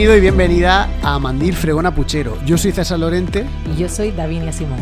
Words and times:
Bienvenido 0.00 0.16
y 0.16 0.22
bienvenida 0.22 0.88
a 1.02 1.18
Mandil 1.18 1.54
Fregona 1.54 1.94
Puchero. 1.94 2.42
Yo 2.46 2.56
soy 2.56 2.72
César 2.72 2.98
Lorente. 2.98 3.44
Y 3.70 3.80
yo 3.80 3.86
soy 3.86 4.12
Davinia 4.12 4.50
Simón. 4.50 4.78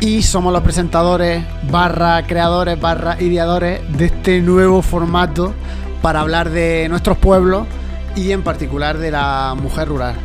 Y 0.00 0.22
somos 0.24 0.52
los 0.52 0.60
presentadores, 0.64 1.44
barra 1.70 2.26
creadores, 2.26 2.80
barra 2.80 3.16
ideadores 3.22 3.80
de 3.96 4.06
este 4.06 4.40
nuevo 4.40 4.82
formato 4.82 5.54
para 6.02 6.20
hablar 6.20 6.50
de 6.50 6.88
nuestros 6.88 7.16
pueblos 7.16 7.68
y 8.16 8.32
en 8.32 8.42
particular 8.42 8.98
de 8.98 9.12
la 9.12 9.54
mujer 9.56 9.86
rural. 9.86 10.16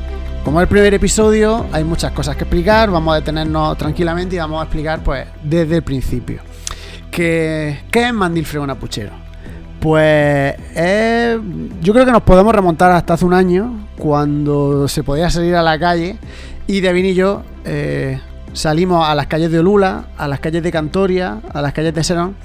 Como 0.44 0.60
es 0.60 0.64
el 0.64 0.70
primer 0.70 0.96
episodio, 0.96 1.68
hay 1.72 1.84
muchas 1.84 2.12
cosas 2.12 2.36
que 2.36 2.46
explicar, 2.46 2.90
vamos 2.90 3.14
a 3.14 3.18
detenernos 3.18 3.78
tranquilamente 3.78 4.38
y 4.38 4.40
vamos 4.40 4.60
a 4.60 4.64
explicar 4.64 5.04
pues 5.04 5.28
desde 5.44 5.76
el 5.76 5.84
principio. 5.84 6.42
¿Qué, 7.12 7.82
qué 7.92 8.08
es 8.08 8.12
Mandil 8.12 8.48
Fregona 8.48 8.74
Puchero? 8.74 9.21
Pues 9.82 10.56
yo 11.82 11.94
creo 11.94 12.06
que 12.06 12.12
nos 12.12 12.22
podemos 12.22 12.54
remontar 12.54 12.92
hasta 12.92 13.16
hace 13.16 13.26
un 13.26 13.34
año, 13.34 13.88
cuando 13.98 14.88
se 14.88 15.04
podía 15.04 15.30
salir 15.32 15.56
a 15.56 15.64
la 15.64 15.80
calle 15.80 16.18
y 16.68 16.82
Devin 16.82 17.06
y 17.06 17.14
yo 17.16 17.42
eh, 17.66 18.20
salimos 18.54 19.08
a 19.08 19.16
las 19.16 19.26
calles 19.26 19.52
de 19.52 19.58
Olula, 19.58 20.06
a 20.18 20.28
las 20.28 20.40
calles 20.40 20.62
de 20.62 20.72
Cantoria, 20.72 21.42
a 21.52 21.62
las 21.64 21.74
calles 21.74 21.96
de 21.96 22.04
Serón 22.04 22.36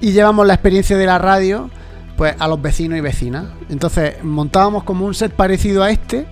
y 0.00 0.12
llevamos 0.12 0.46
la 0.46 0.54
experiencia 0.54 0.96
de 0.96 1.06
la 1.06 1.18
radio 1.18 1.70
pues 2.16 2.34
a 2.38 2.46
los 2.46 2.62
vecinos 2.62 2.96
y 2.98 3.00
vecinas. 3.00 3.46
Entonces 3.68 4.22
montábamos 4.22 4.84
como 4.84 5.06
un 5.06 5.14
set 5.14 5.32
parecido 5.32 5.82
a 5.82 5.90
este 5.90 6.26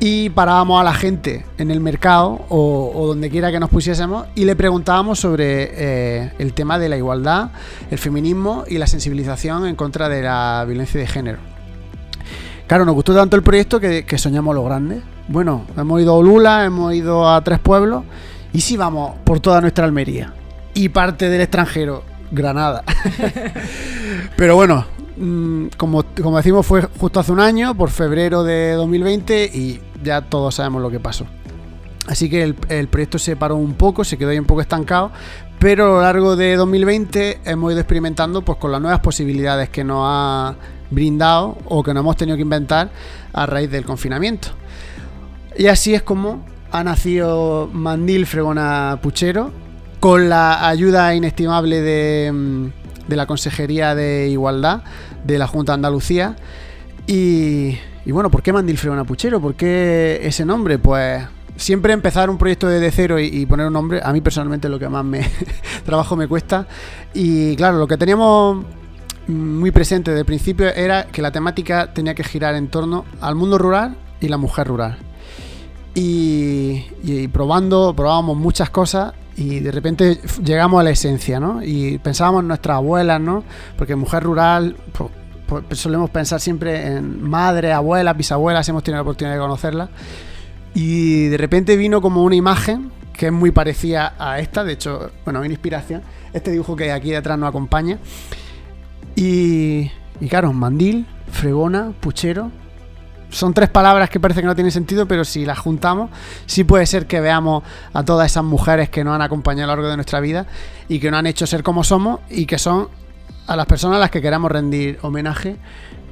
y 0.00 0.30
parábamos 0.30 0.80
a 0.80 0.84
la 0.84 0.94
gente 0.94 1.44
en 1.58 1.70
el 1.70 1.78
mercado 1.78 2.40
o, 2.48 3.04
donde 3.06 3.28
quiera 3.28 3.52
que 3.52 3.60
nos 3.60 3.68
pusiésemos 3.68 4.26
y 4.34 4.46
le 4.46 4.56
preguntábamos 4.56 5.20
sobre 5.20 5.70
eh, 5.72 6.32
el 6.38 6.54
tema 6.54 6.78
de 6.78 6.88
la 6.88 6.96
igualdad, 6.96 7.50
el 7.90 7.98
feminismo 7.98 8.64
y 8.66 8.78
la 8.78 8.86
sensibilización 8.86 9.66
en 9.66 9.76
contra 9.76 10.08
de 10.08 10.22
la 10.22 10.64
violencia 10.66 10.98
de 10.98 11.06
género. 11.06 11.38
Claro, 12.66 12.86
nos 12.86 12.94
gustó 12.94 13.14
tanto 13.14 13.36
el 13.36 13.42
proyecto 13.42 13.78
que, 13.78 14.16
soñamos 14.16 14.54
lo 14.54 14.64
grande. 14.64 15.02
Bueno, 15.28 15.66
hemos 15.76 16.00
ido 16.00 16.12
a 16.12 16.16
Olula, 16.16 16.64
hemos 16.64 16.94
ido 16.94 17.28
a 17.28 17.42
tres 17.44 17.58
pueblos 17.58 18.04
y 18.54 18.62
si 18.62 18.78
vamos 18.78 19.16
por 19.24 19.40
toda 19.40 19.60
nuestra 19.60 19.84
Almería 19.84 20.32
y 20.72 20.88
parte 20.88 21.28
del 21.28 21.42
extranjero, 21.42 22.04
Granada. 22.30 22.84
Pero 24.36 24.54
bueno, 24.54 24.86
como, 25.76 26.04
como 26.22 26.36
decimos, 26.38 26.66
fue 26.66 26.82
justo 26.98 27.20
hace 27.20 27.32
un 27.32 27.40
año, 27.40 27.74
por 27.74 27.90
febrero 27.90 28.42
de 28.42 28.72
2020, 28.72 29.50
y 29.52 29.80
ya 30.02 30.22
todos 30.22 30.54
sabemos 30.54 30.80
lo 30.82 30.90
que 30.90 31.00
pasó. 31.00 31.26
Así 32.06 32.30
que 32.30 32.42
el, 32.42 32.88
proyecto 32.88 33.18
se 33.18 33.36
paró 33.36 33.56
un 33.56 33.74
poco, 33.74 34.02
se 34.02 34.16
quedó 34.16 34.30
ahí 34.30 34.38
un 34.38 34.46
poco 34.46 34.62
estancado, 34.62 35.12
pero 35.58 35.84
a 35.84 35.88
lo 35.88 36.02
largo 36.02 36.36
de 36.36 36.56
2020 36.56 37.40
hemos 37.44 37.72
ido 37.72 37.80
experimentando 37.80 38.42
pues, 38.42 38.58
con 38.58 38.72
las 38.72 38.80
nuevas 38.80 39.00
posibilidades 39.00 39.68
que 39.68 39.84
nos 39.84 40.02
ha 40.04 40.56
brindado 40.90 41.58
o 41.66 41.82
que 41.82 41.94
nos 41.94 42.00
hemos 42.00 42.16
tenido 42.16 42.36
que 42.36 42.42
inventar 42.42 42.90
a 43.32 43.46
raíz 43.46 43.70
del 43.70 43.84
confinamiento. 43.84 44.48
Y 45.56 45.66
así 45.66 45.94
es 45.94 46.02
como 46.02 46.44
ha 46.72 46.82
nacido 46.82 47.68
Mandil 47.72 48.26
Fregona 48.26 48.98
Puchero, 49.02 49.52
con 50.00 50.28
la 50.28 50.66
ayuda 50.66 51.14
inestimable 51.14 51.80
de, 51.80 52.32
mm, 52.32 52.79
de 53.10 53.16
la 53.16 53.26
Consejería 53.26 53.94
de 53.94 54.28
Igualdad 54.28 54.82
de 55.24 55.36
la 55.36 55.46
Junta 55.46 55.72
de 55.72 55.74
Andalucía. 55.74 56.36
Y, 57.06 57.76
y 58.06 58.12
bueno, 58.12 58.30
¿por 58.30 58.42
qué 58.42 58.52
Mandil 58.52 58.78
Fregona 58.78 59.04
Puchero? 59.04 59.40
¿Por 59.40 59.54
qué 59.54 60.20
ese 60.22 60.46
nombre? 60.46 60.78
Pues 60.78 61.22
siempre 61.56 61.92
empezar 61.92 62.30
un 62.30 62.38
proyecto 62.38 62.68
desde 62.68 62.90
cero 62.90 63.20
y, 63.20 63.44
poner 63.46 63.66
un 63.66 63.74
nombre, 63.74 64.00
a 64.02 64.12
mí 64.12 64.20
personalmente 64.20 64.68
es 64.68 64.70
lo 64.70 64.78
que 64.78 64.88
más 64.88 65.04
me 65.04 65.28
trabajo 65.84 66.16
me 66.16 66.26
cuesta. 66.26 66.66
Y 67.12 67.56
claro, 67.56 67.78
lo 67.78 67.86
que 67.86 67.98
teníamos 67.98 68.64
muy 69.26 69.70
presente 69.70 70.10
desde 70.10 70.20
el 70.20 70.26
principio 70.26 70.68
era 70.68 71.06
que 71.06 71.20
la 71.20 71.30
temática 71.30 71.92
tenía 71.92 72.14
que 72.14 72.24
girar 72.24 72.54
en 72.54 72.68
torno 72.68 73.04
al 73.20 73.34
mundo 73.34 73.58
rural 73.58 73.96
y 74.20 74.28
la 74.28 74.38
mujer 74.38 74.68
rural. 74.68 74.98
Y, 75.94 76.86
y, 77.02 77.28
probando, 77.28 77.92
probábamos 77.94 78.36
muchas 78.36 78.70
cosas 78.70 79.12
y 79.40 79.60
de 79.60 79.72
repente 79.72 80.18
llegamos 80.44 80.78
a 80.80 80.84
la 80.84 80.90
esencia, 80.90 81.40
¿no? 81.40 81.62
Y 81.62 81.96
pensábamos 81.96 82.42
en 82.42 82.48
nuestras 82.48 82.76
abuelas, 82.76 83.18
¿no? 83.22 83.42
Porque 83.78 83.96
mujer 83.96 84.22
rural, 84.22 84.76
pues, 84.92 85.10
pues, 85.46 85.78
solemos 85.78 86.10
pensar 86.10 86.40
siempre 86.40 86.86
en 86.86 87.22
madre, 87.22 87.72
abuelas, 87.72 88.14
bisabuelas, 88.18 88.68
hemos 88.68 88.84
tenido 88.84 88.98
la 88.98 89.02
oportunidad 89.02 89.36
de 89.36 89.40
conocerlas. 89.40 89.88
Y 90.74 91.28
de 91.28 91.38
repente 91.38 91.78
vino 91.78 92.02
como 92.02 92.22
una 92.22 92.34
imagen 92.34 92.92
que 93.14 93.26
es 93.26 93.32
muy 93.32 93.50
parecida 93.50 94.14
a 94.18 94.40
esta, 94.40 94.62
de 94.62 94.74
hecho, 94.74 95.10
bueno, 95.24 95.38
una 95.38 95.48
inspiración. 95.48 96.02
Este 96.34 96.50
dibujo 96.50 96.76
que 96.76 96.92
aquí 96.92 97.10
detrás 97.10 97.38
nos 97.38 97.48
acompaña. 97.48 97.98
Y, 99.16 99.90
y 100.20 100.28
claro, 100.28 100.52
mandil, 100.52 101.06
fregona, 101.32 101.94
puchero. 101.98 102.50
Son 103.30 103.54
tres 103.54 103.68
palabras 103.68 104.10
que 104.10 104.20
parece 104.20 104.40
que 104.40 104.46
no 104.46 104.54
tienen 104.54 104.72
sentido, 104.72 105.06
pero 105.06 105.24
si 105.24 105.44
las 105.46 105.58
juntamos, 105.58 106.10
sí 106.46 106.64
puede 106.64 106.86
ser 106.86 107.06
que 107.06 107.20
veamos 107.20 107.62
a 107.92 108.04
todas 108.04 108.30
esas 108.30 108.44
mujeres 108.44 108.90
que 108.90 109.04
nos 109.04 109.14
han 109.14 109.22
acompañado 109.22 109.72
a 109.72 109.76
lo 109.76 109.82
largo 109.82 109.90
de 109.90 109.96
nuestra 109.96 110.20
vida 110.20 110.46
y 110.88 111.00
que 111.00 111.10
nos 111.10 111.18
han 111.18 111.26
hecho 111.26 111.46
ser 111.46 111.62
como 111.62 111.84
somos 111.84 112.20
y 112.28 112.46
que 112.46 112.58
son 112.58 112.88
a 113.46 113.56
las 113.56 113.66
personas 113.66 113.96
a 113.96 114.00
las 114.00 114.10
que 114.10 114.20
queramos 114.20 114.50
rendir 114.50 114.98
homenaje 115.02 115.56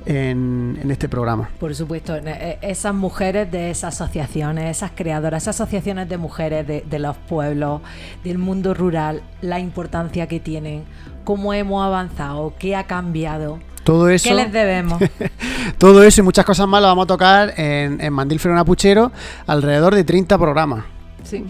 en, 0.08 0.90
este 0.90 1.08
programa. 1.08 1.50
Por 1.60 1.74
supuesto, 1.74 2.16
e, 2.16 2.22
e, 2.26 2.58
esas 2.62 2.94
mujeres 2.94 3.50
de 3.50 3.70
esas 3.70 4.00
asociaciones, 4.00 4.76
esas 4.76 4.92
creadoras, 4.92 5.42
esas 5.42 5.60
asociaciones 5.60 6.08
de 6.08 6.16
mujeres 6.16 6.66
de, 6.66 6.98
los 6.98 7.16
pueblos, 7.16 7.82
del 8.24 8.38
mundo 8.38 8.74
rural, 8.74 9.22
la 9.42 9.60
importancia 9.60 10.26
que 10.26 10.40
tienen, 10.40 10.84
cómo 11.24 11.52
hemos 11.52 11.84
avanzado, 11.84 12.54
qué 12.58 12.74
ha 12.74 12.84
cambiado. 12.84 13.58
Todo 13.88 14.10
eso, 14.10 14.28
¿Qué 14.28 14.34
les 14.34 14.52
debemos? 14.52 15.02
todo 15.78 16.02
eso 16.02 16.20
y 16.20 16.24
muchas 16.24 16.44
cosas 16.44 16.68
más 16.68 16.82
lo 16.82 16.88
vamos 16.88 17.04
a 17.04 17.06
tocar 17.06 17.54
en, 17.56 17.98
en 18.02 18.12
Mandil 18.12 18.38
Frena 18.38 18.62
Puchero, 18.62 19.10
alrededor 19.46 19.94
de 19.94 20.04
30 20.04 20.36
programas. 20.36 20.84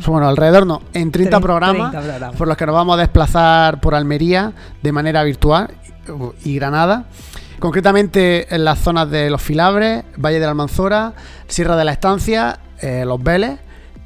Bueno, 0.07 0.29
alrededor 0.29 0.65
no, 0.65 0.81
en 0.95 1.11
30, 1.11 1.41
programas, 1.41 1.93
por 2.37 2.47
los 2.47 2.57
que 2.57 2.65
nos 2.65 2.77
vamos 2.77 2.95
a 2.97 3.01
desplazar 3.01 3.81
por 3.81 3.97
Almería 3.97 4.53
de 4.81 4.93
manera 4.93 5.25
virtual 5.25 5.71
y 6.45 6.55
Granada. 6.55 7.07
Concretamente 7.59 8.55
en 8.55 8.65
las 8.65 8.79
zonas 8.79 9.11
de 9.11 9.31
Los 9.31 9.43
Filabres, 9.43 10.05
Valle 10.17 10.39
de 10.39 10.45
la 10.45 10.51
Almanzora, 10.51 11.15
Sierra 11.49 11.75
de 11.75 11.85
la 11.85 11.91
Estancia, 11.91 12.61
eh, 12.81 13.03
Los 13.05 13.21
Vélez 13.21 13.59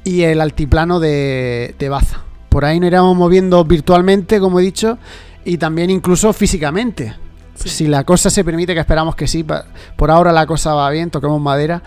y 0.03 0.23
el 0.23 0.41
altiplano 0.41 0.99
de, 0.99 1.87
Baza. 1.87 2.23
Por 2.49 2.65
ahí 2.65 2.79
nos 2.79 2.87
iremos 2.87 3.15
moviendo 3.15 3.63
virtualmente, 3.63 4.39
como 4.39 4.59
he 4.59 4.63
dicho, 4.63 4.97
y 5.45 5.59
también 5.59 5.91
incluso 5.91 6.33
físicamente. 6.33 7.13
Si 7.55 7.87
la 7.87 8.03
cosa 8.03 8.29
se 8.29 8.43
permite, 8.43 8.73
que 8.73 8.79
esperamos 8.79 9.15
que 9.15 9.27
sí, 9.27 9.45
por 9.95 10.11
ahora 10.11 10.31
la 10.31 10.45
cosa 10.45 10.73
va 10.73 10.89
bien, 10.89 11.09
toquemos 11.09 11.39
madera. 11.39 11.83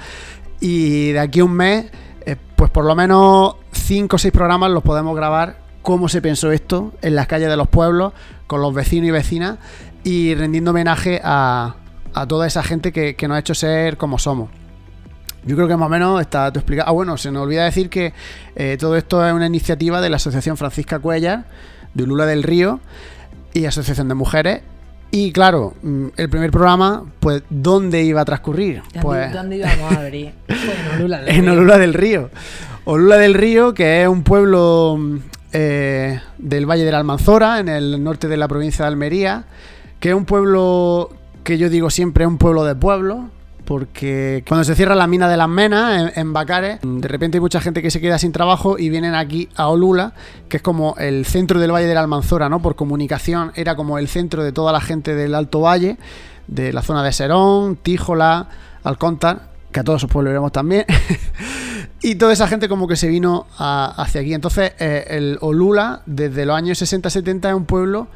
Y 0.60 1.12
de 1.12 1.21
aquí 1.21 1.41
a 1.41 1.44
un 1.44 1.53
mes 1.53 1.87
eh, 2.27 2.37
pues 2.56 2.72
por 2.72 2.84
lo 2.84 2.97
menos 2.97 3.54
cinco 3.71 4.16
o 4.16 4.19
seis 4.19 4.32
programas 4.32 4.72
los 4.72 4.82
podemos 4.82 5.15
grabar 5.15 5.59
cómo 5.82 6.09
se 6.09 6.21
pensó 6.21 6.50
esto 6.50 6.93
en 7.00 7.15
las 7.15 7.28
calles 7.28 7.49
de 7.49 7.56
los 7.56 7.69
pueblos, 7.69 8.12
con 8.49 8.60
los 8.60 8.75
vecinos 8.75 9.09
y 9.09 9.10
vecinas, 9.12 9.59
y 10.03 10.34
rendiendo 10.34 10.72
homenaje 10.72 11.21
a, 11.22 11.77
toda 12.28 12.48
esa 12.48 12.65
gente 12.65 12.93
que, 12.93 13.15
nos 13.28 13.36
ha 13.36 13.39
hecho 13.39 13.54
ser 13.54 13.97
como 13.97 14.19
somos. 14.19 14.51
Yo 15.45 15.54
creo 15.54 15.69
que 15.69 15.77
más 15.77 15.86
o 15.86 15.91
menos 15.91 16.21
está 16.21 16.51
todo 16.51 16.59
explicado. 16.59 16.89
Ah, 16.89 16.92
bueno, 16.92 17.16
se 17.16 17.30
nos 17.30 17.45
olvida 17.45 17.65
decir 17.65 17.89
que 17.89 18.12
eh, 18.57 18.77
todo 18.80 18.97
esto 18.97 19.24
es 19.24 19.33
una 19.33 19.47
iniciativa 19.47 20.01
de 20.01 20.10
la 20.10 20.16
Asociación 20.16 20.57
Francisca 20.57 20.98
Cuellar, 20.98 21.45
de 21.95 22.07
Lula 22.07 22.27
del 22.27 22.42
Río 22.42 22.80
y 23.54 23.66
Asociación 23.66 24.09
de 24.09 24.15
Mujeres 24.15 24.62
y 25.10 25.32
claro, 25.32 25.74
mm, 25.82 26.06
el 26.16 26.28
primer 26.28 26.50
programa, 26.50 27.04
pues, 27.20 27.42
¿dónde 27.48 28.03
iba 28.03 28.20
a 28.20 28.24
transcurrir? 28.24 28.82
Pues, 29.00 29.32
¿Dónde 29.32 29.56
íbamos 29.56 29.92
a 29.92 30.00
abrir? 30.00 30.32
Pues 30.47 30.58
en 30.88 31.00
Olula 31.00 31.18
del 31.18 31.26
Río. 31.26 31.38
En 31.38 31.48
Olula 31.48 31.78
del 31.78 31.94
Río. 31.94 32.30
Olula 32.84 33.16
del 33.16 33.34
Río, 33.34 33.74
que 33.74 34.03
es 34.03 34.08
un 34.08 34.22
pueblo 34.22 34.97
mm, 34.98 35.16
eh, 35.53 36.20
del 36.38 36.66
Valle 36.66 36.84
de 36.84 36.92
la 36.92 36.98
Almanzora, 36.98 37.60
en 37.60 37.68
el 37.68 38.03
norte 38.03 38.28
de 38.28 38.36
la 38.36 38.48
provincia 38.48 38.84
de 38.84 38.88
Almería, 38.88 39.44
que 40.00 40.10
es 40.10 40.14
un 40.14 40.24
pueblo 40.24 41.10
que 41.44 41.59
yo 41.59 41.70
digo 41.70 41.91
siempre 41.91 42.24
es 42.24 42.28
un 42.28 42.38
pueblo 42.38 42.64
de 42.64 42.74
pueblo, 42.74 43.30
porque 43.66 44.45
cuando 44.48 44.65
se 44.65 44.74
cierra 44.74 44.95
la 44.95 45.07
mina 45.07 45.28
de 45.28 45.36
las 45.36 45.48
Menas 45.48 46.16
en, 46.16 46.33
Bacares, 46.33 46.78
de 46.83 47.09
repente 47.09 47.36
hay 47.36 47.41
mucha 47.41 47.60
gente 47.60 47.83
que 47.83 47.91
se 47.91 48.01
queda 48.01 48.18
sin 48.18 48.33
trabajo 48.33 48.78
y 48.78 48.89
vienen 48.89 49.15
aquí 49.15 49.48
a 49.57 49.68
Olula, 49.68 50.15
que 50.48 50.59
es 50.59 50.63
como 50.63 50.95
el 50.98 51.27
centro 51.27 51.60
del 51.60 51.72
Valle 51.72 51.86
de 51.86 51.95
la 51.95 52.01
Almanzora, 52.01 52.48
¿no? 52.48 52.63
Por 52.63 52.77
comunicación 52.77 53.53
era 53.57 53.74
como 53.74 53.98
el 53.98 54.09
centro 54.09 54.45
de 54.45 54.53
toda 54.53 54.72
la 54.72 54.80
gente 54.80 55.15
del 55.15 55.34
Alto 55.34 55.60
Valle, 55.60 55.98
de 56.47 56.72
la 56.72 56.80
zona 56.80 57.03
de 57.03 57.13
Serón, 57.13 57.77
Tíjola, 57.77 58.48
Alcóntar, 58.84 59.51
que 59.72 59.80
a 59.80 59.84
todos 59.84 60.07
pueblos 60.07 60.30
iremos 60.30 60.53
también. 60.53 60.86
y 62.03 62.15
toda 62.15 62.33
esa 62.33 62.47
gente 62.47 62.69
como 62.69 62.86
que 62.86 62.95
se 62.95 63.09
vino 63.09 63.47
hacia 63.59 64.21
aquí. 64.21 64.33
Entonces, 64.33 64.72
eh, 64.78 65.07
el 65.10 65.39
Olula, 65.41 66.03
desde 66.07 66.47
los 66.47 66.57
años 66.57 66.80
60-70, 66.80 67.48
es 67.48 67.54
un 67.54 67.65
pueblo 67.65 68.07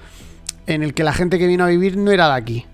en 0.69 0.85
el 0.85 0.95
que 0.95 1.03
la 1.03 1.13
gente 1.13 1.41
que 1.41 1.49
vino 1.49 1.65
a 1.65 1.67
vivir 1.67 1.97
no 1.97 2.13
era 2.13 2.29
de 2.29 2.35
aquí. 2.35 2.67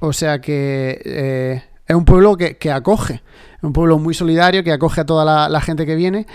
O 0.00 0.12
sea 0.12 0.40
que 0.40 1.00
eh, 1.04 1.62
es 1.86 1.94
un 1.94 2.04
pueblo 2.04 2.36
que, 2.36 2.72
acoge, 2.72 3.14
es 3.56 3.62
un 3.62 3.72
pueblo 3.72 3.98
muy 3.98 4.14
solidario 4.14 4.64
que 4.64 4.72
acoge 4.72 5.02
a 5.02 5.06
toda 5.06 5.48
la, 5.48 5.60
gente 5.60 5.84
que 5.84 5.94
viene. 5.94 6.26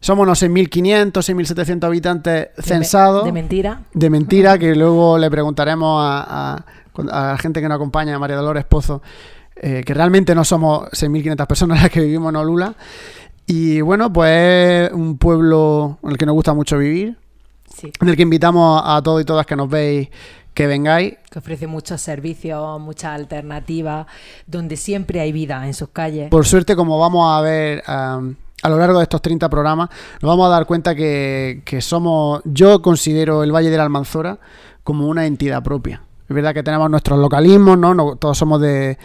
Somos 0.00 0.24
unos 0.24 0.42
6.500, 0.42 1.12
6.700 1.12 1.84
habitantes 1.84 2.48
censados. 2.58 3.24
De, 3.24 3.32
mentira. 3.32 3.82
De 3.92 4.10
mentira, 4.10 4.58
que 4.58 4.74
luego 4.74 5.18
le 5.18 5.30
preguntaremos 5.30 6.00
a, 6.00 6.64
la 6.96 7.38
gente 7.38 7.60
que 7.60 7.68
nos 7.68 7.76
acompaña, 7.76 8.14
a 8.14 8.18
María 8.18 8.36
Dolores 8.36 8.64
Pozo, 8.64 9.02
eh, 9.56 9.82
que 9.84 9.94
realmente 9.94 10.34
no 10.34 10.44
somos 10.44 10.88
6.500 10.90 11.46
personas 11.46 11.82
las 11.82 11.90
que 11.90 12.00
vivimos 12.00 12.30
en 12.30 12.36
Olula. 12.36 12.74
Y 13.46 13.80
bueno, 13.80 14.12
pues 14.12 14.88
es 14.88 14.92
un 14.92 15.18
pueblo 15.18 15.98
en 16.02 16.10
el 16.10 16.18
que 16.18 16.26
nos 16.26 16.34
gusta 16.34 16.54
mucho 16.54 16.78
vivir, 16.78 17.16
en 18.00 18.08
el 18.08 18.16
que 18.16 18.22
invitamos 18.22 18.82
a 18.84 19.02
todos 19.02 19.22
y 19.22 19.24
todas 19.24 19.44
que 19.44 19.56
nos 19.56 19.68
veis 19.68 20.08
que 20.54 20.66
vengáis. 20.66 21.14
Que 21.30 21.38
ofrece 21.40 21.66
muchos 21.66 22.00
servicios, 22.00 22.80
muchas 22.80 23.14
alternativas, 23.14 24.06
donde 24.46 24.76
siempre 24.76 25.20
hay 25.20 25.32
vida 25.32 25.66
en 25.66 25.74
sus 25.74 25.88
calles. 25.88 26.30
Por 26.30 26.46
suerte, 26.46 26.76
como 26.76 26.98
vamos 26.98 27.36
a 27.36 27.40
ver 27.42 27.82
a 27.86 28.20
lo 28.68 28.78
largo 28.78 28.98
de 28.98 29.02
estos 29.02 29.20
30 29.20 29.48
programas, 29.50 29.90
nos 30.22 30.28
vamos 30.28 30.46
a 30.46 30.50
dar 30.50 30.64
cuenta 30.64 30.94
que, 30.94 31.62
que 31.64 31.80
somos, 31.80 32.40
yo 32.44 32.80
considero 32.80 33.42
el 33.42 33.52
Valle 33.52 33.70
de 33.70 33.76
la 33.76 33.82
Almanzora 33.82 34.38
como 34.82 35.08
una 35.08 35.26
entidad 35.26 35.62
propia. 35.62 36.02
Es 36.28 36.34
verdad 36.34 36.54
que 36.54 36.62
tenemos 36.62 36.88
nuestros 36.88 37.18
localismos, 37.18 37.76
¿no? 37.76 37.94
no 37.94 38.16
todos 38.16 38.38
somos 38.38 38.60
de, 38.60 38.96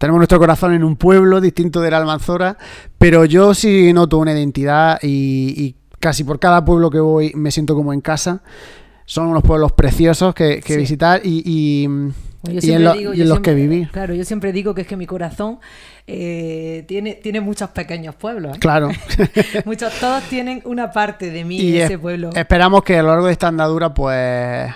tenemos 0.00 0.18
nuestro 0.18 0.38
corazón 0.38 0.72
en 0.72 0.82
un 0.82 0.96
pueblo 0.96 1.42
distinto 1.42 1.82
de 1.82 1.90
la 1.90 1.98
Almanzora, 1.98 2.56
pero 2.96 3.26
yo 3.26 3.52
sí 3.52 3.92
noto 3.92 4.16
una 4.16 4.32
identidad 4.32 4.98
y, 5.02 5.76
casi 5.98 6.24
por 6.24 6.38
cada 6.38 6.64
pueblo 6.64 6.88
que 6.88 7.00
voy 7.00 7.32
me 7.34 7.50
siento 7.50 7.74
como 7.74 7.92
en 7.92 8.00
casa. 8.00 8.40
Son 9.10 9.26
unos 9.26 9.42
pueblos 9.42 9.72
preciosos 9.72 10.36
que, 10.36 10.62
visitar 10.68 11.20
y, 11.24 11.82
en, 11.84 12.14
los 13.28 13.40
que 13.40 13.54
vivir. 13.54 13.90
Claro, 13.90 14.14
yo 14.14 14.24
siempre 14.24 14.52
digo 14.52 14.72
que 14.72 14.82
es 14.82 14.86
que 14.86 14.96
mi 14.96 15.06
corazón 15.06 15.58
eh, 16.06 16.84
tiene, 16.86 17.16
tiene 17.16 17.40
muchos 17.40 17.70
pequeños 17.70 18.14
pueblos. 18.14 18.56
¿eh? 18.56 18.60
Claro. 18.60 18.88
muchos, 19.64 19.92
todos 19.94 20.22
tienen 20.28 20.62
una 20.64 20.92
parte 20.92 21.32
de 21.32 21.44
mí 21.44 21.56
y 21.56 21.78
ese 21.78 21.98
pueblo. 21.98 22.30
Esperamos 22.36 22.84
que 22.84 23.00
a 23.00 23.02
lo 23.02 23.08
largo 23.08 23.26
de 23.26 23.32
esta 23.32 23.48
andadura, 23.48 23.92
pues 23.92 24.72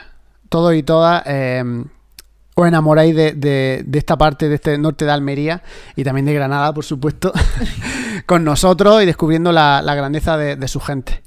todos 0.49 0.75
y 0.75 0.83
todas 0.83 1.23
eh, 1.27 1.63
os 2.57 2.69
enamoráis 2.69 3.15
de, 3.15 3.33
de, 3.35 3.99
esta 3.99 4.17
parte 4.17 4.49
de 4.49 4.55
este 4.55 4.79
norte 4.79 5.05
de 5.05 5.11
Almería 5.11 5.63
y 5.97 6.05
también 6.05 6.25
de 6.25 6.35
Granada, 6.35 6.73
por 6.73 6.85
supuesto, 6.85 7.33
con 8.27 8.45
nosotros 8.45 9.03
y 9.03 9.07
descubriendo 9.07 9.51
la, 9.51 9.83
grandeza 9.83 10.37
de, 10.37 10.69
su 10.69 10.79
gente. 10.79 11.23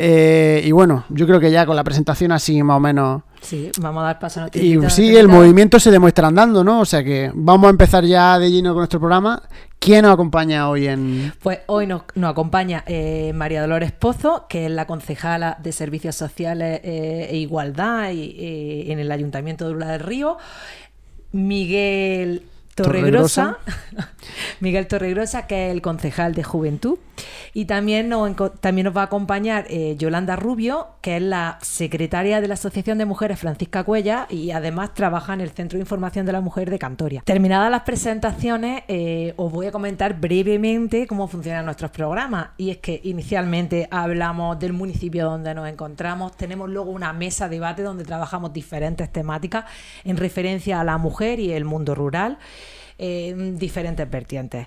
Eh, 0.00 0.62
y 0.64 0.70
bueno, 0.70 1.04
yo 1.08 1.26
creo 1.26 1.40
que 1.40 1.50
ya 1.50 1.66
con 1.66 1.74
la 1.74 1.82
presentación 1.82 2.30
así 2.30 2.62
más 2.62 2.76
o 2.76 2.80
menos 2.80 3.22
Sí, 3.40 3.70
vamos 3.80 4.02
a 4.02 4.06
dar 4.06 4.18
paso 4.18 4.42
a 4.42 4.50
Y 4.52 4.78
sí, 4.90 5.16
el 5.16 5.28
movimiento 5.28 5.78
se 5.80 5.90
demuestra 5.90 6.28
andando, 6.28 6.62
¿no? 6.62 6.80
O 6.80 6.84
sea 6.84 7.02
que 7.02 7.30
vamos 7.34 7.66
a 7.66 7.70
empezar 7.70 8.04
ya 8.04 8.38
de 8.38 8.50
lleno 8.50 8.70
con 8.70 8.78
nuestro 8.78 9.00
programa. 9.00 9.42
¿Quién 9.78 10.02
nos 10.02 10.14
acompaña 10.14 10.68
hoy 10.68 10.88
en...? 10.88 11.32
Pues 11.42 11.60
hoy 11.66 11.86
nos, 11.86 12.02
acompaña 12.22 12.84
eh, 12.86 13.32
María 13.34 13.60
Dolores 13.60 13.92
Pozo, 13.92 14.46
que 14.48 14.66
es 14.66 14.70
la 14.70 14.86
concejala 14.86 15.56
de 15.62 15.72
Servicios 15.72 16.16
Sociales 16.16 16.80
eh, 16.82 17.28
e 17.30 17.36
Igualdad 17.36 18.10
y, 18.12 18.90
en 18.90 18.98
el 18.98 19.10
Ayuntamiento 19.10 19.66
de 19.66 19.74
Ula 19.74 19.92
del 19.92 20.00
Río. 20.00 20.36
Miguel 21.32 22.42
Torregrosa, 22.84 23.58
Miguel 24.60 24.86
Torregrosa, 24.86 25.46
que 25.46 25.66
es 25.66 25.72
el 25.72 25.82
concejal 25.82 26.34
de 26.34 26.42
Juventud. 26.42 26.98
Y 27.52 27.64
también 27.64 28.08
nos, 28.08 28.30
va 28.30 29.00
a 29.00 29.04
acompañar 29.04 29.66
eh, 29.68 29.96
Yolanda 29.98 30.36
Rubio, 30.36 30.88
que 31.00 31.16
es 31.16 31.22
la 31.22 31.58
secretaria 31.60 32.40
de 32.40 32.48
la 32.48 32.54
Asociación 32.54 32.98
de 32.98 33.04
Mujeres 33.04 33.38
Francisca 33.38 33.84
Cuella 33.84 34.26
y 34.30 34.52
además 34.52 34.94
trabaja 34.94 35.34
en 35.34 35.40
el 35.40 35.50
Centro 35.50 35.76
de 35.76 35.82
Información 35.82 36.24
de 36.24 36.32
la 36.32 36.40
Mujer 36.40 36.70
de 36.70 36.78
Cantoria. 36.78 37.22
Terminadas 37.24 37.70
las 37.70 37.82
presentaciones, 37.82 38.84
eh, 38.88 39.34
os 39.36 39.50
voy 39.52 39.66
a 39.66 39.72
comentar 39.72 40.20
brevemente 40.20 41.06
cómo 41.06 41.26
funcionan 41.26 41.64
nuestros 41.64 41.90
programas. 41.90 42.50
Y 42.56 42.70
es 42.70 42.78
que 42.78 43.00
inicialmente 43.04 43.88
hablamos 43.90 44.58
del 44.58 44.72
municipio 44.72 45.24
donde 45.24 45.54
nos 45.54 45.68
encontramos, 45.68 46.36
tenemos 46.36 46.70
luego 46.70 46.90
una 46.90 47.12
mesa 47.12 47.48
de 47.48 47.58
debate 47.58 47.82
donde 47.82 48.04
trabajamos 48.04 48.52
diferentes 48.52 49.10
temáticas 49.10 49.64
en 50.04 50.16
referencia 50.16 50.80
a 50.80 50.84
la 50.84 50.96
mujer 50.96 51.40
y 51.40 51.52
el 51.52 51.64
mundo 51.64 51.94
rural. 51.94 52.38
Eh, 52.98 53.54
diferentes 53.56 54.10
vertientes. 54.10 54.66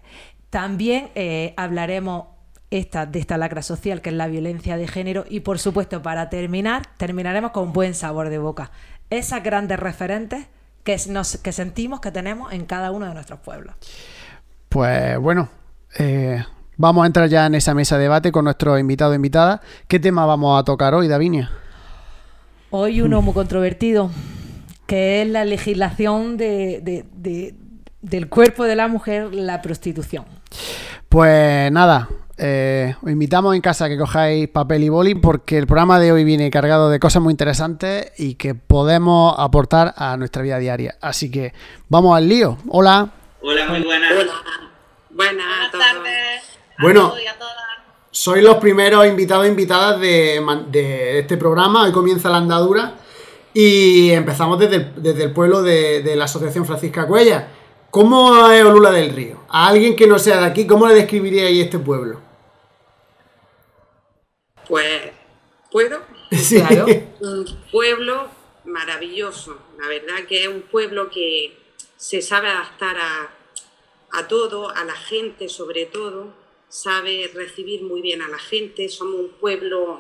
También 0.50 1.10
eh, 1.16 1.54
hablaremos 1.58 2.28
esta, 2.70 3.06
de 3.06 3.20
esta 3.20 3.38
lacra 3.38 3.62
social 3.62 4.02
que 4.02 4.10
es 4.10 4.16
la 4.16 4.28
violencia 4.28 4.78
de 4.78 4.88
género 4.88 5.26
y 5.30 5.42
por 5.42 5.60
supuesto 5.60 6.02
para 6.02 6.30
terminar 6.30 6.84
terminaremos 6.96 7.52
con 7.52 7.74
buen 7.74 7.94
sabor 7.94 8.30
de 8.30 8.38
boca. 8.38 8.72
Esas 9.10 9.44
grandes 9.44 9.78
referentes 9.80 10.48
que, 10.84 10.98
nos, 11.10 11.38
que 11.38 11.52
sentimos 11.52 12.00
que 12.00 12.12
tenemos 12.12 12.54
en 12.54 12.66
cada 12.66 12.92
uno 12.92 13.06
de 13.06 13.14
nuestros 13.14 13.42
pueblos. 13.42 13.76
Pues 14.70 15.18
bueno, 15.20 15.50
eh, 16.00 16.42
vamos 16.78 17.04
a 17.04 17.08
entrar 17.08 17.28
ya 17.28 17.46
en 17.46 17.56
esa 17.56 17.74
mesa 17.74 17.98
de 17.98 18.04
debate 18.04 18.32
con 18.32 18.46
nuestro 18.46 18.80
invitado 18.80 19.12
o 19.12 19.16
invitada. 19.16 19.62
¿Qué 19.90 20.00
tema 20.00 20.26
vamos 20.26 20.58
a 20.58 20.64
tocar 20.64 20.94
hoy, 20.94 21.10
Davinia? 21.10 21.52
Hoy 22.70 23.02
uno 23.02 23.22
muy 23.22 23.34
controvertido, 23.34 24.10
que 24.88 25.22
es 25.22 25.28
la 25.28 25.44
legislación 25.44 26.38
de, 26.38 27.02
del 28.02 28.30
cuerpo 28.30 28.64
de 28.64 28.76
la 28.76 28.88
mujer 28.88 29.34
la 29.34 29.62
prostitución. 29.62 30.26
Pues 31.10 31.72
nada, 31.72 32.10
eh, 32.38 32.96
os 33.04 33.12
invitamos 33.12 33.54
en 33.56 33.62
casa 33.62 33.86
a 33.86 33.90
que 33.90 33.98
cojáis 33.98 34.48
papel 34.48 34.84
y 34.84 34.90
boli 34.90 35.16
porque 35.16 35.58
el 35.58 35.68
programa 35.68 36.00
de 36.00 36.12
hoy 36.12 36.24
viene 36.24 36.50
cargado 36.50 36.90
de 36.90 37.00
cosas 37.00 37.22
muy 37.22 37.32
interesantes 37.32 38.12
y 38.18 38.36
que 38.36 38.56
podemos 38.56 39.36
aportar 39.38 39.94
a 39.96 40.18
nuestra 40.18 40.42
vida 40.42 40.58
diaria. 40.58 40.96
Así 41.02 41.30
que 41.30 41.54
vamos 41.90 42.18
al 42.18 42.28
lío. 42.28 42.58
Hola. 42.70 43.10
Hola, 43.42 43.66
muy 43.70 43.82
buenas. 43.82 44.12
Buenas, 45.12 45.72
tardes. 45.72 46.42
Bueno, 46.82 47.14
soy 48.10 48.42
los 48.42 48.56
primeros 48.58 49.06
invitados 49.06 49.46
e 49.46 49.50
invitadas 49.50 50.00
de, 50.00 50.42
de, 50.72 51.20
este 51.20 51.38
programa. 51.38 51.84
Hoy 51.84 51.92
comienza 51.92 52.30
la 52.30 52.38
andadura 52.38 52.96
y 53.54 54.10
empezamos 54.12 54.58
desde, 54.58 54.94
desde 54.96 55.26
el 55.26 55.32
pueblo 55.32 55.62
de, 55.62 56.02
de 56.02 56.16
la 56.16 56.26
Asociación 56.26 56.66
Francisca 56.66 57.06
Cuella 57.06 57.50
¿Cómo 57.92 58.50
es 58.50 58.64
Olula 58.64 58.90
del 58.92 59.14
Río? 59.14 59.44
A 59.50 59.68
alguien 59.68 59.98
que 59.98 60.08
no 60.08 60.18
sea 60.18 60.40
de 60.40 60.46
aquí, 60.46 60.66
¿cómo 60.66 60.88
le 60.88 60.94
describiríais 60.94 61.66
este 61.66 61.78
pueblo? 61.78 62.22
Pues, 64.68 65.12
¿puedo? 65.70 66.00
Sí. 66.32 66.62
Claro. 66.62 66.86
Un 67.20 67.46
pueblo 67.70 68.30
maravilloso. 68.64 69.58
La 69.78 69.90
verdad 69.90 70.26
que 70.30 70.44
es 70.44 70.48
un 70.48 70.62
pueblo 70.62 71.10
que 71.10 71.58
se 71.98 72.22
sabe 72.22 72.48
adaptar 72.48 72.96
a, 72.98 73.30
a 74.12 74.28
todo, 74.30 74.70
a 74.70 74.86
la 74.86 74.96
gente 74.96 75.50
sobre 75.50 75.86
todo, 75.86 76.34
sabe 76.70 77.30
recibir 77.34 77.84
muy 77.84 78.02
bien 78.02 78.22
a 78.22 78.30
la 78.30 78.40
gente. 78.40 78.88
Somos 78.88 79.20
un 79.20 79.30
pueblo 79.32 80.00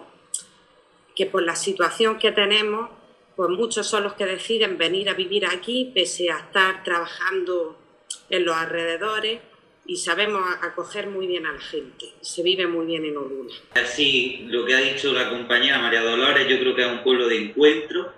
que 1.13 1.25
por 1.25 1.43
la 1.43 1.57
situación 1.57 2.17
que 2.17 2.31
tenemos, 2.31 2.89
pues 3.35 3.49
muchos 3.49 3.85
son 3.85 4.03
los 4.03 4.13
que 4.13 4.25
deciden 4.25 4.77
venir 4.77 5.09
a 5.09 5.13
vivir 5.13 5.45
aquí, 5.45 5.91
pese 5.93 6.31
a 6.31 6.37
estar 6.37 6.85
trabajando 6.85 7.80
en 8.29 8.45
los 8.45 8.55
alrededores 8.55 9.39
y 9.85 9.97
sabemos 9.97 10.41
acoger 10.61 11.07
muy 11.07 11.27
bien 11.27 11.45
a 11.45 11.53
la 11.53 11.59
gente. 11.59 12.05
Se 12.21 12.43
vive 12.43 12.67
muy 12.67 12.85
bien 12.85 13.05
en 13.05 13.17
Oruna. 13.17 13.53
Sí, 13.85 14.45
lo 14.47 14.65
que 14.65 14.75
ha 14.75 14.79
dicho 14.79 15.11
la 15.11 15.29
compañera 15.29 15.79
María 15.79 16.01
Dolores, 16.01 16.47
yo 16.47 16.59
creo 16.59 16.75
que 16.75 16.81
es 16.81 16.87
un 16.87 17.03
pueblo 17.03 17.27
de 17.27 17.37
encuentro 17.37 18.13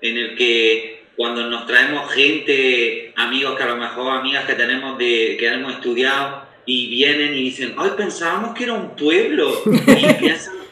en 0.00 0.16
el 0.16 0.36
que 0.36 1.04
cuando 1.16 1.48
nos 1.48 1.66
traemos 1.66 2.10
gente, 2.12 3.12
amigos 3.16 3.56
que 3.56 3.62
a 3.62 3.68
lo 3.68 3.76
mejor 3.76 4.16
amigas 4.16 4.46
que 4.46 4.54
tenemos 4.54 4.98
de 4.98 5.36
que 5.38 5.46
hemos 5.46 5.74
estudiado 5.74 6.46
y 6.64 6.88
vienen 6.88 7.34
y 7.34 7.44
dicen, 7.44 7.74
ay, 7.76 7.90
pensábamos 7.96 8.54
que 8.54 8.64
era 8.64 8.72
un 8.72 8.96
pueblo 8.96 9.62
y 9.66 10.14
piensan 10.14 10.62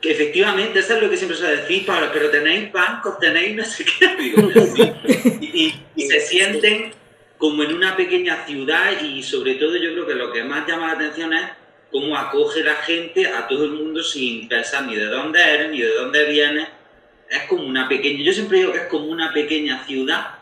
que 0.00 0.10
efectivamente 0.10 0.80
eso 0.80 0.96
es 0.96 1.02
lo 1.02 1.08
que 1.08 1.16
siempre 1.16 1.38
se 1.38 1.46
decir, 1.46 1.86
pero 1.86 2.28
tenéis 2.30 2.72
bancos, 2.72 3.20
tenéis 3.20 3.54
no 3.54 3.64
sé 3.64 3.84
qué, 3.84 4.16
digo, 4.16 4.50
y, 5.40 5.72
y 5.94 6.02
se 6.08 6.20
sienten 6.20 6.92
como 7.42 7.64
en 7.64 7.74
una 7.74 7.96
pequeña 7.96 8.46
ciudad 8.46 9.02
y 9.02 9.20
sobre 9.20 9.56
todo 9.56 9.74
yo 9.74 9.90
creo 9.94 10.06
que 10.06 10.14
lo 10.14 10.30
que 10.30 10.44
más 10.44 10.64
llama 10.64 10.86
la 10.86 10.92
atención 10.92 11.32
es 11.32 11.42
cómo 11.90 12.16
acoge 12.16 12.62
la 12.62 12.76
gente 12.76 13.26
a 13.26 13.48
todo 13.48 13.64
el 13.64 13.72
mundo 13.72 14.00
sin 14.00 14.46
pensar 14.46 14.86
ni 14.86 14.94
de 14.94 15.06
dónde 15.06 15.42
eres 15.42 15.72
ni 15.72 15.80
de 15.80 15.92
dónde 15.92 16.24
vienes. 16.26 16.68
Es 17.28 17.42
como 17.48 17.64
una 17.64 17.88
pequeña, 17.88 18.22
yo 18.22 18.32
siempre 18.32 18.58
digo 18.58 18.70
que 18.70 18.78
es 18.78 18.86
como 18.86 19.06
una 19.06 19.32
pequeña 19.32 19.84
ciudad, 19.84 20.38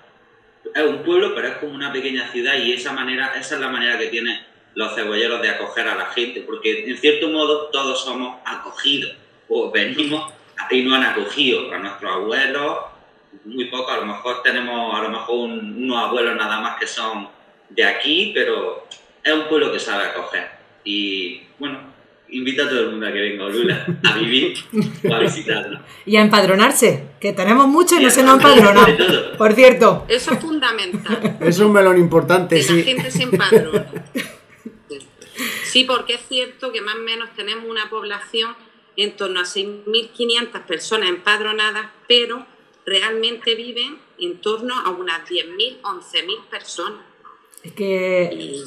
es 0.74 0.82
un 0.82 1.02
pueblo, 1.02 1.34
pero 1.34 1.48
es 1.48 1.54
como 1.54 1.72
una 1.72 1.90
pequeña 1.90 2.30
ciudad 2.32 2.58
y 2.58 2.74
esa 2.74 2.92
manera, 2.92 3.32
esa 3.34 3.54
es 3.54 3.60
la 3.62 3.68
manera 3.68 3.96
que 3.96 4.08
tienen 4.08 4.38
los 4.74 4.94
cebolleros 4.94 5.40
de 5.40 5.48
acoger 5.48 5.88
a 5.88 5.94
la 5.94 6.06
gente, 6.08 6.42
porque 6.42 6.84
en 6.84 6.98
cierto 6.98 7.30
modo 7.30 7.70
todos 7.72 8.04
somos 8.04 8.42
acogidos 8.44 9.14
o 9.48 9.70
venimos 9.70 10.34
y 10.70 10.82
nos 10.82 10.98
han 10.98 11.04
acogido 11.04 11.72
a 11.72 11.78
nuestros 11.78 12.12
abuelos, 12.12 12.89
muy 13.44 13.66
poco, 13.66 13.90
a 13.90 13.98
lo 13.98 14.06
mejor 14.06 14.42
tenemos 14.42 14.94
a 14.94 15.02
lo 15.02 15.10
mejor 15.10 15.48
unos 15.48 16.04
abuelos 16.04 16.36
nada 16.36 16.60
más 16.60 16.78
que 16.78 16.86
son 16.86 17.28
de 17.68 17.84
aquí, 17.84 18.32
pero 18.34 18.86
es 19.22 19.32
un 19.32 19.48
pueblo 19.48 19.72
que 19.72 19.78
sabe 19.78 20.04
acoger. 20.04 20.48
Y 20.84 21.42
bueno, 21.58 21.78
invita 22.30 22.64
a 22.64 22.68
todo 22.68 22.80
el 22.80 22.90
mundo 22.90 23.06
a 23.06 23.12
que 23.12 23.20
venga 23.20 23.44
a 23.44 23.48
Lula 23.48 23.86
a 24.04 24.18
vivir 24.18 24.58
o 25.08 25.14
a 25.14 25.18
visitarlo. 25.20 25.80
Y 26.06 26.16
a 26.16 26.22
empadronarse, 26.22 27.08
que 27.20 27.32
tenemos 27.32 27.66
mucho 27.66 27.98
y, 28.00 28.04
no 28.04 28.10
se 28.10 28.22
nos 28.22 28.34
empadrona. 28.34 28.86
Por 29.36 29.52
cierto. 29.52 30.06
Eso 30.08 30.32
es 30.32 30.40
fundamental. 30.40 31.38
Es 31.40 31.58
un 31.58 31.72
melón 31.72 31.98
importante, 31.98 32.56
que 32.56 32.62
sí. 32.62 32.78
la 32.78 32.84
gente 32.84 33.10
se 33.10 33.22
empadrona. 33.22 33.86
Sí, 35.64 35.84
porque 35.84 36.14
es 36.14 36.20
cierto 36.28 36.72
que 36.72 36.80
más 36.80 36.96
o 36.96 36.98
menos 36.98 37.30
tenemos 37.36 37.64
una 37.68 37.88
población 37.88 38.54
en 38.96 39.16
torno 39.16 39.40
a 39.40 39.44
6.500 39.44 40.64
personas 40.64 41.08
empadronadas, 41.08 41.86
pero 42.08 42.44
realmente 42.90 43.54
viven 43.54 43.98
en 44.18 44.40
torno 44.40 44.74
a 44.74 44.90
unas 44.90 45.20
10.000, 45.28 45.80
11.000 45.80 46.44
personas. 46.50 47.04
Es 47.62 47.72
que... 47.72 48.64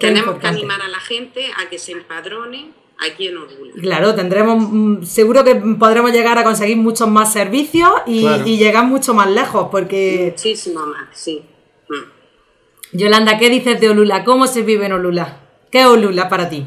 tenemos 0.00 0.38
que 0.38 0.46
animar 0.46 0.80
a 0.80 0.88
la 0.88 1.00
gente 1.00 1.50
a 1.58 1.68
que 1.68 1.78
se 1.78 1.92
empadrone 1.92 2.70
aquí 2.98 3.28
en 3.28 3.36
Orgullo. 3.36 3.74
Claro, 3.78 4.14
tendremos, 4.14 4.56
mm, 4.58 5.02
seguro 5.02 5.44
que 5.44 5.54
podremos 5.78 6.12
llegar 6.12 6.38
a 6.38 6.44
conseguir 6.44 6.78
muchos 6.78 7.08
más 7.08 7.30
servicios 7.30 7.90
y, 8.06 8.56
llegar 8.56 8.86
mucho 8.86 9.12
más 9.12 9.30
lejos, 9.30 9.68
porque... 9.70 10.32
Muchísimo 10.34 10.86
más, 10.86 11.08
sí. 11.12 11.42
Mm. 11.90 12.96
Yolanda, 12.96 13.38
¿qué 13.38 13.50
dices 13.50 13.78
de 13.78 13.90
Olula? 13.90 14.24
¿Cómo 14.24 14.46
se 14.46 14.62
vive 14.62 14.86
en 14.86 14.92
Olula? 14.92 15.40
¿Qué 15.70 15.80
es 15.80 15.86
Olula 15.86 16.30
para 16.30 16.48
ti? 16.48 16.64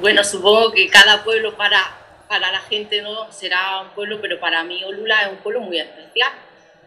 Bueno, 0.00 0.24
supongo 0.24 0.72
que 0.72 0.88
cada 0.88 1.22
pueblo 1.24 1.54
para, 1.58 2.03
para 2.34 2.50
la 2.50 2.60
gente 2.62 3.00
no 3.00 3.30
será 3.30 3.82
un 3.82 3.90
pueblo, 3.90 4.20
pero 4.20 4.40
para 4.40 4.64
mí 4.64 4.82
Olula 4.82 5.22
es 5.22 5.30
un 5.30 5.36
pueblo 5.36 5.60
muy 5.60 5.78
especial. 5.78 6.32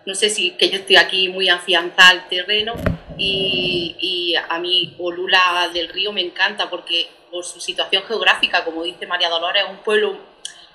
No 0.05 0.13
sé 0.13 0.29
si 0.29 0.51
que 0.51 0.69
yo 0.69 0.79
estoy 0.79 0.97
aquí 0.97 1.29
muy 1.29 1.47
afianzada 1.47 2.09
al 2.09 2.27
terreno 2.27 2.73
y, 3.17 3.95
y 3.97 4.35
a 4.35 4.59
mí 4.59 4.93
Olula 4.99 5.69
del 5.73 5.87
Río 5.87 6.11
me 6.11 6.19
encanta 6.19 6.69
porque 6.69 7.07
por 7.31 7.45
su 7.45 7.61
situación 7.61 8.03
geográfica, 8.03 8.65
como 8.65 8.83
dice 8.83 9.07
María 9.07 9.29
Dolores, 9.29 9.63
es 9.63 9.69
un 9.69 9.77
pueblo, 9.77 10.17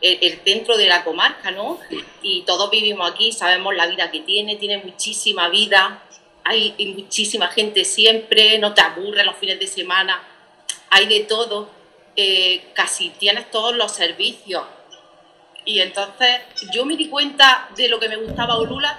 el, 0.01 0.41
centro 0.43 0.79
de 0.79 0.87
la 0.87 1.05
comarca, 1.05 1.51
¿no? 1.51 1.79
Y 2.23 2.41
todos 2.43 2.71
vivimos 2.71 3.11
aquí, 3.11 3.31
sabemos 3.31 3.75
la 3.77 3.87
vida 3.87 4.11
que 4.11 4.21
tiene, 4.21 4.57
tiene 4.57 4.79
muchísima 4.79 5.51
vida, 5.51 6.03
hay 6.45 6.95
muchísima 6.97 7.49
gente 7.49 7.85
siempre, 7.85 8.59
no 8.59 8.73
te 8.73 8.81
aburre 8.81 9.23
los 9.23 9.37
fines 9.37 9.59
de 9.59 9.67
semana, 9.67 10.23
hay 10.89 11.05
de 11.09 11.21
todo, 11.21 11.69
eh, 12.17 12.71
casi 12.75 13.11
tienes 13.11 13.51
todos 13.51 13.75
los 13.75 13.93
servicios. 13.93 14.65
Y 15.65 15.81
entonces 15.81 16.41
yo 16.73 16.85
me 16.85 16.97
di 16.97 17.09
cuenta 17.09 17.69
de 17.77 17.89
lo 17.89 18.01
que 18.01 18.09
me 18.09 18.17
gustaba 18.17 18.57
Olula 18.57 18.99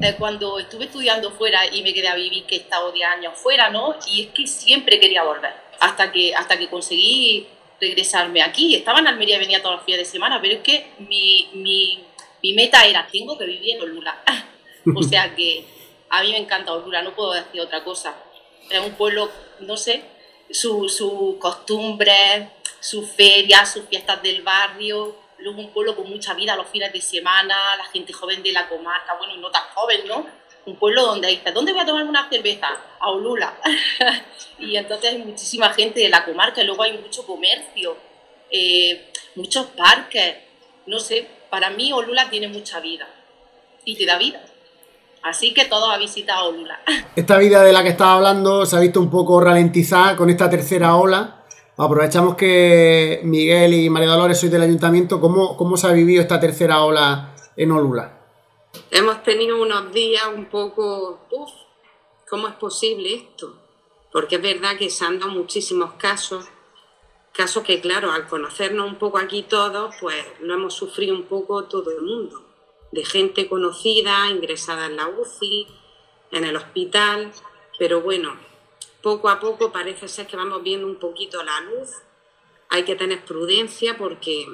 eh, 0.00 0.14
cuando 0.18 0.58
estuve 0.58 0.86
estudiando 0.86 1.30
fuera 1.32 1.66
y 1.66 1.82
me 1.82 1.92
quedé 1.92 2.08
a 2.08 2.14
vivir, 2.14 2.44
que 2.44 2.56
he 2.56 2.58
estado 2.58 2.92
10 2.92 3.08
años 3.08 3.32
fuera, 3.36 3.70
¿no? 3.70 3.96
Y 4.10 4.22
es 4.22 4.28
que 4.28 4.46
siempre 4.46 4.98
quería 5.00 5.22
volver 5.22 5.52
hasta 5.80 6.10
que, 6.12 6.34
hasta 6.34 6.58
que 6.58 6.68
conseguí 6.68 7.46
regresarme 7.80 8.42
aquí. 8.42 8.74
Estaba 8.74 9.00
en 9.00 9.08
Almería 9.08 9.38
venía 9.38 9.62
todos 9.62 9.76
los 9.76 9.84
fines 9.84 10.00
de 10.00 10.04
semana, 10.04 10.40
pero 10.40 10.54
es 10.54 10.62
que 10.62 10.86
mi, 10.98 11.48
mi, 11.54 12.04
mi 12.42 12.52
meta 12.54 12.84
era, 12.84 13.06
tengo 13.10 13.36
que 13.36 13.46
vivir 13.46 13.76
en 13.76 13.82
Olula. 13.82 14.22
o 14.94 15.02
sea 15.02 15.34
que 15.34 15.64
a 16.08 16.22
mí 16.22 16.32
me 16.32 16.38
encanta 16.38 16.72
Olula, 16.72 17.02
no 17.02 17.14
puedo 17.14 17.32
decir 17.32 17.60
otra 17.60 17.84
cosa. 17.84 18.14
Es 18.70 18.80
un 18.80 18.92
pueblo, 18.92 19.30
no 19.60 19.76
sé, 19.76 20.02
sus 20.50 20.96
su 20.96 21.36
costumbres, 21.40 22.48
sus 22.80 23.10
ferias, 23.10 23.72
sus 23.72 23.86
fiestas 23.86 24.22
del 24.22 24.42
barrio, 24.42 25.16
luego 25.38 25.60
un 25.60 25.70
pueblo 25.70 25.96
con 25.96 26.08
mucha 26.08 26.34
vida 26.34 26.56
los 26.56 26.68
fines 26.68 26.92
de 26.92 27.00
semana, 27.00 27.76
la 27.76 27.84
gente 27.86 28.12
joven 28.12 28.42
de 28.42 28.52
la 28.52 28.68
comarca, 28.68 29.14
bueno, 29.18 29.34
y 29.34 29.38
no 29.38 29.50
tan 29.50 29.64
joven, 29.74 30.06
¿no? 30.06 30.26
un 30.66 30.76
pueblo 30.76 31.06
donde 31.06 31.28
dices, 31.28 31.54
¿dónde 31.54 31.72
voy 31.72 31.82
a 31.82 31.86
tomar 31.86 32.04
una 32.04 32.28
cerveza? 32.28 32.68
A 32.98 33.10
Olula. 33.10 33.56
y 34.58 34.76
entonces 34.76 35.12
hay 35.12 35.18
muchísima 35.18 35.72
gente 35.72 36.00
de 36.00 36.08
la 36.08 36.24
comarca, 36.24 36.62
luego 36.64 36.82
hay 36.82 36.98
mucho 36.98 37.24
comercio, 37.24 37.96
eh, 38.50 39.12
muchos 39.36 39.66
parques, 39.66 40.36
no 40.86 40.98
sé, 40.98 41.28
para 41.50 41.70
mí 41.70 41.92
Olula 41.92 42.28
tiene 42.28 42.48
mucha 42.48 42.80
vida 42.80 43.08
y 43.84 43.96
te 43.96 44.06
da 44.06 44.18
vida. 44.18 44.44
Así 45.22 45.52
que 45.52 45.64
todos 45.64 45.90
a 45.92 45.98
visitar 45.98 46.38
Olula. 46.44 46.80
Esta 47.16 47.38
vida 47.38 47.62
de 47.62 47.72
la 47.72 47.82
que 47.82 47.88
estaba 47.90 48.14
hablando 48.14 48.64
se 48.64 48.76
ha 48.76 48.80
visto 48.80 49.00
un 49.00 49.10
poco 49.10 49.40
ralentizada 49.40 50.16
con 50.16 50.30
esta 50.30 50.48
tercera 50.48 50.96
ola. 50.96 51.44
Aprovechamos 51.76 52.36
que 52.36 53.20
Miguel 53.24 53.74
y 53.74 53.90
María 53.90 54.08
Dolores 54.08 54.38
sois 54.38 54.52
del 54.52 54.62
ayuntamiento. 54.62 55.20
¿Cómo, 55.20 55.56
cómo 55.56 55.76
se 55.76 55.86
ha 55.86 55.92
vivido 55.92 56.22
esta 56.22 56.40
tercera 56.40 56.82
ola 56.82 57.34
en 57.56 57.72
Olula? 57.72 58.16
Hemos 58.90 59.22
tenido 59.22 59.60
unos 59.60 59.92
días 59.92 60.24
un 60.34 60.46
poco, 60.46 61.26
uff, 61.30 61.50
¿cómo 62.28 62.48
es 62.48 62.54
posible 62.54 63.14
esto? 63.14 63.54
Porque 64.12 64.36
es 64.36 64.42
verdad 64.42 64.76
que 64.78 64.90
se 64.90 65.04
han 65.04 65.18
dado 65.18 65.32
muchísimos 65.32 65.94
casos, 65.94 66.46
casos 67.32 67.62
que 67.62 67.80
claro, 67.80 68.12
al 68.12 68.26
conocernos 68.26 68.86
un 68.86 68.96
poco 68.96 69.18
aquí 69.18 69.42
todos, 69.42 69.94
pues 70.00 70.24
lo 70.40 70.54
hemos 70.54 70.74
sufrido 70.74 71.14
un 71.14 71.24
poco 71.24 71.64
todo 71.64 71.90
el 71.90 72.02
mundo, 72.02 72.42
de 72.92 73.04
gente 73.04 73.48
conocida, 73.48 74.28
ingresada 74.30 74.86
en 74.86 74.96
la 74.96 75.08
UCI, 75.08 75.66
en 76.30 76.44
el 76.44 76.56
hospital, 76.56 77.32
pero 77.78 78.00
bueno, 78.00 78.36
poco 79.02 79.28
a 79.28 79.38
poco 79.38 79.72
parece 79.72 80.08
ser 80.08 80.26
que 80.26 80.36
vamos 80.36 80.62
viendo 80.62 80.86
un 80.86 80.96
poquito 80.96 81.42
la 81.42 81.60
luz, 81.60 81.90
hay 82.68 82.84
que 82.84 82.96
tener 82.96 83.24
prudencia 83.24 83.96
porque 83.96 84.46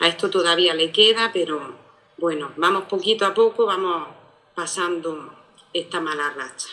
a 0.00 0.08
esto 0.08 0.30
todavía 0.30 0.74
le 0.74 0.92
queda, 0.92 1.30
pero 1.32 1.74
bueno, 2.16 2.52
vamos 2.56 2.84
poquito 2.84 3.24
a 3.26 3.34
poco, 3.34 3.66
vamos 3.66 4.08
pasando 4.54 5.32
esta 5.72 6.00
mala 6.00 6.30
racha. 6.30 6.68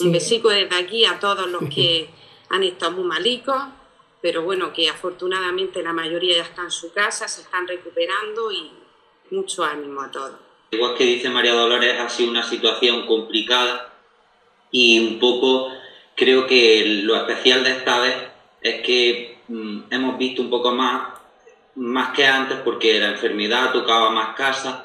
Un 0.00 0.12
besico 0.12 0.48
desde 0.48 0.76
aquí 0.76 1.04
a 1.04 1.18
todos 1.20 1.48
los 1.48 1.62
que 1.72 2.10
han 2.50 2.62
estado 2.62 2.92
muy 2.92 3.04
malicos, 3.04 3.62
pero 4.20 4.42
bueno, 4.42 4.72
que 4.72 4.88
afortunadamente 4.88 5.82
la 5.82 5.92
mayoría 5.92 6.36
ya 6.36 6.42
está 6.42 6.62
en 6.62 6.70
su 6.70 6.92
casa, 6.92 7.28
se 7.28 7.42
están 7.42 7.68
recuperando 7.68 8.50
y 8.50 8.72
mucho 9.30 9.64
ánimo 9.64 10.02
a 10.02 10.10
todos. 10.10 10.32
Igual 10.70 10.94
que 10.94 11.04
dice 11.04 11.30
María 11.30 11.52
Dolores, 11.52 11.98
ha 12.00 12.08
sido 12.08 12.30
una 12.30 12.42
situación 12.42 13.06
complicada 13.06 13.92
y 14.70 14.98
un 14.98 15.18
poco 15.18 15.70
creo 16.14 16.46
que 16.46 17.02
lo 17.04 17.16
especial 17.16 17.62
de 17.62 17.70
esta 17.70 18.00
vez 18.00 18.14
es 18.62 18.82
que 18.82 19.38
mm, 19.48 19.80
hemos 19.90 20.18
visto 20.18 20.42
un 20.42 20.50
poco 20.50 20.72
más 20.72 21.16
más 21.76 22.14
que 22.14 22.26
antes 22.26 22.58
porque 22.64 22.98
la 22.98 23.08
enfermedad 23.08 23.70
tocaba 23.72 24.10
más 24.10 24.34
casas, 24.34 24.76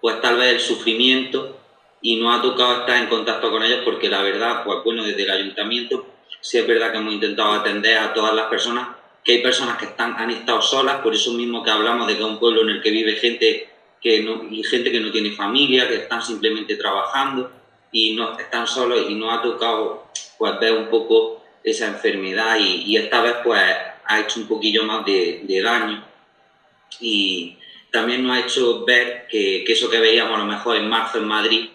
pues 0.00 0.20
tal 0.20 0.36
vez 0.36 0.54
el 0.54 0.60
sufrimiento 0.60 1.56
y 2.02 2.16
no 2.16 2.32
ha 2.32 2.42
tocado 2.42 2.80
estar 2.80 2.96
en 2.96 3.08
contacto 3.08 3.50
con 3.50 3.62
ellos 3.62 3.80
porque 3.84 4.08
la 4.08 4.22
verdad, 4.22 4.64
pues 4.64 4.82
bueno, 4.84 5.04
desde 5.04 5.22
el 5.22 5.30
ayuntamiento 5.30 6.06
sí 6.40 6.58
es 6.58 6.66
verdad 6.66 6.90
que 6.90 6.98
hemos 6.98 7.14
intentado 7.14 7.52
atender 7.52 7.98
a 7.98 8.12
todas 8.12 8.34
las 8.34 8.46
personas, 8.46 8.88
que 9.22 9.32
hay 9.32 9.42
personas 9.42 9.76
que 9.76 9.84
están, 9.84 10.14
han 10.16 10.30
estado 10.30 10.60
solas, 10.60 11.02
por 11.02 11.14
eso 11.14 11.32
mismo 11.32 11.62
que 11.62 11.70
hablamos 11.70 12.06
de 12.08 12.14
que 12.14 12.20
es 12.20 12.28
un 12.28 12.38
pueblo 12.38 12.62
en 12.62 12.70
el 12.70 12.82
que 12.82 12.90
vive 12.90 13.12
gente 13.14 13.69
que 14.00 14.22
no, 14.22 14.44
y 14.50 14.62
gente 14.62 14.90
que 14.90 15.00
no 15.00 15.10
tiene 15.10 15.32
familia, 15.32 15.88
que 15.88 15.96
están 15.96 16.22
simplemente 16.22 16.76
trabajando 16.76 17.50
y 17.92 18.14
no 18.14 18.38
están 18.38 18.66
solos 18.66 19.06
y 19.08 19.14
no 19.14 19.30
ha 19.30 19.42
tocado 19.42 20.06
pues 20.38 20.58
ver 20.58 20.72
un 20.72 20.88
poco 20.88 21.42
esa 21.62 21.86
enfermedad 21.88 22.56
y, 22.58 22.96
esta 22.96 23.20
vez 23.20 23.34
pues 23.44 23.60
ha 24.06 24.20
hecho 24.20 24.40
un 24.40 24.48
poquillo 24.48 24.84
más 24.84 25.04
de, 25.04 25.42
de 25.44 25.62
daño 25.62 26.04
y 27.00 27.56
también 27.90 28.26
nos 28.26 28.36
ha 28.36 28.40
hecho 28.40 28.84
ver 28.84 29.26
que, 29.28 29.64
que, 29.64 29.72
eso 29.72 29.90
que 29.90 30.00
veíamos 30.00 30.36
a 30.36 30.38
lo 30.38 30.46
mejor 30.46 30.76
en 30.76 30.88
marzo 30.88 31.18
en 31.18 31.26
Madrid, 31.26 31.68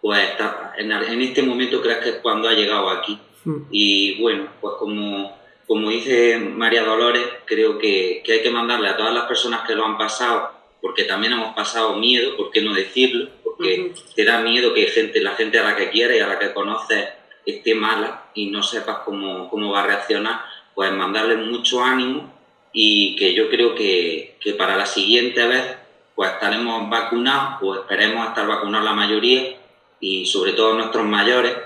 pues 0.00 0.30
está, 0.30 0.74
en, 0.76 0.90
en, 0.92 1.22
este 1.22 1.42
momento 1.42 1.80
creo 1.82 2.00
que 2.00 2.08
es 2.10 2.16
cuando 2.16 2.48
ha 2.48 2.54
llegado 2.54 2.90
aquí. 2.90 3.18
Hmm. 3.44 3.62
Y 3.70 4.20
bueno, 4.20 4.48
pues 4.60 4.74
como, 4.78 5.36
como 5.66 5.90
dice 5.90 6.38
María 6.38 6.84
Dolores, 6.84 7.26
creo 7.44 7.78
que, 7.78 8.22
que, 8.24 8.32
hay 8.32 8.42
que 8.42 8.50
mandarle 8.50 8.88
a 8.88 8.96
todas 8.96 9.14
las 9.14 9.26
personas 9.26 9.66
que 9.66 9.74
lo 9.74 9.84
han 9.84 9.98
pasado, 9.98 10.52
porque 10.80 11.04
también 11.04 11.32
hemos 11.32 11.54
pasado 11.54 11.96
miedo, 11.96 12.36
¿por 12.36 12.50
qué 12.50 12.60
no 12.60 12.74
decirlo? 12.74 13.28
Porque 13.42 13.92
te 14.14 14.24
da 14.24 14.40
miedo 14.40 14.72
que 14.72 14.86
gente, 14.86 15.20
la 15.20 15.32
gente 15.32 15.58
a 15.58 15.64
la 15.64 15.76
que 15.76 15.90
quieres 15.90 16.18
y 16.18 16.20
a 16.20 16.28
la 16.28 16.38
que 16.38 16.52
conoces 16.52 17.08
esté 17.44 17.74
mala 17.74 18.30
y 18.34 18.50
no 18.50 18.62
sepas 18.62 18.98
cómo, 19.04 19.48
cómo 19.48 19.72
va 19.72 19.82
a 19.82 19.86
reaccionar, 19.86 20.40
pues 20.74 20.92
mandarle 20.92 21.36
mucho 21.36 21.82
ánimo 21.82 22.32
y 22.72 23.16
que 23.16 23.34
yo 23.34 23.48
creo 23.48 23.74
que, 23.74 24.36
que 24.40 24.52
para 24.52 24.76
la 24.76 24.86
siguiente 24.86 25.46
vez 25.46 25.76
pues 26.14 26.30
estaremos 26.32 26.88
vacunados 26.90 27.62
o 27.62 27.74
esperemos 27.74 28.28
estar 28.28 28.46
vacunados 28.46 28.84
la 28.84 28.92
mayoría 28.92 29.56
y 30.00 30.26
sobre 30.26 30.52
todo 30.52 30.74
nuestros 30.74 31.04
mayores 31.04 31.56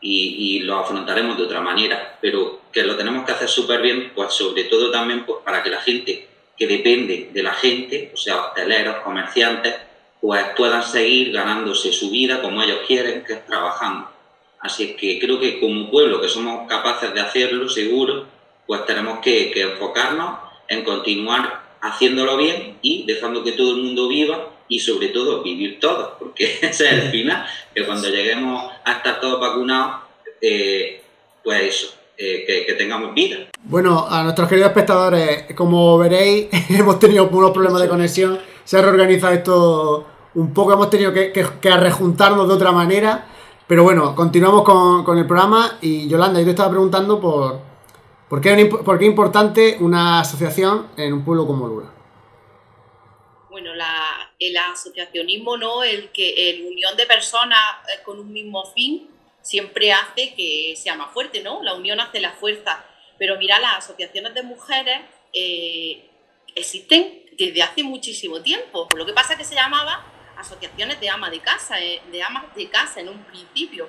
y, 0.00 0.56
y 0.56 0.58
lo 0.60 0.76
afrontaremos 0.76 1.36
de 1.36 1.44
otra 1.44 1.60
manera, 1.60 2.18
pero 2.20 2.60
que 2.72 2.84
lo 2.84 2.96
tenemos 2.96 3.24
que 3.24 3.32
hacer 3.32 3.48
súper 3.48 3.80
bien, 3.82 4.12
pues 4.14 4.32
sobre 4.32 4.64
todo 4.64 4.90
también 4.90 5.24
pues, 5.24 5.38
para 5.44 5.62
que 5.62 5.70
la 5.70 5.80
gente 5.80 6.28
que 6.56 6.66
depende 6.66 7.30
de 7.32 7.42
la 7.42 7.52
gente, 7.52 8.10
o 8.12 8.16
sea, 8.16 8.46
hosteleros, 8.46 8.96
comerciantes, 8.96 9.74
pues 10.20 10.44
puedan 10.56 10.82
seguir 10.82 11.32
ganándose 11.32 11.92
su 11.92 12.10
vida 12.10 12.40
como 12.40 12.62
ellos 12.62 12.80
quieren, 12.86 13.24
que 13.24 13.34
es 13.34 13.46
trabajando. 13.46 14.10
Así 14.60 14.94
que 14.94 15.18
creo 15.18 15.38
que 15.38 15.60
como 15.60 15.90
pueblo 15.90 16.20
que 16.20 16.28
somos 16.28 16.66
capaces 16.68 17.12
de 17.12 17.20
hacerlo, 17.20 17.68
seguro, 17.68 18.26
pues 18.66 18.84
tenemos 18.86 19.20
que, 19.20 19.52
enfocarnos 19.60 20.38
en 20.68 20.82
continuar 20.82 21.62
haciéndolo 21.80 22.36
bien 22.36 22.78
y 22.82 23.04
dejando 23.06 23.44
que 23.44 23.52
todo 23.52 23.76
el 23.76 23.82
mundo 23.82 24.08
viva 24.08 24.50
y 24.68 24.80
sobre 24.80 25.08
todo 25.08 25.42
vivir 25.42 25.78
todos, 25.78 26.14
porque 26.18 26.44
ese 26.62 26.86
es 26.86 26.92
el 26.92 27.10
final, 27.10 27.46
que 27.74 27.84
cuando 27.84 28.08
lleguemos 28.08 28.72
a 28.84 28.92
estar 28.92 29.20
todos 29.20 29.40
vacunados, 29.40 30.02
eh, 30.40 31.02
pues 31.44 31.62
eso, 31.62 31.94
eh, 32.18 32.64
que, 32.66 32.74
tengamos 32.74 33.14
vida. 33.14 33.48
Bueno, 33.62 34.06
a 34.08 34.22
nuestros 34.22 34.48
queridos 34.48 34.68
espectadores, 34.68 35.54
como 35.54 35.98
veréis, 35.98 36.48
hemos 36.70 36.98
tenido 36.98 37.28
unos 37.28 37.50
problemas 37.50 37.80
de 37.82 37.88
conexión, 37.88 38.38
se 38.64 38.78
ha 38.78 38.82
reorganizado 38.82 39.32
esto 39.34 40.06
un 40.34 40.52
poco, 40.52 40.72
hemos 40.72 40.90
tenido 40.90 41.12
que, 41.12 41.32
que, 41.32 41.76
rejuntarnos 41.76 42.46
de 42.48 42.54
otra 42.54 42.72
manera, 42.72 43.26
pero 43.66 43.82
bueno, 43.82 44.14
continuamos 44.14 44.62
con, 44.62 45.04
con 45.04 45.18
el 45.18 45.26
programa 45.26 45.78
y 45.80 46.08
Yolanda, 46.08 46.38
yo 46.40 46.44
te 46.44 46.50
estaba 46.50 46.70
preguntando 46.70 47.20
por, 47.20 47.60
¿Por 48.28 48.40
qué, 48.40 48.54
es 48.54 49.02
importante 49.02 49.76
una 49.78 50.20
asociación 50.20 50.88
en 50.96 51.12
un 51.12 51.24
pueblo 51.24 51.46
como 51.46 51.68
Lula? 51.68 51.92
Bueno, 53.48 53.70
el 54.40 54.56
asociacionismo, 54.56 55.56
¿no? 55.56 55.84
El 55.84 56.10
que 56.10 56.50
el 56.50 56.66
unión 56.66 56.96
de 56.96 57.06
personas 57.06 57.58
eh, 57.86 58.02
con 58.04 58.18
un 58.18 58.32
mismo 58.32 58.64
fin 58.74 59.08
siempre 59.46 59.92
hace 59.92 60.34
que 60.34 60.74
sea 60.76 60.96
más 60.96 61.12
fuerte, 61.12 61.40
¿no? 61.40 61.62
La 61.62 61.74
unión 61.74 62.00
hace 62.00 62.20
la 62.20 62.32
fuerza. 62.32 62.84
Pero 63.16 63.38
mira, 63.38 63.60
las 63.60 63.84
asociaciones 63.84 64.34
de 64.34 64.42
mujeres 64.42 65.00
eh, 65.32 66.10
existen 66.54 67.22
desde 67.38 67.62
hace 67.62 67.84
muchísimo 67.84 68.42
tiempo. 68.42 68.88
Lo 68.96 69.06
que 69.06 69.12
pasa 69.12 69.34
es 69.34 69.38
que 69.38 69.44
se 69.44 69.54
llamaba 69.54 70.04
asociaciones 70.36 71.00
de 71.00 71.08
amas 71.08 71.30
de 71.30 71.40
casa, 71.40 71.80
eh, 71.80 72.02
de 72.10 72.22
amas 72.22 72.54
de 72.56 72.68
casa 72.68 73.00
en 73.00 73.08
un 73.08 73.22
principio. 73.24 73.88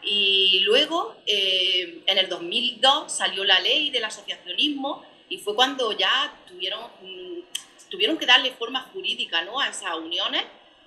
Y 0.00 0.60
luego, 0.60 1.16
eh, 1.26 2.02
en 2.06 2.18
el 2.18 2.28
2002, 2.28 3.12
salió 3.12 3.42
la 3.42 3.58
ley 3.58 3.90
del 3.90 4.04
asociacionismo 4.04 5.04
y 5.28 5.38
fue 5.38 5.56
cuando 5.56 5.90
ya 5.92 6.32
tuvieron, 6.46 6.84
mm, 7.02 7.40
tuvieron 7.90 8.16
que 8.16 8.26
darle 8.26 8.52
forma 8.52 8.82
jurídica 8.92 9.42
¿no? 9.42 9.58
a 9.58 9.68
esas 9.68 9.96
uniones, 9.96 10.44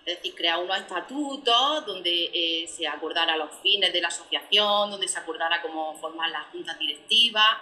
es 0.08 0.18
decir, 0.18 0.36
crear 0.36 0.64
unos 0.64 0.78
estatutos 0.78 1.86
donde 1.86 2.32
eh, 2.34 2.68
se 2.68 2.88
acordara 2.88 3.36
los 3.38 3.50
fines 3.62 3.92
de 3.92 4.02
la 4.02 4.08
asociación, 4.08 4.90
donde 4.90 5.08
se 5.08 5.20
acordara 5.20 5.62
cómo 5.62 5.96
formar 6.00 6.32
las 6.32 6.48
juntas 6.48 6.80
directivas. 6.80 7.58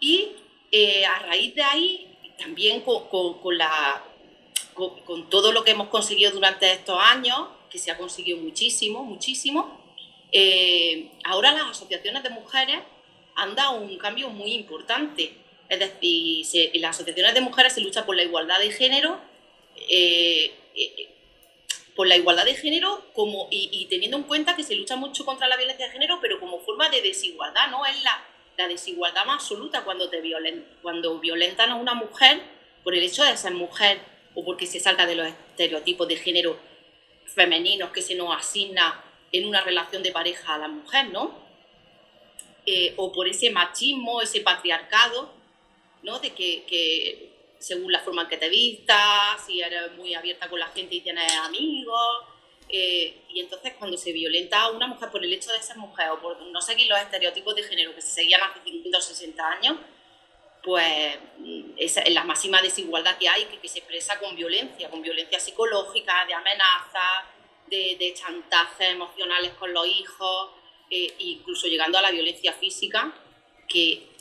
Y 0.00 0.32
a 1.08 1.18
raíz 1.20 1.54
de 1.54 1.62
ahí, 1.62 2.18
también 2.38 2.82
con, 2.82 3.08
con, 3.08 3.56
la, 3.56 4.04
con 4.74 5.30
todo 5.30 5.52
lo 5.52 5.64
que 5.64 5.70
hemos 5.70 5.88
conseguido 5.88 6.32
durante 6.32 6.70
estos 6.70 6.98
años, 7.00 7.48
que 7.70 7.78
se 7.78 7.90
ha 7.90 7.96
conseguido 7.96 8.38
muchísimo, 8.38 9.02
muchísimo, 9.04 9.86
eh, 10.32 11.10
ahora 11.24 11.52
las 11.52 11.70
asociaciones 11.70 12.22
de 12.22 12.30
mujeres 12.30 12.78
han 13.34 13.54
dado 13.54 13.80
un 13.80 13.96
cambio 13.98 14.28
muy 14.30 14.52
importante. 14.52 15.34
Es 15.68 15.78
decir, 15.78 16.70
las 16.74 16.96
asociaciones 16.96 17.34
de 17.34 17.40
mujeres 17.40 17.72
se 17.72 17.80
lucha 17.80 18.06
por 18.06 18.16
la 18.16 18.22
igualdad 18.22 18.58
de 18.58 18.70
género, 18.70 19.18
eh, 19.88 20.52
eh, 20.74 21.15
por 21.96 22.06
la 22.06 22.16
igualdad 22.16 22.44
de 22.44 22.54
género 22.54 23.02
como, 23.14 23.48
y, 23.50 23.86
teniendo 23.88 24.18
en 24.18 24.24
cuenta 24.24 24.54
que 24.54 24.62
se 24.62 24.76
lucha 24.76 24.96
mucho 24.96 25.24
contra 25.24 25.48
la 25.48 25.56
violencia 25.56 25.86
de 25.86 25.92
género, 25.92 26.18
pero 26.20 26.38
como 26.38 26.60
forma 26.60 26.90
de 26.90 27.00
desigualdad, 27.00 27.70
¿no? 27.70 27.86
Es 27.86 28.04
la, 28.04 28.22
la 28.58 28.68
desigualdad 28.68 29.24
más 29.24 29.42
absoluta 29.42 29.82
cuando, 29.82 30.10
te 30.10 30.20
cuando 30.82 31.18
violentan 31.18 31.70
a 31.70 31.76
una 31.76 31.94
mujer 31.94 32.40
por 32.84 32.94
el 32.94 33.02
hecho 33.02 33.24
de 33.24 33.36
ser 33.36 33.54
mujer 33.54 33.98
o 34.34 34.44
porque 34.44 34.66
se 34.66 34.78
salta 34.78 35.06
de 35.06 35.16
los 35.16 35.26
estereotipos 35.26 36.06
de 36.06 36.16
género 36.16 36.58
femeninos 37.24 37.90
que 37.90 38.02
se 38.02 38.14
nos 38.14 38.36
asigna 38.36 39.02
en 39.32 39.46
una 39.46 39.62
relación 39.62 40.02
de 40.02 40.12
pareja 40.12 40.54
a 40.54 40.58
la 40.58 40.68
mujer, 40.68 41.08
¿no? 41.10 41.34
Eh, 42.66 42.94
o 42.96 43.12
por 43.12 43.28
ese 43.28 43.50
machismo, 43.50 44.20
ese 44.20 44.40
patriarcado, 44.40 45.32
¿no? 46.02 46.18
De 46.18 46.30
que, 46.30 47.35
según 47.58 47.92
la 47.92 48.00
forma 48.00 48.22
en 48.22 48.28
que 48.28 48.36
te 48.36 48.48
vistas, 48.48 49.44
si 49.46 49.60
eres 49.60 49.92
muy 49.92 50.14
abierta 50.14 50.48
con 50.48 50.60
la 50.60 50.68
gente 50.68 50.94
y 50.94 51.00
tienes 51.00 51.32
amigos, 51.36 52.24
eh, 52.68 53.22
y 53.28 53.40
entonces 53.40 53.74
cuando 53.78 53.96
se 53.96 54.12
violenta 54.12 54.62
a 54.62 54.70
una 54.70 54.88
mujer 54.88 55.10
por 55.10 55.24
el 55.24 55.32
hecho 55.32 55.52
de 55.52 55.62
ser 55.62 55.76
mujer 55.76 56.10
o 56.10 56.20
por 56.20 56.40
no 56.42 56.60
seguir 56.60 56.88
los 56.88 56.98
estereotipos 56.98 57.54
de 57.54 57.62
género 57.62 57.94
que 57.94 58.02
se 58.02 58.10
seguían 58.10 58.42
hace 58.42 58.60
50 58.64 58.98
o 58.98 59.00
60 59.00 59.48
años, 59.48 59.76
pues 60.66 61.16
es, 61.76 62.12
la 62.12 62.24
máxima 62.24 62.60
desigualdad 62.60 63.16
que 63.18 63.28
hay, 63.28 63.44
que, 63.44 63.68
se 63.68 63.78
expresa 63.78 64.18
con 64.18 64.34
violencia, 64.34 64.90
con 64.90 65.00
violencia 65.00 65.38
psicológica, 65.38 66.24
de 66.26 66.34
amenazas, 66.34 67.24
de, 67.68 68.14
chantajes 68.14 68.90
emocionales 68.90 69.52
con 69.52 69.72
los 69.72 69.86
hijos, 69.86 70.50
eh, 70.90 71.14
incluso 71.18 71.68
llegando 71.68 71.98
a 71.98 72.02
la 72.02 72.10
violencia 72.10 72.52
física, 72.52 73.14
que 73.68 74.15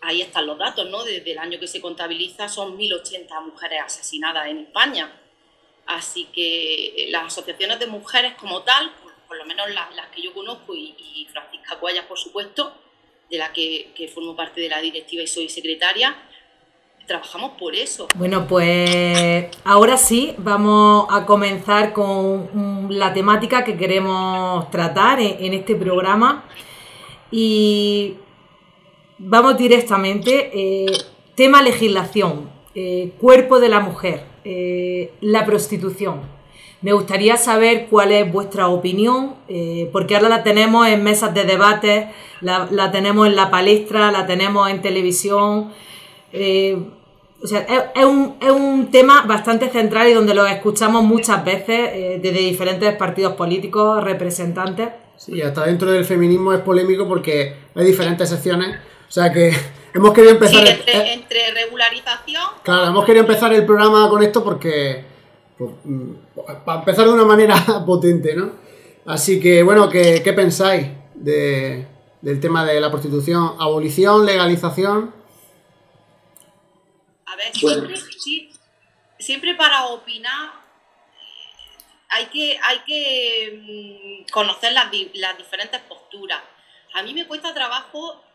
ahí 0.00 0.22
están 0.22 0.46
los 0.46 0.58
datos, 0.58 0.88
¿no? 0.88 1.04
Desde 1.04 1.32
el 1.32 1.38
año 1.38 1.58
que 1.58 1.66
se 1.66 1.80
contabiliza 1.80 2.48
son 2.48 2.78
1.080 2.78 3.44
mujeres 3.44 3.80
asesinadas 3.84 4.48
en 4.48 4.58
España. 4.58 5.12
Así 5.86 6.28
que 6.32 6.86
eh, 6.86 7.10
las 7.10 7.26
asociaciones 7.26 7.78
de 7.78 7.86
mujeres 7.86 8.34
como 8.34 8.62
tal, 8.62 8.92
por, 9.28 9.36
lo 9.36 9.44
menos 9.44 9.68
las, 9.70 10.08
que 10.14 10.22
yo 10.22 10.32
conozco 10.32 10.74
y, 10.74 11.26
Francisca 11.30 11.78
Cuellas, 11.78 12.06
por 12.06 12.18
supuesto, 12.18 12.72
de 13.30 13.38
la 13.38 13.52
que, 13.52 13.92
que 13.94 14.08
formo 14.08 14.34
parte 14.34 14.60
de 14.60 14.68
la 14.68 14.80
directiva 14.80 15.22
y 15.22 15.26
soy 15.26 15.48
secretaria, 15.48 16.16
trabajamos 17.06 17.52
por 17.52 17.74
eso. 17.74 18.08
Bueno, 18.14 18.46
pues 18.46 19.46
ahora 19.64 19.96
sí, 19.96 20.34
vamos 20.38 21.06
a 21.10 21.24
comenzar 21.24 21.92
con 21.92 22.88
la 22.90 23.12
temática 23.12 23.64
que 23.64 23.76
queremos 23.76 24.70
tratar 24.70 25.20
en, 25.20 25.54
este 25.54 25.76
programa. 25.76 26.44
Y 27.30 28.16
vamos 29.18 29.56
directamente, 29.56 30.50
eh, 30.52 30.86
tema 31.34 31.62
legislación, 31.62 32.50
eh, 32.74 33.12
cuerpo 33.18 33.60
de 33.60 33.68
la 33.68 33.80
mujer, 33.80 34.24
eh, 34.44 35.12
la 35.20 35.44
prostitución. 35.44 36.20
Me 36.82 36.92
gustaría 36.92 37.36
saber 37.36 37.86
cuál 37.88 38.12
es 38.12 38.30
vuestra 38.30 38.68
opinión, 38.68 39.34
porque 39.92 40.14
ahora 40.14 40.28
la 40.28 40.42
tenemos 40.42 40.86
en 40.86 41.02
mesas 41.02 41.32
de 41.34 41.44
debate, 41.44 42.10
la, 42.42 42.90
tenemos 42.92 43.26
en 43.26 43.34
la 43.34 43.50
palestra, 43.50 44.12
la 44.12 44.26
tenemos 44.26 44.68
en 44.70 44.82
televisión. 44.82 45.72
O 46.32 47.46
sea, 47.46 47.92
es, 47.94 48.04
un, 48.04 48.36
es, 48.40 48.50
un, 48.50 48.90
tema 48.90 49.22
bastante 49.22 49.70
central 49.70 50.08
y 50.10 50.12
donde 50.12 50.34
lo 50.34 50.46
escuchamos 50.46 51.02
muchas 51.02 51.44
veces 51.44 52.22
desde 52.22 52.38
diferentes 52.38 52.94
partidos 52.94 53.32
políticos, 53.32 54.04
representantes. 54.04 54.90
Sí, 55.16 55.40
hasta 55.40 55.64
dentro 55.64 55.90
del 55.90 56.04
feminismo 56.04 56.52
es 56.52 56.60
polémico 56.60 57.08
porque 57.08 57.54
hay 57.74 57.86
diferentes 57.86 58.28
secciones. 58.28 58.76
O 59.08 59.12
sea 59.12 59.32
que 59.32 59.52
hemos 59.94 60.12
querido 60.12 60.32
empezar. 60.32 60.66
Sí, 60.66 60.74
entre, 60.86 61.50
regularización. 61.52 62.44
Claro, 62.62 62.86
hemos 62.86 63.04
querido 63.04 63.24
empezar 63.24 63.52
el 63.52 63.64
programa 63.64 64.08
con 64.08 64.22
esto 64.22 64.42
porque. 64.42 65.04
Pues, 65.56 65.70
mm, 65.84 66.12
para 66.64 66.80
empezar 66.80 67.06
de 67.06 67.12
una 67.12 67.24
manera 67.24 67.56
potente, 67.86 68.34
¿no? 68.34 68.52
Así 69.06 69.40
que, 69.40 69.62
bueno, 69.62 69.88
¿qué, 69.88 70.20
qué 70.22 70.32
pensáis 70.32 70.88
de, 71.14 71.86
del 72.20 72.40
tema 72.40 72.64
de 72.64 72.80
la 72.80 72.90
prostitución? 72.90 73.54
¿Abolición, 73.58 74.26
legalización? 74.26 75.14
siempre, 79.18 79.54
para 79.54 79.86
opinar 79.86 80.50
eh, 80.50 82.06
hay 82.10 82.26
que, 82.26 82.58
hay 82.62 82.78
que 82.80 84.24
mm, 84.26 84.32
conocer 84.32 84.72
las, 84.72 84.90
diferentes 84.90 85.80
posturas. 85.82 86.42
A 86.94 87.02
mí 87.02 87.14
me 87.14 87.26
cuesta 87.26 87.54
trabajo, 87.54 88.14
eh, 88.14 88.25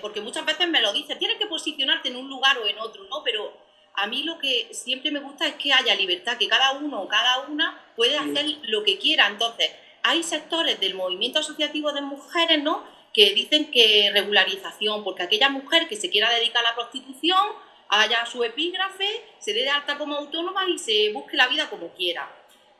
porque 0.00 0.20
muchas 0.20 0.44
veces 0.44 0.68
me 0.68 0.80
lo 0.80 0.92
dicen, 0.92 1.18
tienes 1.18 1.38
que 1.38 1.46
posicionarte 1.46 2.08
en 2.08 2.16
un 2.16 2.28
lugar 2.28 2.58
o 2.58 2.66
en 2.66 2.78
otro, 2.78 3.04
¿no? 3.04 3.22
Pero 3.24 3.52
a 3.94 4.06
mí 4.06 4.22
lo 4.24 4.38
que 4.38 4.68
siempre 4.72 5.10
me 5.10 5.20
gusta 5.20 5.46
es 5.46 5.54
que 5.54 5.72
haya 5.72 5.94
libertad, 5.94 6.36
que 6.36 6.48
cada 6.48 6.72
uno 6.72 7.02
o 7.02 7.08
cada 7.08 7.40
una 7.48 7.80
puede 7.96 8.16
hacer 8.18 8.44
lo 8.64 8.84
que 8.84 8.98
quiera. 8.98 9.26
Entonces, 9.26 9.70
hay 10.02 10.22
sectores 10.22 10.78
del 10.80 10.94
movimiento 10.94 11.38
asociativo 11.38 11.92
de 11.92 12.02
mujeres, 12.02 12.62
¿no? 12.62 12.84
Que 13.14 13.32
dicen 13.32 13.70
que 13.70 14.10
regularización, 14.12 15.02
porque 15.02 15.22
aquella 15.22 15.48
mujer 15.48 15.88
que 15.88 15.96
se 15.96 16.10
quiera 16.10 16.30
dedicar 16.30 16.64
a 16.64 16.70
la 16.70 16.74
prostitución 16.74 17.40
haya 17.88 18.26
su 18.26 18.44
epígrafe, 18.44 19.24
se 19.38 19.54
dé 19.54 19.62
de 19.62 19.70
alta 19.70 19.96
como 19.96 20.16
autónoma 20.16 20.68
y 20.68 20.78
se 20.78 21.10
busque 21.12 21.36
la 21.36 21.48
vida 21.48 21.70
como 21.70 21.88
quiera. 21.94 22.30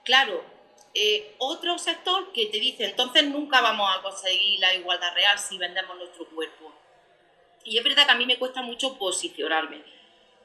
Claro, 0.05 0.45
eh, 0.99 1.35
otro 1.37 1.79
sector 1.79 2.33
que 2.33 2.47
te 2.47 2.59
dice, 2.59 2.87
entonces 2.87 3.25
nunca 3.25 3.61
vamos 3.61 3.87
a 3.95 4.01
conseguir 4.01 4.59
la 4.61 4.75
igualdad 4.75 5.13
real 5.15 5.39
si 5.39 5.59
vendemos 5.59 5.95
nuestro 5.99 6.27
cuerpo. 6.31 6.73
Y 7.65 7.77
es 7.77 7.85
verdad 7.85 8.07
que 8.07 8.13
a 8.13 8.15
mí 8.15 8.25
me 8.25 8.39
cuesta 8.39 8.63
mucho 8.63 8.97
posicionarme. 8.97 9.83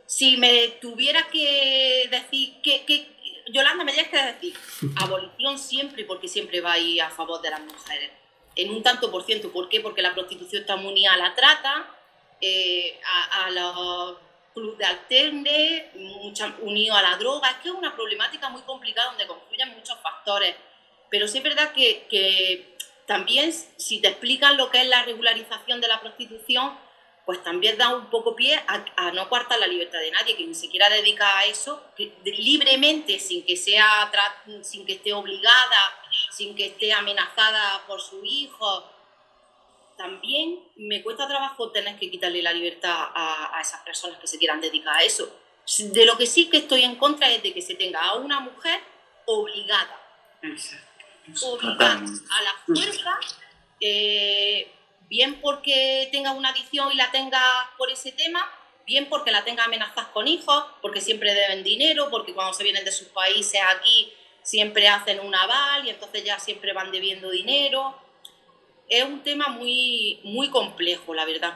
Si 0.05 0.35
me 0.35 0.67
tuviera 0.81 1.29
que 1.29 2.05
decir 2.11 2.61
que, 2.61 3.07
Yolanda, 3.47 3.85
me 3.85 3.93
tienes 3.93 4.11
que 4.11 4.21
decir 4.21 4.53
abolición 4.97 5.57
siempre, 5.57 6.03
porque 6.03 6.27
siempre 6.27 6.59
va 6.59 6.73
a 6.73 6.79
ir 6.79 7.01
a 7.01 7.09
favor 7.09 7.41
de 7.41 7.49
las 7.49 7.61
mujeres. 7.61 8.11
En 8.57 8.73
un 8.73 8.83
tanto 8.83 9.09
por 9.09 9.23
ciento. 9.23 9.53
¿Por 9.53 9.69
qué? 9.69 9.79
Porque 9.79 10.01
la 10.01 10.13
prostitución 10.13 10.63
está 10.63 10.75
unida 10.75 11.13
a 11.13 11.17
la 11.17 11.33
trata, 11.33 11.95
eh, 12.41 12.99
a, 13.05 13.45
a 13.45 13.51
los 13.51 14.17
club 14.53 14.77
de 14.77 14.85
alterne, 14.85 15.91
unido 16.61 16.95
a 16.95 17.01
la 17.01 17.17
droga. 17.17 17.49
Es 17.49 17.57
que 17.57 17.69
es 17.69 17.75
una 17.75 17.95
problemática 17.95 18.49
muy 18.49 18.61
complicada 18.61 19.09
donde 19.09 19.27
confluyen 19.27 19.69
muchos 19.75 19.97
factores. 19.99 20.55
Pero 21.09 21.27
sí 21.27 21.39
es 21.39 21.43
verdad 21.43 21.73
que, 21.73 22.77
también 23.05 23.51
si 23.51 23.99
te 23.99 24.07
explican 24.07 24.55
lo 24.55 24.69
que 24.69 24.81
es 24.81 24.87
la 24.87 25.03
regularización 25.03 25.81
de 25.81 25.87
la 25.87 25.99
prostitución, 25.99 26.77
pues 27.25 27.43
también 27.43 27.77
da 27.77 27.93
un 27.93 28.09
poco 28.09 28.35
pie 28.35 28.61
a, 28.67 29.11
no 29.11 29.29
coartar 29.29 29.59
la 29.59 29.67
libertad 29.67 29.99
de 29.99 30.11
nadie, 30.11 30.37
que 30.37 30.45
ni 30.45 30.55
siquiera 30.55 30.89
dedica 30.89 31.37
a 31.37 31.45
eso, 31.45 31.83
libremente, 32.23 33.19
sin 33.19 33.45
que, 33.45 33.57
sea, 33.57 34.09
sin 34.61 34.85
que 34.85 34.93
esté 34.93 35.13
obligada, 35.13 35.99
sin 36.31 36.55
que 36.55 36.67
esté 36.67 36.93
amenazada 36.93 37.83
por 37.85 38.01
su 38.01 38.23
hijo, 38.23 38.89
también 40.01 40.59
me 40.77 41.03
cuesta 41.03 41.27
trabajo 41.27 41.71
tener 41.71 41.97
que 41.99 42.09
quitarle 42.09 42.41
la 42.41 42.53
libertad 42.53 43.09
a, 43.13 43.59
esas 43.61 43.81
personas 43.81 44.19
que 44.19 44.25
se 44.25 44.39
quieran 44.39 44.59
dedicar 44.59 44.95
a 44.97 45.03
eso. 45.03 45.31
De 45.77 46.05
lo 46.05 46.17
que 46.17 46.25
sí 46.25 46.49
que 46.49 46.57
estoy 46.57 46.83
en 46.83 46.95
contra 46.95 47.29
es 47.29 47.43
de 47.43 47.53
que 47.53 47.61
se 47.61 47.75
tenga 47.75 48.01
a 48.01 48.15
una 48.15 48.39
mujer 48.39 48.81
obligada. 49.25 50.01
Obligada 51.43 51.99
a 51.99 52.41
la 52.41 52.53
fuerza, 52.65 53.19
eh, 53.79 54.71
bien 55.07 55.39
porque 55.39 56.09
tenga 56.11 56.31
una 56.31 56.49
adicción 56.49 56.91
y 56.91 56.95
la 56.95 57.11
tenga 57.11 57.41
por 57.77 57.91
ese 57.91 58.11
tema, 58.11 58.49
bien 58.87 59.07
porque 59.07 59.29
la 59.29 59.43
tenga 59.43 59.65
amenazas 59.65 60.07
con 60.07 60.27
hijos, 60.27 60.65
porque 60.81 60.99
siempre 60.99 61.35
deben 61.35 61.63
dinero, 61.63 62.09
porque 62.09 62.33
cuando 62.33 62.53
se 62.53 62.63
vienen 62.63 62.83
de 62.83 62.91
sus 62.91 63.09
países 63.09 63.61
aquí 63.75 64.11
siempre 64.41 64.87
hacen 64.87 65.19
un 65.19 65.35
aval 65.35 65.85
y 65.85 65.91
entonces 65.91 66.23
ya 66.23 66.39
siempre 66.39 66.73
van 66.73 66.91
debiendo 66.91 67.29
dinero. 67.29 67.95
Es 68.91 69.06
un 69.06 69.23
tema 69.23 69.47
muy, 69.47 70.19
muy 70.25 70.49
complejo, 70.49 71.13
la 71.13 71.23
verdad. 71.23 71.54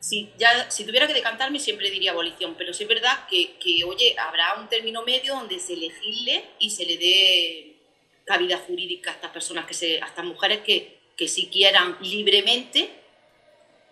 Si, 0.00 0.30
ya, 0.38 0.70
si 0.70 0.84
tuviera 0.84 1.06
que 1.06 1.12
decantarme, 1.12 1.60
siempre 1.60 1.90
diría 1.90 2.12
abolición, 2.12 2.54
pero 2.56 2.72
sí 2.72 2.84
es 2.84 2.88
verdad 2.88 3.26
que, 3.28 3.56
que, 3.62 3.84
oye, 3.84 4.16
habrá 4.18 4.54
un 4.58 4.66
término 4.70 5.02
medio 5.02 5.34
donde 5.34 5.58
se 5.58 5.76
legisle 5.76 6.42
y 6.58 6.70
se 6.70 6.86
le 6.86 6.96
dé 6.96 7.76
cabida 8.24 8.56
jurídica 8.56 9.10
a 9.10 9.14
estas 9.14 9.30
personas, 9.30 9.66
que 9.66 9.74
se, 9.74 10.00
a 10.00 10.06
estas 10.06 10.24
mujeres 10.24 10.60
que, 10.60 11.00
que 11.18 11.28
si 11.28 11.48
quieran 11.48 11.98
libremente 12.00 12.88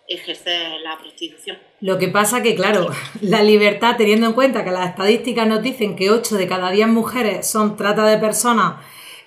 ejercer 0.07 0.81
la 0.81 0.97
prostitución. 0.97 1.59
Lo 1.79 1.99
que 1.99 2.07
pasa 2.07 2.41
que, 2.41 2.55
claro, 2.55 2.89
la 3.21 3.43
libertad, 3.43 3.97
teniendo 3.97 4.25
en 4.25 4.33
cuenta 4.33 4.63
que 4.63 4.71
las 4.71 4.89
estadísticas 4.89 5.47
nos 5.47 5.61
dicen 5.61 5.95
que 5.95 6.09
8 6.09 6.37
de 6.37 6.47
cada 6.47 6.71
10 6.71 6.87
mujeres 6.87 7.47
son 7.47 7.77
trata 7.77 8.03
de 8.07 8.17
personas, 8.17 8.83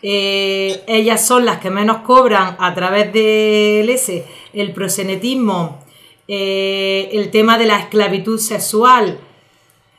eh, 0.08 0.84
ellas 0.86 1.26
son 1.26 1.44
las 1.44 1.58
que 1.58 1.68
menos 1.68 2.02
cobran 2.02 2.54
a 2.60 2.72
través 2.74 3.12
del 3.12 3.90
ese, 3.90 4.24
el 4.52 4.72
prosenetismo, 4.72 5.84
eh, 6.28 7.08
el 7.10 7.32
tema 7.32 7.58
de 7.58 7.66
la 7.66 7.80
esclavitud 7.80 8.38
sexual. 8.38 9.18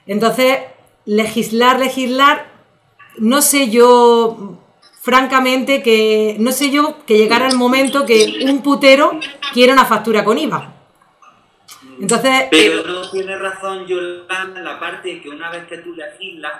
Entonces, 0.06 0.60
legislar, 1.04 1.82
legislar, 1.82 2.50
no 3.18 3.42
sé 3.42 3.70
yo, 3.70 4.58
francamente, 5.02 5.84
que 5.84 6.38
no 6.40 6.54
sé 6.54 6.72
yo 6.72 7.06
que 7.06 7.18
llegara 7.18 7.50
el 7.50 7.58
momento 7.58 8.06
que 8.06 8.46
un 8.46 8.64
putero 8.64 9.20
quiera 9.52 9.74
una 9.74 9.84
factura 9.84 10.24
con 10.24 10.38
IVA. 10.38 10.74
Entonces, 12.00 12.46
Pero 12.50 12.82
no 12.84 13.12
tiene 13.12 13.38
razón 13.38 13.86
Yolanda 13.86 14.58
en 14.58 14.64
la 14.64 14.80
parte 14.80 15.10
de 15.16 15.22
que 15.22 15.28
una 15.28 15.52
vez 15.52 15.68
que 15.68 15.80
tú 15.80 15.94
legislas, 15.94 16.54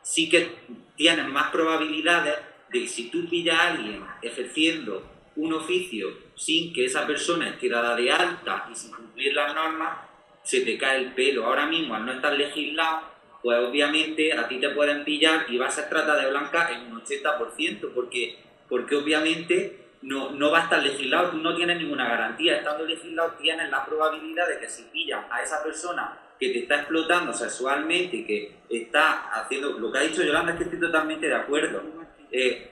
sí 0.00 0.30
que 0.30 0.56
tienes 0.96 1.28
más 1.28 1.50
probabilidades 1.50 2.47
de 2.70 2.86
si 2.86 3.10
tú 3.10 3.28
pillas 3.28 3.58
a 3.58 3.68
alguien 3.68 4.04
ejerciendo 4.22 5.02
un 5.36 5.52
oficio 5.52 6.08
sin 6.34 6.72
que 6.72 6.84
esa 6.84 7.06
persona 7.06 7.48
esté 7.48 7.68
dada 7.68 7.94
de 7.94 8.10
alta 8.10 8.68
y 8.70 8.74
sin 8.74 8.92
cumplir 8.92 9.34
las 9.34 9.54
normas, 9.54 9.98
se 10.42 10.60
te 10.62 10.76
cae 10.76 10.98
el 10.98 11.12
pelo. 11.12 11.46
Ahora 11.46 11.66
mismo, 11.66 11.94
al 11.94 12.06
no 12.06 12.12
estar 12.12 12.32
legislado, 12.32 13.02
pues 13.42 13.58
obviamente 13.58 14.32
a 14.32 14.48
ti 14.48 14.58
te 14.58 14.70
pueden 14.70 15.04
pillar 15.04 15.46
y 15.48 15.58
vas 15.58 15.78
a 15.78 15.82
ser 15.82 15.90
trata 15.90 16.16
de 16.16 16.30
blanca 16.30 16.70
en 16.72 16.92
un 16.92 17.02
80%, 17.02 17.92
porque, 17.94 18.38
porque 18.68 18.96
obviamente 18.96 19.88
no, 20.02 20.30
no 20.30 20.50
va 20.50 20.60
a 20.60 20.62
estar 20.64 20.82
legislado, 20.82 21.30
tú 21.30 21.38
no 21.38 21.54
tienes 21.54 21.78
ninguna 21.78 22.08
garantía. 22.08 22.56
Estando 22.56 22.84
legislado 22.84 23.32
tienes 23.40 23.70
la 23.70 23.84
probabilidad 23.84 24.48
de 24.48 24.58
que 24.58 24.68
si 24.68 24.84
pillan 24.84 25.26
a 25.30 25.42
esa 25.42 25.62
persona 25.62 26.18
que 26.38 26.50
te 26.50 26.58
está 26.60 26.76
explotando 26.76 27.32
sexualmente, 27.32 28.24
que 28.24 28.56
está 28.70 29.28
haciendo 29.32 29.70
lo 29.78 29.90
que 29.90 29.98
ha 29.98 30.02
dicho 30.02 30.22
Yolanda, 30.22 30.52
es 30.52 30.58
que 30.58 30.64
estoy 30.64 30.80
totalmente 30.80 31.26
de 31.26 31.34
acuerdo. 31.34 31.82
Eh, 32.32 32.68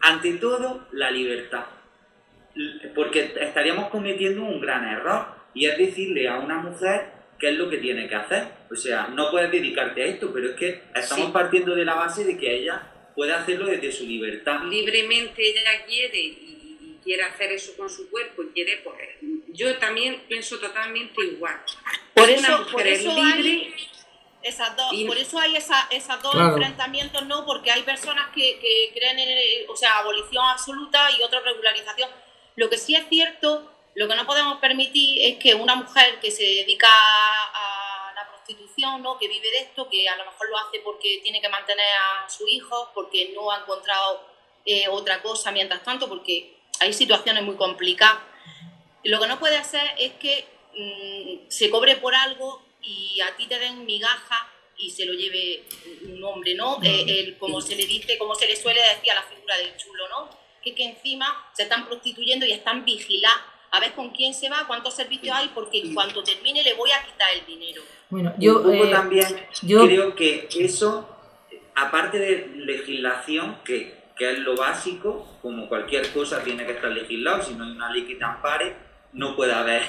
ante 0.00 0.34
todo, 0.34 0.86
la 0.92 1.10
libertad. 1.10 1.64
Porque 2.94 3.32
estaríamos 3.40 3.88
cometiendo 3.90 4.42
un 4.42 4.60
gran 4.60 4.86
error 4.86 5.26
y 5.54 5.66
es 5.66 5.76
decirle 5.76 6.28
a 6.28 6.38
una 6.38 6.58
mujer 6.58 7.06
qué 7.38 7.48
es 7.50 7.56
lo 7.58 7.68
que 7.68 7.78
tiene 7.78 8.08
que 8.08 8.14
hacer. 8.14 8.44
O 8.70 8.76
sea, 8.76 9.08
no 9.08 9.30
puedes 9.30 9.50
dedicarte 9.50 10.02
a 10.02 10.06
esto, 10.06 10.30
pero 10.32 10.50
es 10.50 10.56
que 10.56 10.82
estamos 10.94 11.26
Sí. 11.26 11.32
partiendo 11.32 11.74
de 11.74 11.84
la 11.84 11.94
base 11.94 12.24
de 12.24 12.36
que 12.38 12.54
ella 12.54 12.80
puede 13.14 13.32
hacerlo 13.32 13.66
desde 13.66 13.90
su 13.90 14.06
libertad. 14.06 14.62
libremente 14.64 15.42
ella 15.50 15.84
quiere 15.86 16.18
y, 16.18 16.26
y 16.80 16.98
quiere 17.02 17.22
hacer 17.24 17.50
eso 17.52 17.76
con 17.76 17.88
su 17.90 18.08
cuerpo 18.10 18.42
y 18.42 18.46
quiere, 18.48 18.80
pues, 18.84 18.96
yo 19.48 19.76
también 19.78 20.20
pienso 20.28 20.58
totalmente 20.58 21.24
igual. 21.24 21.56
Por 22.14 22.24
Una 22.24 22.32
eso, 22.34 22.58
mujer 22.58 22.72
por 22.72 22.86
es 22.86 23.00
eso 23.00 23.08
libre 23.14 23.50
hay 23.50 23.76
esas 24.44 24.76
dos, 24.76 24.92
y- 24.92 25.06
por 25.06 25.16
eso 25.18 25.38
hay 25.38 25.56
esa, 25.56 25.86
esas 25.90 26.22
dos 26.22 26.32
Claro. 26.32 26.50
enfrentamientos, 26.56 27.24
¿no? 27.26 27.44
Porque 27.44 27.70
hay 27.72 27.82
personas 27.82 28.28
que, 28.34 28.58
que 28.60 28.90
creen 28.94 29.18
en, 29.18 29.68
o 29.70 29.76
sea, 29.76 29.98
abolición 29.98 30.44
absoluta 30.46 31.10
y 31.18 31.22
otros 31.22 31.42
regularización. 31.44 32.08
Lo 32.56 32.68
que 32.70 32.78
sí 32.78 32.94
es 32.94 33.08
cierto, 33.08 33.72
lo 33.94 34.06
que 34.08 34.14
no 34.16 34.26
podemos 34.26 34.58
permitir 34.58 35.18
es 35.32 35.38
que 35.38 35.54
una 35.54 35.74
mujer 35.74 36.20
que 36.20 36.30
se 36.30 36.42
dedica 36.42 36.88
a 36.88 38.12
la 38.14 38.28
prostitución, 38.28 39.02
¿no? 39.02 39.18
Que 39.18 39.28
vive 39.28 39.50
de 39.50 39.58
esto, 39.58 39.88
que 39.88 40.08
a 40.08 40.16
lo 40.16 40.24
mejor 40.26 40.48
lo 40.50 40.58
hace 40.58 40.78
porque 40.80 41.20
tiene 41.22 41.40
que 41.40 41.48
mantener 41.48 41.86
a 41.96 42.28
su 42.28 42.46
hijo, 42.46 42.90
porque 42.94 43.32
no 43.34 43.50
ha 43.50 43.58
encontrado 43.60 44.28
eh, 44.66 44.88
otra 44.88 45.20
cosa 45.22 45.50
mientras 45.50 45.82
tanto, 45.82 46.08
porque 46.08 46.56
hay 46.80 46.92
situaciones 46.92 47.42
muy 47.42 47.56
complicadas. 47.56 48.18
Lo 49.04 49.20
que 49.20 49.26
no 49.26 49.38
puede 49.38 49.56
hacer 49.58 49.82
es 49.98 50.12
que 50.14 50.44
mm, 50.76 51.50
se 51.50 51.70
cobre 51.70 51.96
por 51.96 52.14
algo 52.14 52.62
y 52.86 53.20
a 53.20 53.36
ti 53.36 53.46
te 53.46 53.58
den 53.58 53.84
migaja 53.86 54.48
y 54.76 54.90
se 54.90 55.04
lo 55.06 55.12
lleve 55.14 55.64
un 56.02 56.22
hombre, 56.24 56.54
¿no? 56.54 56.78
Eh, 56.82 57.04
el- 57.06 57.38
como 57.38 57.60
se 57.60 57.76
le 57.76 57.86
dice, 57.86 58.18
como 58.18 58.34
se 58.34 58.46
le 58.46 58.56
suele 58.56 58.80
decir 58.82 59.12
a 59.12 59.16
la 59.16 59.22
figura 59.22 59.56
del 59.58 59.76
chulo, 59.76 60.08
¿no? 60.08 60.28
Que, 60.62 60.74
que 60.74 60.84
encima 60.84 61.26
se 61.52 61.64
están 61.64 61.86
prostituyendo 61.86 62.44
y 62.46 62.52
están 62.52 62.84
vigilados 62.84 63.40
a 63.70 63.80
ver 63.80 63.92
con 63.94 64.10
quién 64.10 64.32
se 64.34 64.48
va, 64.48 64.66
cuántos 64.66 64.94
servicios 64.94 65.36
hay, 65.36 65.48
porque 65.54 65.80
en 65.80 65.94
cuanto 65.94 66.22
termine 66.22 66.62
le 66.62 66.74
voy 66.74 66.90
a 66.92 67.04
quitar 67.04 67.28
el 67.34 67.44
dinero. 67.46 67.82
bueno, 68.08 68.32
un 68.36 68.40
yo, 68.40 68.62
poco 68.62 68.72
eh, 68.84 68.90
también 68.90 69.26
yo- 69.62 69.84
creo 69.86 70.14
que 70.14 70.48
eso, 70.60 71.08
aparte 71.74 72.18
de 72.18 72.52
legislación, 72.56 73.58
que, 73.64 73.94
que 74.16 74.30
es 74.32 74.38
lo 74.40 74.56
básico, 74.56 75.38
como 75.42 75.68
cualquier 75.68 76.12
cosa 76.12 76.42
tiene 76.44 76.64
que 76.66 76.72
estar 76.72 76.90
legislado, 76.92 77.42
si 77.42 77.54
no 77.54 77.64
hay 77.64 77.70
una 77.72 77.92
ley 77.92 78.04
que 78.06 78.14
te 78.14 78.24
ampare, 78.24 78.76
no 79.12 79.34
puede 79.34 79.52
haber, 79.52 79.82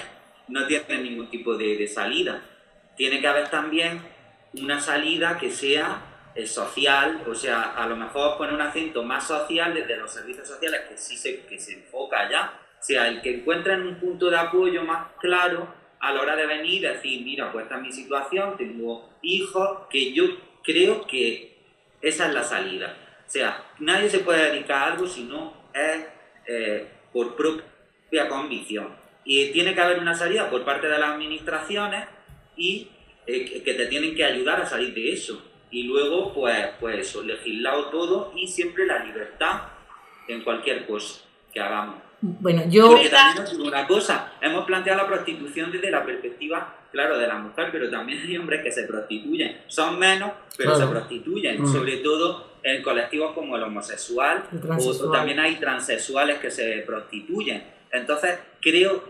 no 0.47 0.65
tiene 0.67 0.97
ningún 0.99 1.29
tipo 1.29 1.55
de, 1.55 1.77
de 1.77 1.88
salida. 1.88 2.43
Tiene 2.95 3.19
que 3.19 3.27
haber 3.27 3.49
también 3.49 4.01
una 4.53 4.79
salida 4.79 5.38
que 5.38 5.51
sea 5.51 6.31
eh, 6.36 6.47
social, 6.47 7.23
o 7.27 7.36
sea, 7.36 7.73
a 7.75 7.88
lo 7.88 7.95
mejor 7.95 8.38
poner 8.38 8.53
un 8.53 8.62
acento 8.62 9.03
más 9.03 9.27
social 9.27 9.73
desde 9.73 9.97
los 9.97 10.12
servicios 10.12 10.47
sociales 10.47 10.81
que 10.89 10.97
sí 10.97 11.17
se, 11.17 11.45
que 11.45 11.60
se 11.60 11.73
enfoca 11.73 12.29
ya, 12.29 12.60
o 12.79 12.84
sea, 12.84 13.08
el 13.08 13.21
que 13.21 13.38
encuentren 13.38 13.81
un 13.81 13.95
punto 13.95 14.29
de 14.29 14.38
apoyo 14.38 14.84
más 14.84 15.13
claro 15.19 15.67
a 15.99 16.13
la 16.13 16.21
hora 16.21 16.36
de 16.36 16.45
venir 16.45 16.73
y 16.73 16.79
decir, 16.79 17.23
mira, 17.23 17.51
pues 17.51 17.63
esta 17.63 17.77
es 17.77 17.81
mi 17.81 17.91
situación, 17.91 18.58
tengo 18.58 19.10
hijos, 19.21 19.88
que 19.89 20.13
yo 20.13 20.25
creo 20.63 21.08
que 21.08 21.58
esa 22.01 22.27
es 22.27 22.34
la 22.34 22.43
salida. 22.43 22.95
O 23.25 23.29
sea, 23.29 23.63
nadie 23.79 24.10
se 24.10 24.19
puede 24.19 24.51
dedicar 24.51 24.77
a 24.77 24.93
algo 24.93 25.08
si 25.08 25.23
no 25.23 25.53
es 25.73 26.05
eh, 26.45 26.88
por 27.12 27.36
propia 27.36 28.27
convicción. 28.29 28.95
Y 29.23 29.51
tiene 29.51 29.73
que 29.73 29.81
haber 29.81 29.99
una 29.99 30.13
salida 30.13 30.49
por 30.49 30.63
parte 30.63 30.88
de 30.88 30.99
las 30.99 31.12
administraciones 31.12 32.05
y 32.57 32.87
eh, 33.27 33.61
que- 33.63 33.73
te 33.73 33.85
tienen 33.87 34.13
que 34.15 34.23
ayudar 34.23 34.61
a 34.61 34.65
salir 34.65 34.93
de 34.93 35.11
eso. 35.13 35.41
Y 35.71 35.83
luego, 35.83 36.31
pues, 36.33 36.55
pues 36.79 36.99
eso, 36.99 37.23
legislado 37.23 37.87
todo 37.89 38.31
y 38.35 38.47
siempre 38.47 38.85
la 38.85 39.03
libertad 39.03 39.63
en 40.27 40.41
cualquier 40.43 40.85
cosa 40.85 41.21
que 41.53 41.59
hagamos. 41.59 41.95
bueno, 42.21 42.63
yo, 42.69 42.89
Porque 42.91 43.09
también 43.09 43.61
una 43.61 43.85
cosa, 43.87 44.33
hemos 44.41 44.65
planteado 44.65 45.01
la 45.01 45.07
prostitución 45.07 45.71
desde 45.71 45.91
la 45.91 46.03
perspectiva, 46.05 46.75
claro, 46.91 47.17
de 47.17 47.27
la 47.27 47.35
mujer, 47.37 47.69
pero 47.71 47.89
también 47.89 48.19
hay 48.21 48.37
hombres 48.37 48.63
que 48.63 48.71
se 48.71 48.83
prostituyen. 48.83 49.61
Son 49.67 49.99
menos, 49.99 50.31
pero 50.57 50.71
Claro. 50.75 50.85
se 50.87 50.91
prostituyen, 50.91 51.61
Mm. 51.61 51.67
sobre 51.71 51.97
todo 51.97 52.55
en 52.63 52.81
colectivos 52.81 53.33
como 53.33 53.55
el 53.57 53.63
homosexual, 53.63 54.43
El 54.51 54.59
o, 54.71 55.11
también 55.11 55.39
hay 55.39 55.55
transexuales 55.57 56.39
que 56.39 56.49
se 56.49 56.83
prostituyen. 56.85 57.63
Entonces, 57.91 58.39
creo 58.61 59.03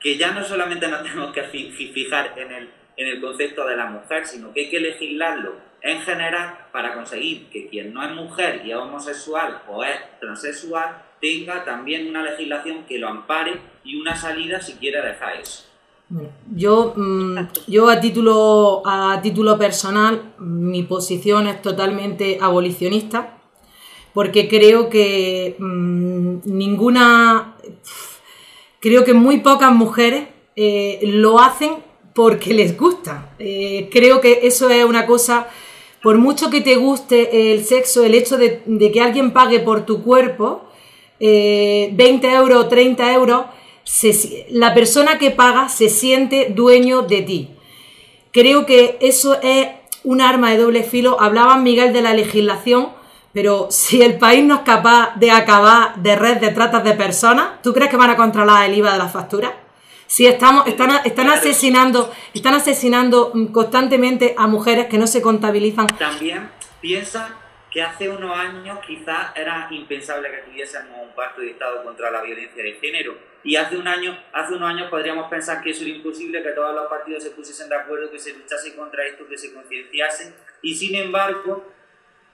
que 0.00 0.16
ya 0.16 0.32
no 0.32 0.42
solamente 0.44 0.88
nos 0.88 1.02
tenemos 1.02 1.32
que 1.32 1.42
fi- 1.44 1.70
fi- 1.70 1.92
fijar 1.92 2.34
en 2.36 2.50
el, 2.52 2.70
en 2.98 3.08
el 3.08 3.20
concepto 3.20 3.64
de 3.66 3.76
la 3.76 3.86
mujer, 3.86 4.26
sino 4.26 4.52
que 4.52 4.60
hay 4.60 4.70
que 4.70 4.80
legislarlo 4.80 5.54
en 5.80 6.00
general 6.00 6.66
para 6.72 6.94
conseguir 6.94 7.48
que 7.48 7.68
quien 7.68 7.94
no 7.94 8.04
es 8.04 8.12
mujer 8.12 8.62
y 8.64 8.72
es 8.72 8.76
homosexual 8.76 9.62
o 9.68 9.82
es 9.84 9.96
transexual 10.20 11.02
tenga 11.20 11.64
también 11.64 12.08
una 12.08 12.22
legislación 12.22 12.84
que 12.86 12.98
lo 12.98 13.08
ampare 13.08 13.60
y 13.84 13.96
una 14.00 14.16
salida 14.16 14.60
si 14.60 14.74
quiere 14.74 15.00
dejar 15.02 15.40
eso. 15.40 15.64
Yo, 16.54 16.94
mm, 16.96 17.38
yo 17.66 17.88
a 17.88 18.00
título 18.00 18.82
a 18.86 19.20
título 19.22 19.58
personal, 19.58 20.32
mi 20.38 20.82
posición 20.82 21.48
es 21.48 21.60
totalmente 21.60 22.38
abolicionista, 22.40 23.38
porque 24.14 24.48
creo 24.48 24.88
que 24.88 25.56
mm, 25.58 26.38
ninguna, 26.44 27.56
creo 28.80 29.04
que 29.04 29.12
muy 29.12 29.40
pocas 29.40 29.72
mujeres 29.72 30.28
eh, 30.56 31.00
lo 31.02 31.40
hacen 31.40 31.87
porque 32.18 32.52
les 32.52 32.76
gusta. 32.76 33.30
Eh, 33.38 33.88
creo 33.92 34.20
que 34.20 34.40
eso 34.42 34.68
es 34.70 34.84
una 34.84 35.06
cosa, 35.06 35.46
por 36.02 36.18
mucho 36.18 36.50
que 36.50 36.60
te 36.60 36.74
guste 36.74 37.52
el 37.52 37.64
sexo, 37.64 38.02
el 38.02 38.12
hecho 38.12 38.36
de, 38.36 38.60
que 38.92 39.00
alguien 39.00 39.30
pague 39.32 39.60
por 39.60 39.86
tu 39.86 40.02
cuerpo, 40.02 40.64
eh, 41.20 41.90
20 41.92 42.28
euros, 42.32 42.68
30 42.68 43.12
euros, 43.12 43.44
la 44.50 44.74
persona 44.74 45.16
que 45.16 45.30
paga 45.30 45.68
se 45.68 45.88
siente 45.88 46.52
dueño 46.52 47.02
de 47.02 47.22
ti. 47.22 47.50
Creo 48.32 48.66
que 48.66 48.98
eso 49.00 49.38
es 49.40 49.68
un 50.02 50.20
arma 50.20 50.50
de 50.50 50.58
doble 50.58 50.82
filo. 50.82 51.20
Hablaba 51.20 51.56
Miguel 51.58 51.92
de 51.92 52.02
la 52.02 52.14
legislación, 52.14 52.88
pero 53.32 53.68
si 53.70 54.02
el 54.02 54.18
país 54.18 54.42
no 54.42 54.56
es 54.56 54.60
capaz 54.62 55.14
de 55.14 55.30
acabar 55.30 55.94
de 56.02 56.16
red 56.16 56.38
de 56.38 56.50
tratas 56.50 56.82
de 56.82 56.94
personas, 56.94 57.62
¿tú 57.62 57.72
crees 57.72 57.92
que 57.92 57.96
van 57.96 58.10
a 58.10 58.16
controlar 58.16 58.68
el 58.68 58.76
IVA 58.76 58.94
de 58.94 58.98
las 58.98 59.12
facturas? 59.12 59.52
Si 60.08 60.26
estamos, 60.26 60.66
están, 60.66 60.90
están 61.04 61.28
asesinando, 61.28 62.10
están 62.32 62.54
asesinando 62.54 63.30
mm, 63.34 63.52
constantemente 63.52 64.34
a 64.38 64.46
mujeres 64.46 64.86
que 64.86 64.96
no 64.96 65.06
se 65.06 65.20
contabilizan. 65.20 65.86
También 65.98 66.50
piensa 66.80 67.36
que 67.70 67.82
hace 67.82 68.08
unos 68.08 68.34
años 68.34 68.78
quizás 68.86 69.36
era 69.36 69.68
impensable 69.70 70.30
que 70.30 70.50
tuviésemos 70.50 70.98
un 71.02 71.14
pacto 71.14 71.42
de 71.42 71.50
Estado 71.50 71.84
contra 71.84 72.10
la 72.10 72.22
violencia 72.22 72.62
de 72.62 72.72
género. 72.80 73.18
Y 73.44 73.56
hace, 73.56 73.76
un 73.76 73.86
año, 73.86 74.18
hace 74.32 74.54
unos 74.54 74.70
años 74.70 74.88
podríamos 74.88 75.28
pensar 75.28 75.62
que 75.62 75.70
eso 75.70 75.82
era 75.84 75.94
imposible, 75.94 76.42
que 76.42 76.52
todos 76.52 76.74
los 76.74 76.86
partidos 76.88 77.22
se 77.22 77.30
pusiesen 77.32 77.68
de 77.68 77.76
acuerdo, 77.76 78.10
que 78.10 78.18
se 78.18 78.32
luchase 78.32 78.74
contra 78.74 79.06
esto, 79.06 79.28
que 79.28 79.36
se 79.36 79.52
concienciasen. 79.52 80.34
Y 80.62 80.74
sin 80.74 80.94
embargo, 80.94 81.70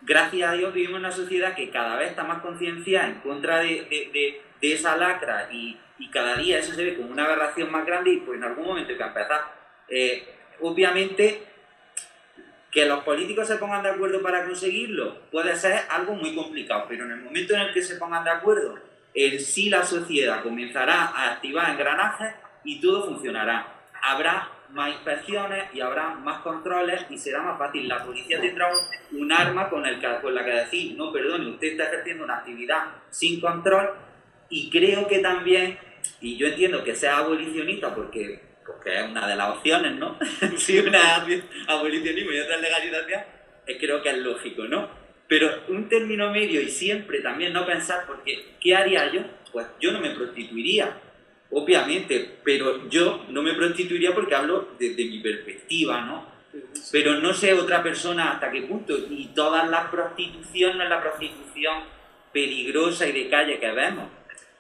gracias 0.02 0.48
a 0.48 0.54
Dios 0.54 0.72
vivimos 0.72 0.98
en 1.00 1.06
una 1.06 1.12
sociedad 1.12 1.56
que 1.56 1.70
cada 1.70 1.96
vez 1.96 2.10
está 2.10 2.22
más 2.22 2.40
concienciada 2.40 3.08
en 3.08 3.14
contra 3.20 3.58
de, 3.58 3.82
de, 3.90 4.40
de, 4.60 4.72
esa 4.72 4.96
lacra 4.96 5.48
y, 5.52 5.76
y, 5.98 6.10
cada 6.10 6.36
día 6.36 6.58
eso 6.58 6.72
se 6.74 6.84
ve 6.84 6.96
como 6.96 7.10
una 7.10 7.24
aberración 7.24 7.70
más 7.70 7.84
grande 7.86 8.10
y 8.10 8.16
pues 8.18 8.38
en 8.38 8.44
algún 8.44 8.66
momento 8.66 8.92
hay 8.92 8.98
que 8.98 9.04
empezar. 9.04 9.40
Eh, 9.88 10.28
obviamente 10.60 11.42
que 12.70 12.86
los 12.86 13.04
políticos 13.04 13.46
se 13.46 13.56
pongan 13.56 13.82
de 13.82 13.90
acuerdo 13.90 14.20
para 14.20 14.44
conseguirlo 14.44 15.20
puede 15.30 15.54
ser 15.54 15.82
algo 15.88 16.14
muy 16.14 16.34
complicado, 16.34 16.86
pero 16.88 17.04
en 17.04 17.12
el 17.12 17.20
momento 17.20 17.54
en 17.54 17.60
el 17.60 17.72
que 17.72 17.82
se 17.82 17.96
pongan 17.96 18.24
de 18.24 18.30
acuerdo, 18.30 18.78
en 19.14 19.40
sí 19.40 19.70
la 19.70 19.84
sociedad 19.84 20.42
comenzará 20.42 21.04
a 21.04 21.32
activar 21.32 21.70
engranajes 21.70 22.34
y 22.64 22.80
todo 22.80 23.06
funcionará. 23.06 23.68
Habrá 24.02 24.50
más 24.70 24.90
inspecciones 24.90 25.72
y 25.72 25.80
habrá 25.80 26.10
más 26.14 26.40
controles 26.42 27.06
y 27.08 27.16
será 27.16 27.42
más 27.42 27.58
fácil. 27.58 27.88
La 27.88 28.04
policía 28.04 28.40
tendrá 28.40 28.68
un, 29.12 29.32
arma 29.32 29.70
con, 29.70 29.86
el, 29.86 30.00
con 30.20 30.34
la 30.34 30.44
que 30.44 30.50
decir, 30.50 30.96
no, 30.96 31.12
perdone, 31.12 31.48
usted 31.50 31.68
está 31.68 31.84
ejerciendo 31.84 32.24
una 32.24 32.38
actividad 32.38 32.86
sin 33.10 33.40
control 33.40 33.90
y 34.48 34.70
creo 34.70 35.06
que 35.08 35.18
también, 35.20 35.78
y 36.20 36.36
yo 36.36 36.46
entiendo 36.46 36.84
que 36.84 36.94
sea 36.94 37.18
abolicionista 37.18 37.94
porque, 37.94 38.40
porque 38.66 38.98
es 38.98 39.10
una 39.10 39.26
de 39.26 39.36
las 39.36 39.56
opciones, 39.56 39.92
¿no? 39.96 40.18
si 40.56 40.78
una 40.78 41.24
abolicionismo 41.66 42.32
y 42.32 42.40
otra 42.40 42.58
legalización, 42.58 43.22
creo 43.80 44.02
que 44.02 44.10
es 44.10 44.18
lógico, 44.18 44.64
¿no? 44.64 44.88
Pero 45.26 45.64
un 45.68 45.88
término 45.88 46.30
medio 46.30 46.60
y 46.60 46.68
siempre 46.68 47.20
también 47.20 47.52
no 47.52 47.66
pensar, 47.66 48.04
porque 48.06 48.56
¿qué 48.60 48.76
haría 48.76 49.10
yo? 49.10 49.22
Pues 49.52 49.66
yo 49.80 49.92
no 49.92 50.00
me 50.00 50.10
prostituiría 50.10 51.00
obviamente, 51.54 52.38
pero 52.42 52.88
yo 52.88 53.24
no 53.28 53.42
me 53.42 53.54
prostituiría 53.54 54.14
porque 54.14 54.34
hablo 54.34 54.68
desde 54.78 55.04
mi 55.04 55.20
perspectiva, 55.20 56.00
¿no? 56.02 56.26
Pero 56.92 57.14
no 57.20 57.32
sé 57.32 57.52
otra 57.52 57.82
persona 57.82 58.32
hasta 58.32 58.50
qué 58.50 58.62
punto. 58.62 58.96
Y 59.10 59.30
toda 59.34 59.66
la 59.66 59.90
prostitución 59.90 60.78
no 60.78 60.84
es 60.84 60.90
la 60.90 61.00
prostitución 61.00 61.84
peligrosa 62.32 63.06
y 63.06 63.12
de 63.12 63.28
calle 63.28 63.58
que 63.58 63.70
vemos. 63.70 64.08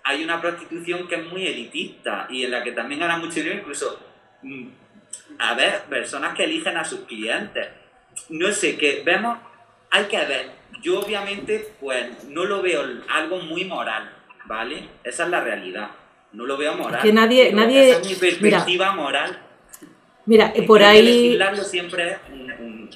Hay 0.04 0.22
una 0.22 0.40
prostitución 0.40 1.08
que 1.08 1.16
es 1.16 1.26
muy 1.26 1.46
elitista 1.46 2.26
y 2.30 2.44
en 2.44 2.50
la 2.50 2.62
que 2.62 2.72
también 2.72 3.00
gana 3.00 3.16
mucho 3.16 3.34
dinero, 3.34 3.58
incluso 3.58 3.98
mm, 4.42 4.66
a 5.38 5.54
ver, 5.54 5.82
personas 5.84 6.36
que 6.36 6.44
eligen 6.44 6.76
a 6.76 6.84
sus 6.84 7.00
clientes. 7.00 7.68
No 8.28 8.52
sé, 8.52 8.76
que 8.76 9.02
vemos, 9.04 9.38
hay 9.90 10.04
que 10.04 10.18
ver. 10.18 10.50
Yo 10.82 11.00
obviamente, 11.00 11.74
pues 11.80 12.24
no 12.24 12.44
lo 12.44 12.62
veo 12.62 12.84
algo 13.08 13.38
muy 13.40 13.64
moral, 13.64 14.12
¿vale? 14.44 14.88
Esa 15.02 15.24
es 15.24 15.30
la 15.30 15.40
realidad 15.40 15.90
no 16.34 16.44
lo 16.44 16.56
veo 16.56 16.76
moral. 16.76 17.00
Que 17.00 17.12
nadie, 17.12 17.52
nadie. 17.52 17.90
Esa 17.90 18.00
es 18.00 18.08
mi 18.08 18.14
perspectiva 18.14 18.92
moral. 18.92 19.38
Mira, 20.26 20.52
por 20.66 20.82
ahí. 20.82 21.38
siempre 21.64 22.12
es 22.12 22.18
un, 22.32 22.90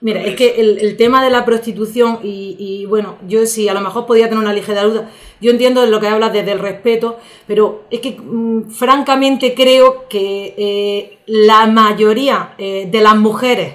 Mira, 0.00 0.22
es 0.22 0.36
que 0.36 0.60
el, 0.60 0.78
el, 0.78 0.96
tema 0.96 1.24
de 1.24 1.30
la 1.30 1.44
prostitución, 1.44 2.20
y, 2.22 2.56
y, 2.56 2.86
bueno, 2.86 3.18
yo 3.26 3.44
sí, 3.46 3.68
a 3.68 3.74
lo 3.74 3.80
mejor 3.80 4.06
podía 4.06 4.28
tener 4.28 4.38
una 4.38 4.52
ligera 4.52 4.84
duda. 4.84 5.10
Yo 5.40 5.50
entiendo 5.50 5.80
de 5.80 5.88
lo 5.88 6.00
que 6.00 6.08
hablas 6.08 6.32
desde 6.32 6.52
el 6.52 6.58
respeto, 6.58 7.18
pero 7.46 7.84
es 7.90 8.00
que 8.00 8.18
mm, 8.20 8.70
francamente 8.70 9.54
creo 9.54 10.08
que 10.08 10.54
eh, 10.56 11.18
la 11.26 11.66
mayoría 11.66 12.54
eh, 12.58 12.88
de 12.90 13.00
las 13.00 13.16
mujeres, 13.16 13.74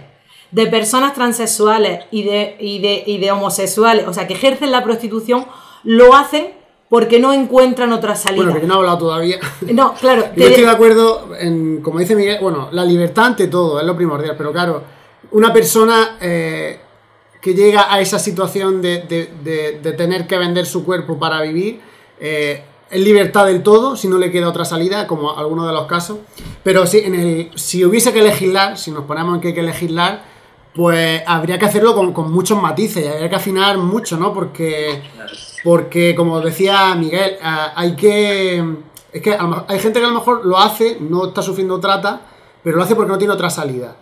de 0.52 0.68
personas 0.68 1.14
transexuales 1.14 2.06
y 2.12 2.24
de, 2.24 2.56
y, 2.60 2.80
de, 2.80 3.04
y 3.08 3.18
de 3.18 3.32
homosexuales, 3.32 4.08
o 4.08 4.14
sea, 4.14 4.28
que 4.28 4.34
ejercen 4.36 4.72
la 4.72 4.84
prostitución, 4.84 5.46
lo 5.84 6.14
hacen 6.14 6.52
porque 6.90 7.20
no 7.20 7.34
encuentran 7.34 7.92
otra 7.92 8.16
salida. 8.16 8.44
Bueno, 8.44 8.60
que 8.62 8.68
no 8.68 8.76
he 8.76 8.78
hablado 8.78 8.98
todavía. 9.00 9.40
No, 9.74 9.96
claro. 9.96 10.26
Yo 10.36 10.46
estoy 10.46 10.64
de 10.64 10.70
acuerdo 10.70 11.30
en, 11.40 11.82
como 11.82 11.98
dice 11.98 12.16
Miguel, 12.16 12.38
bueno, 12.40 12.70
la 12.72 12.86
libertad 12.86 13.26
ante 13.26 13.48
todo, 13.48 13.80
es 13.80 13.86
lo 13.86 13.96
primordial, 13.96 14.36
pero 14.38 14.52
claro, 14.52 14.84
una 15.32 15.52
persona 15.52 16.18
eh, 16.22 16.80
que 17.44 17.54
llega 17.54 17.94
a 17.94 18.00
esa 18.00 18.18
situación 18.18 18.82
de, 18.82 19.00
tener 19.98 20.26
que 20.28 20.38
vender 20.38 20.66
su 20.66 20.84
cuerpo 20.86 21.20
para 21.20 21.42
vivir, 21.42 21.82
eh, 22.20 22.64
es 22.90 23.02
libertad 23.02 23.46
del 23.46 23.62
todo, 23.62 23.96
si 23.96 24.08
no 24.08 24.18
le 24.18 24.32
queda 24.32 24.48
otra 24.48 24.66
salida, 24.66 25.08
como 25.08 25.38
algunos 25.38 25.68
de 25.68 25.74
los 25.74 25.86
casos. 25.86 26.20
Pero 26.64 26.88
si, 26.88 27.00
en 27.00 27.16
el, 27.16 27.52
si 27.56 27.84
hubiese 27.84 28.14
que 28.14 28.22
legislar, 28.22 28.78
si 28.78 28.92
nos 28.92 29.04
ponemos 29.04 29.36
en 29.36 29.42
que 29.42 29.50
hay 29.50 29.54
que 29.54 29.64
legislar, 29.64 30.24
pues 30.74 31.22
habría 31.28 31.60
que 31.60 31.66
hacerlo 31.66 31.94
con, 31.94 32.14
con 32.14 32.32
muchos 32.32 32.60
matices, 32.62 33.08
habría 33.08 33.30
que 33.30 33.36
afinar 33.36 33.78
mucho, 33.78 34.18
¿no? 34.18 34.34
Porque 34.34 35.02
porque, 35.64 36.14
como 36.14 36.42
decía 36.42 36.94
Miguel, 36.96 37.38
hay 37.42 37.96
que. 37.96 38.64
Es 39.14 39.22
que 39.22 39.38
hay 39.68 39.80
gente 39.80 40.00
que 40.00 40.06
a 40.06 40.10
lo 40.10 40.16
mejor 40.16 40.46
lo 40.46 40.58
hace, 40.58 40.98
no 41.00 41.28
está 41.28 41.42
sufriendo 41.42 41.80
trata, 41.80 42.22
pero 42.64 42.78
lo 42.78 42.84
hace 42.84 42.96
porque 42.96 43.12
no 43.12 43.18
tiene 43.18 43.34
otra 43.34 43.50
salida. 43.50 43.96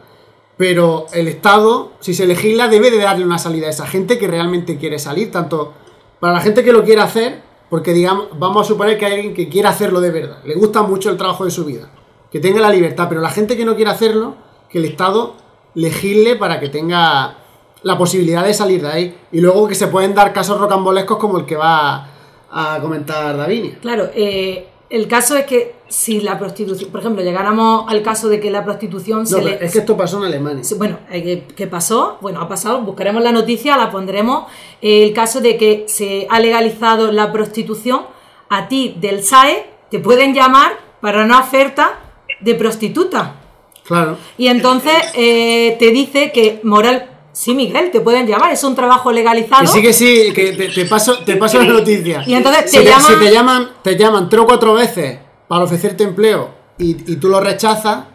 Pero 0.61 1.07
el 1.11 1.27
Estado, 1.27 1.93
si 2.01 2.13
se 2.13 2.27
legisla, 2.27 2.67
debe 2.67 2.91
de 2.91 2.99
darle 2.99 3.25
una 3.25 3.39
salida 3.39 3.65
a 3.65 3.71
esa 3.71 3.87
gente 3.87 4.19
que 4.19 4.27
realmente 4.27 4.77
quiere 4.77 4.99
salir, 4.99 5.31
tanto 5.31 5.73
para 6.19 6.33
la 6.33 6.39
gente 6.39 6.63
que 6.63 6.71
lo 6.71 6.83
quiere 6.83 7.01
hacer, 7.01 7.41
porque 7.67 7.93
digamos, 7.93 8.27
vamos 8.37 8.67
a 8.67 8.67
suponer 8.67 8.95
que 8.99 9.07
hay 9.07 9.13
alguien 9.13 9.33
que 9.33 9.49
quiere 9.49 9.69
hacerlo 9.69 9.99
de 9.99 10.11
verdad, 10.11 10.37
le 10.45 10.53
gusta 10.53 10.83
mucho 10.83 11.09
el 11.09 11.17
trabajo 11.17 11.45
de 11.45 11.49
su 11.49 11.65
vida, 11.65 11.89
que 12.31 12.39
tenga 12.39 12.61
la 12.61 12.69
libertad, 12.69 13.07
pero 13.09 13.21
la 13.21 13.31
gente 13.31 13.57
que 13.57 13.65
no 13.65 13.75
quiere 13.75 13.89
hacerlo, 13.89 14.35
que 14.69 14.77
el 14.77 14.85
Estado 14.85 15.33
legisle 15.73 16.35
para 16.35 16.59
que 16.59 16.69
tenga 16.69 17.39
la 17.81 17.97
posibilidad 17.97 18.45
de 18.45 18.53
salir 18.53 18.83
de 18.83 18.87
ahí. 18.87 19.17
Y 19.31 19.41
luego 19.41 19.67
que 19.67 19.73
se 19.73 19.87
pueden 19.87 20.13
dar 20.13 20.31
casos 20.31 20.61
rocambolescos 20.61 21.17
como 21.17 21.39
el 21.39 21.45
que 21.47 21.55
va 21.55 22.07
a 22.51 22.77
comentar 22.79 23.35
David. 23.35 23.77
Claro, 23.81 24.11
eh, 24.13 24.67
el 24.91 25.07
caso 25.07 25.37
es 25.37 25.45
que 25.47 25.80
si 25.91 26.21
la 26.21 26.39
prostitución, 26.39 26.89
por 26.89 27.01
ejemplo, 27.01 27.21
llegáramos 27.21 27.83
al 27.89 28.01
caso 28.01 28.29
de 28.29 28.39
que 28.39 28.49
la 28.49 28.63
prostitución 28.63 29.27
se 29.27 29.41
le... 29.43 29.63
Es 29.63 29.73
que 29.73 29.79
esto 29.79 29.97
pasó 29.97 30.19
en 30.19 30.23
Alemania. 30.23 30.63
Bueno, 30.77 30.99
eh, 31.11 31.43
¿qué 31.53 31.67
pasó? 31.67 32.17
Bueno, 32.21 32.39
ha 32.39 32.47
pasado, 32.47 32.79
buscaremos 32.81 33.21
la 33.21 33.33
noticia, 33.33 33.75
la 33.75 33.91
pondremos. 33.91 34.45
el 34.81 35.11
caso 35.11 35.41
de 35.41 35.57
que 35.57 35.83
se 35.89 36.27
ha 36.29 36.39
legalizado 36.39 37.11
la 37.11 37.33
prostitución, 37.33 38.03
a 38.47 38.69
ti 38.69 38.95
del 39.01 39.21
SAE 39.21 39.65
te 39.89 39.99
pueden 39.99 40.33
llamar 40.33 40.79
para 41.01 41.25
una 41.25 41.41
oferta 41.41 41.99
de 42.39 42.55
prostituta. 42.55 43.35
Claro. 43.83 44.17
Y 44.37 44.47
entonces 44.47 44.93
eh, 45.13 45.75
te 45.77 45.91
dice 45.91 46.31
que 46.31 46.61
moral, 46.63 47.09
Sí, 47.33 47.55
Miguel, 47.55 47.91
te 47.91 48.01
pueden 48.01 48.27
llamar, 48.27 48.51
es 48.51 48.61
un 48.65 48.75
trabajo 48.75 49.09
legalizado. 49.09 49.61
Que 49.61 49.67
sí, 49.67 49.81
que 49.81 49.93
sí, 49.93 50.33
que 50.33 50.51
te, 50.51 50.85
paso, 50.85 51.19
te 51.19 51.37
paso 51.37 51.59
la 51.59 51.65
noticia. 51.65 52.23
Y 52.27 52.33
entonces 52.33 52.65
te, 52.65 52.79
si 52.79 52.83
llaman... 52.83 53.01
si 53.07 53.15
te 53.25 53.31
llaman, 53.31 53.69
te 53.81 53.97
llaman 53.97 54.29
tres 54.29 54.41
o 54.41 54.45
cuatro 54.45 54.73
veces 54.73 55.17
para 55.51 55.65
ofrecerte 55.65 56.05
empleo 56.05 56.49
y, 56.77 56.93
tú 57.17 57.27
lo 57.27 57.41
rechazas, 57.41 58.05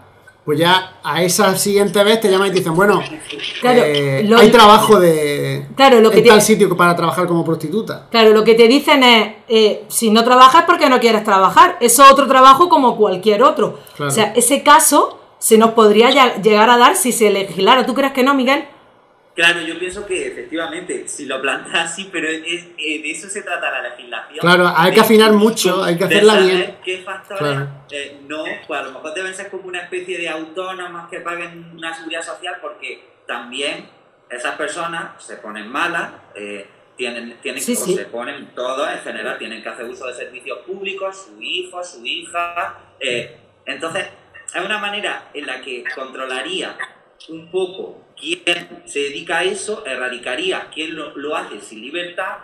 pues 0.42 0.58
ya 0.58 1.00
a 1.04 1.22
esa 1.22 1.54
siguiente 1.54 2.02
vez 2.02 2.18
te 2.18 2.30
llaman 2.30 2.48
y 2.48 2.50
te 2.50 2.60
dicen, 2.60 2.74
bueno, 2.74 3.02
eh, 3.62 4.26
hay 4.34 4.50
trabajo 4.50 4.98
de 4.98 5.66
claro, 5.76 6.00
lo 6.00 6.10
que 6.10 6.20
en 6.20 6.28
tal 6.28 6.40
sitio 6.40 6.74
para 6.74 6.96
trabajar 6.96 7.26
como 7.26 7.44
prostituta. 7.44 8.06
Claro, 8.10 8.30
lo 8.30 8.42
que 8.42 8.54
te 8.54 8.66
dicen 8.68 9.04
es, 9.04 9.34
eh, 9.48 9.84
si 9.88 10.10
no 10.10 10.24
trabajas 10.24 10.64
porque 10.66 10.88
no 10.88 10.98
quieres 10.98 11.24
trabajar, 11.24 11.76
eso 11.78 12.04
es 12.04 12.10
otro 12.10 12.26
trabajo 12.26 12.70
como 12.70 12.96
cualquier 12.96 13.42
otro. 13.42 13.80
O 13.98 14.10
sea, 14.10 14.32
ese 14.34 14.62
caso 14.62 15.18
se 15.38 15.58
nos 15.58 15.72
podría 15.72 16.38
llegar 16.40 16.70
a 16.70 16.78
dar 16.78 16.96
si 16.96 17.12
se 17.12 17.28
legislara. 17.28 17.84
¿Tú 17.84 17.92
crees 17.92 18.14
que 18.14 18.22
no, 18.22 18.32
Miguel? 18.32 18.64
Claro, 19.36 19.60
yo 19.60 19.78
pienso 19.78 20.06
que 20.06 20.28
efectivamente, 20.28 21.06
si 21.06 21.26
lo 21.26 21.42
plantas 21.42 21.92
así, 21.92 22.08
pero 22.10 22.26
es, 22.26 22.68
eh, 22.78 23.02
de 23.02 23.10
eso 23.10 23.28
se 23.28 23.42
trata 23.42 23.70
la 23.70 23.90
legislación. 23.90 24.38
Claro, 24.38 24.72
hay 24.74 24.94
que 24.94 25.00
afinar 25.00 25.30
mucho, 25.32 25.84
hay 25.84 25.98
que 25.98 26.04
hacerla 26.04 26.38
bien. 26.38 26.78
¿Qué 26.82 27.02
factores 27.02 27.68
eh, 27.90 28.18
no? 28.26 28.44
Pues 28.66 28.80
a 28.80 28.84
lo 28.84 28.92
mejor 28.92 29.12
deben 29.12 29.34
ser 29.34 29.50
como 29.50 29.68
una 29.68 29.82
especie 29.82 30.16
de 30.16 30.30
autónomas 30.30 31.10
que 31.10 31.20
paguen 31.20 31.70
una 31.76 31.94
seguridad 31.94 32.22
social, 32.22 32.56
porque 32.62 33.04
también 33.26 33.86
esas 34.30 34.56
personas 34.56 35.22
se 35.22 35.36
ponen 35.36 35.68
malas, 35.68 36.12
eh, 36.34 36.66
tienen, 36.96 37.36
tienen 37.42 37.62
o 37.62 37.66
se 37.66 38.06
ponen 38.06 38.54
todos 38.54 38.90
en 38.90 39.00
general, 39.00 39.36
tienen 39.36 39.62
que 39.62 39.68
hacer 39.68 39.84
uso 39.84 40.06
de 40.06 40.14
servicios 40.14 40.60
públicos, 40.60 41.26
su 41.26 41.42
hijo, 41.42 41.84
su 41.84 42.06
hija. 42.06 42.78
entonces, 43.66 44.06
es 44.54 44.64
una 44.64 44.78
manera 44.78 45.28
en 45.34 45.46
la 45.46 45.60
que 45.60 45.84
controlaría 45.94 46.74
un 47.28 47.50
poco 47.50 48.06
quién 48.18 48.82
se 48.86 49.00
dedica 49.00 49.38
a 49.38 49.44
eso, 49.44 49.84
erradicaría 49.86 50.68
quién 50.72 50.94
lo, 50.94 51.36
hace 51.36 51.60
sin 51.60 51.80
libertad 51.80 52.38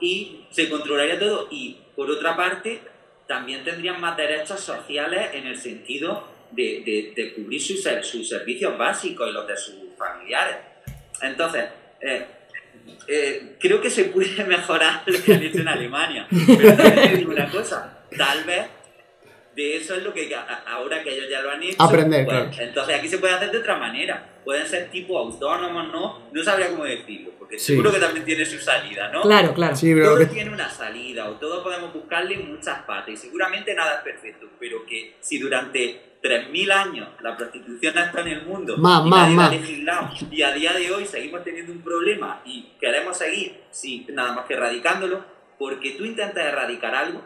y 0.00 0.46
se 0.50 0.68
controlaría 0.68 1.18
todo. 1.18 1.48
Y 1.50 1.78
por 1.94 2.10
otra 2.10 2.36
parte, 2.36 2.80
también 3.26 3.64
tendrían 3.64 4.00
más 4.00 4.16
derechos 4.16 4.60
sociales 4.60 5.30
en 5.34 5.46
el 5.46 5.56
sentido 5.56 6.24
de, 6.50 7.32
cubrir 7.36 7.60
sus, 7.60 7.86
sus, 8.02 8.28
servicios 8.28 8.76
básicos 8.78 9.28
y 9.28 9.32
los 9.32 9.46
de 9.46 9.56
sus 9.56 9.74
familiares. 9.98 10.56
Entonces, 11.20 11.64
eh, 12.00 12.26
eh, 13.06 13.56
creo 13.58 13.80
que 13.80 13.90
se 13.90 14.04
puede 14.04 14.44
mejorar 14.46 15.02
lo 15.06 15.22
que 15.22 15.34
han 15.34 15.42
en 15.42 15.68
Alemania. 15.68 16.26
Pero 16.30 16.76
te 16.76 17.16
digo 17.16 17.32
una 17.32 17.50
cosa, 17.50 18.04
tal 18.16 18.44
vez 18.44 18.66
de 19.58 19.76
eso 19.76 19.96
es 19.96 20.04
lo 20.04 20.14
que 20.14 20.32
ahora 20.66 21.02
que 21.02 21.12
ellos 21.12 21.26
ya 21.28 21.42
lo 21.42 21.50
han 21.50 21.60
hecho, 21.60 21.82
aprender. 21.82 22.24
Pues, 22.24 22.60
entonces 22.60 22.94
aquí 22.94 23.08
se 23.08 23.18
puede 23.18 23.34
hacer 23.34 23.50
de 23.50 23.58
otra 23.58 23.76
manera 23.76 24.38
pueden 24.44 24.66
ser 24.66 24.88
tipo 24.90 25.18
autónomos, 25.18 25.92
¿no? 25.92 26.30
No 26.32 26.44
sabría 26.44 26.70
cómo 26.70 26.84
decirlo, 26.84 27.32
porque 27.38 27.58
seguro 27.58 27.92
que 27.92 27.98
también 27.98 28.24
tiene 28.24 28.46
su 28.46 28.58
salida, 28.58 29.10
¿no? 29.10 29.22
Claro, 29.22 29.52
claro. 29.52 29.76
Sí, 29.76 29.92
todo 30.00 30.26
tiene 30.26 30.50
una 30.50 30.70
salida, 30.70 31.28
o 31.28 31.32
todos 31.32 31.62
podemos 31.62 31.92
buscarle 31.92 32.38
muchas 32.38 32.82
patas, 32.84 33.10
y 33.10 33.16
seguramente 33.16 33.74
nada 33.74 33.96
es 33.96 34.02
perfecto, 34.02 34.46
pero 34.58 34.86
que 34.86 35.16
si 35.20 35.38
durante 35.38 36.16
3.000 36.22 36.72
años 36.72 37.08
la 37.20 37.36
prostitución 37.36 37.98
está 37.98 38.20
en 38.22 38.28
el 38.28 38.42
mundo 38.46 38.78
más, 38.78 39.04
y 39.04 39.08
más, 39.10 39.30
más. 39.32 39.50
legislado, 39.50 40.10
y 40.30 40.42
a 40.42 40.52
día 40.52 40.72
de 40.72 40.92
hoy 40.92 41.04
seguimos 41.04 41.42
teniendo 41.44 41.72
un 41.72 41.82
problema 41.82 42.40
y 42.46 42.70
queremos 42.80 43.18
seguir 43.18 43.64
sin 43.70 44.06
nada 44.14 44.32
más 44.32 44.46
que 44.46 44.54
erradicándolo, 44.54 45.24
porque 45.58 45.90
tú 45.90 46.04
intentas 46.04 46.46
erradicar 46.46 46.94
algo, 46.94 47.22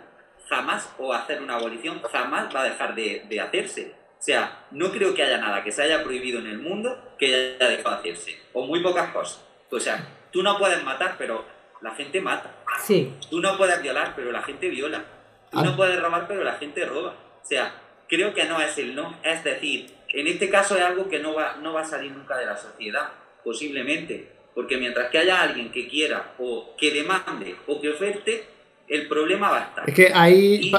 jamás, 0.49 0.93
o 0.99 1.13
hacer 1.13 1.43
una 1.43 1.57
abolición, 1.57 2.01
jamás 2.03 2.55
va 2.55 2.63
a 2.63 2.65
dejar 2.65 2.95
de, 2.95 3.25
de 3.29 3.41
hacerse 3.41 4.03
o 4.23 4.25
sea, 4.25 4.67
no 4.71 4.93
creo 4.93 5.17
que 5.17 5.25
haya 5.25 5.39
nada 5.39 5.65
que 5.65 5.73
se 5.73 5.83
haya 5.83 6.05
prohibido 6.05 6.39
en 6.39 6.47
el 6.47 6.61
mundo 6.61 6.97
que 7.19 7.57
haya 7.59 7.69
dejado 7.69 7.97
de 7.97 8.13
hacerse. 8.13 8.39
O 8.53 8.65
muy 8.65 8.81
pocas 8.81 9.11
cosas. 9.11 9.45
O 9.69 9.81
sea, 9.81 10.07
tú 10.31 10.45
no 10.45 10.59
puedes 10.59 10.81
matar, 10.85 11.17
pero 11.19 11.45
la 11.81 11.91
gente 11.97 12.21
mata. 12.21 12.55
Sí. 12.79 13.13
Tú 13.29 13.41
no 13.41 13.57
puedes 13.57 13.83
violar, 13.83 14.13
pero 14.15 14.31
la 14.31 14.45
gente 14.45 14.69
viola. 14.69 15.05
Tú 15.51 15.61
no 15.65 15.71
ah. 15.71 15.77
puedes 15.77 16.01
robar, 16.01 16.29
pero 16.29 16.45
la 16.45 16.53
gente 16.53 16.85
roba. 16.85 17.17
O 17.43 17.45
sea, 17.45 17.75
creo 18.09 18.33
que 18.33 18.45
no 18.45 18.61
es 18.61 18.79
el 18.79 18.95
no. 18.95 19.19
Es 19.25 19.43
decir, 19.43 19.93
en 20.11 20.29
este 20.29 20.49
caso 20.49 20.77
es 20.77 20.83
algo 20.83 21.09
que 21.09 21.19
no 21.19 21.35
va, 21.35 21.57
no 21.61 21.73
va 21.73 21.81
a 21.81 21.85
salir 21.85 22.13
nunca 22.13 22.37
de 22.37 22.47
la 22.47 22.57
sociedad, 22.57 23.09
posiblemente. 23.43 24.31
Porque 24.55 24.77
mientras 24.77 25.11
que 25.11 25.19
haya 25.19 25.43
alguien 25.43 25.73
que 25.73 25.89
quiera 25.89 26.35
o 26.39 26.77
que 26.77 26.93
demande 26.93 27.57
o 27.67 27.81
que 27.81 27.91
oferte, 27.91 28.47
el 28.93 29.09
problema 29.09 29.51
va 29.51 29.59
a 29.59 29.63
estar. 29.63 29.89
Es 29.89 29.95
que 29.95 30.13
ahí... 30.15 30.71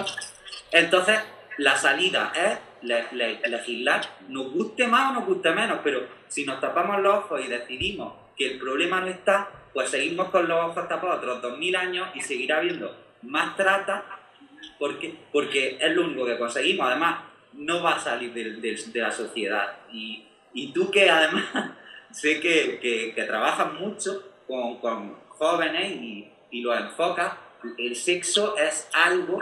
entonces, 0.72 1.20
la 1.58 1.76
salida 1.76 2.32
es 2.36 2.60
legislar, 2.84 4.02
nos 4.28 4.52
guste 4.52 4.86
más 4.86 5.12
o 5.12 5.14
nos 5.20 5.26
guste 5.26 5.52
menos, 5.52 5.80
pero 5.84 6.06
si 6.28 6.46
nos 6.46 6.62
tapamos 6.62 7.02
los 7.02 7.16
ojos 7.16 7.42
y 7.44 7.48
decidimos 7.48 8.14
que 8.38 8.54
el 8.54 8.60
problema 8.60 9.02
no 9.02 9.08
está, 9.08 9.50
pues 9.74 9.90
seguimos 9.90 10.30
con 10.30 10.48
los 10.48 10.60
ojos 10.60 10.88
tapados 10.88 11.18
otros 11.18 11.42
2000 11.42 11.76
años 11.76 12.10
y 12.14 12.22
seguirá 12.22 12.58
habiendo 12.58 12.96
más 13.24 13.56
trata 13.56 14.06
porque, 14.78 15.16
porque 15.32 15.78
es 15.82 15.92
lo 15.96 16.04
único 16.06 16.26
que 16.26 16.38
conseguimos. 16.38 16.88
Además, 16.88 17.22
no 17.54 17.82
va 17.82 17.96
a 17.96 18.00
salir 18.00 18.32
de, 18.34 18.52
de, 18.58 19.02
la 19.02 19.12
sociedad. 19.12 19.78
Y, 19.92 20.24
y, 20.54 20.72
tú 20.72 20.92
que 20.92 21.10
además 21.10 21.46
sé 22.12 22.40
que, 22.40 22.80
que, 22.80 23.14
que 23.16 23.24
trabajas 23.24 23.74
mucho 23.74 24.34
con, 24.48 24.78
con 24.78 25.16
jóvenes 25.30 25.94
y, 25.94 26.28
y 26.52 26.62
lo 26.62 26.76
enfocas, 26.76 27.34
el 27.78 27.96
sexo 27.96 28.58
es 28.58 28.90
algo 28.94 29.40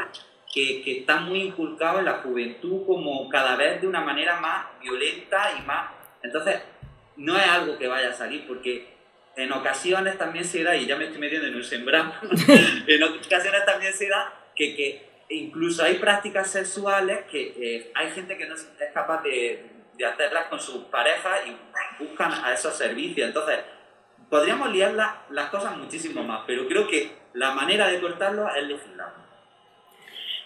que, 0.54 0.82
que 0.82 1.00
está 1.00 1.18
muy 1.18 1.42
inculcado 1.42 2.00
en 2.00 2.06
la 2.06 2.20
juventud 2.20 2.86
como 2.86 3.30
cada 3.30 3.56
vez 3.56 3.82
de 3.82 3.88
una 3.88 4.02
manera 4.02 4.40
más 4.40 4.66
violenta 4.82 5.54
y 5.58 5.66
más... 5.66 5.92
Entonces, 6.24 6.62
no 7.18 7.38
es 7.38 7.48
algo 7.48 7.78
que 7.78 7.88
vaya 7.88 8.10
a 8.10 8.14
salir 8.14 8.46
porque 8.48 8.92
en 9.36 9.52
ocasiones 9.52 10.18
también 10.18 10.44
se 10.46 10.64
da, 10.64 10.76
y 10.76 10.86
ya 10.86 10.98
me 10.98 11.06
estoy 11.06 11.20
metiendo 11.20 11.48
en 11.48 11.56
un 11.56 11.64
sembrado, 11.64 12.14
en 12.88 13.04
ocasiones 13.04 13.66
también 13.66 13.94
se 13.94 14.10
da 14.10 14.34
que, 14.56 14.76
que 14.76 15.10
incluso 15.30 15.84
hay 15.84 15.96
prácticas 15.96 16.52
sexuales 16.52 17.26
que 17.32 17.54
eh, 17.58 17.92
hay 17.96 18.12
gente 18.12 18.38
que 18.38 18.46
no 18.46 18.56
es 18.56 18.68
capaz 18.94 19.24
de, 19.24 19.66
de, 19.98 20.06
hacerlas 20.06 20.48
con 20.48 20.60
sus 20.60 20.86
parejas 20.86 21.42
y 21.48 22.04
buscan 22.04 22.34
a 22.44 22.54
esos 22.54 22.76
servicios. 22.76 23.28
Entonces, 23.28 23.60
podríamos 24.32 24.72
liar 24.72 24.94
las 25.30 25.50
cosas 25.50 25.78
muchísimo 25.78 26.24
más, 26.24 26.44
pero 26.48 26.66
creo 26.66 26.88
que 26.88 27.12
la 27.34 27.52
manera 27.52 27.90
de 27.90 28.00
cortarlo 28.00 28.48
es 28.56 28.64
legislar. 28.64 29.14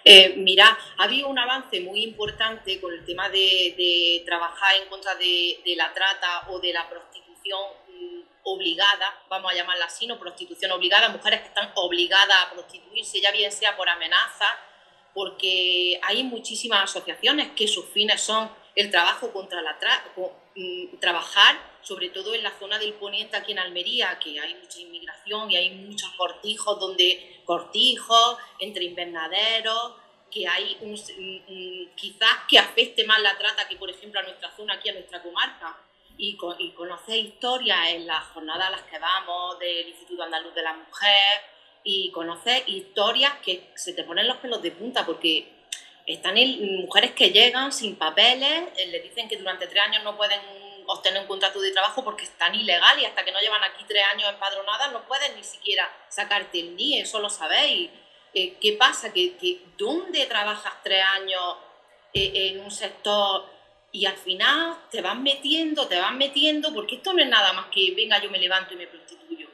Eh, 0.04 0.34
mira, 0.38 0.78
ha 0.98 1.04
habido 1.04 1.30
un 1.30 1.38
avance 1.38 1.80
muy 1.82 2.04
importante 2.04 2.82
con 2.82 2.92
el 2.92 3.06
tema 3.06 3.30
de, 3.30 4.24
trabajar 4.26 4.76
en 4.82 4.90
contra 4.90 5.14
de, 5.16 5.60
la 5.78 5.94
trata 5.94 6.50
o 6.50 6.60
de 6.60 6.74
la 6.74 6.90
prostitución 6.90 7.60
mm, 7.88 8.22
obligada, 8.44 9.22
vamos 9.30 9.52
a 9.52 9.56
llamarla 9.56 9.86
así, 9.86 10.08
no 10.08 10.20
prostitución 10.20 10.72
obligada, 10.72 11.10
mujeres 11.10 11.42
que 11.42 11.48
están 11.48 11.72
obligadas 11.76 12.38
a 12.44 12.54
prostituirse, 12.54 13.22
ya 13.22 13.32
bien 13.32 13.52
sea 13.52 13.78
por 13.78 13.88
amenaza, 13.88 14.48
porque 15.14 16.00
hay 16.04 16.24
muchísimas 16.24 16.84
asociaciones 16.84 17.50
que 17.56 17.68
sus 17.68 17.86
fines 17.90 18.20
son 18.20 18.50
el 18.76 18.90
trabajo 18.90 19.32
contra 19.32 19.62
la 19.62 19.78
trata, 19.78 20.10
mm, 20.56 20.98
trabajar 21.00 21.75
sobre 21.86 22.10
todo 22.10 22.34
en 22.34 22.44
la 22.44 22.58
zona 22.58 22.80
del 22.80 22.94
poniente 22.94 23.38
aquí 23.38 23.52
en 23.52 23.60
Almería, 23.60 24.18
que 24.20 24.40
hay 24.40 24.56
mucha 24.56 24.80
inmigración 24.80 25.52
y 25.52 25.56
hay 25.56 25.70
muchos 25.70 26.10
cortijos 26.18 26.80
donde 26.80 27.42
cortijos 27.46 28.38
entre 28.60 28.86
invernaderos, 28.86 29.94
que 30.32 30.48
hay 30.48 30.78
un, 30.82 30.96
quizás 31.96 32.40
que 32.50 32.58
afecte 32.58 33.06
más 33.06 33.22
la 33.22 33.38
trata 33.38 33.68
que 33.68 33.78
por 33.78 33.90
ejemplo 33.90 34.20
a 34.20 34.24
nuestra 34.24 34.54
zona 34.56 34.74
aquí 34.74 34.90
a 34.90 34.94
nuestra 34.94 35.22
comarca. 35.22 35.78
Y, 36.18 36.38
y 36.60 36.72
conocer 36.72 37.18
historias 37.18 37.90
en 37.90 38.08
las 38.08 38.24
jornadas 38.28 38.70
a 38.70 38.72
las 38.72 38.84
que 38.84 38.98
vamos 38.98 39.60
del 39.60 39.90
Instituto 39.90 40.24
Andaluz 40.24 40.56
de 40.56 40.62
la 40.62 40.72
Mujer 40.72 41.42
y 41.84 42.10
conocer 42.12 42.64
historias 42.68 43.34
que 43.44 43.70
se 43.76 43.92
te 43.92 44.06
ponen 44.06 44.26
los 44.26 44.38
pelos 44.38 44.62
de 44.62 44.72
punta 44.72 45.06
porque 45.06 45.46
están 46.06 46.36
mujeres 46.82 47.12
que 47.12 47.32
llegan 47.32 47.74
sin 47.74 47.96
papeles, 47.96 48.64
eh, 48.78 48.88
le 48.88 49.02
dicen 49.02 49.28
que 49.28 49.38
durante 49.38 49.68
tres 49.68 49.84
años 49.84 50.04
no 50.04 50.16
pueden 50.16 50.40
obtener 50.88 51.22
un 51.22 51.28
contrato 51.28 51.60
de 51.60 51.72
trabajo 51.72 52.04
porque 52.04 52.24
están 52.24 52.56
ilegal 52.56 53.00
y 53.00 53.06
hasta 53.06 53.24
que 53.24 53.32
no 53.32 53.40
llevan 53.40 53.64
aquí 53.64 53.84
tres 53.88 54.04
años 54.14 54.30
empadronadas 54.30 54.92
no 54.92 55.06
pueden 55.08 55.36
ni 55.36 55.44
siquiera 55.44 55.92
sacarte 56.10 56.60
el 56.60 56.76
NIE, 56.76 57.02
eso 57.02 57.20
lo 57.20 57.30
sabéis. 57.30 57.90
Eh, 58.34 58.58
¿Qué 58.60 58.74
pasa? 58.74 59.14
Que, 59.14 59.38
que 59.38 59.62
¿Dónde 59.78 60.26
trabajas 60.26 60.74
tres 60.84 61.04
años 61.04 61.56
eh, 62.14 62.52
en 62.52 62.60
un 62.62 62.72
sector 62.72 63.46
y 63.92 64.06
al 64.06 64.18
final 64.18 64.78
te 64.92 65.02
vas 65.02 65.18
metiendo, 65.18 65.88
te 65.88 65.98
vas 65.98 66.14
metiendo, 66.14 66.74
porque 66.74 66.96
esto 66.96 67.14
no 67.14 67.22
es 67.22 67.30
nada 67.30 67.54
más 67.54 67.68
que 67.68 67.94
venga 67.96 68.22
yo 68.22 68.30
me 68.30 68.40
levanto 68.40 68.74
y 68.74 68.78
me 68.78 68.88
prostituyo. 68.88 69.48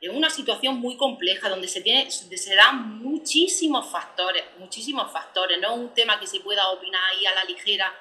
Es 0.00 0.10
una 0.10 0.28
situación 0.28 0.76
muy 0.80 0.96
compleja 0.96 1.48
donde 1.48 1.68
se, 1.68 1.80
tiene, 1.80 2.10
se 2.10 2.54
dan 2.56 2.98
muchísimos 2.98 3.88
factores, 3.90 4.44
muchísimos 4.58 5.10
factores, 5.10 5.58
no 5.60 5.72
es 5.72 5.78
un 5.78 5.94
tema 5.94 6.18
que 6.18 6.26
se 6.26 6.40
pueda 6.40 6.68
opinar 6.70 7.00
ahí 7.10 7.24
a 7.26 7.34
la 7.34 7.44
ligera. 7.44 7.94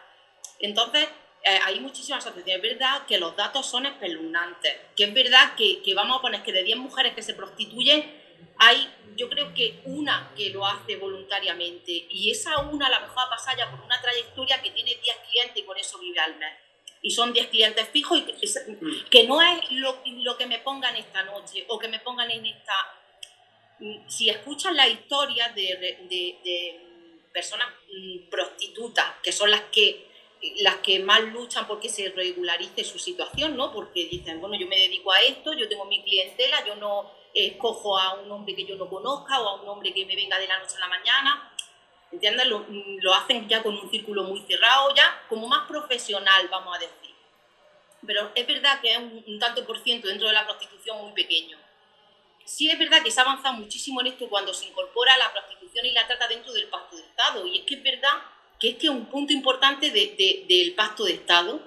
Entonces, 0.60 1.08
eh, 1.44 1.60
hay 1.64 1.80
muchísimas 1.82 2.26
asociaciones. 2.26 2.64
Es 2.64 2.72
verdad 2.72 3.06
que 3.06 3.18
los 3.18 3.36
datos 3.36 3.66
son 3.66 3.86
espeluznantes, 3.86 4.76
que 4.96 5.04
es 5.04 5.14
verdad 5.14 5.56
que, 5.56 5.82
que 5.82 5.94
vamos 5.94 6.18
a 6.18 6.22
poner 6.22 6.42
que 6.42 6.54
de 6.54 6.64
10 6.64 6.78
mujeres 6.78 7.14
que 7.14 7.22
se 7.22 7.34
prostituyen, 7.34 8.22
hay 8.58 8.88
yo 9.16 9.30
creo 9.30 9.54
que 9.54 9.82
una 9.86 10.32
que 10.36 10.50
lo 10.50 10.66
hace 10.66 10.96
voluntariamente 10.96 11.92
y 12.10 12.32
esa 12.32 12.60
una 12.62 12.88
a 12.88 13.00
lo 13.00 13.08
mejor 13.08 13.30
pasa 13.30 13.56
ya 13.56 13.70
por 13.70 13.82
una 13.82 14.02
trayectoria 14.02 14.62
que 14.62 14.72
tiene 14.72 14.96
10 14.96 15.18
clientes 15.30 15.58
y 15.58 15.64
por 15.64 15.78
eso 15.78 16.00
vive 16.00 16.20
al 16.20 16.36
mes. 16.38 16.54
Y 17.02 17.12
son 17.12 17.34
10 17.34 17.48
clientes 17.48 17.90
fijos 17.90 18.20
y 18.20 19.10
que, 19.10 19.28
no 19.28 19.42
es 19.42 19.72
lo, 19.72 20.02
lo, 20.06 20.38
que 20.38 20.46
me 20.46 20.60
pongan 20.60 20.96
esta 20.96 21.24
noche 21.24 21.66
o 21.68 21.78
que 21.78 21.90
me 21.90 22.00
pongan 22.00 22.32
en 22.32 22.46
esta... 22.46 22.74
Si 24.08 24.30
escuchan 24.30 24.78
la 24.78 24.88
historia 24.88 25.50
de, 25.50 25.98
de, 26.10 26.40
de 26.44 27.28
personas 27.34 27.68
mm, 27.94 28.30
prostitutas, 28.30 29.16
que 29.22 29.34
son 29.34 29.52
las 29.52 29.64
que 29.64 30.13
las 30.58 30.78
que 30.78 31.00
más 31.00 31.22
luchan 31.22 31.68
porque 31.68 31.90
se 31.90 32.10
regularice 32.10 32.84
su 32.84 33.00
situación, 33.00 33.56
¿no? 33.56 33.72
Porque 33.72 34.08
dicen, 34.08 34.42
bueno, 34.42 34.56
yo 34.56 34.68
me 34.68 34.78
dedico 34.78 35.12
a 35.12 35.20
esto, 35.22 35.54
yo 35.54 35.70
tengo 35.70 35.86
mi 35.86 36.04
clientela, 36.04 36.66
yo 36.66 36.76
no 36.76 37.12
escojo 37.34 37.98
a 37.98 38.16
un 38.16 38.32
hombre 38.32 38.56
que 38.56 38.66
yo 38.66 38.76
no 38.76 38.90
conozca 38.90 39.42
o 39.42 39.48
a 39.48 39.62
un 39.62 39.68
hombre 39.70 39.94
que 39.94 40.06
me 40.06 40.16
venga 40.16 40.38
de 40.38 40.48
la 40.48 40.60
noche 40.60 40.76
a 40.78 40.82
la 40.82 40.88
mañana. 40.88 41.50
¿Entiendes? 42.12 42.46
Lo, 42.46 42.66
lo 42.70 43.14
hacen 43.14 43.48
ya 43.48 43.64
con 43.64 43.76
un 43.76 43.90
círculo 43.90 44.24
muy 44.24 44.42
cerrado, 44.42 44.94
ya 44.94 45.24
como 45.30 45.48
más 45.48 45.68
profesional, 45.68 46.48
vamos 46.50 46.76
a 46.78 46.80
decir. 46.80 47.16
Pero 48.06 48.32
es 48.36 48.46
verdad 48.46 48.82
que 48.82 48.92
es 48.92 48.98
un, 49.00 49.40
tanto 49.40 49.66
por 49.66 49.82
ciento 49.82 50.08
dentro 50.08 50.28
de 50.28 50.34
la 50.34 50.46
prostitución 50.46 51.02
muy 51.02 51.14
pequeño. 51.14 51.58
Sí 52.46 52.70
es 52.70 52.78
verdad 52.78 53.02
que 53.02 53.10
se 53.10 53.20
ha 53.20 53.24
avanzado 53.24 53.56
muchísimo 53.56 54.02
en 54.02 54.08
esto 54.08 54.28
cuando 54.28 54.54
se 54.54 54.66
incorpora 54.66 55.18
la 55.18 55.32
prostitución 55.32 55.86
y 55.86 55.92
la 55.92 56.06
trata 56.06 56.28
dentro 56.28 56.52
del 56.52 56.68
pacto 56.68 56.98
de 56.98 57.04
Estado. 57.04 57.48
Y 57.48 57.60
es 57.60 57.66
que 57.66 57.76
es 57.76 57.84
verdad 57.84 58.22
que 58.64 58.70
es 58.70 58.76
que 58.78 58.88
un 58.88 59.08
punto 59.08 59.34
importante 59.34 59.92
de, 59.92 60.46
del 60.48 60.74
pacto 60.74 61.04
de 61.04 61.12
Estado. 61.12 61.60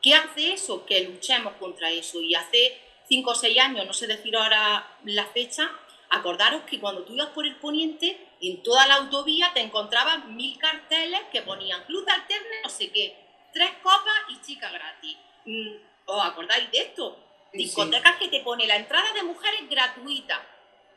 ¿Qué 0.00 0.14
hace 0.14 0.52
eso? 0.52 0.86
Que 0.86 1.00
luchemos 1.00 1.54
contra 1.54 1.90
eso. 1.90 2.20
Y 2.20 2.36
hace 2.36 2.80
cinco 3.08 3.32
o 3.32 3.34
seis 3.34 3.58
años, 3.58 3.84
no 3.84 3.92
sé 3.92 4.06
decir 4.06 4.36
ahora 4.36 4.96
la 5.02 5.26
fecha, 5.26 5.68
acordaros 6.08 6.62
que 6.62 6.78
cuando 6.78 7.02
tú 7.02 7.14
ibas 7.14 7.30
por 7.30 7.44
el 7.44 7.56
poniente, 7.56 8.16
en 8.40 8.62
toda 8.62 8.86
la 8.86 8.94
autovía 8.94 9.50
te 9.54 9.60
encontrabas 9.60 10.24
mil 10.26 10.56
carteles 10.56 11.22
que 11.32 11.42
ponían 11.42 11.82
club 11.82 12.04
de 12.04 12.12
alterne, 12.12 12.62
no 12.62 12.68
sé 12.68 12.92
qué, 12.92 13.16
tres 13.52 13.72
copas 13.82 14.14
y 14.28 14.40
chica 14.40 14.70
gratis. 14.70 15.16
Mm, 15.46 15.70
¿Os 16.04 16.24
acordáis 16.24 16.70
de 16.70 16.78
esto? 16.78 17.18
Discotecas 17.52 18.18
que 18.18 18.28
te 18.28 18.38
pone 18.42 18.68
la 18.68 18.76
entrada 18.76 19.12
de 19.14 19.24
mujeres 19.24 19.68
gratuita. 19.68 20.46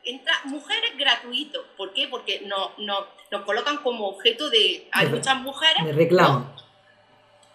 Entra, 0.04 0.32
mujeres 0.44 0.96
gratuito. 0.96 1.64
¿Por 1.76 1.92
qué? 1.92 2.08
Porque 2.08 2.40
no, 2.46 2.72
no, 2.78 3.06
nos 3.30 3.42
colocan 3.42 3.78
como 3.78 4.08
objeto 4.08 4.48
de... 4.50 4.88
Hay 4.92 5.08
muchas 5.08 5.36
mujeres... 5.36 5.84
De 5.84 5.92
reclamo. 5.92 6.54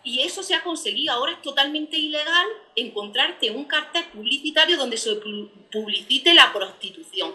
Y 0.04 0.22
eso 0.22 0.44
se 0.44 0.54
ha 0.54 0.64
conseguido. 0.64 1.14
Ahora 1.14 1.32
es 1.32 1.42
totalmente 1.42 1.98
ilegal 1.98 2.46
encontrarte 2.76 3.50
un 3.50 3.66
cartel 3.66 4.06
publicitario 4.14 4.78
donde 4.78 4.98
se 4.98 5.16
publicite 5.72 6.36
la 6.36 6.54
prostitución. 6.54 7.34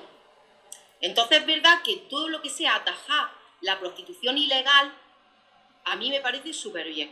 Entonces 1.01 1.41
es 1.41 1.47
verdad 1.47 1.83
que 1.83 1.97
todo 2.09 2.29
lo 2.29 2.41
que 2.41 2.51
sea 2.51 2.77
atajar 2.77 3.31
la 3.61 3.79
prostitución 3.81 4.39
ilegal, 4.39 4.93
a 5.85 5.97
mí 5.97 6.11
me 6.11 6.21
parece 6.21 6.53
súper 6.53 6.87
bien. 6.89 7.11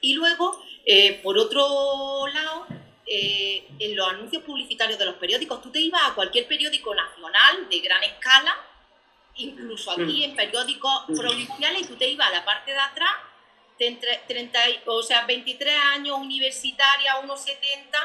Y 0.00 0.14
luego, 0.14 0.60
eh, 0.84 1.20
por 1.22 1.38
otro 1.38 2.26
lado, 2.26 2.66
eh, 3.14 3.68
en 3.78 3.94
los 3.94 4.08
anuncios 4.08 4.42
publicitarios 4.42 4.98
de 4.98 5.04
los 5.04 5.16
periódicos, 5.16 5.60
tú 5.60 5.70
te 5.70 5.78
ibas 5.78 6.00
a 6.02 6.14
cualquier 6.14 6.48
periódico 6.48 6.94
nacional 6.94 7.68
de 7.68 7.80
gran 7.80 8.02
escala, 8.02 8.56
incluso 9.34 9.90
aquí 9.90 10.24
en 10.24 10.34
periódicos 10.34 11.04
provinciales, 11.14 11.82
y 11.82 11.84
tú 11.88 11.96
te 11.96 12.08
ibas 12.08 12.28
a 12.28 12.30
la 12.30 12.42
parte 12.42 12.70
de 12.70 12.78
atrás, 12.78 13.12
de 13.78 14.18
30, 14.26 14.58
o 14.86 15.02
sea, 15.02 15.26
23 15.26 15.74
años, 15.94 16.16
universitaria, 16.16 17.18
unos 17.18 17.42
70, 17.42 17.98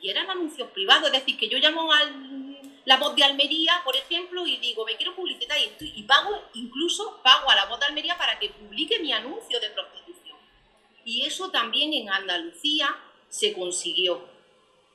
y 0.00 0.10
eran 0.10 0.28
anuncios 0.28 0.68
privados, 0.72 1.06
es 1.06 1.12
decir, 1.12 1.38
que 1.38 1.48
yo 1.48 1.56
llamo 1.56 1.90
a 1.90 2.00
la 2.84 2.98
voz 2.98 3.16
de 3.16 3.24
Almería, 3.24 3.80
por 3.82 3.96
ejemplo, 3.96 4.46
y 4.46 4.58
digo, 4.58 4.84
me 4.84 4.96
quiero 4.96 5.16
publicitar 5.16 5.56
y, 5.56 5.72
y 5.80 6.02
pago, 6.02 6.50
incluso 6.52 7.18
pago 7.22 7.50
a 7.50 7.54
la 7.54 7.64
voz 7.64 7.80
de 7.80 7.86
Almería 7.86 8.18
para 8.18 8.38
que 8.38 8.50
publique 8.50 8.98
mi 8.98 9.10
anuncio 9.10 9.58
de 9.58 9.70
prostitución. 9.70 10.36
Y 11.02 11.24
eso 11.24 11.50
también 11.50 11.94
en 11.94 12.10
Andalucía 12.10 12.94
se 13.32 13.54
consiguió. 13.54 14.20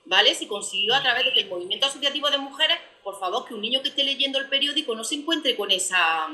¿Vale? 0.06 0.34
Se 0.36 0.48
consiguió 0.48 0.96
a 0.96 1.02
través 1.02 1.26
de 1.26 1.34
que 1.34 1.42
el 1.42 1.50
movimiento 1.50 1.88
asociativo 1.88 2.30
de 2.30 2.38
mujeres, 2.38 2.78
por 3.04 3.20
favor, 3.20 3.46
que 3.46 3.54
un 3.54 3.62
niño 3.62 3.82
que 3.82 3.90
esté 3.90 4.06
leyendo 4.06 4.40
el 4.40 4.48
periódico 4.48 4.96
no 4.96 5.04
se 5.04 5.16
encuentre 5.16 5.58
con, 5.58 5.70
esa, 5.70 6.30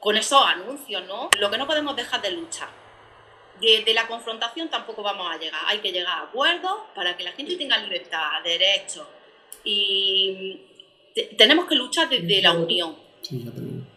con 0.00 0.16
esos 0.16 0.42
anuncios, 0.42 1.06
¿no? 1.06 1.30
Lo 1.38 1.48
que 1.48 1.58
no 1.58 1.66
podemos 1.66 1.94
dejar 1.94 2.22
de 2.22 2.32
luchar. 2.32 2.70
De, 3.60 3.92
la 3.92 4.08
confrontación 4.08 4.68
tampoco 4.68 5.02
vamos 5.02 5.30
a 5.30 5.38
llegar. 5.38 5.60
Hay 5.66 5.78
que 5.78 5.92
llegar 5.92 6.18
a 6.18 6.22
acuerdos 6.22 6.74
para 6.94 7.16
que 7.16 7.22
la 7.22 7.32
gente 7.32 7.56
tenga 7.56 7.78
libertad, 7.78 8.42
derechos. 8.42 9.06
Y 9.62 10.60
tenemos 11.36 11.66
que 11.66 11.76
luchar 11.76 12.08
desde 12.08 12.42
la 12.42 12.52
unión. 12.52 12.96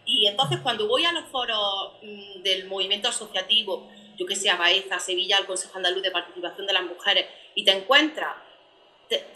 y 0.04 0.26
entonces 0.26 0.60
cuando 0.60 0.86
voy 0.86 1.06
a 1.06 1.12
los 1.12 1.24
foros 1.24 1.94
mm, 2.02 2.42
del 2.42 2.68
movimiento 2.68 3.08
asociativo, 3.08 3.88
yo 4.22 4.26
que 4.26 4.36
sé, 4.36 4.48
a 4.50 4.98
Sevilla, 5.00 5.36
al 5.36 5.46
Consejo 5.46 5.76
Andaluz 5.76 6.02
de 6.02 6.10
Participación 6.10 6.66
de 6.66 6.72
las 6.72 6.84
Mujeres, 6.84 7.26
y 7.54 7.64
te 7.64 7.72
encuentras 7.72 8.36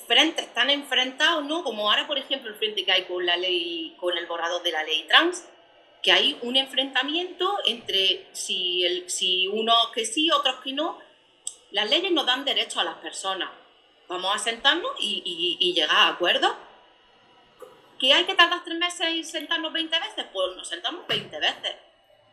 frentes 0.07 0.53
tan 0.55 0.71
enfrentados, 0.71 1.45
¿no? 1.45 1.63
Como 1.63 1.91
ahora, 1.91 2.07
por 2.07 2.19
ejemplo, 2.19 2.51
el 2.51 2.57
frente 2.57 2.85
que 2.85 2.93
hay 2.93 3.05
con 3.05 3.27
la 3.27 3.37
ley, 3.37 3.95
con 3.99 4.17
el 4.17 4.27
borrador 4.27 4.63
de 4.63 4.73
la 4.73 4.85
ley 4.85 5.05
trans, 5.09 5.47
que 6.03 6.13
hay 6.13 6.39
un 6.43 6.57
enfrentamiento 6.57 7.59
entre 7.67 8.27
si, 8.33 8.85
el, 8.85 9.07
unos 9.53 9.91
que 9.93 10.05
sí, 10.07 10.31
otros 10.31 10.57
que 10.63 10.73
no. 10.73 10.99
Las 11.73 11.91
leyes 11.91 12.13
nos 12.13 12.25
dan 12.25 12.45
derecho 12.45 12.81
a 12.81 12.85
las 12.85 12.97
personas. 12.97 13.51
Vamos 14.09 14.35
a 14.35 14.39
sentarnos 14.39 14.93
y, 15.01 15.59
y, 15.61 15.75
llegar 15.75 15.97
a 15.97 16.09
acuerdos. 16.09 16.53
¿Que 17.99 18.13
hay 18.13 18.25
que 18.25 18.35
tardar 18.35 18.63
tres 18.65 18.79
meses 18.79 19.09
y 19.13 19.25
sentarnos 19.25 19.73
20 19.73 19.99
veces? 19.99 20.27
Pues 20.33 20.57
nos 20.57 20.69
sentamos 20.69 21.07
20 21.09 21.41
veces 21.41 21.75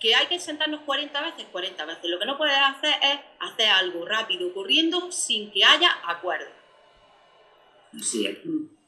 que 0.04 0.14
hay 0.14 0.28
que 0.28 0.38
sentarnos 0.38 0.82
40 0.82 1.22
veces, 1.22 1.45
40 1.49 1.86
veces. 1.86 2.04
Lo 2.12 2.20
que 2.20 2.26
no 2.26 2.38
puedes 2.38 2.58
hacer 2.58 2.93
es 3.01 3.20
hacer 3.39 3.70
algo 3.70 4.06
rápido, 4.06 4.54
corriendo, 4.54 5.10
sin 5.14 5.49
que 5.49 5.64
haya 5.64 5.89
acuerdo. 6.06 6.47
Así 7.97 8.26
es. 8.26 8.38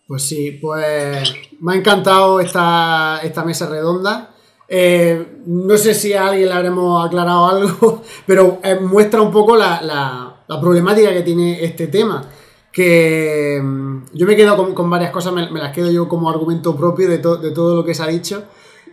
Pues 0.06 0.24
sí, 0.24 0.60
pues 0.62 1.34
me 1.62 1.74
ha 1.74 1.76
encantado 1.78 2.42
esta, 2.42 3.22
esta 3.24 3.46
mesa 3.46 3.70
redonda. 3.70 4.36
Eh, 4.68 5.40
no 5.46 5.78
sé 5.78 5.94
si 5.94 6.12
a 6.12 6.28
alguien 6.28 6.50
le 6.50 6.54
habremos 6.54 7.08
aclarado 7.08 7.48
algo, 7.48 8.04
pero 8.28 8.60
eh, 8.62 8.76
muestra 8.82 9.22
un 9.22 9.32
poco 9.32 9.56
la, 9.56 10.44
problemática 10.60 11.14
que 11.14 11.22
tiene 11.22 11.64
este 11.64 11.88
tema. 11.88 12.30
Que 12.74 13.62
mm, 13.64 14.08
yo 14.12 14.28
me 14.28 14.36
quedo 14.36 14.76
con, 14.76 14.90
varias 14.90 15.12
cosas, 15.12 15.32
me, 15.32 15.50
las 15.50 15.72
quedo 15.72 15.90
yo 15.90 16.10
como 16.10 16.30
argumento 16.30 16.76
propio 16.76 17.08
de, 17.08 17.20
de 17.20 17.52
todo 17.52 17.74
lo 17.74 17.86
que 17.86 17.94
se 17.94 18.04
ha 18.04 18.08
dicho. 18.08 18.44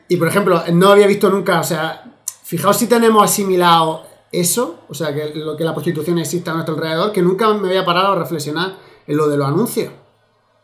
Y 0.07 0.19
por 0.19 0.29
ejemplo, 0.29 0.63
no 0.73 0.91
había 0.91 1.07
visto 1.07 1.31
nunca, 1.31 1.59
o 1.59 1.65
sea, 1.65 2.12
Fijaos 2.43 2.77
si 2.77 2.87
tenemos 2.87 3.23
asimilado 3.23 4.05
eso, 4.33 4.81
o 4.89 4.95
sea, 4.95 5.15
que 5.15 5.33
lo 5.35 5.57
que 5.57 5.65
la 5.65 5.75
prostitución 5.75 6.19
existe 6.19 6.51
a 6.51 6.55
nuestro 6.55 6.75
alrededor, 6.75 7.13
que 7.13 7.23
nunca 7.23 7.53
me 7.53 7.69
había 7.69 7.85
parado 7.85 8.13
a 8.13 8.17
reflexionar 8.17 8.77
en 9.07 9.17
lo 9.17 9.29
de 9.29 9.37
los 9.37 9.47
anuncios. 9.47 9.93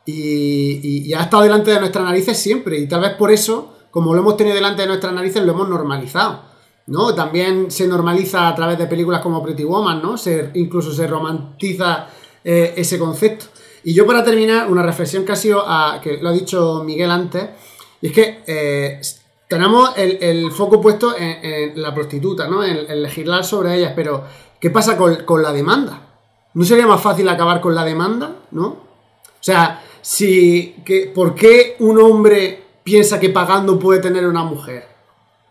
Y, 0.06 1.12
ha 1.12 1.24
estado 1.24 1.42
delante 1.42 1.70
de 1.70 1.80
nuestras 1.80 2.04
narices 2.04 2.38
siempre, 2.38 2.78
y 2.78 2.88
tal 2.88 3.02
vez 3.02 3.12
por 3.14 3.30
eso, 3.30 3.74
como 3.90 4.14
lo 4.14 4.20
hemos 4.20 4.36
tenido 4.38 4.54
delante 4.54 4.82
de 4.82 4.88
nuestras 4.88 5.12
narices, 5.12 5.44
lo 5.44 5.52
hemos 5.52 5.68
normalizado. 5.68 6.48
¿no? 6.86 7.14
También 7.14 7.70
se 7.70 7.86
normaliza 7.86 8.48
a 8.48 8.54
través 8.54 8.78
de 8.78 8.86
películas 8.86 9.20
como 9.20 9.42
Pretty 9.42 9.64
Woman, 9.64 10.00
¿no? 10.02 10.16
Se, 10.16 10.50
incluso 10.54 10.90
se 10.90 11.06
romantiza 11.06 12.06
eh, 12.42 12.72
ese 12.76 12.98
concepto. 12.98 13.44
Y 13.84 13.92
yo 13.92 14.06
para 14.06 14.24
terminar, 14.24 14.70
una 14.70 14.82
reflexión 14.82 15.26
que 15.26 15.32
ha 15.32 15.36
sido, 15.36 15.62
a, 15.66 16.00
que 16.02 16.16
lo 16.16 16.30
ha 16.30 16.32
dicho 16.32 16.82
Miguel 16.84 17.10
antes, 17.10 17.50
y 18.00 18.06
es 18.06 18.12
que 18.14 18.42
eh, 18.46 19.00
tenemos 19.48 19.92
el, 19.96 20.52
foco 20.52 20.80
puesto 20.80 21.16
en, 21.16 21.80
la 21.80 21.94
prostituta, 21.94 22.46
¿no? 22.46 22.62
En, 22.62 23.02
legislar 23.02 23.44
sobre 23.44 23.76
ellas, 23.76 23.92
pero 23.96 24.24
¿qué 24.60 24.70
pasa 24.70 24.96
con, 24.96 25.42
la 25.42 25.52
demanda? 25.52 26.02
¿No 26.54 26.64
sería 26.64 26.86
más 26.86 27.00
fácil 27.00 27.28
acabar 27.28 27.60
con 27.60 27.74
la 27.74 27.84
demanda, 27.84 28.36
no? 28.50 28.66
O 28.66 29.42
sea, 29.42 29.82
¿por 31.14 31.34
qué 31.34 31.76
un 31.78 32.00
hombre 32.00 32.62
piensa 32.82 33.18
que 33.18 33.30
pagando 33.30 33.78
puede 33.78 34.00
tener 34.00 34.26
una 34.26 34.44
mujer? 34.44 34.86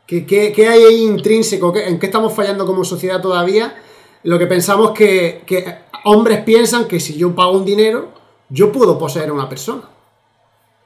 ¿Qué, 0.06 0.54
hay 0.58 0.84
ahí 0.84 1.04
intrínseco? 1.04 1.76
¿En 1.76 2.00
qué 2.00 2.06
estamos 2.06 2.34
fallando 2.34 2.66
como 2.66 2.86
sociedad 2.86 3.22
todavía? 3.22 3.82
Lo 4.24 4.38
que 4.38 4.48
pensamos 4.48 4.92
que, 4.92 5.44
que 5.46 5.80
hombres 6.04 6.44
piensan 6.44 6.86
que 6.86 7.00
si 7.00 7.18
yo 7.18 7.34
pago 7.34 7.52
un 7.52 7.66
dinero, 7.66 8.10
yo 8.50 8.72
puedo 8.72 8.98
poseer 8.98 9.32
una 9.32 9.50
persona. 9.50 9.84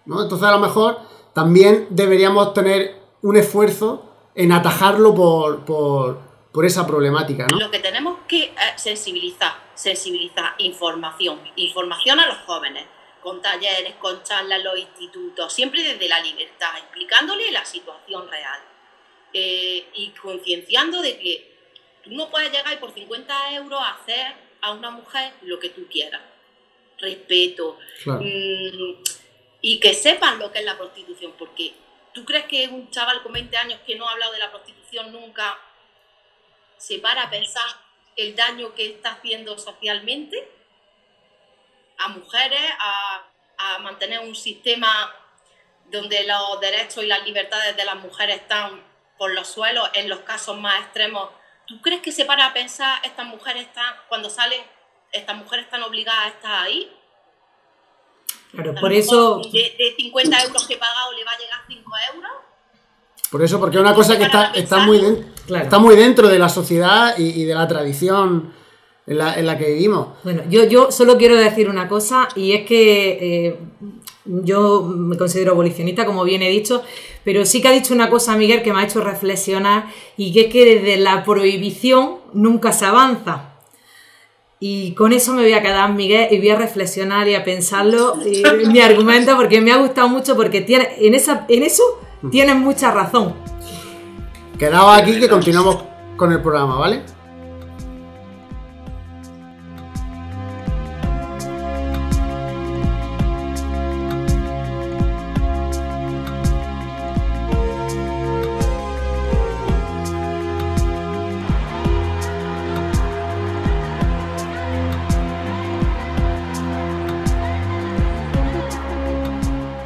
¿no? 0.05 0.21
Entonces 0.23 0.47
a 0.47 0.51
lo 0.51 0.59
mejor 0.59 0.97
también 1.33 1.87
deberíamos 1.89 2.53
tener 2.53 3.00
un 3.21 3.37
esfuerzo 3.37 4.31
en 4.35 4.51
atajarlo 4.51 5.13
por, 5.13 5.65
por, 5.65 6.65
esa 6.65 6.85
problemática, 6.85 7.47
¿no? 7.47 7.59
Lo 7.59 7.71
que 7.71 7.79
tenemos 7.79 8.19
que 8.27 8.43
eh, 8.43 8.53
sensibilizar, 8.75 9.53
sensibilizar, 9.73 10.53
información, 10.59 11.39
información 11.55 12.19
a 12.19 12.27
los 12.27 12.37
jóvenes, 12.39 12.85
con 13.21 13.41
talleres, 13.41 13.95
con 13.95 14.21
charlas 14.23 14.59
en 14.59 14.65
los 14.65 14.77
institutos, 14.77 15.53
siempre 15.53 15.83
desde 15.83 16.07
la 16.09 16.19
libertad, 16.19 16.77
explicándole 16.77 17.51
la 17.51 17.63
situación 17.65 18.27
real 18.29 18.59
eh, 19.33 19.87
y 19.93 20.09
concienciando 20.09 21.01
de 21.01 21.17
que 21.17 21.51
tú 22.03 22.11
no 22.11 22.29
puedes 22.29 22.51
llegar 22.51 22.73
y 22.73 22.77
por 22.77 22.93
50 22.93 23.55
euros 23.55 23.79
hacer 23.81 24.33
a 24.61 24.71
una 24.71 24.91
mujer 24.91 25.33
lo 25.43 25.59
que 25.59 25.69
tú 25.69 25.87
quieras. 25.89 26.21
Respeto. 26.99 27.77
Mm, 28.05 29.01
y 29.61 29.79
que 29.79 29.93
sepan 29.93 30.39
lo 30.39 30.51
que 30.51 30.59
es 30.59 30.65
la 30.65 30.77
prostitución, 30.77 31.33
porque 31.37 31.73
¿Tú 32.13 32.25
crees 32.25 32.45
que 32.45 32.67
un 32.67 32.89
chaval 32.91 33.23
con 33.23 33.31
20 33.31 33.55
años 33.57 33.79
que 33.85 33.95
no 33.95 34.07
ha 34.07 34.11
hablado 34.11 34.33
de 34.33 34.39
la 34.39 34.51
prostitución 34.51 35.11
nunca 35.11 35.57
se 36.77 36.99
para 36.99 37.23
a 37.23 37.29
pensar 37.29 37.63
el 38.17 38.35
daño 38.35 38.73
que 38.75 38.87
está 38.87 39.13
haciendo 39.13 39.57
socialmente 39.57 40.51
a 41.99 42.09
mujeres, 42.09 42.73
a, 42.79 43.27
mantener 43.79 44.19
un 44.19 44.35
sistema 44.35 45.15
donde 45.85 46.23
los 46.23 46.59
derechos 46.59 47.03
y 47.03 47.07
las 47.07 47.23
libertades 47.23 47.77
de 47.77 47.85
las 47.85 47.95
mujeres 47.95 48.37
están 48.37 48.83
por 49.19 49.31
los 49.33 49.47
suelos 49.47 49.87
en 49.93 50.09
los 50.09 50.19
casos 50.21 50.57
más 50.57 50.81
extremos? 50.81 51.29
¿Tú 51.67 51.79
crees 51.79 52.01
que 52.01 52.11
se 52.11 52.25
para 52.25 52.47
a 52.47 52.53
pensar 52.53 52.99
estas 53.03 53.25
mujeres 53.27 53.67
están, 53.67 53.95
cuando 54.09 54.29
salen, 54.29 54.61
estas 55.11 55.35
mujeres 55.35 55.65
están 55.65 55.83
obligadas 55.83 56.25
a 56.25 56.27
estar 56.29 56.63
ahí? 56.63 56.91
Claro, 58.51 58.75
por 58.79 58.91
eso... 58.91 59.41
De, 59.51 59.93
50 59.97 60.43
euros 60.43 60.67
que 60.67 60.73
he 60.73 60.77
pagado 60.77 61.11
le 61.13 61.23
va 61.23 61.31
a 61.31 61.37
llegar 61.37 61.59
5 61.67 61.91
euros. 62.15 62.31
Por 63.31 63.41
eso, 63.43 63.59
porque 63.59 63.77
es 63.77 63.81
una 63.81 63.95
cosa 63.95 64.17
que 64.17 64.25
está, 64.25 64.51
está, 64.53 64.79
muy 64.79 64.99
dentro, 64.99 65.55
está 65.55 65.79
muy 65.79 65.95
dentro 65.95 66.27
de 66.27 66.37
la 66.37 66.49
sociedad 66.49 67.17
y, 67.17 67.45
de 67.45 67.55
la 67.55 67.65
tradición 67.65 68.53
en 69.07 69.17
la, 69.17 69.35
en 69.35 69.45
la, 69.45 69.57
que 69.57 69.71
vivimos. 69.71 70.09
Bueno, 70.23 70.43
yo, 70.49 70.65
yo 70.65 70.91
solo 70.91 71.17
quiero 71.17 71.37
decir 71.37 71.69
una 71.69 71.87
cosa 71.87 72.27
y 72.35 72.51
es 72.51 72.65
que 72.65 73.47
eh, 73.47 73.59
yo 74.25 74.83
me 74.83 75.17
considero 75.17 75.53
abolicionista, 75.53 76.05
como 76.05 76.23
bien 76.23 76.41
he 76.41 76.49
dicho, 76.49 76.83
pero 77.23 77.45
sí 77.45 77.61
que 77.61 77.69
ha 77.69 77.71
dicho 77.71 77.93
una 77.93 78.09
cosa 78.09 78.35
Miguel 78.35 78.63
que 78.63 78.73
me 78.73 78.81
ha 78.81 78.83
hecho 78.83 79.01
reflexionar 79.01 79.85
y 80.17 80.33
que 80.33 80.41
es 80.41 80.51
que 80.51 80.75
desde 80.75 80.97
la 80.97 81.23
prohibición 81.23 82.17
nunca 82.33 82.73
se 82.73 82.85
avanza. 82.85 83.50
Y 84.63 84.91
con 84.91 85.11
eso 85.11 85.33
me 85.33 85.41
voy 85.41 85.53
a 85.53 85.63
quedar, 85.63 85.91
Miguel, 85.91 86.27
y 86.29 86.37
voy 86.37 86.51
a 86.51 86.55
reflexionar 86.55 87.27
y 87.27 87.33
a 87.33 87.43
pensarlo 87.43 88.15
mi 88.67 88.79
argumento 88.79 89.35
porque 89.35 89.59
me 89.59 89.71
ha 89.71 89.77
gustado 89.77 90.07
mucho 90.07 90.35
porque 90.35 90.61
tiene, 90.61 90.87
en, 90.99 91.15
esa, 91.15 91.47
en 91.49 91.63
eso 91.63 91.81
tienes 92.29 92.55
mucha 92.57 92.91
razón. 92.91 93.33
Quedamos 94.59 94.95
aquí 94.95 95.19
que 95.19 95.27
continuamos 95.27 95.77
con 96.15 96.31
el 96.31 96.43
programa, 96.43 96.75
¿vale? 96.77 97.01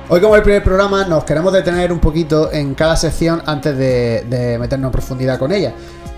Hoy 0.08 0.22
como 0.22 0.36
el 0.36 0.44
primer 0.44 0.64
programa 0.64 1.06
nos 1.06 1.24
queremos 1.24 1.52
detener 1.52 1.92
un 1.92 1.98
poquito 1.98 2.54
en 2.54 2.76
cada 2.76 2.96
sección 2.96 3.42
antes 3.48 3.76
de, 3.76 4.56
meternos 4.60 4.90
en 4.90 4.92
profundidad 4.92 5.40
con 5.40 5.52
ella. 5.52 5.74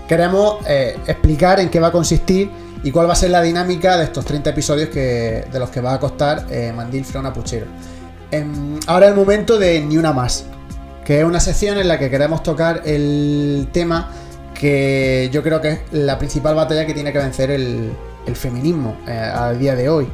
queremos 0.06 0.58
eh, 0.66 0.98
explicar 1.06 1.58
en 1.58 1.70
qué 1.70 1.80
va 1.80 1.88
a 1.88 1.92
consistir 1.92 2.50
y 2.82 2.90
cuál 2.90 3.08
va 3.08 3.14
a 3.14 3.16
ser 3.16 3.30
la 3.30 3.40
dinámica 3.40 3.96
de 3.96 4.04
estos 4.04 4.26
30 4.26 4.50
episodios 4.50 4.90
que, 4.90 5.46
de 5.50 5.58
los 5.58 5.70
que 5.70 5.80
va 5.80 5.94
a 5.94 6.00
costar 6.00 6.44
eh, 6.50 6.70
Mandil 6.76 7.02
Freona 7.02 7.32
Puchero. 7.32 7.64
Em, 8.30 8.78
ahora 8.86 9.06
es 9.06 9.12
el 9.12 9.16
momento 9.16 9.58
de 9.58 9.80
Ni 9.80 9.96
Una 9.96 10.12
Más, 10.12 10.44
que 11.02 11.20
es 11.20 11.24
una 11.24 11.40
sección 11.40 11.78
en 11.78 11.88
la 11.88 11.98
que 11.98 12.10
queremos 12.10 12.42
tocar 12.42 12.82
el 12.84 13.68
tema 13.72 14.10
que 14.52 15.30
yo 15.32 15.42
creo 15.42 15.62
que 15.62 15.70
es 15.70 15.80
la 15.92 16.18
principal 16.18 16.54
batalla 16.54 16.84
que 16.84 16.92
tiene 16.92 17.10
que 17.10 17.18
vencer 17.18 17.50
el, 17.50 17.92
feminismo 18.34 18.98
eh, 19.06 19.12
a 19.12 19.50
día 19.54 19.74
de 19.74 19.88
hoy. 19.88 20.08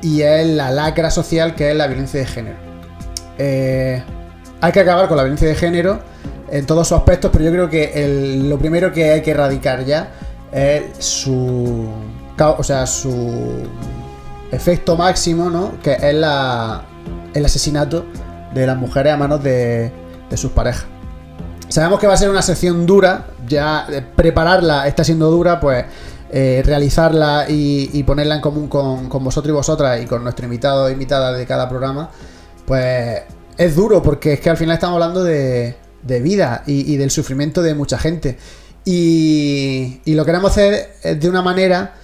Y 0.00 0.22
es 0.22 0.46
la 0.46 0.70
lacra 0.70 1.10
social 1.10 1.54
que 1.54 1.70
es 1.70 1.76
la 1.76 1.86
violencia 1.86 2.18
de 2.18 2.26
género. 2.26 2.69
Eh, 3.42 4.02
hay 4.60 4.72
que 4.72 4.80
acabar 4.80 5.08
con 5.08 5.16
la 5.16 5.22
violencia 5.22 5.48
de 5.48 5.54
género 5.54 5.98
en 6.50 6.66
todos 6.66 6.88
sus 6.88 6.98
aspectos, 6.98 7.30
pero 7.32 7.46
yo 7.46 7.50
creo 7.50 7.70
que 7.70 8.42
lo 8.46 8.58
primero 8.58 8.92
que 8.92 9.12
hay 9.12 9.22
que 9.22 9.30
erradicar 9.30 9.82
ya 9.86 10.10
es 10.52 10.82
su. 10.98 11.88
O 12.38 12.62
sea, 12.62 12.86
su 12.86 13.66
efecto 14.50 14.96
máximo, 14.96 15.48
¿no? 15.48 15.72
Que 15.82 15.92
es 15.92 16.14
la, 16.14 16.82
el 17.32 17.44
asesinato 17.44 18.04
de 18.52 18.66
las 18.66 18.76
mujeres 18.76 19.14
a 19.14 19.16
manos 19.16 19.42
de, 19.42 19.90
sus 20.34 20.50
parejas. 20.52 20.84
Sabemos 21.68 21.98
que 21.98 22.06
va 22.06 22.14
a 22.14 22.16
ser 22.18 22.28
una 22.28 22.42
sección 22.42 22.84
dura, 22.84 23.26
ya 23.46 23.86
eh, 23.90 24.02
prepararla 24.16 24.86
está 24.86 25.04
siendo 25.04 25.30
dura, 25.30 25.60
pues 25.60 25.84
eh, 26.30 26.62
realizarla 26.64 27.46
y, 27.48 27.90
y 27.92 28.02
ponerla 28.02 28.34
en 28.34 28.40
común 28.40 28.68
con, 28.68 29.08
con 29.08 29.22
vosotros 29.22 29.50
y 29.50 29.54
vosotras 29.54 30.02
y 30.02 30.06
con 30.06 30.24
nuestro 30.24 30.44
invitado 30.44 30.84
o 30.84 30.90
invitada 30.90 31.32
de 31.32 31.46
cada 31.46 31.68
programa, 31.68 32.10
pues 32.70 33.22
es 33.58 33.74
duro 33.74 34.00
porque 34.00 34.34
es 34.34 34.40
que 34.40 34.48
al 34.48 34.56
final 34.56 34.74
estamos 34.74 34.94
hablando 34.94 35.24
de, 35.24 35.74
vida 36.22 36.62
y, 36.68 36.96
del 36.98 37.10
sufrimiento 37.10 37.62
de 37.62 37.74
mucha 37.74 37.98
gente. 37.98 38.38
Y, 38.84 40.00
y 40.04 40.14
lo 40.14 40.24
queremos 40.24 40.52
hacer 40.52 40.94
eh, 41.02 41.16
de 41.16 41.28
una 41.28 41.42
manera 41.42 41.94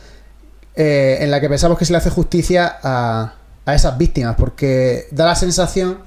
eh, 0.74 1.18
en 1.20 1.30
la 1.30 1.40
que 1.40 1.48
pensamos 1.48 1.78
que 1.78 1.84
se 1.84 1.92
le 1.92 1.98
hace 1.98 2.10
justicia 2.10 2.78
a, 2.82 3.34
a 3.64 3.74
esas 3.76 3.96
víctimas, 3.96 4.34
porque 4.36 5.06
da 5.12 5.24
la 5.26 5.36
sensación 5.36 5.98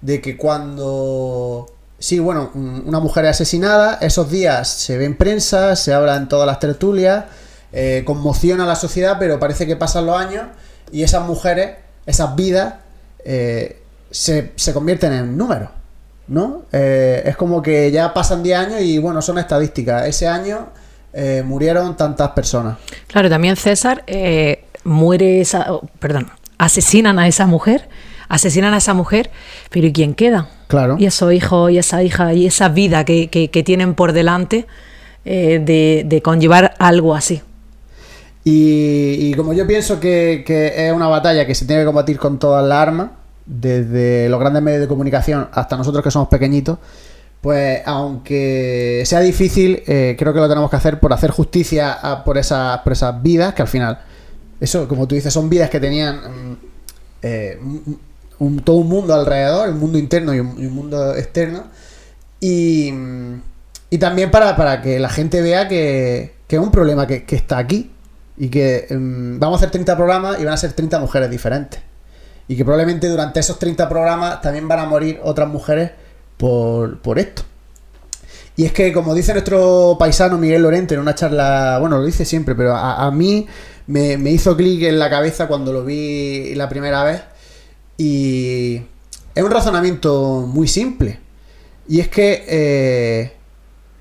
de 0.00 0.22
que 0.22 0.38
cuando... 0.38 1.66
Sí, 1.98 2.18
bueno, 2.18 2.50
un- 2.54 2.84
una 2.86 3.00
mujer 3.00 3.26
es 3.26 3.32
asesinada, 3.32 3.98
esos 4.00 4.30
días 4.30 4.68
se 4.68 4.96
ve 4.96 5.04
en 5.04 5.18
prensa, 5.18 5.76
se 5.76 5.92
habla 5.92 6.16
en 6.16 6.28
todas 6.28 6.46
las 6.46 6.60
tertulias, 6.60 7.26
eh, 7.74 8.04
conmociona 8.06 8.64
a 8.64 8.66
la 8.66 8.76
sociedad, 8.76 9.16
pero 9.18 9.38
parece 9.38 9.66
que 9.66 9.76
pasan 9.76 10.06
los 10.06 10.16
años 10.16 10.46
y 10.92 11.02
esas 11.02 11.26
mujeres, 11.26 11.76
esas 12.06 12.34
vidas, 12.36 12.76
se, 14.10 14.52
se 14.56 14.72
convierten 14.72 15.12
en 15.12 15.36
números, 15.36 15.68
¿no? 16.28 16.62
Eh, 16.72 17.22
es 17.26 17.36
como 17.36 17.62
que 17.62 17.90
ya 17.90 18.12
pasan 18.14 18.42
10 18.42 18.58
años 18.58 18.80
y 18.82 18.98
bueno, 18.98 19.20
son 19.22 19.38
estadísticas. 19.38 20.06
Ese 20.06 20.26
año 20.28 20.68
eh, 21.12 21.42
murieron 21.44 21.96
tantas 21.96 22.30
personas. 22.30 22.78
Claro, 23.06 23.28
también 23.28 23.56
César 23.56 24.04
eh, 24.06 24.64
muere 24.84 25.40
esa, 25.40 25.72
oh, 25.72 25.82
perdón, 25.98 26.28
asesinan 26.58 27.18
a 27.18 27.28
esa 27.28 27.46
mujer, 27.46 27.88
asesinan 28.28 28.74
a 28.74 28.78
esa 28.78 28.94
mujer, 28.94 29.30
pero 29.70 29.86
¿y 29.86 29.92
quién 29.92 30.14
queda? 30.14 30.48
Claro. 30.68 30.96
Y 30.98 31.06
esos 31.06 31.32
hijos 31.32 31.70
y 31.70 31.78
esa 31.78 32.02
hija 32.02 32.34
y 32.34 32.46
esa 32.46 32.68
vida 32.68 33.04
que, 33.04 33.28
que- 33.28 33.50
que 33.50 33.62
tienen 33.62 33.94
por 33.94 34.12
delante 34.12 34.66
de, 35.24 36.04
de 36.06 36.22
conllevar 36.22 36.74
algo 36.78 37.14
así. 37.14 37.42
Y, 38.44 39.30
y 39.30 39.34
como 39.34 39.52
yo 39.52 39.66
pienso 39.66 40.00
que, 40.00 40.42
que 40.46 40.86
es 40.88 40.92
una 40.92 41.08
batalla 41.08 41.46
que 41.46 41.54
se 41.54 41.66
tiene 41.66 41.82
que 41.82 41.86
combatir 41.86 42.18
con 42.18 42.38
todas 42.38 42.66
las 42.66 42.78
armas, 42.78 43.10
desde 43.48 44.28
los 44.28 44.38
grandes 44.38 44.62
medios 44.62 44.82
de 44.82 44.88
comunicación 44.88 45.48
hasta 45.52 45.76
nosotros 45.76 46.04
que 46.04 46.10
somos 46.10 46.28
pequeñitos, 46.28 46.78
pues 47.40 47.80
aunque 47.86 49.02
sea 49.06 49.20
difícil, 49.20 49.82
eh, 49.86 50.16
creo 50.18 50.34
que 50.34 50.40
lo 50.40 50.48
tenemos 50.48 50.70
que 50.70 50.76
hacer 50.76 51.00
por 51.00 51.12
hacer 51.12 51.30
justicia 51.30 51.98
por, 52.24 52.36
esas, 52.36 52.80
por 52.80 52.92
esas 52.92 53.22
vidas, 53.22 53.54
que 53.54 53.62
al 53.62 53.68
final, 53.68 54.00
eso, 54.60 54.86
como 54.86 55.08
tú 55.08 55.14
dices, 55.14 55.32
son 55.32 55.48
vidas 55.48 55.70
que 55.70 55.80
tenían 55.80 56.16
mm, 56.16 56.56
eh, 57.22 57.58
todo 58.64 58.76
un 58.76 58.88
mundo 58.88 59.14
alrededor, 59.14 59.70
un 59.70 59.78
mundo 59.78 59.98
interno 59.98 60.34
y 60.34 60.40
un, 60.40 60.74
mundo 60.74 61.14
externo. 61.14 61.64
Y, 62.40 62.92
y 63.90 63.98
también 63.98 64.30
para, 64.30 64.54
para 64.56 64.82
que 64.82 64.98
la 64.98 65.08
gente 65.08 65.40
vea 65.40 65.68
que, 65.68 66.34
que 66.46 66.56
es 66.56 66.62
un 66.62 66.70
problema 66.70 67.06
que, 67.06 67.24
que 67.24 67.36
está 67.36 67.58
aquí. 67.58 67.92
Y 68.36 68.48
que 68.50 68.86
mm, 68.90 69.38
vamos 69.38 69.56
a 69.56 69.58
hacer 69.58 69.70
30 69.70 69.96
programas 69.96 70.40
y 70.40 70.44
van 70.44 70.54
a 70.54 70.56
ser 70.56 70.72
30 70.72 71.00
mujeres 71.00 71.30
diferentes. 71.30 71.87
Y 72.48 72.56
que 72.56 72.64
probablemente 72.64 73.08
durante 73.08 73.40
esos 73.40 73.58
30 73.58 73.88
programas 73.88 74.40
también 74.40 74.66
van 74.66 74.80
a 74.80 74.86
morir 74.86 75.20
otras 75.22 75.48
mujeres 75.48 75.92
por, 76.38 76.98
por 77.00 77.18
esto. 77.18 77.42
Y 78.56 78.64
es 78.64 78.72
que, 78.72 78.92
como 78.92 79.14
dice 79.14 79.32
nuestro 79.34 79.96
paisano 80.00 80.36
Miguel 80.36 80.62
Lorente 80.62 80.94
en 80.94 81.00
una 81.00 81.14
charla, 81.14 81.78
bueno, 81.78 81.98
lo 81.98 82.04
dice 82.04 82.24
siempre, 82.24 82.56
pero 82.56 82.74
a, 82.74 83.08
mí 83.12 83.46
me, 83.86 84.18
me 84.18 84.30
hizo 84.30 84.56
clic 84.56 84.82
en 84.82 84.98
la 84.98 85.08
cabeza 85.08 85.46
cuando 85.46 85.72
lo 85.72 85.84
vi 85.84 86.54
la 86.56 86.68
primera 86.68 87.04
vez. 87.04 87.22
Y 87.98 88.82
es 89.34 89.44
un 89.44 89.50
razonamiento 89.52 90.44
muy 90.48 90.66
simple. 90.66 91.20
Y 91.86 92.00
es 92.00 92.08
que 92.08 92.44
eh, 92.48 93.32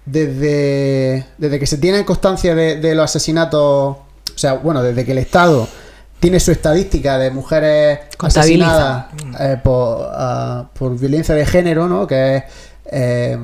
desde, 0.06 1.28
desde 1.38 1.60
que 1.60 1.68
se 1.68 1.78
tiene 1.78 2.04
constancia 2.04 2.56
de 2.56 2.96
los 2.96 3.06
asesinatos, 3.06 3.62
o 3.62 4.38
sea, 4.40 4.54
bueno, 4.54 4.82
desde 4.82 5.06
que 5.06 5.12
el 5.12 5.20
Estado 5.20 5.68
tiene 6.20 6.40
su 6.40 6.52
estadística 6.52 7.18
de 7.18 7.32
mujeres 7.32 8.00
asesinadas 8.20 9.06
eh, 9.40 9.58
por, 9.64 10.10
ah, 10.12 10.70
por 10.74 10.98
violencia 10.98 11.36
de 11.36 11.46
género, 11.46 11.88
¿no? 11.88 12.08
Que 12.08 12.38
es 12.38 12.44
eh, 12.92 13.38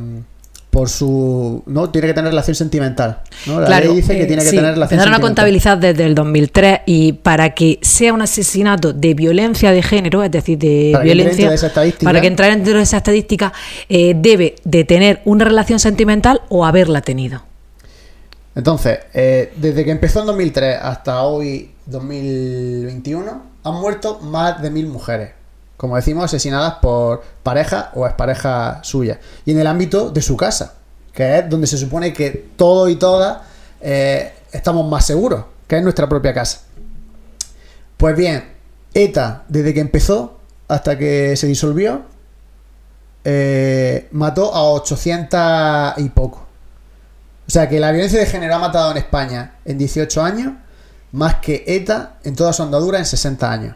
por 0.74 0.89
su... 0.89 1.61
¿no? 1.67 1.91
Tiene 1.91 2.07
que 2.07 2.13
tener 2.15 2.32
relación 2.32 2.55
sentimental. 2.55 3.19
¿no? 3.45 3.61
La 3.61 3.80
ley 3.80 3.95
dice 3.95 4.17
que 4.17 4.24
eh, 4.24 4.26
tiene 4.26 4.41
que 4.41 4.49
sí, 4.49 4.55
tener 4.55 4.74
relación 4.74 4.99
sentimental. 4.99 5.21
contabilizar 5.21 5.80
desde 5.80 6.03
el 6.03 6.15
2003 6.15 6.80
y 6.88 7.13
para 7.13 7.51
que 7.51 7.78
sea 7.84 8.11
un 8.11 8.24
asesinato 8.24 8.91
de 8.91 9.13
violencia 9.13 9.71
de 9.71 9.84
género, 9.84 10.24
es 10.24 10.32
decir, 10.32 10.57
de 10.57 10.89
Para 10.91 11.03
violencia, 11.03 11.51
de 11.51 11.93
para 12.03 12.21
que 12.21 12.28
entrar 12.28 12.51
dentro 12.51 12.76
de 12.76 12.82
esa 12.82 12.97
estadística, 12.97 13.53
eh, 13.88 14.15
debe 14.17 14.55
de 14.63 14.84
tener 14.84 15.21
una 15.26 15.45
relación 15.45 15.80
sentimental 15.80 16.41
o 16.49 16.65
haberla 16.65 17.01
tenido. 17.01 17.43
Entonces, 18.55 18.99
eh, 19.13 19.53
desde 19.57 19.83
que 19.83 19.91
empezó 19.91 20.19
en 20.21 20.27
2003 20.27 20.79
hasta 20.81 21.23
hoy, 21.23 21.73
2021, 21.85 23.41
han 23.63 23.73
muerto 23.75 24.19
más 24.19 24.61
de 24.61 24.69
mil 24.69 24.87
mujeres. 24.87 25.31
Como 25.77 25.95
decimos, 25.95 26.25
asesinadas 26.25 26.75
por 26.75 27.23
pareja 27.41 27.91
o 27.95 28.05
expareja 28.05 28.79
suya. 28.83 29.19
Y 29.45 29.51
en 29.51 29.59
el 29.59 29.67
ámbito 29.67 30.11
de 30.11 30.21
su 30.21 30.37
casa, 30.37 30.75
que 31.11 31.39
es 31.39 31.49
donde 31.49 31.67
se 31.67 31.77
supone 31.77 32.13
que 32.13 32.49
todos 32.55 32.89
y 32.89 32.95
todas 32.95 33.41
eh, 33.81 34.33
estamos 34.51 34.87
más 34.89 35.05
seguros, 35.05 35.45
que 35.67 35.77
es 35.77 35.83
nuestra 35.83 36.07
propia 36.07 36.33
casa. 36.33 36.61
Pues 37.97 38.15
bien, 38.15 38.43
ETA, 38.93 39.43
desde 39.47 39.73
que 39.73 39.79
empezó 39.79 40.37
hasta 40.67 40.97
que 40.97 41.35
se 41.35 41.47
disolvió, 41.47 42.03
eh, 43.23 44.07
mató 44.11 44.53
a 44.53 44.63
800 44.71 45.97
y 45.97 46.09
poco. 46.09 46.45
O 47.53 47.59
sea 47.61 47.69
que 47.69 47.79
la 47.79 47.91
violencia 47.91 48.19
de 48.19 48.25
género 48.25 48.55
ha 48.55 48.57
matado 48.57 48.89
en 48.89 48.97
España 48.97 49.51
en 49.63 49.77
18 49.77 50.23
años 50.23 50.53
más 51.11 51.35
que 51.35 51.63
ETA 51.67 52.15
en 52.23 52.35
toda 52.35 52.51
su 52.51 52.63
andadura 52.63 52.97
en 52.97 53.05
60 53.05 53.51
años. 53.51 53.75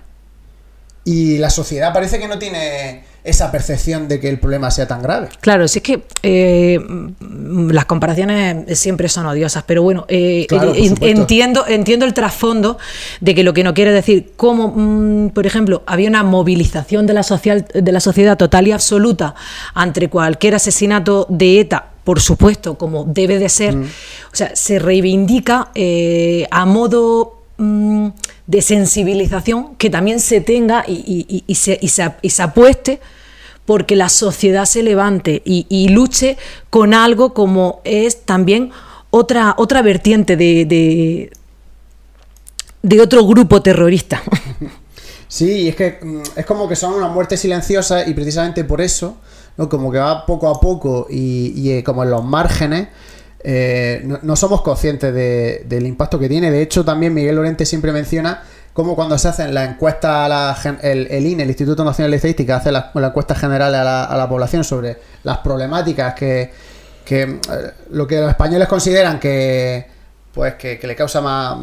Y 1.05 1.37
la 1.37 1.51
sociedad 1.51 1.93
parece 1.93 2.17
que 2.17 2.27
no 2.27 2.39
tiene 2.39 3.03
esa 3.23 3.51
percepción 3.51 4.07
de 4.07 4.19
que 4.19 4.29
el 4.29 4.39
problema 4.39 4.71
sea 4.71 4.87
tan 4.87 5.03
grave. 5.03 5.29
Claro, 5.41 5.67
si 5.67 5.77
es 5.77 5.83
que 5.83 6.01
eh, 6.23 6.79
las 7.19 7.85
comparaciones 7.85 8.79
siempre 8.79 9.09
son 9.09 9.27
odiosas, 9.27 9.63
pero 9.67 9.83
bueno, 9.83 10.05
eh, 10.07 10.47
Claro, 10.49 10.73
entiendo 10.75 12.05
el 12.05 12.13
trasfondo 12.15 12.79
de 13.21 13.35
que 13.35 13.43
lo 13.43 13.53
que 13.53 13.63
no 13.63 13.75
quiere 13.75 13.91
decir, 13.91 14.33
como, 14.37 14.73
mm, 14.75 15.29
por 15.29 15.45
ejemplo, 15.45 15.83
había 15.85 16.09
una 16.09 16.23
movilización 16.23 17.05
de 17.05 17.13
la, 17.13 17.21
social, 17.21 17.67
de 17.71 17.91
la 17.91 17.99
sociedad 17.99 18.37
total 18.37 18.67
y 18.67 18.71
absoluta 18.71 19.35
ante 19.75 20.09
cualquier 20.09 20.55
asesinato 20.55 21.27
de 21.29 21.59
ETA, 21.59 21.91
por 22.07 22.21
supuesto, 22.21 22.77
como 22.77 23.03
debe 23.03 23.37
de 23.37 23.49
ser, 23.49 23.75
o 23.75 24.35
sea, 24.39 24.55
se 24.55 24.79
reivindica 24.79 25.71
eh, 25.75 26.47
a 26.51 26.65
modo 26.65 27.41
mm, 27.57 28.07
de 28.47 28.61
sensibilización 28.61 29.75
que 29.75 29.89
también 29.89 30.21
se 30.21 30.39
tenga 30.39 30.85
y, 30.87 31.43
y- 31.45 31.55
se, 31.55 31.77
y 31.81 31.89
se- 31.89 32.13
y 32.21 32.29
se 32.29 32.43
apueste 32.43 33.01
porque 33.65 33.97
la 33.97 34.07
sociedad 34.07 34.63
se 34.63 34.83
levante 34.83 35.41
y, 35.43 35.89
luche 35.89 36.37
con 36.69 36.93
algo 36.93 37.33
como 37.33 37.81
es 37.83 38.21
también 38.23 38.71
otra, 39.09 39.53
otra 39.57 39.81
vertiente 39.81 40.37
de, 40.37 40.63
de, 40.63 41.31
de 42.83 43.01
otro 43.01 43.25
grupo 43.27 43.61
terrorista. 43.61 44.23
Sí, 45.29 45.63
y 45.63 45.67
es 45.67 45.75
que 45.75 45.99
mm, 46.01 46.21
es 46.37 46.45
como 46.45 46.69
que 46.69 46.77
son 46.77 46.93
una 46.93 47.09
muerte 47.09 47.35
silenciosa 47.35 48.07
y 48.07 48.13
precisamente 48.13 48.63
por 48.63 48.79
eso, 48.79 49.17
¿no? 49.57 49.67
como 49.69 49.91
que 49.91 49.97
va 49.99 50.25
poco 50.25 50.47
a 50.49 50.59
poco 50.59 51.07
y, 51.09 51.71
eh, 51.71 51.83
como 51.83 52.03
en 52.03 52.09
los 52.11 52.23
márgenes, 52.23 52.87
eh, 53.43 54.07
no, 54.23 54.35
somos 54.35 54.61
conscientes 54.61 55.13
de- 55.13 55.63
del 55.67 55.85
impacto 55.85 56.19
que 56.19 56.27
tiene. 56.29 56.51
De 56.51 56.61
hecho, 56.61 56.83
también 56.83 57.13
Miguel 57.13 57.35
Lorente 57.35 57.65
siempre 57.65 57.91
menciona 57.91 58.43
cómo 58.73 58.95
cuando 58.95 59.17
se 59.17 59.27
hacen 59.27 59.53
la 59.53 59.63
encuesta, 59.65 60.25
a 60.25 60.29
la 60.29 60.57
el, 60.81 61.07
el 61.09 61.25
INE, 61.25 61.43
el 61.43 61.49
Instituto 61.49 61.83
Nacional 61.83 62.11
de 62.11 62.17
Estadística, 62.17 62.57
hace 62.57 62.71
la, 62.71 62.91
la 62.93 63.07
encuesta 63.07 63.35
general 63.35 63.73
a 63.73 63.83
la, 63.83 64.03
a 64.05 64.17
la 64.17 64.27
población 64.29 64.63
sobre 64.63 64.97
las 65.23 65.37
problemáticas 65.39 66.13
que, 66.13 66.51
que 67.05 67.21
eh, 67.23 67.39
lo 67.91 68.05
que 68.05 68.19
los 68.19 68.29
españoles 68.29 68.67
consideran 68.67 69.19
que 69.19 69.87
pues 70.33 70.53
que, 70.55 70.79
le 70.83 70.95
causa 70.95 71.19
más, 71.21 71.57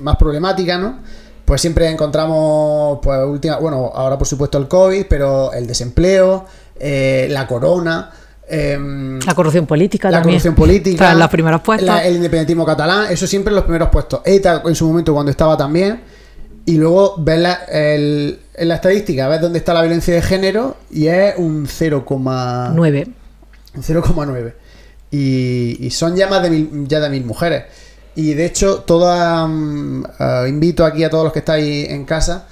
más 0.00 0.16
problemática, 0.16 0.76
¿no? 0.76 0.98
Pues 1.46 1.60
siempre 1.62 1.88
encontramos, 1.88 2.98
pues 3.02 3.18
última, 3.24 3.56
bueno, 3.56 3.90
ahora 3.94 4.18
por 4.18 4.26
supuesto 4.26 4.58
el 4.58 4.68
COVID, 4.68 5.06
pero 5.08 5.52
el 5.54 5.66
desempleo, 5.66 6.44
eh, 6.84 7.28
la 7.30 7.46
corona, 7.46 8.10
em, 8.48 9.20
la 9.20 9.34
corrupción 9.34 9.66
política 9.66 10.10
la 10.10 10.20
corrupción 10.20 10.54
política 10.54 11.12
en 11.12 11.18
los 11.20 11.28
primeros 11.28 11.60
puestos 11.60 11.88
el 12.02 12.16
independentismo 12.16 12.66
catalán 12.66 13.06
eso 13.10 13.26
siempre 13.26 13.50
en 13.50 13.56
los 13.56 13.64
primeros 13.64 13.88
puestos. 13.88 14.20
ETA 14.24 14.62
en 14.64 14.74
su 14.74 14.86
momento 14.86 15.14
cuando 15.14 15.30
estaba 15.30 15.56
también. 15.56 16.00
Y 16.64 16.76
luego 16.76 17.16
ves 17.18 17.40
la, 17.40 17.60
en 17.68 18.38
la 18.56 18.76
estadística 18.76 19.26
ves 19.26 19.40
dónde 19.40 19.58
está 19.58 19.74
la 19.74 19.82
violencia 19.82 20.14
de 20.14 20.22
género 20.22 20.76
y 20.92 21.08
es 21.08 21.34
un 21.36 21.66
0,9 21.66 23.12
un 23.74 23.82
0,9 23.82 24.52
y, 25.12 25.90
son 25.90 26.16
ya 26.16 26.26
más 26.26 26.42
de 26.42 26.50
mil, 26.50 26.88
ya 26.88 26.98
de 27.00 27.10
mil 27.10 27.24
mujeres. 27.24 27.64
Y 28.14 28.34
de 28.34 28.46
hecho, 28.46 28.80
toda, 28.80 29.46
mm, 29.46 30.04
eh, 30.18 30.46
invito 30.48 30.84
aquí 30.84 31.04
a 31.04 31.10
todos 31.10 31.24
los 31.24 31.32
que 31.32 31.40
estáis 31.40 31.90
en 31.90 32.04
casa. 32.04 32.46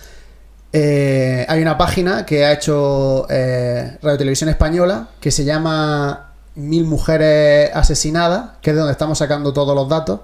Eh, 0.73 1.45
hay 1.49 1.62
una 1.62 1.77
página 1.77 2.25
que 2.25 2.45
ha 2.45 2.53
hecho 2.53 3.27
eh, 3.29 3.99
Radio 4.03 4.18
Televisión 4.18 4.51
Española 4.51 5.09
que 5.21 5.33
se 5.33 5.45
llama 5.45 6.33
Mil 6.55 6.85
Mujeres 6.85 7.71
Asesinadas, 7.75 8.51
que 8.62 8.71
es 8.71 8.77
de 8.77 8.81
donde 8.81 8.93
estamos 8.93 9.18
sacando 9.18 9.53
todos 9.53 9.75
los 9.75 9.89
datos. 9.89 10.21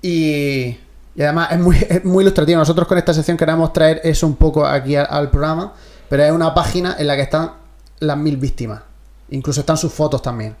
Y, 0.00 0.78
además 1.18 1.48
es 1.88 2.04
muy, 2.04 2.22
ilustrativo. 2.22 2.58
Nosotros 2.58 2.86
con 2.86 2.98
esta 2.98 3.14
sección 3.14 3.36
queremos 3.36 3.72
traer 3.72 4.00
eso 4.04 4.26
un 4.26 4.36
poco 4.36 4.66
aquí 4.66 4.96
al 4.96 5.30
programa, 5.30 5.72
pero 6.08 6.24
es 6.24 6.32
una 6.32 6.54
página 6.54 6.96
en 6.98 7.06
la 7.06 7.16
que 7.16 7.22
están 7.22 7.52
las 7.98 8.16
mil 8.16 8.36
víctimas. 8.36 8.82
Incluso 9.30 9.60
están 9.60 9.76
sus 9.76 9.92
fotos 9.92 10.22
también. 10.22 10.54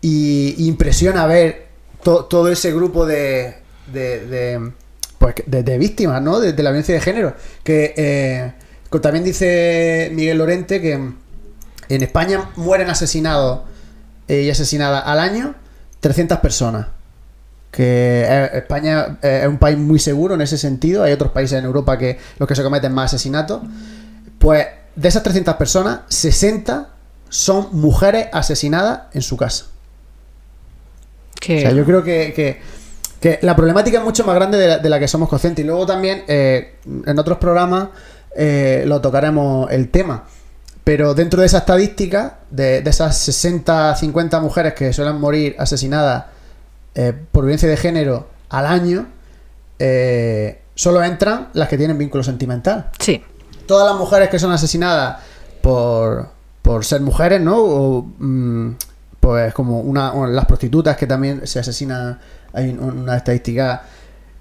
Y 0.00 0.66
impresiona 0.66 1.26
ver 1.26 1.68
todo 2.02 2.48
ese 2.48 2.72
grupo 2.72 3.06
de, 3.06 3.58
de, 3.92 4.72
pues, 5.22 5.36
de, 5.46 5.78
víctimas, 5.78 6.20
¿no? 6.20 6.40
De, 6.40 6.50
la 6.60 6.70
violencia 6.70 6.94
de 6.94 7.00
género. 7.00 7.34
Que 7.62 7.94
eh, 7.96 8.52
también 9.00 9.24
dice 9.24 10.10
Miguel 10.12 10.38
Lorente 10.38 10.80
que 10.80 10.94
en 10.94 12.02
España 12.02 12.50
mueren 12.56 12.90
asesinados 12.90 13.60
y 14.26 14.50
asesinadas 14.50 15.04
al 15.06 15.20
año 15.20 15.54
300 16.00 16.38
personas. 16.38 16.88
Que 17.70 18.24
eh, 18.26 18.50
España 18.54 19.18
eh, 19.22 19.40
es 19.42 19.48
un 19.48 19.58
país 19.58 19.78
muy 19.78 20.00
seguro 20.00 20.34
en 20.34 20.40
ese 20.40 20.58
sentido. 20.58 21.04
Hay 21.04 21.12
otros 21.12 21.30
países 21.30 21.56
en 21.56 21.66
Europa 21.66 21.96
que 21.96 22.18
los 22.38 22.48
que 22.48 22.56
se 22.56 22.64
cometen 22.64 22.92
más 22.92 23.14
asesinatos. 23.14 23.62
Pues 24.40 24.66
de 24.96 25.08
esas 25.08 25.22
300 25.22 25.54
personas, 25.54 26.00
60 26.08 26.88
son 27.28 27.68
mujeres 27.70 28.26
asesinadas 28.32 29.02
en 29.12 29.22
su 29.22 29.36
casa. 29.36 29.66
O 31.40 31.44
sea, 31.44 31.70
yo 31.70 31.84
creo 31.84 32.02
que, 32.02 32.60
la 33.42 33.54
problemática 33.56 33.98
es 33.98 34.04
mucho 34.04 34.24
más 34.24 34.34
grande 34.34 34.78
de 34.78 34.88
la, 34.88 34.98
que 34.98 35.08
somos 35.08 35.28
conscientes. 35.28 35.64
Y 35.64 35.66
luego 35.66 35.86
también, 35.86 36.24
eh, 36.26 36.76
en 37.06 37.18
otros 37.18 37.38
programas, 37.38 37.88
eh, 38.36 38.84
lo 38.86 39.00
tocaremos 39.00 39.70
el 39.70 39.90
tema. 39.90 40.24
Pero 40.84 41.14
dentro 41.14 41.40
de 41.40 41.46
esa 41.46 41.58
estadística, 41.58 42.38
de, 42.50 42.78
esas 42.78 43.16
60, 43.18 43.94
50 43.94 44.40
mujeres 44.40 44.74
que 44.74 44.92
suelen 44.92 45.20
morir 45.20 45.54
asesinadas 45.58 46.24
eh, 46.94 47.12
por 47.30 47.44
violencia 47.44 47.68
de 47.68 47.76
género 47.76 48.28
al 48.48 48.66
año, 48.66 49.06
solo 50.74 51.02
entran 51.02 51.48
las 51.54 51.68
que 51.68 51.76
tienen 51.76 51.98
vínculo 51.98 52.22
sentimental. 52.22 52.90
Sí. 52.98 53.22
Todas 53.66 53.90
las 53.90 53.98
mujeres 53.98 54.28
que 54.28 54.38
son 54.38 54.52
asesinadas 54.52 55.18
por, 55.60 56.28
por 56.62 56.84
ser 56.84 57.00
mujeres, 57.00 57.40
¿no? 57.40 57.58
O, 57.58 58.06
mm, 58.18 58.70
pues 59.22 59.54
como 59.54 59.80
una, 59.80 60.12
las 60.26 60.46
prostitutas 60.46 60.96
que 60.96 61.06
también 61.06 61.46
se 61.46 61.60
asesinan, 61.60 62.18
hay 62.52 62.70
una 62.70 63.16
estadística 63.16 63.82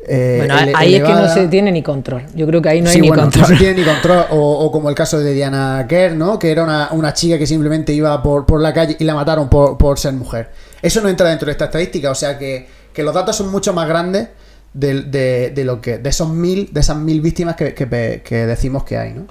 eh, 0.08 0.38
bueno, 0.38 0.56
ahí 0.76 0.96
es 0.96 1.04
que 1.04 1.14
no 1.14 1.32
se 1.32 1.48
tiene 1.48 1.72
ni 1.72 1.84
control. 1.84 2.24
Yo 2.34 2.48
creo 2.48 2.62
que 2.62 2.70
ahí 2.70 2.82
no 2.82 2.90
hay 2.90 3.02
ni 3.02 3.10
control. 3.10 3.42
No 3.42 3.48
se 3.48 3.56
tiene 3.56 3.76
ni 3.76 3.84
control. 3.84 4.26
O, 4.32 4.72
como 4.72 4.90
el 4.90 4.96
caso 4.96 5.20
de 5.20 5.34
Diana 5.34 5.86
Kerr, 5.88 6.14
¿no? 6.14 6.40
Que 6.40 6.52
era 6.52 6.90
una, 6.92 7.14
chica 7.14 7.38
que 7.38 7.46
simplemente 7.46 7.94
iba 7.94 8.22
por, 8.24 8.60
la 8.60 8.74
calle 8.74 8.96
y 9.00 9.04
la 9.04 9.14
mataron 9.14 9.48
por, 9.50 10.00
ser 10.00 10.14
mujer. 10.14 10.50
Eso 10.82 11.02
no 11.02 11.10
entra 11.10 11.30
dentro 11.30 11.46
de 11.46 11.52
esta 11.52 11.66
estadística. 11.66 12.10
O 12.10 12.16
sea 12.16 12.38
que, 12.38 12.68
los 12.98 13.14
datos 13.14 13.36
son 13.36 13.52
mucho 13.52 13.74
más 13.74 13.88
grandes 13.88 14.30
de, 14.74 15.54
lo 15.64 15.82
que. 15.82 16.00
de 16.00 16.10
esos 16.10 16.30
mil, 16.30 16.70
de 16.72 16.80
esas 16.80 16.98
mil 16.98 17.22
víctimas 17.22 17.56
que, 17.56 17.76
que 17.76 18.46
decimos 18.48 18.84
que 18.84 18.98
hay, 18.98 19.14
¿no? 19.14 19.28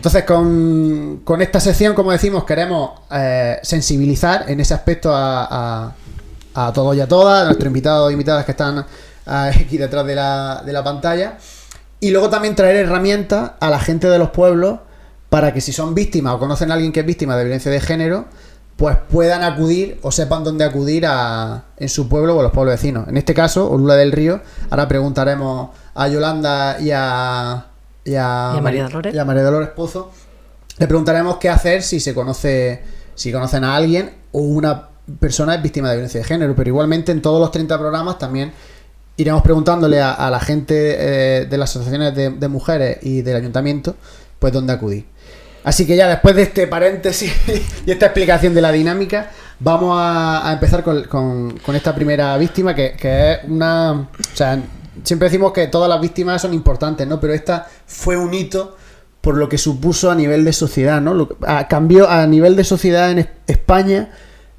Entonces, 0.00 0.24
con, 0.24 1.42
esta 1.42 1.60
sección, 1.60 1.92
como 1.92 2.10
decimos, 2.10 2.44
queremos 2.44 2.92
eh, 3.12 3.58
sensibilizar 3.62 4.46
en 4.48 4.58
ese 4.58 4.72
aspecto 4.72 5.14
a, 5.14 5.44
a, 5.50 5.94
todos 6.72 6.96
y 6.96 7.00
a 7.00 7.08
todas, 7.08 7.42
a 7.42 7.44
nuestros 7.46 7.66
invitados 7.66 8.10
e 8.10 8.12
invitadas 8.12 8.44
que 8.44 8.52
están 8.52 8.84
aquí 9.26 9.78
detrás 9.78 10.06
de 10.06 10.14
la, 10.14 10.62
de 10.64 10.72
la 10.72 10.84
pantalla. 10.84 11.38
Y 12.00 12.10
luego 12.10 12.30
también 12.30 12.54
traer 12.54 12.76
herramientas 12.76 13.52
a 13.60 13.70
la 13.70 13.78
gente 13.78 14.08
de 14.08 14.18
los 14.18 14.30
pueblos 14.30 14.80
para 15.28 15.54
que 15.54 15.60
si 15.60 15.72
son 15.72 15.94
víctimas 15.94 16.34
o 16.34 16.38
conocen 16.38 16.70
a 16.70 16.74
alguien 16.74 16.92
que 16.92 17.00
es 17.00 17.06
víctima 17.06 17.36
de 17.36 17.44
violencia 17.44 17.70
de 17.70 17.80
género, 17.80 18.26
pues 18.76 18.96
puedan 19.10 19.42
acudir 19.42 19.98
o 20.02 20.10
sepan 20.10 20.42
dónde 20.42 20.64
acudir 20.64 21.04
a, 21.06 21.64
en 21.76 21.88
su 21.90 22.08
pueblo 22.08 22.36
o 22.36 22.42
los 22.42 22.50
pueblos 22.50 22.74
vecinos. 22.74 23.06
En 23.08 23.18
este 23.18 23.34
caso, 23.34 23.70
Olula 23.70 23.94
del 23.94 24.10
Río, 24.10 24.40
ahora 24.70 24.88
preguntaremos 24.88 25.70
a 25.94 26.08
Yolanda 26.08 26.80
y 26.80 26.90
a, 26.90 27.66
y 28.04 28.14
a, 28.16 28.58
María 28.62 28.88
Dolores. 28.88 29.44
Dolores 29.44 29.68
Pozo, 29.68 30.10
le 30.78 30.86
preguntaremos 30.86 31.36
qué 31.36 31.50
hacer 31.50 31.82
si 31.82 32.00
se 32.00 32.14
conoce, 32.14 32.82
si 33.14 33.30
conocen 33.30 33.64
a 33.64 33.76
alguien 33.76 34.14
o 34.32 34.40
una 34.40 34.88
persona 35.18 35.54
es 35.54 35.62
víctima 35.62 35.88
de 35.88 35.96
violencia 35.96 36.20
de 36.20 36.24
género. 36.24 36.54
Pero 36.54 36.68
igualmente 36.68 37.12
en 37.12 37.22
todos 37.22 37.40
los 37.40 37.50
30 37.50 37.78
programas 37.78 38.18
también 38.18 38.52
iremos 39.16 39.42
preguntándole 39.42 40.00
a, 40.00 40.30
la 40.30 40.40
gente 40.40 40.96
eh, 40.98 41.46
de 41.46 41.58
las 41.58 41.70
asociaciones 41.70 42.14
de, 42.14 42.48
mujeres 42.48 42.98
y 43.02 43.22
del 43.22 43.36
ayuntamiento, 43.36 43.96
pues 44.38 44.52
dónde 44.52 44.72
acudir. 44.72 45.06
Así 45.62 45.86
que 45.86 45.94
ya 45.94 46.08
después 46.08 46.34
de 46.36 46.42
este 46.42 46.66
paréntesis 46.66 47.30
y 47.86 47.90
esta 47.90 48.06
explicación 48.06 48.54
de 48.54 48.62
la 48.62 48.72
dinámica, 48.72 49.30
vamos 49.58 49.94
a, 50.00 50.50
empezar 50.52 50.82
con, 50.82 51.60
esta 51.74 51.94
primera 51.94 52.36
víctima, 52.38 52.74
que, 52.74 52.92
que, 52.92 53.32
es 53.32 53.38
una... 53.46 53.92
O 53.92 54.36
sea, 54.36 54.58
siempre 55.04 55.28
decimos 55.28 55.52
que 55.52 55.66
todas 55.66 55.88
las 55.88 56.00
víctimas 56.00 56.40
son 56.40 56.54
importantes, 56.54 57.06
¿no? 57.06 57.20
Pero 57.20 57.34
esta 57.34 57.66
fue 57.86 58.16
un 58.16 58.32
hito 58.32 58.76
por 59.20 59.36
lo 59.36 59.48
que 59.48 59.58
supuso 59.58 60.10
a 60.10 60.14
nivel 60.14 60.44
de 60.44 60.52
sociedad, 60.52 61.00
¿no? 61.00 61.28
a, 61.46 61.68
cambio, 61.68 62.08
a 62.08 62.26
nivel 62.26 62.56
de 62.56 62.64
sociedad 62.64 63.10
en 63.10 63.28
España, 63.46 64.10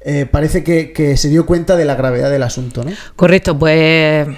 eh, 0.04 0.26
parece 0.26 0.64
que, 0.64 1.16
se 1.16 1.28
dio 1.28 1.46
cuenta 1.46 1.76
de 1.76 1.84
la 1.84 1.94
gravedad 1.94 2.30
del 2.30 2.42
asunto, 2.42 2.84
¿no? 2.84 2.92
Correcto, 3.16 3.58
pues... 3.58 4.28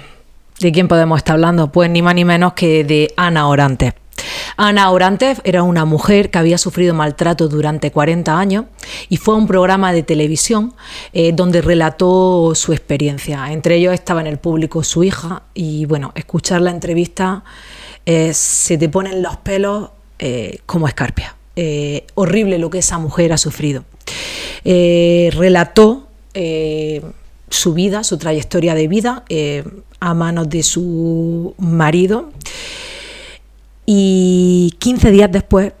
¿De 0.59 0.71
quién 0.71 0.87
podemos 0.87 1.17
estar 1.17 1.33
hablando? 1.33 1.69
Pues 1.69 1.89
ni 1.89 2.01
más 2.01 2.15
ni 2.15 2.23
menos 2.23 2.53
que 2.53 2.85
de 2.85 3.13
Ana 3.17 3.49
Orantes. 3.49 3.93
Ana 4.55 4.89
Orantes 4.89 5.41
era 5.43 5.63
una 5.63 5.83
mujer 5.83 6.31
que 6.31 6.37
había 6.37 6.57
sufrido 6.57 6.93
maltrato 6.93 7.49
durante 7.49 7.91
40 7.91 8.39
años 8.39 8.65
y 9.09 9.17
fue 9.17 9.33
a 9.33 9.37
un 9.37 9.47
programa 9.47 9.91
de 9.91 10.01
televisión 10.03 10.73
eh, 11.11 11.33
donde 11.33 11.61
relató 11.61 12.55
su 12.55 12.71
experiencia. 12.71 13.51
Entre 13.51 13.75
ellos 13.75 13.93
estaba 13.93 14.21
en 14.21 14.27
el 14.27 14.37
público 14.37 14.81
su 14.81 15.03
hija 15.03 15.43
y 15.53 15.83
bueno, 15.87 16.13
escuchar 16.15 16.61
la 16.61 16.71
entrevista 16.71 17.43
eh, 18.05 18.33
se 18.33 18.77
te 18.77 18.87
ponen 18.87 19.21
los 19.21 19.35
pelos 19.35 19.89
como 20.65 20.87
escarpia. 20.87 21.35
horrible 22.13 22.57
lo 22.59 22.69
que 22.69 22.77
esa 22.77 22.97
mujer 22.97 23.33
ha 23.33 23.37
sufrido. 23.37 23.83
Relató 24.65 26.07
su 27.49 27.73
vida, 27.73 28.03
su 28.03 28.17
trayectoria 28.17 28.75
de 28.75 28.87
vida 28.87 29.23
a 29.99 30.13
manos 30.13 30.49
de 30.49 30.63
su 30.63 31.53
marido 31.57 32.31
y 33.85 34.75
15 34.79 35.11
días 35.11 35.31
después, 35.31 35.73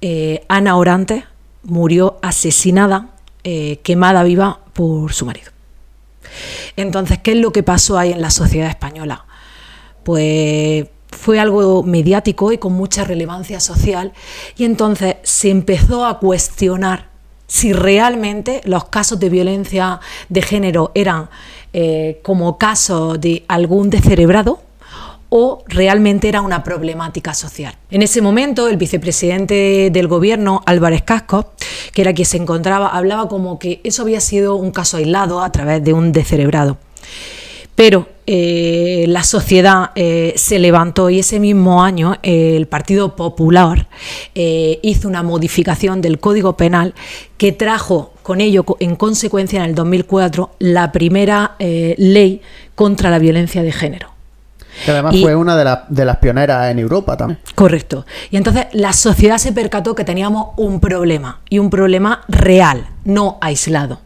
eh, 0.00 0.44
Ana 0.48 0.76
Orantes 0.76 1.24
murió 1.62 2.18
asesinada, 2.22 3.10
eh, 3.44 3.80
quemada 3.82 4.22
viva 4.22 4.60
por 4.72 5.12
su 5.12 5.26
marido. 5.26 5.50
Entonces, 6.76 7.18
¿qué 7.18 7.32
es 7.32 7.38
lo 7.38 7.52
que 7.52 7.62
pasó 7.62 7.98
ahí 7.98 8.12
en 8.12 8.22
la 8.22 8.30
sociedad 8.30 8.70
española? 8.70 9.26
Pues 10.04 10.86
fue 11.10 11.38
algo 11.38 11.82
mediático 11.82 12.50
y 12.52 12.58
con 12.58 12.72
mucha 12.72 13.04
relevancia 13.04 13.60
social 13.60 14.12
y 14.56 14.64
entonces 14.64 15.16
se 15.22 15.50
empezó 15.50 16.06
a 16.06 16.18
cuestionar 16.18 17.09
si 17.50 17.72
realmente 17.72 18.60
los 18.64 18.84
casos 18.84 19.18
de 19.18 19.28
violencia 19.28 19.98
de 20.28 20.40
género 20.40 20.92
eran 20.94 21.28
eh, 21.72 22.20
como 22.22 22.58
casos 22.58 23.20
de 23.20 23.44
algún 23.48 23.90
descerebrado 23.90 24.60
o 25.30 25.64
realmente 25.66 26.28
era 26.28 26.42
una 26.42 26.62
problemática 26.62 27.34
social. 27.34 27.74
En 27.90 28.02
ese 28.02 28.22
momento, 28.22 28.68
el 28.68 28.76
vicepresidente 28.76 29.90
del 29.92 30.06
gobierno, 30.06 30.62
Álvarez 30.64 31.02
Casco, 31.02 31.52
que 31.92 32.02
era 32.02 32.12
quien 32.12 32.26
se 32.26 32.36
encontraba, 32.36 32.86
hablaba 32.88 33.28
como 33.28 33.58
que 33.58 33.80
eso 33.82 34.02
había 34.02 34.20
sido 34.20 34.54
un 34.54 34.70
caso 34.70 34.98
aislado 34.98 35.40
a 35.40 35.50
través 35.50 35.82
de 35.82 35.92
un 35.92 36.12
descerebrado. 36.12 36.78
Pero 37.80 38.08
eh, 38.26 39.06
la 39.08 39.24
sociedad 39.24 39.92
eh, 39.94 40.34
se 40.36 40.58
levantó 40.58 41.08
y 41.08 41.20
ese 41.20 41.40
mismo 41.40 41.82
año 41.82 42.14
el 42.22 42.66
Partido 42.66 43.16
Popular 43.16 43.88
eh, 44.34 44.78
hizo 44.82 45.08
una 45.08 45.22
modificación 45.22 46.02
del 46.02 46.20
Código 46.20 46.58
Penal 46.58 46.92
que 47.38 47.52
trajo 47.52 48.12
con 48.22 48.42
ello, 48.42 48.66
en 48.80 48.96
consecuencia, 48.96 49.64
en 49.64 49.70
el 49.70 49.74
2004, 49.74 50.56
la 50.58 50.92
primera 50.92 51.52
eh, 51.58 51.94
ley 51.96 52.42
contra 52.74 53.08
la 53.08 53.18
violencia 53.18 53.62
de 53.62 53.72
género. 53.72 54.10
Que 54.84 54.90
además 54.90 55.16
fue 55.18 55.34
una 55.34 55.56
de, 55.56 55.78
de, 55.88 56.04
las 56.04 56.18
pioneras 56.18 56.70
en 56.70 56.80
Europa 56.80 57.16
también. 57.16 57.38
Correcto. 57.54 58.04
Y 58.30 58.36
entonces 58.36 58.66
la 58.72 58.92
sociedad 58.92 59.38
se 59.38 59.52
percató 59.52 59.94
que 59.94 60.04
teníamos 60.04 60.48
un 60.58 60.80
problema, 60.80 61.40
y 61.48 61.58
un 61.58 61.70
problema 61.70 62.24
real, 62.28 62.86
no 63.06 63.38
aislado. 63.40 64.00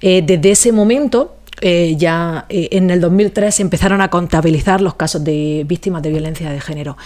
Eh, 0.00 0.22
desde 0.24 0.50
ese 0.50 0.72
momento, 0.72 1.36
eh, 1.62 1.94
ya 1.96 2.44
eh, 2.48 2.68
en 2.72 2.90
el 2.90 3.00
2003 3.00 3.54
se 3.54 3.62
empezaron 3.62 4.00
a 4.02 4.08
contabilizar 4.08 4.80
los 4.80 4.94
casos 4.94 5.24
de 5.24 5.64
víctimas 5.66 6.02
de 6.02 6.10
violencia 6.10 6.50
de 6.50 6.60
género. 6.60 6.96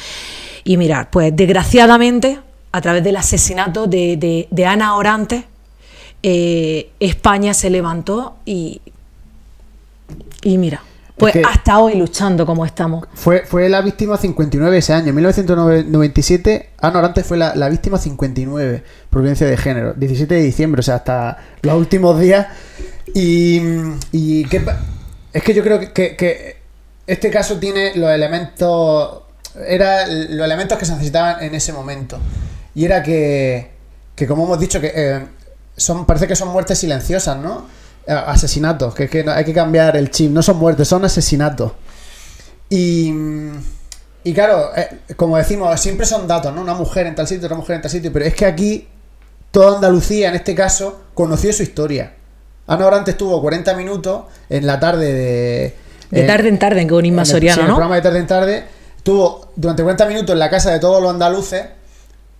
Y 0.65 0.77
mirar, 0.77 1.11
pues 1.11 1.35
desgraciadamente, 1.37 2.41
a 2.73 2.81
través 2.81 3.05
del 3.05 3.17
asesinato 3.17 3.87
de, 3.87 4.49
Ana 4.67 4.97
Orantes, 4.97 5.45
España 6.23 7.55
se 7.55 7.71
levantó 7.71 8.39
y, 8.45 8.81
y 10.43 10.59
mira, 10.59 10.83
pues 11.17 11.35
hasta 11.49 11.79
hoy 11.79 11.95
luchando 11.95 12.45
como 12.45 12.67
estamos. 12.67 13.07
Fue, 13.15 13.45
fue 13.47 13.69
la 13.69 13.81
víctima 13.81 14.19
59 14.19 14.77
ese 14.77 14.93
año. 14.93 15.09
En 15.09 15.15
1997, 15.15 16.71
Ana 16.79 16.99
Orantes 16.99 17.27
fue 17.27 17.39
la, 17.39 17.69
víctima 17.71 17.97
59 17.97 18.83
por 19.09 19.23
violencia 19.23 19.47
de 19.47 19.57
género. 19.57 19.95
17 19.95 20.35
de 20.35 20.43
diciembre, 20.43 20.81
o 20.81 20.83
sea, 20.83 20.97
hasta 20.97 21.39
los 21.63 21.75
últimos 21.75 22.21
días. 22.21 22.49
Y, 23.15 23.61
y 24.13 24.47
es 25.33 25.43
que 25.43 25.55
yo 25.55 25.63
creo 25.63 25.93
que, 25.93 26.57
este 27.07 27.31
caso 27.31 27.59
tiene 27.59 27.95
los 27.95 28.11
elementos. 28.11 29.23
Era 29.67 30.07
los 30.07 30.45
elementos 30.45 30.79
que 30.79 30.85
se 30.85 30.93
necesitaban 30.93 31.43
en 31.43 31.55
ese 31.55 31.73
momento. 31.73 32.19
Y 32.75 32.85
era 32.85 33.03
que, 33.03 33.71
que 34.15 34.27
como 34.27 34.45
hemos 34.45 34.59
dicho, 34.59 34.81
que 34.81 34.93
eh, 34.95 35.27
son, 35.77 36.05
parece 36.05 36.27
que 36.27 36.37
son 36.37 36.49
muertes 36.49 36.79
silenciosas, 36.79 37.37
¿no? 37.39 37.67
Asesinatos, 38.07 38.95
que, 38.95 39.09
que 39.09 39.29
hay 39.29 39.45
que 39.45 39.55
cambiar 39.55 39.97
el 39.97 40.11
chip. 40.11 40.31
No 40.31 40.43
son 40.43 40.59
muertes, 40.59 40.89
son 40.89 41.05
asesinatos. 41.05 41.73
Y, 42.69 43.13
y 44.25 44.35
claro, 44.35 44.71
eh, 44.77 45.01
como 45.17 45.37
decimos, 45.37 45.81
siempre 45.81 46.07
son 46.07 46.27
datos, 46.27 46.55
¿no? 46.55 46.61
Una 46.61 46.75
mujer 46.75 47.07
en 47.07 47.15
tal 47.15 47.29
sitio, 47.29 47.47
otra 47.47 47.57
mujer 47.57 47.77
en 47.77 47.83
tal 47.83 47.91
sitio. 47.91 48.13
Pero 48.13 48.25
es 48.25 48.35
que 48.35 48.45
aquí, 48.45 48.89
toda 49.51 49.77
Andalucía, 49.77 50.29
en 50.29 50.35
este 50.35 50.55
caso, 50.55 51.03
conoció 51.15 51.53
su 51.53 51.63
historia. 51.63 52.15
Ana 52.67 52.87
Orante 52.87 53.13
estuvo 53.13 53.41
40 53.41 53.75
minutos 53.75 54.25
en 54.49 54.67
la 54.67 54.81
tarde 54.81 55.13
de. 55.13 55.75
De 56.11 56.23
tarde 56.23 56.49
en 56.49 56.59
tarde, 56.59 56.87
con 56.87 57.05
Inma 57.05 57.25
Soriano, 57.25 57.63
¿no? 57.63 57.69
el 57.69 57.75
programa 57.75 57.97
de 57.97 58.03
tarde 58.03 58.19
en 58.19 58.27
tarde. 58.27 58.65
Estuvo 58.97 59.53
durante 59.57 59.83
40 59.83 60.07
minutos 60.07 60.33
en 60.33 60.39
la 60.39 60.51
casa 60.51 60.71
de 60.73 60.79
todos 60.79 61.03
los 61.03 61.11
andaluces 61.11 61.65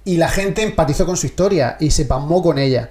y 0.05 0.17
la 0.17 0.29
gente 0.29 0.63
empatizó 0.63 1.05
con 1.05 1.17
su 1.17 1.27
historia 1.27 1.77
y 1.81 1.91
se 1.91 2.05
pasmó 2.05 2.43
con 2.43 2.59
ella. 2.59 2.91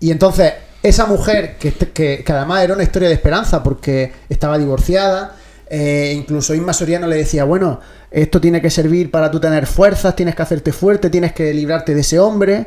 Y 0.00 0.10
entonces 0.10 0.52
esa 0.82 1.06
mujer, 1.06 1.56
que, 1.58 1.72
que, 1.72 2.24
además 2.28 2.62
era 2.62 2.74
una 2.74 2.82
historia 2.82 3.08
de 3.08 3.14
esperanza 3.14 3.62
porque 3.62 4.12
estaba 4.28 4.56
divorciada, 4.56 5.36
eh, 5.68 6.12
incluso 6.16 6.54
Inma 6.54 6.72
Soriano 6.72 7.08
le 7.08 7.16
decía, 7.16 7.44
bueno, 7.44 7.80
esto 8.10 8.40
tiene 8.40 8.62
que 8.62 8.70
servir 8.70 9.10
para 9.10 9.30
tú 9.30 9.40
tener 9.40 9.66
fuerzas, 9.66 10.14
tienes 10.14 10.36
que 10.36 10.42
hacerte 10.42 10.72
fuerte, 10.72 11.10
tienes 11.10 11.32
que 11.32 11.52
librarte 11.52 11.94
de 11.94 12.02
ese 12.02 12.20
hombre. 12.20 12.66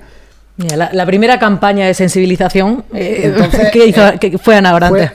La, 0.75 1.05
primera 1.05 1.39
campaña 1.39 1.87
de 1.87 1.93
sensibilización 1.93 2.83
eh, 2.93 3.33
que, 3.73 3.85
hizo, 3.85 4.07
eh, 4.07 4.19
que 4.19 4.37
fue 4.37 4.55
Ana 4.55 4.75
Orante. 4.75 5.11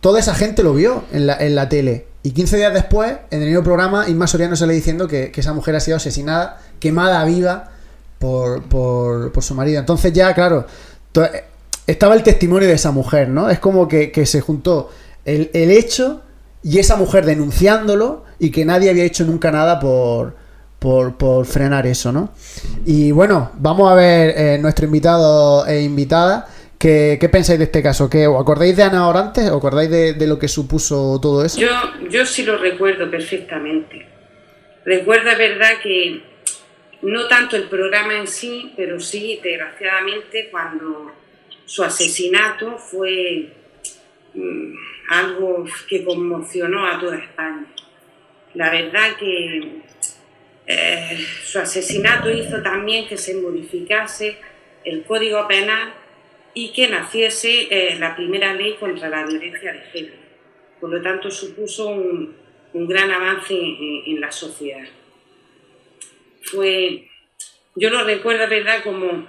toda 0.00 0.20
esa 0.20 0.34
gente 0.34 0.62
lo 0.62 0.74
vio 0.74 1.04
en 1.12 1.26
la, 1.26 1.36
en 1.36 1.54
la 1.54 1.68
tele. 1.68 2.06
Y 2.22 2.32
15 2.32 2.56
días 2.56 2.74
después, 2.74 3.16
en 3.30 3.42
el 3.42 3.48
mismo 3.48 3.62
programa, 3.62 4.08
Inma 4.08 4.26
Soriano 4.26 4.56
sale 4.56 4.74
diciendo 4.74 5.08
que, 5.08 5.32
esa 5.34 5.52
mujer 5.52 5.76
ha 5.76 5.80
sido 5.80 5.96
asesinada, 5.96 6.60
quemada 6.80 7.24
viva 7.24 7.70
por, 8.18 8.62
por, 8.64 9.32
por 9.32 9.42
su 9.42 9.54
marido. 9.54 9.78
Entonces 9.78 10.12
ya, 10.12 10.34
claro, 10.34 10.66
estaba 11.86 12.14
el 12.14 12.22
testimonio 12.22 12.68
de 12.68 12.74
esa 12.74 12.90
mujer, 12.90 13.28
¿no? 13.28 13.48
Es 13.48 13.58
como 13.58 13.88
que, 13.88 14.26
se 14.26 14.40
juntó 14.40 14.90
el, 15.24 15.50
hecho 15.52 16.20
y 16.62 16.78
esa 16.78 16.96
mujer 16.96 17.24
denunciándolo 17.24 18.24
y 18.38 18.50
que 18.50 18.64
nadie 18.64 18.90
había 18.90 19.04
hecho 19.04 19.24
nunca 19.24 19.50
nada 19.50 19.80
por, 19.80 20.36
por, 20.78 21.46
frenar 21.46 21.86
eso, 21.86 22.12
¿no? 22.12 22.32
Y 22.86 23.10
bueno, 23.10 23.52
vamos 23.54 23.90
a 23.90 23.94
ver 23.94 24.34
eh, 24.36 24.58
nuestro 24.58 24.86
invitado 24.86 25.66
e 25.66 25.82
invitada. 25.82 26.48
¿Qué, 26.78 27.18
¿Qué, 27.20 27.28
pensáis 27.28 27.58
de 27.58 27.64
este 27.64 27.82
caso? 27.82 28.08
¿Qué, 28.08 28.28
¿Os 28.28 28.40
acordáis 28.40 28.76
de 28.76 28.84
Ana 28.84 29.08
Orantes? 29.08 29.50
¿Os 29.50 29.56
acordáis 29.56 29.90
de, 29.90 30.26
lo 30.26 30.38
que 30.38 30.46
supuso 30.46 31.18
todo 31.20 31.44
eso? 31.44 31.58
Yo, 31.58 31.70
yo 32.08 32.24
sí 32.24 32.44
lo 32.44 32.56
recuerdo 32.56 33.10
perfectamente. 33.10 34.06
Recuerda, 34.84 35.34
verdad, 35.34 35.80
que 35.82 36.22
no 37.02 37.26
tanto 37.26 37.56
el 37.56 37.64
programa 37.64 38.14
en 38.14 38.28
sí, 38.28 38.72
pero 38.76 39.00
sí, 39.00 39.40
desgraciadamente, 39.42 40.48
cuando 40.52 41.12
su 41.64 41.82
asesinato 41.82 42.78
fue 42.78 43.52
mm, 44.34 44.74
algo 45.10 45.64
que 45.88 46.04
conmocionó 46.04 46.86
a 46.86 47.00
toda 47.00 47.18
España. 47.18 47.66
La 48.54 48.70
verdad 48.70 49.16
que 49.18 49.82
eh, 50.70 51.16
su 51.42 51.58
asesinato 51.58 52.30
hizo 52.30 52.62
también 52.62 53.08
que 53.08 53.16
se 53.16 53.34
modificase 53.36 54.36
el 54.84 55.02
Código 55.04 55.48
Penal 55.48 55.94
y 56.52 56.74
que 56.74 56.88
naciese 56.88 57.68
eh, 57.70 57.96
la 57.98 58.14
primera 58.14 58.52
ley 58.52 58.74
contra 58.74 59.08
la 59.08 59.24
violencia 59.24 59.72
de 59.72 59.80
género. 59.90 60.16
Por 60.78 60.90
lo 60.90 61.00
tanto, 61.00 61.30
supuso 61.30 61.88
un, 61.88 62.36
gran 62.74 63.10
avance 63.10 63.54
en, 63.54 64.20
la 64.20 64.30
sociedad. 64.30 64.86
Fue, 66.42 67.08
yo 67.74 67.88
lo 67.88 68.04
recuerdo, 68.04 68.46
¿verdad?, 68.46 68.84
como 68.84 69.26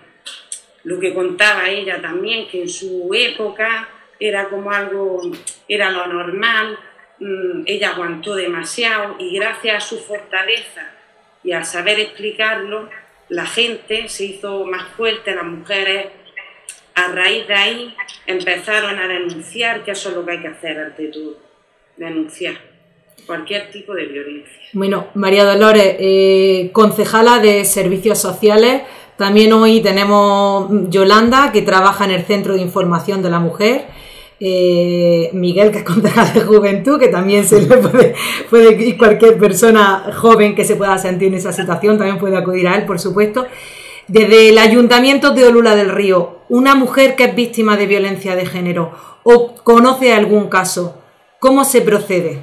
lo 0.83 0.99
que 0.99 1.13
contaba 1.13 1.69
ella 1.69 2.01
también, 2.01 2.49
que 2.49 2.63
en 2.63 2.69
su 2.69 3.09
época 3.13 3.87
era 4.19 4.49
como 4.49 4.71
algo, 4.71 5.21
era 5.69 5.89
lo 5.89 6.05
normal, 6.07 6.77
mm, 7.19 7.63
ella 7.65 7.91
aguantó 7.91 8.35
demasiado 8.35 9.15
y 9.19 9.35
gracias 9.35 9.75
a 9.75 9.87
su 9.87 9.99
fortaleza 9.99 10.98
y 11.43 11.51
a 11.51 11.63
saber 11.63 11.99
explicarlo, 11.99 12.89
la 13.29 13.45
gente 13.45 14.09
se 14.09 14.25
hizo 14.25 14.65
más 14.65 14.83
fuerte, 14.95 15.35
las 15.35 15.45
mujeres 15.45 16.07
a 16.95 17.07
raíz 17.09 17.47
de 17.47 17.53
ahí 17.53 17.95
empezaron 18.25 18.97
a 18.99 19.07
denunciar, 19.07 19.83
que 19.83 19.91
eso 19.91 20.09
es 20.09 20.15
lo 20.15 20.25
que 20.25 20.31
hay 20.33 20.41
que 20.41 20.47
hacer 20.47 20.79
ante 20.79 21.07
todo, 21.07 21.37
denunciar 21.97 22.55
cualquier 23.25 23.69
tipo 23.71 23.93
de 23.93 24.05
violencia. 24.05 24.59
Bueno, 24.73 25.07
María 25.13 25.45
Dolores, 25.45 25.95
eh, 25.99 26.71
concejala 26.73 27.39
de 27.39 27.63
Servicios 27.63 28.17
Sociales, 28.17 28.81
también 29.17 29.51
hoy 29.53 29.81
tenemos 29.81 30.69
Yolanda, 30.89 31.51
que 31.51 31.61
trabaja 31.61 32.05
en 32.05 32.11
el 32.11 32.23
Centro 32.23 32.53
de 32.53 32.61
Información 32.61 33.21
de 33.21 33.29
la 33.29 33.39
Mujer. 33.39 33.85
Eh, 34.41 35.29
Miguel, 35.33 35.71
que 35.71 35.79
es 35.79 35.83
concejal 35.83 36.33
de 36.33 36.41
juventud, 36.41 36.99
que 36.99 37.09
también 37.09 37.45
se 37.45 37.61
le 37.61 37.77
puede, 37.77 38.15
puede 38.49 38.97
cualquier 38.97 39.37
persona 39.37 40.11
joven 40.15 40.55
que 40.55 40.63
se 40.63 40.75
pueda 40.75 40.97
sentir 40.97 41.27
en 41.27 41.33
esa 41.35 41.51
situación, 41.51 41.97
también 41.97 42.19
puede 42.19 42.37
acudir 42.37 42.67
a 42.67 42.75
él, 42.75 42.85
por 42.85 42.99
supuesto. 42.99 43.47
Desde 44.07 44.49
el 44.49 44.57
Ayuntamiento 44.57 45.31
de 45.31 45.45
Olula 45.45 45.75
del 45.75 45.89
Río, 45.89 46.39
una 46.49 46.73
mujer 46.73 47.15
que 47.15 47.25
es 47.25 47.35
víctima 47.35 47.77
de 47.77 47.85
violencia 47.85 48.35
de 48.35 48.45
género 48.45 48.91
o 49.23 49.55
conoce 49.55 50.13
algún 50.13 50.49
caso, 50.49 50.99
¿cómo 51.39 51.63
se 51.63 51.81
procede? 51.81 52.39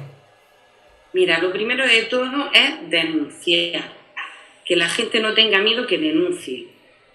Mira, 1.13 1.39
lo 1.39 1.51
primero 1.51 1.85
de 1.85 2.03
todo 2.03 2.49
es 2.53 2.89
denunciar 2.89 3.97
que 4.63 4.75
la 4.75 4.87
gente 4.87 5.19
no 5.19 5.33
tenga 5.33 5.59
miedo 5.59 5.87
que 5.87 5.97
denuncie. 5.97 6.67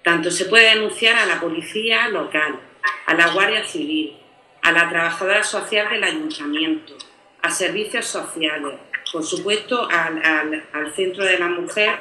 Tanto 0.02 0.30
se 0.30 0.46
puede 0.46 0.74
denunciar 0.74 1.16
a 1.16 1.26
la 1.26 1.40
policía 1.40 2.08
local, 2.08 2.58
a 3.06 3.14
la 3.14 3.32
Guardia 3.32 3.64
Civil, 3.64 4.16
a 4.62 4.72
la 4.72 4.88
trabajadora 4.88 5.42
social 5.42 5.90
del 5.90 6.04
ayuntamiento, 6.04 6.96
a 7.42 7.50
servicios 7.50 8.06
sociales, 8.06 8.74
por 9.12 9.24
supuesto 9.24 9.88
al, 9.90 10.92
Centro 10.94 11.24
de 11.24 11.38
la 11.38 11.48
Mujer, 11.48 11.98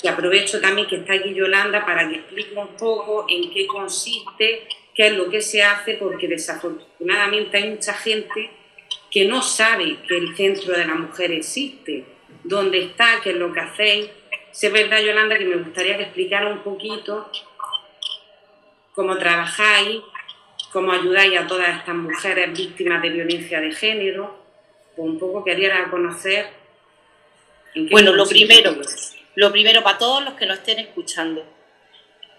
que 0.00 0.08
aprovecho 0.08 0.60
también 0.60 0.86
que 0.86 0.96
está 0.96 1.14
aquí 1.14 1.34
Yolanda 1.34 1.84
para 1.84 2.08
que 2.08 2.16
explique 2.16 2.54
un 2.54 2.76
poco 2.76 3.26
en 3.28 3.50
qué 3.50 3.66
consiste, 3.66 4.68
qué 4.94 5.08
es 5.08 5.16
lo 5.16 5.28
que 5.28 5.42
se 5.42 5.62
hace, 5.62 5.94
porque 5.94 6.28
desafortunadamente 6.28 7.56
hay 7.56 7.70
mucha 7.70 7.92
gente 7.94 8.50
que 9.10 9.24
no 9.24 9.42
sabe 9.42 9.98
que 10.06 10.16
el 10.16 10.36
Centro 10.36 10.74
de 10.74 10.86
la 10.86 10.94
Mujer 10.94 11.32
existe, 11.32 12.04
dónde 12.44 12.84
está, 12.84 13.20
qué 13.22 13.30
es 13.30 13.36
lo 13.36 13.52
que 13.52 13.60
hacéis, 13.60 14.10
si 14.50 14.66
es 14.66 14.72
verdad, 14.72 15.00
Yolanda, 15.00 15.38
que 15.38 15.44
me 15.44 15.56
gustaría 15.56 15.96
que 15.96 16.04
explicara 16.04 16.48
un 16.48 16.64
poquito 16.64 17.30
cómo 18.92 19.16
trabajáis, 19.16 20.00
cómo 20.72 20.92
ayudáis 20.92 21.38
a 21.38 21.46
todas 21.46 21.78
estas 21.78 21.94
mujeres 21.94 22.56
víctimas 22.56 23.02
de 23.02 23.10
violencia 23.10 23.60
de 23.60 23.72
género, 23.72 24.38
o 24.96 25.02
un 25.02 25.18
poco 25.18 25.44
quería 25.44 25.88
conocer. 25.90 26.48
bueno, 27.90 28.12
lo 28.12 28.26
primero, 28.26 28.76
lo 29.34 29.52
primero 29.52 29.82
para 29.82 29.98
todos 29.98 30.24
los 30.24 30.34
que 30.34 30.46
nos 30.46 30.58
estén 30.58 30.80
escuchando, 30.80 31.44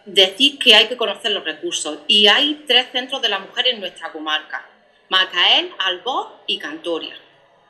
decir 0.06 0.60
que 0.60 0.76
hay 0.76 0.88
que 0.88 0.98
conocer 0.98 1.32
los 1.32 1.44
recursos 1.44 2.00
y 2.08 2.28
hay 2.28 2.64
tres 2.68 2.88
centros 2.92 3.22
de 3.22 3.30
la 3.30 3.40
mujer 3.40 3.68
en 3.68 3.80
nuestra 3.80 4.12
comarca, 4.12 4.68
Macael, 5.10 5.72
Albor 5.80 6.28
y 6.48 6.58
Cantoria, 6.58 7.16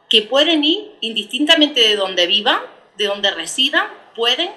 que 0.09 0.23
pueden 0.23 0.63
ir 0.63 0.91
indistintamente 1.01 1.81
de 1.81 1.95
donde 1.95 2.27
vivan, 2.27 2.61
de 2.97 3.05
donde 3.05 3.31
residan, 3.31 3.87
pueden 4.15 4.51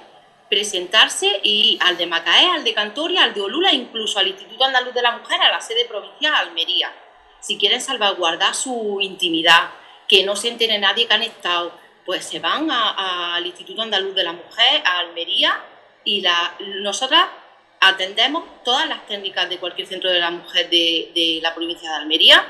presentarse 0.52 1.40
y 1.42 1.78
al 1.80 1.96
de 1.96 2.04
Macaé, 2.04 2.44
al 2.50 2.62
de 2.62 2.74
Cantoria, 2.74 3.24
al 3.24 3.32
de 3.32 3.40
Olula, 3.40 3.72
incluso 3.72 4.18
al 4.18 4.28
Instituto 4.28 4.64
Andaluz 4.64 4.92
de 4.92 5.00
la 5.00 5.16
Mujer, 5.16 5.40
a 5.40 5.50
la 5.50 5.62
sede 5.62 5.86
provincial 5.86 6.34
Almería. 6.34 6.92
Si 7.40 7.56
quieren 7.56 7.80
salvaguardar 7.80 8.54
su 8.54 8.98
intimidad, 9.00 9.70
que 10.06 10.24
no 10.24 10.36
se 10.36 10.48
entere 10.48 10.78
nadie 10.78 11.06
que 11.06 11.14
han 11.14 11.22
estado, 11.22 11.72
pues 12.04 12.26
se 12.26 12.38
van 12.38 12.70
al 12.70 13.46
Instituto 13.46 13.80
Andaluz 13.80 14.14
de 14.14 14.24
la 14.24 14.34
Mujer, 14.34 14.82
a 14.84 14.98
Almería, 14.98 15.58
y 16.04 16.20
la, 16.20 16.54
nosotras 16.82 17.24
atendemos 17.80 18.44
todas 18.62 18.86
las 18.86 19.06
técnicas 19.06 19.48
de 19.48 19.56
cualquier 19.56 19.88
centro 19.88 20.10
de 20.10 20.20
la 20.20 20.30
mujer 20.30 20.68
de, 20.68 21.12
de 21.14 21.38
la 21.40 21.54
provincia 21.54 21.88
de 21.88 21.96
Almería, 21.96 22.46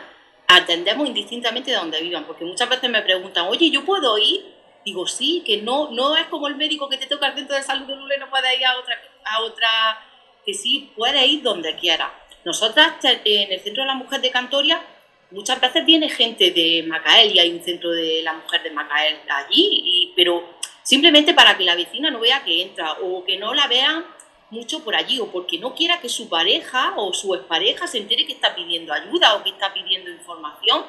atendemos 0.49 1.07
indistintamente 1.07 1.71
de 1.71 1.77
donde 1.77 2.01
vivan, 2.01 2.25
porque 2.25 2.45
muchas 2.45 2.69
veces 2.69 2.91
me 2.91 3.03
preguntan, 3.03 3.47
oye, 3.47 3.71
¿yo 3.71 3.85
puedo 3.85 4.19
ir? 4.19 4.52
Digo, 4.85 5.07
sí, 5.07 5.43
que 5.47 5.59
no, 5.59 5.91
no 5.91 6.17
es 6.17 6.27
como 6.27 6.49
el 6.49 6.57
médico 6.57 6.89
que 6.89 6.97
te 6.97 7.07
toca 7.07 7.29
el 7.29 7.35
centro 7.35 7.57
de 7.57 7.63
salud 7.63 7.87
de 7.87 7.97
Lula 7.97 8.17
y 8.17 8.21
no 8.21 8.31
puede 8.31 8.57
ir 8.57 8.65
a 8.65 8.79
otra, 8.79 9.01
a 9.25 9.43
otra, 9.43 9.69
que 10.45 10.55
sí, 10.55 10.91
puede 10.97 11.25
ir 11.27 11.43
donde 11.43 11.77
quiera. 11.77 12.13
Nosotras 12.45 12.95
en 13.03 13.53
el 13.53 13.61
Centro 13.61 13.85
de 13.85 13.87
la 13.87 13.95
Mujer 13.95 14.21
de 14.21 14.31
Cantoria 14.31 14.83
muchas 15.31 15.61
veces 15.61 15.85
viene 15.87 16.09
gente 16.09 16.51
de 16.51 16.85
Macael 16.87 17.33
y 17.33 17.39
hay 17.39 17.51
un 17.53 17.63
centro 17.63 17.91
de 17.91 18.23
la 18.23 18.33
mujer 18.33 18.63
de 18.63 18.71
Macael 18.71 19.19
allí, 19.29 20.13
pero 20.17 20.57
simplemente 20.83 21.35
para 21.35 21.57
que 21.57 21.65
la 21.65 21.77
vecina 21.77 22.11
no 22.11 22.21
vea 22.21 22.43
que 22.45 22.63
entra 22.63 22.95
o 23.03 23.25
que 23.25 23.39
no 23.39 23.55
la 23.55 23.69
vean 23.69 24.05
mucho 24.51 24.85
por 24.85 24.95
allí 24.95 25.19
o 25.21 25.31
porque 25.31 25.59
no 25.59 25.75
quiera 25.75 26.01
que 26.01 26.09
su 26.09 26.29
pareja 26.29 26.95
o 26.97 27.15
su 27.15 27.35
expareja 27.35 27.87
se 27.87 27.99
entere 27.99 28.27
que 28.27 28.35
está 28.35 28.55
pidiendo 28.55 28.93
ayuda 28.93 29.37
o 29.37 29.43
que 29.43 29.51
está 29.51 29.73
pidiendo 29.73 30.11
información 30.11 30.85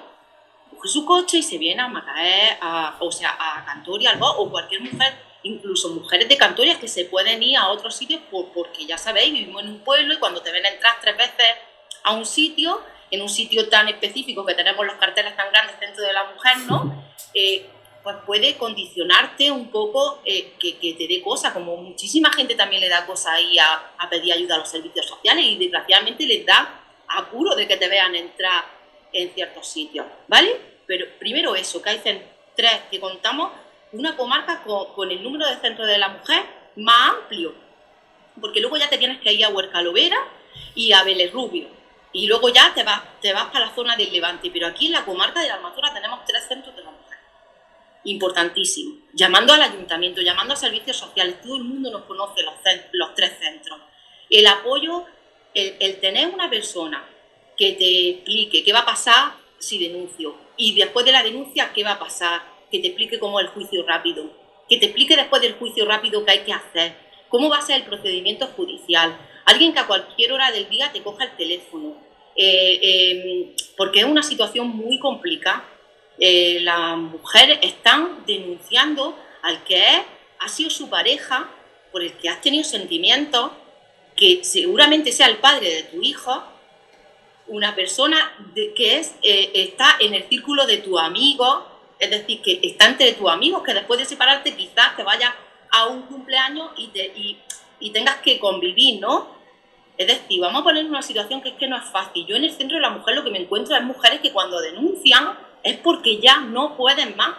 coge 0.76 0.90
su 0.90 1.06
coche 1.06 1.38
y 1.38 1.44
se 1.44 1.58
viene 1.58 1.82
a 1.82 1.88
Macaé, 1.88 2.58
o 3.00 3.12
sea, 3.12 3.36
a 3.40 3.66
Cantoria, 3.66 4.18
o 4.20 4.50
cualquier 4.50 4.82
mujer, 4.82 5.14
incluso 5.44 5.90
mujeres 5.90 6.28
de 6.30 6.38
Cantoria 6.38 6.80
que 6.80 6.88
se 6.88 7.06
pueden 7.06 7.44
ir 7.44 7.58
a 7.58 7.70
otros 7.70 7.96
sitios 7.96 8.22
porque 8.30 8.86
ya 8.86 8.98
sabéis, 8.98 9.34
vivimos 9.34 9.64
en 9.64 9.70
un 9.70 9.80
pueblo 9.80 10.14
y 10.14 10.18
cuando 10.18 10.42
te 10.42 10.52
ven 10.52 10.66
entrar 10.66 10.94
tres 11.02 11.18
veces 11.18 11.46
a 12.04 12.14
un 12.14 12.26
sitio, 12.26 12.82
en 13.12 13.22
un 13.22 13.30
sitio 13.30 13.70
tan 13.70 13.88
específico 13.90 14.46
que 14.46 14.56
tenemos 14.56 14.86
los 14.86 14.96
carteles 14.96 15.36
tan 15.36 15.52
grandes 15.52 15.80
dentro 15.80 16.04
de 16.04 16.14
la 16.14 16.26
mujer, 16.26 16.58
¿no? 16.68 17.06
Eh, 17.34 17.66
pues 18.04 18.18
puede 18.26 18.58
condicionarte 18.58 19.50
un 19.52 19.70
poco 19.70 20.22
eh, 20.26 20.54
que, 20.60 20.74
te 20.74 21.08
dé 21.08 21.22
cosas, 21.22 21.54
como 21.54 21.78
muchísima 21.78 22.34
gente 22.34 22.56
también 22.56 22.82
le 22.82 22.90
da 22.90 23.06
cosas 23.06 23.36
ahí 23.36 23.58
a, 23.58 23.94
a 23.98 24.10
pedir 24.10 24.34
ayuda 24.34 24.56
a 24.56 24.58
los 24.58 24.70
servicios 24.70 25.06
sociales 25.06 25.46
y 25.46 25.58
desgraciadamente 25.58 26.26
les 26.26 26.46
da 26.46 26.84
apuro 27.08 27.56
de 27.56 27.68
que 27.68 27.78
te 27.78 27.88
vean 27.88 28.14
entrar 28.16 28.66
en 29.14 29.34
ciertos 29.34 29.68
sitios, 29.68 30.06
¿vale? 30.28 30.60
Pero 30.86 31.06
primero 31.20 31.56
eso, 31.56 31.82
que 31.82 31.92
hay 31.92 32.02
tres, 32.56 32.82
que 32.92 33.00
contamos 33.00 33.52
una 33.94 34.18
comarca 34.18 34.64
con, 34.64 35.12
el 35.12 35.24
número 35.24 35.48
de 35.48 35.58
centros 35.58 35.88
de 35.88 35.98
la 35.98 36.10
mujer 36.10 36.44
más 36.76 37.12
amplio, 37.12 37.54
porque 38.42 38.60
luego 38.60 38.78
ya 38.78 38.90
te 38.90 38.98
tienes 38.98 39.20
que 39.22 39.32
ir 39.32 39.46
a 39.46 39.50
Huercalovera 39.50 40.18
y 40.76 40.92
a 40.92 41.04
Vélez 41.04 41.32
Rubio, 41.32 41.68
y 42.12 42.28
luego 42.28 42.50
ya 42.50 42.74
te 42.74 42.84
vas, 42.84 43.02
te 43.22 43.32
vas 43.32 43.46
para 43.46 43.68
la 43.68 43.76
zona 43.76 43.96
del 43.96 44.12
Levante, 44.12 44.50
pero 44.52 44.68
aquí 44.68 44.88
en 44.88 44.94
la 44.94 45.06
comarca 45.06 45.42
de 45.42 45.48
la 45.48 45.56
Amazonas 45.56 45.94
tenemos 45.94 46.26
tres 46.26 46.44
centros 46.48 46.76
de 46.76 46.84
la 46.84 46.92
mujer, 46.92 47.18
importantísimo, 48.06 48.98
llamando 49.14 49.54
al 49.54 49.62
ayuntamiento, 49.62 50.22
llamando 50.22 50.54
a 50.54 50.58
servicios 50.58 50.98
sociales, 50.98 51.42
todo 51.42 51.58
el 51.58 51.64
mundo 51.64 51.92
nos 51.92 52.04
conoce 52.04 52.42
los 52.42 53.16
tres 53.16 53.38
centros. 53.40 53.80
El 54.30 54.48
apoyo, 54.48 55.06
el 55.54 56.00
tener 56.00 56.28
una 56.30 56.50
persona 56.50 57.08
que 57.64 57.74
te 57.74 58.10
explique 58.10 58.64
qué 58.64 58.74
va 58.74 58.80
a 58.80 58.86
pasar 58.86 59.34
si 59.58 59.80
denuncio. 59.80 60.36
Y 60.58 60.76
después 60.76 61.06
de 61.06 61.14
la 61.14 61.24
denuncia 61.24 61.72
qué 61.74 61.84
va 61.84 61.94
a 61.94 62.00
pasar, 62.00 62.42
que 62.70 62.80
te 62.80 62.88
explique 62.88 63.20
cómo 63.20 63.40
es 63.40 63.46
el 63.46 63.52
juicio 63.54 63.86
rápido, 63.88 64.30
que 64.68 64.78
te 64.78 64.88
explique 64.88 65.16
después 65.16 65.42
del 65.42 65.54
juicio 65.54 65.86
rápido 65.86 66.26
qué 66.26 66.32
hay 66.32 66.40
que 66.40 66.54
hacer, 66.54 66.96
cómo 67.30 67.50
va 67.50 67.60
a 67.60 67.62
ser 67.62 67.78
el 67.78 67.84
procedimiento 67.84 68.48
judicial, 68.48 69.18
alguien 69.46 69.74
que 69.74 69.80
a 69.80 69.88
cualquier 69.88 70.34
hora 70.34 70.52
del 70.52 70.70
día 70.70 70.92
te 70.92 71.02
coja 71.02 71.26
el 71.26 71.38
teléfono, 71.38 71.96
eh, 72.36 72.80
em, 72.82 73.56
porque 73.78 74.00
es 74.00 74.06
una 74.06 74.24
situación 74.24 74.68
muy 74.68 75.00
complicada. 75.00 75.66
Eh, 76.20 76.60
las 76.62 76.98
mujeres 76.98 77.60
están 77.62 78.26
denunciando 78.26 79.18
al 79.42 79.64
que 79.64 79.78
es, 79.78 80.02
ha 80.40 80.50
sido 80.50 80.70
su 80.70 80.90
pareja, 80.90 81.50
por 81.92 82.04
el 82.04 82.14
que 82.14 82.30
has 82.30 82.42
tenido 82.42 82.64
sentimientos, 82.64 83.52
que 84.16 84.44
seguramente 84.44 85.12
sea 85.12 85.28
el 85.28 85.38
padre 85.38 85.70
de 85.70 85.84
tu 85.84 86.02
hijo, 86.02 86.44
una 87.48 87.76
persona 87.76 88.32
que 88.56 89.00
es, 89.00 89.16
eh, 89.22 89.52
está 89.54 89.96
en 90.00 90.14
el 90.14 90.24
círculo 90.30 90.66
de 90.66 90.78
tu 90.78 90.98
amigo, 90.98 91.68
es 92.00 92.10
decir, 92.10 92.42
que 92.42 92.60
está 92.64 92.88
entre 92.88 93.14
tus 93.14 93.30
amigos, 93.30 93.64
que 93.64 93.74
después 93.74 94.00
de 94.00 94.06
separarte 94.06 94.56
quizás 94.56 94.96
te 94.96 95.04
vayas 95.04 95.34
a 95.72 95.88
un 95.88 96.04
cumpleaños 96.04 96.72
y, 96.78 96.88
te, 96.88 97.14
y, 97.80 97.90
tengas 97.92 98.18
que 98.18 98.40
convivir, 98.40 99.00
¿no? 99.02 99.28
Es 99.98 100.08
decir, 100.08 100.40
vamos 100.42 100.62
a 100.62 100.64
poner 100.64 100.86
una 100.86 101.02
situación 101.02 101.42
que 101.42 101.50
es 101.50 101.56
que 101.56 101.68
no 101.68 101.78
es 101.78 101.84
fácil. 101.84 102.26
Yo 102.26 102.36
en 102.36 102.46
el 102.46 102.52
centro 102.52 102.78
de 102.78 102.82
la 102.82 102.90
mujer 102.90 103.16
lo 103.16 103.24
que 103.24 103.30
me 103.30 103.40
encuentro 103.40 103.76
es 103.76 103.84
mujeres 103.84 104.22
que 104.22 104.32
cuando 104.32 104.60
denuncian 104.60 105.38
es 105.62 105.78
porque 105.78 106.20
ya 106.20 106.40
no 106.40 106.76
pueden 106.76 107.16
más. 107.16 107.36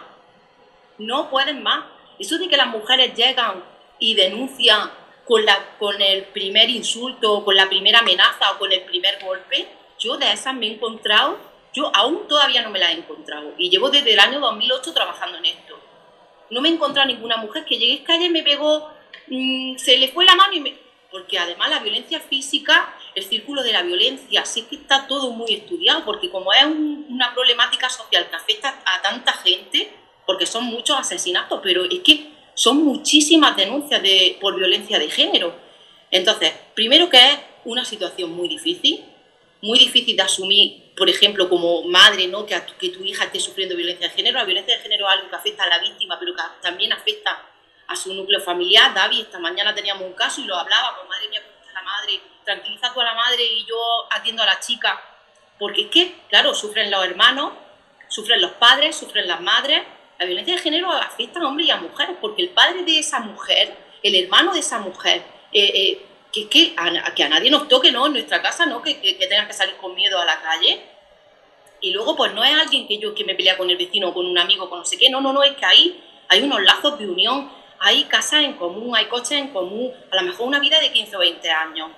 No 0.97 1.29
pueden 1.29 1.63
más. 1.63 1.85
Eso 2.17 2.37
de 2.37 2.47
que 2.47 2.57
las 2.57 2.67
mujeres 2.67 3.13
llegan 3.13 3.63
y 3.99 4.13
denuncian 4.13 4.89
con, 5.25 5.45
la, 5.45 5.75
con 5.77 6.01
el 6.01 6.25
primer 6.25 6.69
insulto, 6.69 7.43
con 7.43 7.55
la 7.55 7.67
primera 7.67 7.99
amenaza 7.99 8.51
o 8.51 8.59
con 8.59 8.71
el 8.71 8.81
primer 8.81 9.19
golpe, 9.23 9.67
yo 10.05 10.17
de 10.17 10.31
esas 10.31 10.53
me 10.53 10.67
he 10.67 10.73
encontrado, 10.73 11.39
yo 11.73 11.91
aún 11.93 12.27
todavía 12.27 12.61
no 12.61 12.69
me 12.69 12.79
las 12.79 12.91
he 12.91 12.97
encontrado 12.99 13.53
y 13.57 13.69
llevo 13.69 13.89
desde 13.89 14.13
el 14.13 14.19
año 14.19 14.39
2008 14.39 14.93
trabajando 14.93 15.39
en 15.39 15.45
esto. 15.45 15.79
No 16.51 16.61
me 16.61 16.69
he 16.69 16.73
encontrado 16.73 17.07
ninguna 17.07 17.37
mujer 17.37 17.65
que 17.65 17.79
llegue 17.79 18.03
a 18.03 18.05
calle 18.05 18.29
me 18.29 18.43
pegó, 18.43 18.91
mm, 19.27 19.77
se 19.77 19.97
le 19.97 20.09
fue 20.09 20.25
la 20.25 20.35
mano 20.35 20.53
y 20.53 20.59
me... 20.59 20.85
Porque 21.09 21.39
además 21.39 21.69
la 21.69 21.79
violencia 21.79 22.19
física, 22.19 22.93
el 23.15 23.23
círculo 23.23 23.63
de 23.63 23.71
la 23.71 23.81
violencia, 23.83 24.45
sí 24.45 24.63
que 24.63 24.75
está 24.75 25.07
todo 25.07 25.31
muy 25.31 25.53
estudiado, 25.53 26.03
porque 26.03 26.29
como 26.29 26.51
es 26.51 26.65
una 26.65 27.33
problemática 27.33 27.89
social 27.89 28.27
que 28.29 28.35
afecta 28.35 28.81
a 28.85 29.01
tanta 29.01 29.31
gente, 29.31 29.95
porque 30.25 30.45
son 30.45 30.65
muchos 30.65 30.99
asesinatos, 30.99 31.61
pero 31.63 31.85
es 31.85 31.99
que 32.01 32.31
son 32.53 32.83
muchísimas 32.83 33.55
denuncias 33.55 34.03
de, 34.03 34.37
por 34.41 34.57
violencia 34.57 34.99
de 34.99 35.09
género. 35.09 35.55
Entonces, 36.11 36.51
primero 36.73 37.09
que 37.09 37.17
es 37.17 37.39
una 37.63 37.85
situación 37.85 38.31
muy 38.31 38.49
difícil, 38.49 39.05
muy 39.65 39.79
difícil 39.79 40.15
de 40.15 40.21
asumir, 40.21 40.93
por 40.95 41.09
ejemplo, 41.09 41.49
como 41.49 41.83
madre, 41.83 42.27
¿no? 42.27 42.45
que, 42.45 42.55
que 42.79 42.89
tu 42.89 43.03
hija 43.03 43.25
esté 43.25 43.39
sufriendo 43.39 43.75
violencia 43.75 44.07
de 44.07 44.13
género. 44.13 44.37
La 44.37 44.45
violencia 44.45 44.77
de 44.77 44.81
género 44.81 45.07
es 45.07 45.13
algo 45.13 45.29
que 45.29 45.35
afecta 45.35 45.63
a 45.63 45.67
la 45.67 45.79
víctima, 45.79 46.17
pero 46.19 46.33
que 46.35 46.41
también 46.61 46.93
afecta 46.93 47.43
a 47.87 47.95
su 47.95 48.13
núcleo 48.13 48.39
familiar. 48.39 48.93
David, 48.93 49.21
esta 49.21 49.39
mañana 49.39 49.73
teníamos 49.73 50.03
un 50.03 50.13
caso 50.13 50.41
y 50.41 50.45
lo 50.45 50.55
hablábamos, 50.55 51.07
madre 51.09 51.29
mía, 51.29 51.41
¿cómo 51.43 51.57
está 51.59 51.73
la 51.73 51.81
madre? 51.81 52.21
Tranquiliza 52.43 52.93
tú 52.93 53.01
a 53.01 53.05
la 53.05 53.13
madre 53.15 53.43
y 53.43 53.65
yo 53.65 53.75
atiendo 54.11 54.43
a 54.43 54.45
la 54.45 54.59
chica. 54.59 55.01
Porque 55.57 55.83
es 55.83 55.87
que, 55.89 56.15
claro, 56.29 56.53
sufren 56.53 56.91
los 56.91 57.03
hermanos, 57.03 57.53
sufren 58.07 58.41
los 58.41 58.51
padres, 58.51 58.95
sufren 58.95 59.27
las 59.27 59.41
madres. 59.41 59.81
La 60.19 60.25
violencia 60.25 60.55
de 60.55 60.61
género 60.61 60.91
afecta 60.91 61.39
a 61.39 61.47
hombres 61.47 61.67
y 61.67 61.71
a 61.71 61.77
mujeres, 61.77 62.15
porque 62.21 62.43
el 62.43 62.49
padre 62.49 62.83
de 62.83 62.99
esa 62.99 63.19
mujer, 63.19 63.75
el 64.03 64.15
hermano 64.15 64.53
de 64.53 64.59
esa 64.59 64.77
mujer, 64.79 65.23
eh, 65.51 65.71
eh, 65.73 66.05
que, 66.35 66.49
que, 66.49 66.73
a, 66.75 67.13
que 67.13 67.23
a 67.23 67.29
nadie 67.29 67.49
nos 67.49 67.67
toque, 67.69 67.91
¿no? 67.91 68.07
En 68.07 68.13
nuestra 68.13 68.41
casa, 68.41 68.65
¿no? 68.65 68.81
Que, 68.81 68.99
que, 68.99 69.13
tengas 69.27 69.47
que 69.47 69.53
salir 69.53 69.75
con 69.77 69.95
miedo 69.95 70.19
a 70.19 70.25
la 70.25 70.41
calle. 70.41 70.81
Y 71.79 71.91
luego, 71.91 72.15
pues 72.15 72.33
no 72.33 72.43
es 72.43 72.53
alguien 72.53 72.87
que 72.87 72.97
yo 72.97 73.15
que 73.15 73.23
me 73.23 73.35
pelea 73.35 73.57
con 73.57 73.69
el 73.69 73.77
vecino 73.77 74.09
o 74.09 74.13
con 74.13 74.25
un 74.25 74.37
amigo, 74.37 74.69
con 74.69 74.79
no 74.79 74.85
sé 74.85 74.97
qué, 74.97 75.09
no, 75.09 75.21
no, 75.21 75.31
no, 75.31 75.43
es 75.43 75.55
que 75.55 75.65
ahí 75.65 76.03
hay 76.27 76.41
unos 76.41 76.61
lazos 76.61 76.99
de 76.99 77.07
unión, 77.07 77.49
hay 77.79 78.03
casas 78.05 78.43
en 78.43 78.53
común, 78.53 78.95
hay 78.95 79.05
coches 79.05 79.33
en 79.33 79.49
común, 79.49 79.93
a 80.11 80.15
lo 80.17 80.23
mejor 80.23 80.47
una 80.47 80.59
vida 80.59 80.79
de 80.79 80.91
15 80.91 81.15
o 81.15 81.19
20 81.19 81.49
años. 81.49 81.91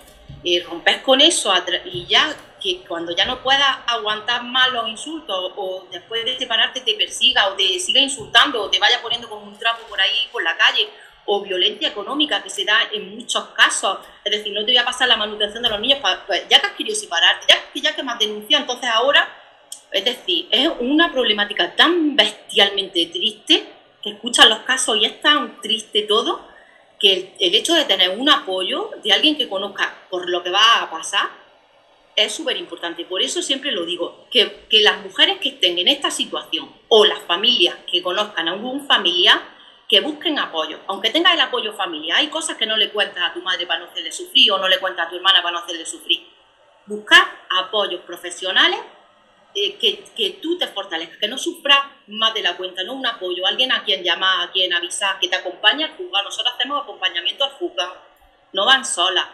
Rompes 0.65 1.01
con 1.01 1.19
eso 1.19 1.51
y 1.85 2.05
ya 2.05 2.33
que 2.61 2.81
cuando 2.87 3.13
ya 3.13 3.25
no 3.25 3.43
puedas 3.43 3.79
aguantar 3.85 4.43
más 4.43 4.71
los 4.71 4.87
insultos 4.87 5.51
o 5.57 5.85
después 5.91 6.23
de 6.23 6.37
separarte 6.37 6.79
te 6.81 6.93
persiga 6.93 7.47
o 7.47 7.53
te 7.53 7.77
siga 7.79 7.99
insultando 7.99 8.63
o 8.63 8.69
te 8.69 8.79
vaya 8.79 9.01
poniendo 9.01 9.27
como 9.27 9.43
un 9.43 9.57
trapo 9.57 9.85
por 9.87 9.99
ahí 9.99 10.29
por 10.31 10.43
la 10.43 10.55
calle 10.55 10.87
o 11.27 11.41
violencia 11.41 11.89
económica 11.89 12.41
que 12.41 12.49
se 12.49 12.65
da 12.65 12.79
en 12.91 13.15
muchos 13.15 13.49
casos. 13.49 13.99
Es 14.23 14.31
decir, 14.31 14.53
no 14.53 14.61
te 14.61 14.71
voy 14.71 14.77
a 14.77 14.85
pasar 14.85 15.07
la 15.07 15.17
manutención 15.17 15.61
de 15.61 15.69
los 15.69 15.79
niños, 15.79 15.99
pues 16.25 16.47
ya 16.49 16.59
que 16.59 16.67
has 16.67 16.73
querido 16.73 16.95
separarte, 16.95 17.45
ya 17.47 17.81
ya 17.81 17.95
que 17.95 18.01
me 18.01 18.11
has 18.11 18.19
denunciado, 18.19 18.63
entonces 18.63 18.89
ahora, 18.91 19.29
es 19.91 20.03
decir, 20.03 20.47
es 20.49 20.69
una 20.79 21.11
problemática 21.11 21.75
tan 21.75 22.15
bestialmente 22.15 23.05
triste 23.07 23.67
que 24.01 24.11
escuchas 24.11 24.49
los 24.49 24.59
casos 24.59 24.97
y 24.97 25.05
es 25.05 25.21
tan 25.21 25.61
triste 25.61 26.03
todo 26.03 26.41
que 26.99 27.35
el, 27.39 27.53
hecho 27.53 27.73
de 27.75 27.85
tener 27.85 28.17
un 28.17 28.29
apoyo 28.29 28.89
de 29.03 29.13
alguien 29.13 29.37
que 29.37 29.47
conozca 29.47 30.07
por 30.09 30.29
lo 30.29 30.41
que 30.43 30.49
va 30.49 30.81
a 30.81 30.89
pasar 30.89 31.29
es 32.15 32.33
súper 32.33 32.57
importante. 32.57 33.05
Por 33.05 33.21
eso 33.21 33.41
siempre 33.41 33.71
lo 33.71 33.85
digo, 33.85 34.25
que, 34.31 34.65
que 34.69 34.81
las 34.81 35.03
mujeres 35.03 35.37
que 35.39 35.49
estén 35.49 35.77
en 35.77 35.87
esta 35.87 36.09
situación 36.09 36.67
o 36.87 37.05
las 37.05 37.19
familias 37.19 37.75
que 37.89 38.01
conozcan 38.01 38.47
a 38.47 38.53
algún 38.53 38.87
familiar, 38.87 39.39
que 39.87 40.01
busquen 40.01 40.37
apoyo, 40.37 40.79
aunque 40.87 41.09
tengas 41.09 41.33
el 41.33 41.39
apoyo 41.39 41.73
familiar. 41.73 42.19
Hay 42.19 42.27
cosas 42.27 42.57
que 42.57 42.65
no 42.65 42.75
le 42.75 42.91
cuentas 42.91 43.23
a 43.29 43.33
tu 43.33 43.41
madre 43.41 43.65
para 43.65 43.79
no 43.79 43.85
hacerle 43.85 44.11
sufrir 44.11 44.51
o 44.51 44.57
no 44.57 44.67
le 44.67 44.79
cuentas 44.79 45.07
a 45.07 45.09
tu 45.09 45.15
hermana 45.15 45.41
para 45.41 45.53
no 45.53 45.59
hacerle 45.59 45.85
sufrir. 45.85 46.27
Buscar 46.85 47.23
apoyos 47.49 48.01
profesionales 48.01 48.79
eh, 49.55 49.75
que, 49.77 50.03
que, 50.15 50.39
tú 50.41 50.57
te 50.57 50.67
fortalezcas, 50.67 51.17
que 51.17 51.27
no 51.27 51.37
sufras 51.37 51.79
más 52.07 52.33
de 52.33 52.41
la 52.41 52.57
cuenta, 52.57 52.83
no 52.83 52.93
un 52.93 53.05
apoyo, 53.05 53.45
alguien 53.47 53.71
a 53.71 53.83
quien 53.83 54.03
llamar, 54.03 54.47
a 54.47 54.51
quien 54.51 54.73
avisar, 54.73 55.19
que 55.19 55.29
te 55.29 55.35
acompañe 55.35 55.85
al 55.85 55.95
juzgado. 55.95 56.25
Nosotros 56.25 56.53
hacemos 56.53 56.83
acompañamiento 56.83 57.45
al 57.45 57.51
juzgado, 57.51 57.95
no 58.53 58.65
van 58.65 58.85
solas. 58.85 59.27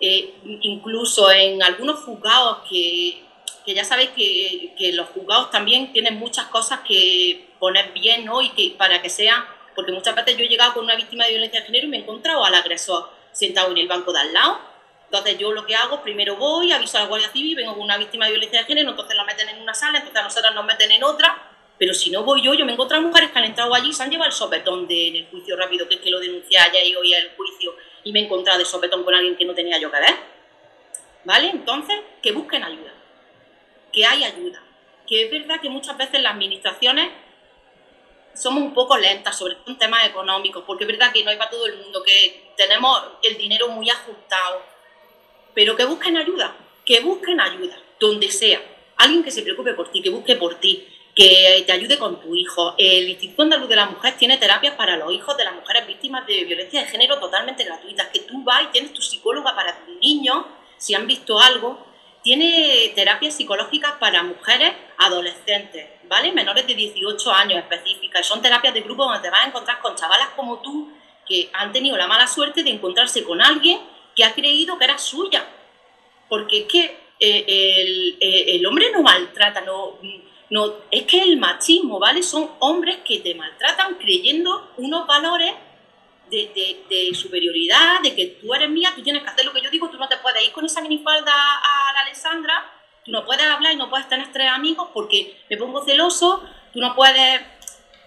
Eh, 0.00 0.34
incluso 0.62 1.30
en 1.30 1.62
algunos 1.62 2.00
juzgados 2.00 2.68
que, 2.68 3.24
que 3.64 3.72
ya 3.72 3.84
sabéis 3.84 4.10
que, 4.10 4.74
que, 4.76 4.92
los 4.92 5.08
juzgados 5.10 5.50
también 5.50 5.92
tienen 5.92 6.18
muchas 6.18 6.46
cosas 6.46 6.80
que 6.80 7.50
poner 7.60 7.92
bien 7.92 8.24
¿no? 8.24 8.42
y 8.42 8.50
que 8.50 8.74
para 8.76 9.00
que 9.00 9.08
sean, 9.08 9.44
porque 9.74 9.92
muchas 9.92 10.14
veces 10.14 10.36
yo 10.36 10.44
he 10.44 10.48
llegado 10.48 10.74
con 10.74 10.84
una 10.84 10.96
víctima 10.96 11.24
de 11.24 11.30
violencia 11.30 11.60
de 11.60 11.66
género 11.66 11.86
y 11.86 11.90
me 11.90 11.96
he 11.98 12.00
encontrado 12.00 12.44
al 12.44 12.54
agresor 12.54 13.10
sentado 13.32 13.70
en 13.70 13.78
el 13.78 13.88
banco 13.88 14.12
de 14.12 14.20
al 14.20 14.32
lado 14.32 14.72
entonces 15.12 15.36
yo 15.36 15.52
lo 15.52 15.66
que 15.66 15.76
hago, 15.76 16.02
primero 16.02 16.36
voy, 16.36 16.72
aviso 16.72 16.96
a 16.96 17.02
la 17.02 17.06
Guardia 17.06 17.28
Civil, 17.28 17.54
vengo 17.54 17.74
con 17.74 17.82
una 17.82 17.98
víctima 17.98 18.24
de 18.24 18.30
violencia 18.30 18.60
de 18.60 18.64
género, 18.64 18.88
entonces 18.88 19.14
la 19.14 19.24
meten 19.24 19.46
en 19.46 19.60
una 19.60 19.74
sala, 19.74 19.98
entonces 19.98 20.18
a 20.18 20.24
nosotros 20.24 20.54
nos 20.54 20.64
meten 20.64 20.90
en 20.90 21.04
otra, 21.04 21.36
pero 21.76 21.92
si 21.92 22.10
no 22.10 22.24
voy 22.24 22.40
yo, 22.40 22.54
yo 22.54 22.64
me 22.64 22.72
encuentro 22.72 22.96
a 22.96 23.00
mujeres 23.02 23.30
que 23.30 23.38
han 23.38 23.44
entrado 23.44 23.74
allí 23.74 23.90
y 23.90 23.92
se 23.92 24.02
han 24.02 24.10
llevado 24.10 24.30
el 24.30 24.32
sopetón 24.32 24.88
de, 24.88 25.08
en 25.08 25.16
el 25.16 25.26
juicio 25.26 25.54
rápido, 25.54 25.86
que 25.86 25.96
es 25.96 26.00
que 26.00 26.10
lo 26.10 26.18
denuncié 26.18 26.56
allá 26.56 26.82
y 26.82 26.94
hoy 26.94 27.12
el 27.12 27.28
juicio 27.36 27.76
y 28.04 28.10
me 28.10 28.20
he 28.20 28.24
encontrado 28.24 28.58
de 28.58 28.64
sopetón 28.64 29.04
con 29.04 29.14
alguien 29.14 29.36
que 29.36 29.44
no 29.44 29.52
tenía 29.52 29.78
yo 29.78 29.90
que 29.90 30.00
ver. 30.00 30.14
¿Vale? 31.24 31.50
Entonces, 31.50 32.00
que 32.22 32.32
busquen 32.32 32.64
ayuda, 32.64 32.94
que 33.92 34.06
hay 34.06 34.24
ayuda, 34.24 34.62
que 35.06 35.26
es 35.26 35.30
verdad 35.30 35.60
que 35.60 35.68
muchas 35.68 35.98
veces 35.98 36.22
las 36.22 36.32
administraciones 36.32 37.10
somos 38.34 38.62
un 38.62 38.74
poco 38.74 38.96
lentas, 38.96 39.36
sobre 39.36 39.54
todo 39.56 39.64
en 39.68 39.78
temas 39.78 40.06
económicos, 40.06 40.64
porque 40.66 40.84
es 40.84 40.88
verdad 40.88 41.12
que 41.12 41.22
no 41.22 41.30
hay 41.30 41.36
para 41.36 41.50
todo 41.50 41.66
el 41.66 41.76
mundo, 41.76 42.02
que 42.02 42.52
tenemos 42.56 43.02
el 43.22 43.36
dinero 43.36 43.68
muy 43.68 43.88
ajustado, 43.90 44.62
pero 45.54 45.76
que 45.76 45.84
busquen 45.84 46.16
ayuda, 46.16 46.56
que 46.84 47.00
busquen 47.00 47.40
ayuda, 47.40 47.78
donde 48.00 48.30
sea. 48.30 48.60
Alguien 48.96 49.24
que 49.24 49.30
se 49.30 49.42
preocupe 49.42 49.74
por 49.74 49.90
ti, 49.90 50.02
que 50.02 50.10
busque 50.10 50.36
por 50.36 50.60
ti, 50.60 50.86
que 51.14 51.62
te 51.66 51.72
ayude 51.72 51.98
con 51.98 52.20
tu 52.20 52.34
hijo. 52.34 52.74
El 52.78 53.08
Instituto 53.08 53.42
Andaluz 53.42 53.68
de 53.68 53.76
la 53.76 53.86
Mujer 53.86 54.16
tiene 54.16 54.38
terapias 54.38 54.74
para 54.76 54.96
los 54.96 55.12
hijos 55.12 55.36
de 55.36 55.44
las 55.44 55.54
mujeres 55.54 55.86
víctimas 55.86 56.26
de 56.26 56.44
violencia 56.44 56.82
de 56.82 56.88
género 56.88 57.18
totalmente 57.18 57.64
gratuitas, 57.64 58.08
que 58.08 58.20
tú 58.20 58.42
vas 58.42 58.64
y 58.64 58.66
tienes 58.68 58.92
tu 58.92 59.02
psicóloga 59.02 59.54
para 59.54 59.84
tus 59.84 59.96
niños, 59.96 60.44
si 60.78 60.94
han 60.94 61.06
visto 61.06 61.38
algo. 61.38 61.91
Tiene 62.22 62.92
terapias 62.94 63.34
psicológicas 63.34 63.94
para 63.98 64.22
mujeres 64.22 64.72
adolescentes, 64.98 65.88
¿vale? 66.08 66.32
Menores 66.32 66.66
de 66.66 66.74
18 66.74 67.32
años 67.32 67.58
específicas. 67.58 68.26
Son 68.26 68.40
terapias 68.40 68.74
de 68.74 68.82
grupo 68.82 69.04
donde 69.04 69.20
te 69.20 69.30
vas 69.30 69.44
a 69.44 69.48
encontrar 69.48 69.80
con 69.80 69.96
chavalas 69.96 70.28
como 70.36 70.58
tú 70.60 70.92
que 71.26 71.50
han 71.52 71.72
tenido 71.72 71.96
la 71.96 72.06
mala 72.06 72.26
suerte 72.26 72.62
de 72.62 72.70
encontrarse 72.70 73.24
con 73.24 73.42
alguien 73.42 73.80
que 74.14 74.24
ha 74.24 74.34
creído 74.34 74.78
que 74.78 74.84
era 74.84 74.98
suya. 74.98 75.44
Porque 76.28 76.60
es 76.60 76.64
que 76.66 76.84
eh, 77.18 77.44
eh, 78.20 78.56
el, 78.56 78.66
hombre 78.66 78.90
no 78.92 79.02
maltrata, 79.02 79.60
no, 79.62 79.98
no, 80.50 80.74
es 80.90 81.02
que 81.04 81.22
el 81.22 81.38
machismo, 81.38 81.98
¿vale? 81.98 82.22
Son 82.22 82.50
hombres 82.60 82.98
que 83.04 83.18
te 83.18 83.34
maltratan 83.34 83.96
creyendo 83.96 84.72
unos 84.76 85.06
valores 85.06 85.52
de, 86.32 87.10
superioridad, 87.14 88.00
de 88.02 88.14
que 88.14 88.26
tú 88.40 88.52
eres 88.54 88.70
mía, 88.70 88.92
tú 88.94 89.02
tienes 89.02 89.22
que 89.22 89.28
hacer 89.28 89.44
lo 89.44 89.52
que 89.52 89.60
yo 89.60 89.70
digo, 89.70 89.90
tú 89.90 89.98
no 89.98 90.08
te 90.08 90.16
puedes 90.16 90.42
ir 90.44 90.52
con 90.52 90.64
esa 90.64 90.80
minifalda 90.80 91.32
a 91.32 91.92
la 91.92 92.00
Alessandra, 92.00 92.72
tú 93.04 93.10
no 93.10 93.24
puedes 93.24 93.44
hablar 93.44 93.72
y 93.72 93.76
no 93.76 93.90
puedes 93.90 94.08
tener 94.08 94.32
tres 94.32 94.50
amigos 94.50 94.88
porque 94.94 95.36
me 95.50 95.56
pongo 95.56 95.84
celoso, 95.84 96.42
tú 96.72 96.80
no 96.80 96.94
puedes 96.94 97.40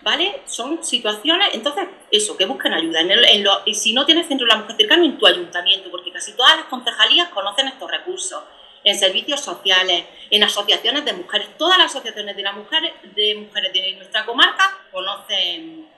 ¿vale? 0.06 0.44
Son 0.46 0.84
situaciones, 0.84 1.50
entonces, 1.54 1.88
eso, 2.12 2.38
que 2.38 2.46
busquen 2.46 2.74
ayuda. 2.74 3.02
En 3.02 3.44
y 3.66 3.74
si 3.74 3.92
no 3.92 4.06
tienes 4.06 4.28
centro 4.28 4.46
de 4.46 4.54
la 4.54 4.60
mujer 4.60 4.78
cercano, 4.78 5.04
en 5.04 5.18
tu 5.18 5.26
ayuntamiento, 5.26 5.90
porque 5.90 6.12
casi 6.12 6.34
todas 6.34 6.56
las 6.56 6.66
concejalías 6.66 7.30
conocen 7.30 7.68
estos 7.68 7.90
recursos. 7.90 8.44
En 8.84 9.00
servicios 9.00 9.42
sociales, 9.42 10.06
en 10.30 10.44
asociaciones 10.44 11.04
de 11.06 11.14
mujeres, 11.14 11.58
todas 11.58 11.80
las 11.80 11.88
asociaciones 11.88 12.36
de 12.36 12.44
las 12.44 12.56
mujeres, 12.56 12.94
de 13.16 13.34
mujeres 13.34 13.74
de 13.74 13.94
nuestra 13.94 14.28
comarca 14.28 14.78
conocen, 14.92 15.90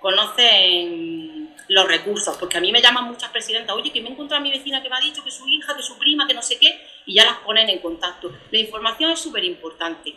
conocen 0.00 1.54
los 1.68 1.86
recursos, 1.86 2.36
porque 2.36 2.58
a 2.58 2.60
mí 2.60 2.72
me 2.72 2.82
llaman 2.82 3.04
muchas 3.04 3.30
presidentas, 3.30 3.76
oye, 3.76 3.92
que 3.92 4.00
me 4.00 4.08
encuentro 4.08 4.36
a 4.36 4.40
mi 4.40 4.50
vecina 4.50 4.82
que 4.82 4.90
me 4.90 4.96
ha 4.96 5.00
dicho 5.00 5.22
que 5.22 5.30
su 5.30 5.48
hija, 5.48 5.76
que 5.76 5.82
su 5.82 5.96
prima, 5.98 6.26
que 6.26 6.34
no 6.34 6.42
sé 6.42 6.58
qué, 6.58 6.80
y 7.06 7.14
ya 7.14 7.24
las 7.24 7.38
ponen 7.38 7.68
en 7.68 7.78
contacto. 7.78 8.32
La 8.50 8.58
información 8.58 9.12
es 9.12 9.20
súper 9.20 9.44
importante. 9.44 10.14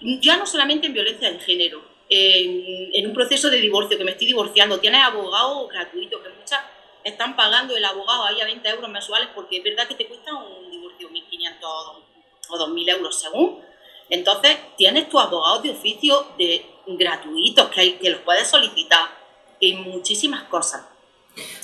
Ya 0.00 0.36
no 0.36 0.46
solamente 0.46 0.86
en 0.86 0.94
violencia 0.94 1.30
de 1.30 1.38
género, 1.38 1.82
en, 2.08 3.06
un 3.06 3.14
proceso 3.14 3.48
de 3.50 3.58
divorcio, 3.58 3.96
que 3.96 4.04
me 4.04 4.10
estoy 4.10 4.26
divorciando, 4.26 4.80
tienes 4.80 5.02
abogado 5.02 5.68
gratuito, 5.68 6.20
que 6.22 6.30
muchas 6.30 6.60
están 7.04 7.36
pagando 7.36 7.76
el 7.76 7.84
abogado 7.84 8.24
ahí 8.24 8.40
a 8.40 8.44
20 8.44 8.68
euros 8.68 8.90
mensuales 8.90 9.28
porque 9.34 9.58
es 9.58 9.64
verdad 9.64 9.86
que 9.86 9.94
te 9.94 10.06
cuesta 10.06 10.34
un 10.34 10.70
divorcio 10.70 11.08
1.500 11.08 11.56
o 11.62 12.02
2.000 12.48 12.90
euros 12.90 13.20
según. 13.20 13.60
Entonces, 14.10 14.58
tienes 14.76 15.08
tus 15.08 15.20
abogados 15.20 15.62
de 15.62 15.70
oficio 15.70 16.26
de 16.36 16.66
gratuitos 16.86 17.68
que, 17.68 17.80
hay, 17.80 17.92
que 17.94 18.10
los 18.10 18.20
puedes 18.20 18.48
solicitar 18.48 19.08
en 19.60 19.82
muchísimas 19.82 20.44
cosas. 20.44 20.82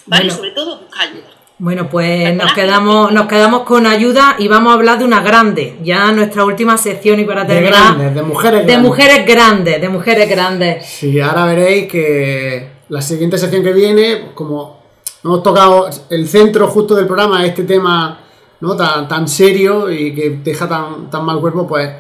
¿Vale? 0.07 0.31
sobre 0.31 0.53
todo 0.53 0.79
buscar 0.79 1.09
ayuda. 1.09 1.31
Bueno, 1.59 1.89
pues 1.89 2.35
nos 2.37 2.53
quedamos, 2.53 3.13
nos 3.13 3.27
quedamos 3.27 3.63
con 3.63 3.87
ayuda 3.87 4.37
y 4.39 4.47
vamos 4.47 4.73
a 4.73 4.75
hablar 4.75 4.99
de 4.99 5.05
una 5.05 5.23
grande, 5.23 5.79
ya 5.83 6.13
nuestra 6.13 6.45
última 6.45 6.77
sección 6.77 7.19
y 7.19 7.25
para 7.25 7.47
terminar. 7.47 7.97
De, 7.97 8.11
de 8.11 8.23
mujeres 8.23 8.67
grandes. 8.67 8.77
De 8.77 8.79
mujeres 8.79 9.27
grandes, 9.27 9.81
de 9.81 9.89
mujeres 9.89 10.29
grandes. 10.29 10.87
Sí, 10.87 11.19
ahora 11.19 11.47
veréis 11.47 11.91
que 11.91 12.73
la 12.91 13.01
siguiente 13.01 13.39
sección 13.39 13.65
que 13.65 13.73
viene, 13.73 14.33
como 14.35 14.83
hemos 15.25 15.43
tocado 15.43 15.89
el 16.11 16.29
centro 16.29 16.69
justo 16.69 16.95
del 16.95 17.07
programa, 17.07 17.45
este 17.45 17.65
tema 17.65 18.21
¿no? 18.61 18.77
tan, 18.77 19.09
tan 19.09 19.27
serio 19.27 19.91
y 19.91 20.15
que 20.15 20.41
deja 20.43 20.69
tan, 20.69 21.11
tan 21.11 21.25
mal 21.25 21.41
cuerpo, 21.41 21.67
pues 21.67 21.91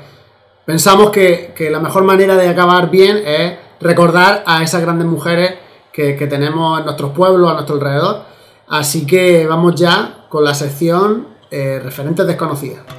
pensamos 0.66 1.10
que, 1.10 1.54
la 1.70 1.80
mejor 1.80 2.04
manera 2.04 2.36
de 2.36 2.48
acabar 2.48 2.90
bien 2.90 3.22
es 3.24 3.54
recordar 3.80 4.44
a 4.46 4.62
esas 4.62 4.82
grandes 4.82 5.06
mujeres 5.06 5.54
que, 5.92 6.14
que 6.16 6.26
tenemos 6.26 6.78
en 6.78 6.84
nuestros 6.84 7.12
pueblos, 7.12 7.50
a 7.50 7.54
nuestro 7.54 7.76
alrededor 7.76 8.36
Así 8.68 9.06
que 9.06 9.46
vamos 9.46 9.76
ya 9.76 10.26
con 10.28 10.44
la 10.44 10.54
sección 10.54 11.28
eh, 11.50 11.80
referentes 11.82 12.26
desconocidas. 12.26 12.95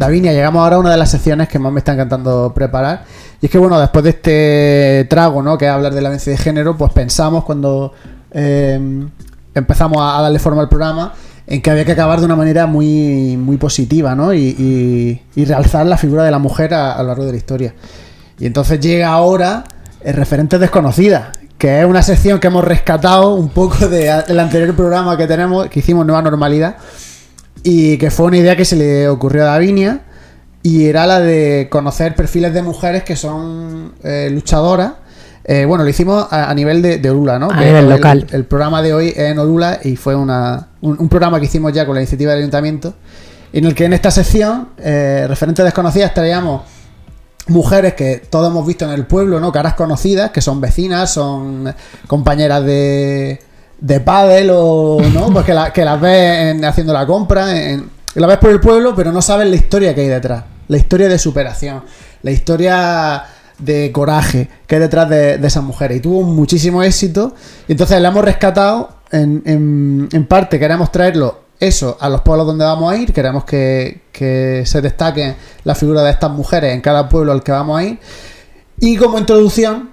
Davinia, 0.00 0.32
llegamos 0.32 0.62
ahora 0.62 0.76
a 0.76 0.78
una 0.78 0.90
de 0.92 0.96
las 0.96 1.10
secciones 1.10 1.46
que 1.46 1.58
más 1.58 1.70
me 1.70 1.80
está 1.80 1.92
encantando 1.92 2.54
preparar. 2.54 3.04
Y 3.38 3.46
es 3.46 3.52
que, 3.52 3.58
bueno, 3.58 3.78
después 3.78 4.02
de 4.02 4.10
este 4.10 5.06
trago, 5.10 5.42
¿no? 5.42 5.58
Que 5.58 5.66
es 5.66 5.70
hablar 5.70 5.92
de 5.92 6.00
la 6.00 6.08
violencia 6.08 6.32
de 6.32 6.38
género, 6.38 6.74
pues 6.74 6.90
pensamos 6.94 7.44
cuando 7.44 7.92
eh, 8.30 8.80
empezamos 9.54 9.98
a, 10.00 10.22
darle 10.22 10.38
forma 10.38 10.62
al 10.62 10.70
programa 10.70 11.12
en 11.46 11.60
que 11.60 11.70
había 11.70 11.84
que 11.84 11.92
acabar 11.92 12.18
de 12.18 12.24
una 12.24 12.34
manera 12.34 12.64
muy, 12.66 13.36
muy 13.36 13.58
positiva, 13.58 14.14
¿no? 14.14 14.32
Y, 14.32 15.20
realzar 15.36 15.84
la 15.84 15.98
figura 15.98 16.24
de 16.24 16.30
la 16.30 16.38
mujer 16.38 16.72
a, 16.72 16.96
lo 17.02 17.08
largo 17.08 17.26
de 17.26 17.32
la 17.32 17.36
historia. 17.36 17.74
Y 18.38 18.46
entonces 18.46 18.80
llega 18.80 19.08
ahora 19.08 19.64
el 20.00 20.14
referente 20.14 20.58
desconocida, 20.58 21.32
que 21.58 21.80
es 21.80 21.84
una 21.84 22.02
sección 22.02 22.40
que 22.40 22.46
hemos 22.46 22.64
rescatado 22.64 23.34
un 23.34 23.50
poco 23.50 23.86
del 23.86 24.40
anterior 24.40 24.74
programa 24.74 25.18
que 25.18 25.26
tenemos, 25.26 25.68
que 25.68 25.80
hicimos 25.80 26.06
Nueva 26.06 26.22
Normalidad, 26.22 26.76
y 27.62 27.98
que 27.98 28.10
fue 28.10 28.26
una 28.26 28.38
idea 28.38 28.56
que 28.56 28.64
se 28.64 28.76
le 28.76 29.08
ocurrió 29.08 29.42
a 29.42 29.46
Davinia, 29.46 30.02
y 30.62 30.86
era 30.86 31.06
la 31.06 31.20
de 31.20 31.68
conocer 31.70 32.14
perfiles 32.14 32.52
de 32.52 32.62
mujeres 32.62 33.02
que 33.02 33.16
son 33.16 33.94
eh, 34.02 34.28
luchadoras 34.30 34.92
eh, 35.44 35.64
bueno, 35.64 35.84
lo 35.84 35.90
hicimos 35.90 36.26
a, 36.30 36.52
nivel 36.54 36.82
de, 36.82 36.98
de, 36.98 37.10
Orula, 37.10 37.38
¿no? 37.38 37.50
A 37.50 37.60
nivel 37.60 37.88
local. 37.88 38.26
El, 38.30 38.44
programa 38.44 38.82
de 38.82 38.92
hoy 38.92 39.08
es 39.08 39.18
en 39.18 39.38
Orula 39.38 39.80
y 39.82 39.96
fue 39.96 40.14
una, 40.14 40.68
un, 40.82 41.08
programa 41.08 41.40
que 41.40 41.46
hicimos 41.46 41.72
ya 41.72 41.86
con 41.86 41.94
la 41.94 42.02
iniciativa 42.02 42.32
del 42.32 42.40
ayuntamiento, 42.40 42.94
en 43.52 43.64
el 43.64 43.74
que 43.74 43.86
en 43.86 43.94
esta 43.94 44.10
sección, 44.10 44.68
eh, 44.78 45.24
referentes 45.28 45.64
desconocidas, 45.64 46.12
traíamos 46.12 46.62
mujeres 47.48 47.94
que 47.94 48.22
todos 48.30 48.50
hemos 48.50 48.66
visto 48.66 48.84
en 48.84 48.92
el 48.92 49.06
pueblo, 49.06 49.40
¿no? 49.40 49.50
Caras 49.50 49.74
conocidas, 49.74 50.30
que 50.30 50.42
son 50.42 50.60
vecinas, 50.60 51.12
son 51.12 51.74
compañeras 52.06 52.64
de, 52.64 53.40
de 53.80 54.00
pádel 54.00 54.50
o, 54.52 55.00
¿no? 55.12 55.32
Pues 55.32 55.44
que, 55.46 55.84
las 55.84 56.00
ves 56.00 56.62
haciendo 56.64 56.92
la 56.92 57.06
compra, 57.06 57.58
en, 57.58 57.90
la 58.14 58.26
ves 58.26 58.38
por 58.38 58.50
el 58.50 58.60
pueblo, 58.60 58.94
pero 58.94 59.12
no 59.12 59.22
sabes 59.22 59.48
la 59.48 59.56
historia 59.56 59.94
que 59.94 60.02
hay 60.02 60.08
detrás, 60.08 60.44
la 60.68 60.76
historia 60.76 61.08
de 61.08 61.18
superación, 61.18 61.82
la 62.22 62.30
historia 62.30 63.24
de 63.60 63.92
coraje 63.92 64.48
que 64.66 64.76
hay 64.76 64.80
detrás 64.80 65.08
de, 65.08 65.34
esas 65.34 65.62
mujeres. 65.62 65.98
Y 65.98 66.00
tuvo 66.00 66.22
muchísimo 66.22 66.82
éxito. 66.82 67.34
Entonces 67.68 68.00
la 68.00 68.08
hemos 68.08 68.24
rescatado. 68.24 69.00
En, 69.12 69.42
en, 70.12 70.26
parte 70.26 70.60
queremos 70.60 70.92
traerlo 70.92 71.40
eso 71.58 71.96
a 72.00 72.08
los 72.08 72.20
pueblos 72.20 72.46
donde 72.46 72.64
vamos 72.64 72.92
a 72.92 72.96
ir. 72.96 73.12
Queremos 73.12 73.44
que, 73.44 74.02
se 74.12 74.80
destaque 74.80 75.36
la 75.64 75.74
figura 75.74 76.02
de 76.02 76.10
estas 76.10 76.30
mujeres 76.30 76.74
en 76.74 76.80
cada 76.80 77.08
pueblo 77.08 77.32
al 77.32 77.42
que 77.42 77.52
vamos 77.52 77.78
a 77.78 77.84
ir. 77.84 77.98
Y 78.80 78.96
como 78.96 79.18
introducción, 79.18 79.89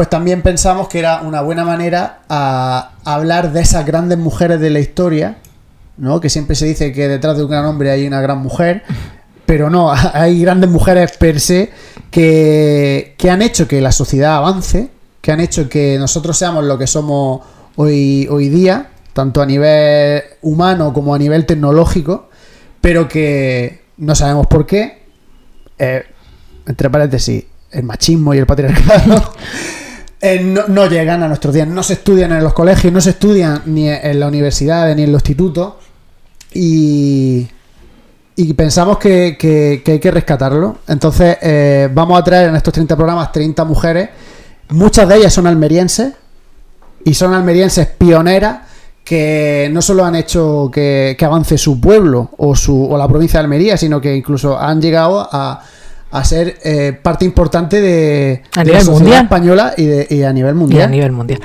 pues 0.00 0.08
también 0.08 0.40
pensamos 0.40 0.88
que 0.88 0.98
era 0.98 1.20
una 1.20 1.42
buena 1.42 1.62
manera 1.62 2.20
a, 2.26 2.92
hablar 3.04 3.52
de 3.52 3.60
esas 3.60 3.84
grandes 3.84 4.16
mujeres 4.16 4.58
de 4.58 4.70
la 4.70 4.80
historia, 4.80 5.36
¿no? 5.98 6.22
Que 6.22 6.30
siempre 6.30 6.56
se 6.56 6.64
dice 6.64 6.90
que 6.94 7.06
detrás 7.06 7.36
de 7.36 7.44
un 7.44 7.50
gran 7.50 7.66
hombre 7.66 7.90
hay 7.90 8.06
una 8.06 8.22
gran 8.22 8.38
mujer 8.38 8.82
pero 9.44 9.68
no, 9.68 9.92
hay 10.14 10.40
grandes 10.40 10.70
mujeres 10.70 11.12
per 11.18 11.38
se 11.38 11.70
que, 12.10 13.14
que 13.18 13.28
han 13.28 13.42
hecho 13.42 13.68
que 13.68 13.82
la 13.82 13.92
sociedad 13.92 14.36
avance, 14.36 14.88
que 15.20 15.32
han 15.32 15.40
hecho 15.40 15.68
que 15.68 15.98
nosotros 15.98 16.34
seamos 16.38 16.64
lo 16.64 16.78
que 16.78 16.86
somos 16.86 17.42
hoy, 17.76 18.26
hoy 18.30 18.48
día, 18.48 18.88
tanto 19.12 19.42
a 19.42 19.44
nivel 19.44 20.22
humano 20.40 20.94
como 20.94 21.14
a 21.14 21.18
nivel 21.18 21.44
tecnológico, 21.44 22.30
pero 22.80 23.06
que 23.06 23.82
no 23.98 24.14
sabemos 24.14 24.46
por 24.46 24.64
qué. 24.64 25.02
Eh, 25.78 26.04
entre 26.66 26.88
paréntesis, 26.88 27.44
el 27.70 27.82
machismo 27.82 28.32
y 28.32 28.38
el 28.38 28.46
patriarcado 28.46 29.34
eh, 30.20 30.40
no, 30.68 30.86
llegan 30.86 31.22
a 31.22 31.28
nuestros 31.28 31.54
días. 31.54 31.66
No 31.68 31.82
se 31.82 31.94
estudian 31.94 32.32
en 32.32 32.42
los 32.44 32.52
colegios, 32.52 32.92
no 32.92 33.00
se 33.00 33.10
estudian 33.10 33.62
ni 33.66 33.88
en 33.88 34.20
la 34.20 34.26
universidad 34.28 34.94
ni 34.94 35.02
en 35.04 35.12
los 35.12 35.20
institutos. 35.22 35.74
Y, 36.52 37.48
y 38.36 38.52
pensamos 38.54 38.98
que, 38.98 39.36
que- 39.38 39.82
que 39.84 39.92
hay 39.92 39.98
que 40.00 40.10
rescatarlo. 40.10 40.78
Entonces, 40.88 41.38
eh, 41.42 41.88
vamos 41.92 42.18
a 42.20 42.24
traer 42.24 42.48
en 42.50 42.56
estos 42.56 42.74
30 42.74 42.96
programas 42.96 43.32
30 43.32 43.64
mujeres. 43.64 44.08
Muchas 44.70 45.08
de 45.08 45.16
ellas 45.16 45.32
son 45.32 45.46
almerienses. 45.46 46.12
Y 47.04 47.14
son 47.14 47.32
almerienses 47.32 47.86
pioneras 47.86 48.58
que 49.04 49.70
no 49.72 49.80
solo 49.80 50.04
han 50.04 50.14
hecho 50.14 50.70
que, 50.72 51.16
que 51.18 51.24
avance 51.24 51.56
su 51.56 51.80
pueblo 51.80 52.30
o, 52.36 52.54
su, 52.54 52.84
o 52.92 52.98
la 52.98 53.08
provincia 53.08 53.40
de 53.40 53.44
Almería, 53.44 53.76
sino 53.78 54.00
que 54.02 54.14
incluso 54.14 54.58
han 54.58 54.80
llegado 54.82 55.26
a, 55.32 55.62
a 56.10 56.24
ser 56.24 56.58
eh, 56.64 56.98
parte 57.00 57.24
importante 57.24 57.80
de, 57.80 58.42
A 58.56 58.60
de 58.60 58.64
nivel 58.64 58.78
la 58.78 58.80
sociedad 58.84 59.00
mundial. 59.00 59.24
española 59.24 59.74
y, 59.76 59.84
de- 59.86 60.06
y 60.10 60.22
a 60.22 60.32
nivel 60.32 60.50
Y 60.50 60.56
a 60.56 60.58
mundial. 60.60 60.90
nivel 60.90 61.12
mundial. 61.12 61.40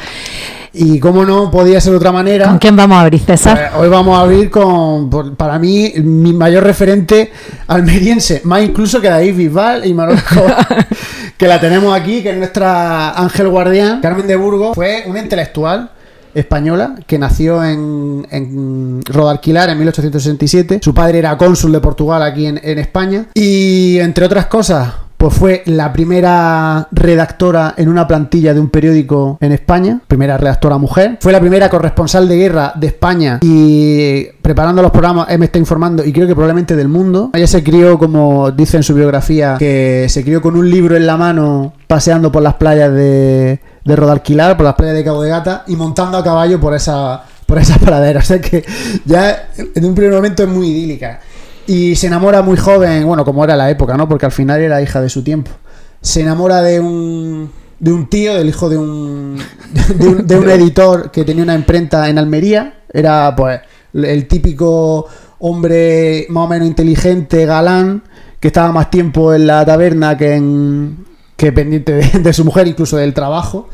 Y 0.77 0.99
como 0.99 1.23
no 1.23 1.49
podía 1.51 1.79
ser 1.79 1.91
de 1.91 1.97
otra 1.97 2.11
manera, 2.11 2.47
¿Con 2.47 2.57
quién 2.57 2.75
vamos 2.75 2.97
a 2.97 3.01
abrir, 3.01 3.21
César? 3.21 3.69
pues 3.71 3.81
hoy 3.83 3.87
vamos 3.89 4.17
a 4.17 4.21
abrir 4.23 4.49
con, 4.49 5.09
para 5.37 5.57
mí, 5.57 5.93
mi 6.03 6.33
mayor 6.33 6.65
referente 6.65 7.31
almeriense, 7.67 8.41
más 8.43 8.61
incluso 8.61 8.99
que 8.99 9.07
David 9.09 9.35
Bisbal 9.37 9.85
y 9.85 9.93
Manuel 9.93 10.17
Escobar, 10.17 10.87
que 11.37 11.47
la 11.47 11.61
tenemos 11.61 11.97
aquí, 11.97 12.21
que 12.21 12.31
es 12.31 12.37
nuestra 12.37 13.11
ángel 13.11 13.47
guardián. 13.47 14.01
Carmen 14.01 14.27
de 14.27 14.35
Burgos 14.35 14.75
fue 14.75 15.03
una 15.07 15.19
intelectual 15.21 15.91
española 16.35 16.95
que 17.07 17.17
nació 17.17 17.63
en, 17.63 18.27
en 18.29 19.01
Rodalquilar 19.05 19.69
en 19.69 19.79
1867. 19.79 20.79
Su 20.83 20.93
padre 20.93 21.19
era 21.19 21.37
cónsul 21.37 21.71
de 21.71 21.79
Portugal 21.79 22.21
aquí 22.21 22.45
en 22.45 22.79
España. 22.79 23.27
Y 23.33 23.97
entre 23.99 24.25
otras 24.25 24.45
cosas, 24.45 24.93
pues 25.25 25.39
fue 25.39 25.63
la 25.65 25.91
primera 25.91 26.87
redactora 26.91 27.73
en 27.77 27.89
una 27.89 28.07
plantilla 28.07 28.53
de 28.53 28.59
un 28.59 28.69
periódico 28.69 29.39
en 29.41 29.53
España, 29.53 29.99
primera 30.07 30.37
redactora 30.37 30.77
mujer. 30.77 31.17
Fue 31.19 31.31
la 31.31 31.39
primera 31.39 31.67
corresponsal 31.67 32.27
de 32.27 32.37
guerra 32.37 32.73
de 32.75 32.85
España 32.85 33.39
y 33.41 34.25
preparando 34.43 34.83
los 34.83 34.91
programas, 34.91 35.27
me 35.39 35.45
está 35.45 35.57
informando, 35.57 36.05
y 36.05 36.13
creo 36.13 36.27
que 36.27 36.35
probablemente 36.35 36.75
del 36.75 36.89
mundo. 36.89 37.31
Ella 37.33 37.47
se 37.47 37.63
crió, 37.63 37.97
como 37.97 38.51
dice 38.51 38.77
en 38.77 38.83
su 38.83 38.93
biografía, 38.93 39.55
que 39.57 40.05
se 40.09 40.23
crió 40.23 40.43
con 40.43 40.55
un 40.55 40.69
libro 40.69 40.95
en 40.95 41.07
la 41.07 41.17
mano 41.17 41.73
paseando 41.87 42.31
por 42.31 42.43
las 42.43 42.53
playas 42.53 42.93
de, 42.93 43.59
de 43.83 43.95
Rodalquilar, 43.95 44.55
por 44.57 44.65
las 44.67 44.75
playas 44.75 44.93
de 44.93 45.03
Cabo 45.03 45.23
de 45.23 45.29
Gata 45.29 45.63
y 45.65 45.75
montando 45.75 46.19
a 46.19 46.23
caballo 46.23 46.59
por 46.59 46.75
esa 46.75 47.23
por 47.47 47.57
esas 47.57 47.79
praderas. 47.83 48.25
O 48.25 48.27
sea 48.27 48.39
que 48.39 48.63
ya 49.05 49.49
en 49.55 49.85
un 49.85 49.95
primer 49.95 50.13
momento 50.13 50.43
es 50.43 50.49
muy 50.49 50.67
idílica. 50.67 51.19
Y 51.67 51.95
se 51.95 52.07
enamora 52.07 52.41
muy 52.41 52.57
joven, 52.57 53.05
bueno, 53.05 53.25
como 53.25 53.43
era 53.43 53.55
la 53.55 53.69
época, 53.69 53.97
¿no? 53.97 54.07
Porque 54.07 54.25
al 54.25 54.31
final 54.31 54.61
era 54.61 54.81
hija 54.81 55.01
de 55.01 55.09
su 55.09 55.23
tiempo. 55.23 55.51
Se 56.01 56.21
enamora 56.21 56.61
de 56.61 56.79
un, 56.79 57.49
de 57.79 57.91
un 57.91 58.07
tío, 58.07 58.35
del 58.35 58.49
hijo 58.49 58.69
de 58.69 58.77
un, 58.77 59.37
de 59.97 60.07
un, 60.07 60.27
de 60.27 60.37
un 60.37 60.49
editor 60.49 61.11
que 61.11 61.23
tenía 61.23 61.43
una 61.43 61.55
imprenta 61.55 62.07
en 62.09 62.17
Almería. 62.17 62.81
Era, 62.93 63.35
pues, 63.35 63.61
el 63.93 64.27
típico 64.27 65.07
hombre 65.39 66.27
más 66.29 66.45
o 66.45 66.47
menos 66.47 66.67
inteligente, 66.67 67.45
galán, 67.45 68.03
que 68.39 68.47
estaba 68.47 68.71
más 68.71 68.89
tiempo 68.91 69.33
en 69.33 69.47
la 69.47 69.65
taberna 69.65 70.17
que, 70.17 70.35
en, 70.35 71.05
que 71.35 71.51
pendiente 71.51 71.93
de, 71.93 72.33
su 72.33 72.45
mujer, 72.45 72.67
incluso 72.67 72.97
del 72.97 73.13
trabajo. 73.13 73.69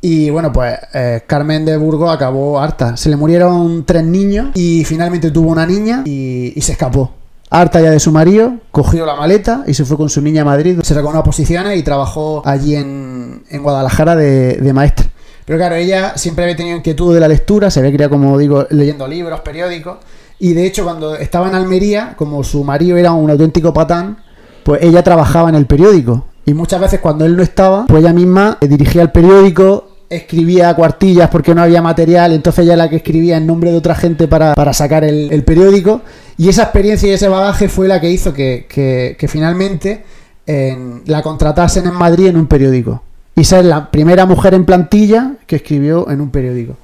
Y 0.00 0.30
bueno, 0.30 0.52
pues 0.52 0.78
eh, 0.94 1.22
Carmen 1.26 1.64
de 1.64 1.76
Burgos 1.76 2.14
acabó 2.14 2.60
harta. 2.60 2.96
Se 2.96 3.08
le 3.08 3.16
murieron 3.16 3.84
tres 3.84 4.04
niños 4.04 4.50
y 4.54 4.84
finalmente 4.84 5.30
tuvo 5.30 5.50
una 5.50 5.66
niña 5.66 6.02
y, 6.04 6.52
y 6.54 6.60
se 6.60 6.72
escapó. 6.72 7.17
Harta 7.50 7.80
ya 7.80 7.90
de 7.90 8.00
su 8.00 8.12
marido, 8.12 8.54
cogió 8.70 9.06
la 9.06 9.16
maleta 9.16 9.64
y 9.66 9.74
se 9.74 9.84
fue 9.84 9.96
con 9.96 10.10
su 10.10 10.20
niña 10.20 10.42
a 10.42 10.44
Madrid. 10.44 10.80
Se 10.82 10.94
sacó 10.94 11.08
unas 11.08 11.22
posiciones 11.22 11.78
y 11.78 11.82
trabajó 11.82 12.42
allí 12.44 12.74
en, 12.74 13.42
en 13.48 13.62
Guadalajara 13.62 14.16
de, 14.16 14.56
de 14.56 14.72
maestra. 14.72 15.06
Pero 15.44 15.58
claro, 15.58 15.76
ella 15.76 16.12
siempre 16.16 16.44
había 16.44 16.56
tenido 16.56 16.76
inquietud 16.76 17.14
de 17.14 17.20
la 17.20 17.28
lectura, 17.28 17.70
se 17.70 17.80
había 17.80 17.92
criado, 17.92 18.10
como 18.10 18.36
digo, 18.36 18.66
leyendo 18.68 19.08
libros, 19.08 19.40
periódicos. 19.40 19.96
Y 20.38 20.52
de 20.52 20.66
hecho, 20.66 20.84
cuando 20.84 21.16
estaba 21.16 21.48
en 21.48 21.54
Almería, 21.54 22.14
como 22.16 22.44
su 22.44 22.62
marido 22.64 22.98
era 22.98 23.12
un 23.12 23.30
auténtico 23.30 23.72
patán, 23.72 24.18
pues 24.62 24.82
ella 24.82 25.02
trabajaba 25.02 25.48
en 25.48 25.54
el 25.54 25.66
periódico. 25.66 26.26
Y 26.44 26.52
muchas 26.52 26.80
veces 26.80 27.00
cuando 27.00 27.24
él 27.24 27.36
no 27.36 27.42
estaba, 27.42 27.86
pues 27.86 28.02
ella 28.02 28.12
misma 28.12 28.58
dirigía 28.60 29.02
el 29.02 29.10
periódico, 29.10 29.88
escribía 30.10 30.74
cuartillas 30.74 31.28
porque 31.30 31.54
no 31.54 31.62
había 31.62 31.82
material, 31.82 32.32
entonces 32.32 32.64
ella 32.64 32.76
la 32.76 32.88
que 32.88 32.96
escribía 32.96 33.36
en 33.36 33.46
nombre 33.46 33.70
de 33.70 33.76
otra 33.76 33.94
gente 33.94 34.26
para, 34.28 34.54
para 34.54 34.72
sacar 34.72 35.04
el, 35.04 35.30
el 35.32 35.44
periódico. 35.44 36.00
Y 36.36 36.48
esa 36.48 36.62
experiencia 36.64 37.08
y 37.08 37.12
ese 37.12 37.28
bagaje 37.28 37.68
fue 37.68 37.88
la 37.88 38.00
que 38.00 38.10
hizo 38.10 38.32
que, 38.32 38.66
que- 38.68 39.16
que 39.18 39.28
finalmente 39.28 40.02
en- 40.46 41.02
la 41.06 41.22
contratasen 41.22 41.86
en 41.86 41.94
Madrid 41.94 42.26
en 42.28 42.36
un 42.36 42.46
periódico. 42.46 43.02
Y 43.36 43.44
ser 43.44 43.64
la 43.66 43.90
primera 43.90 44.26
mujer 44.26 44.54
en 44.54 44.64
plantilla 44.64 45.32
que 45.46 45.56
escribió 45.56 46.10
en 46.10 46.20
un 46.20 46.30
periódico. 46.30 46.76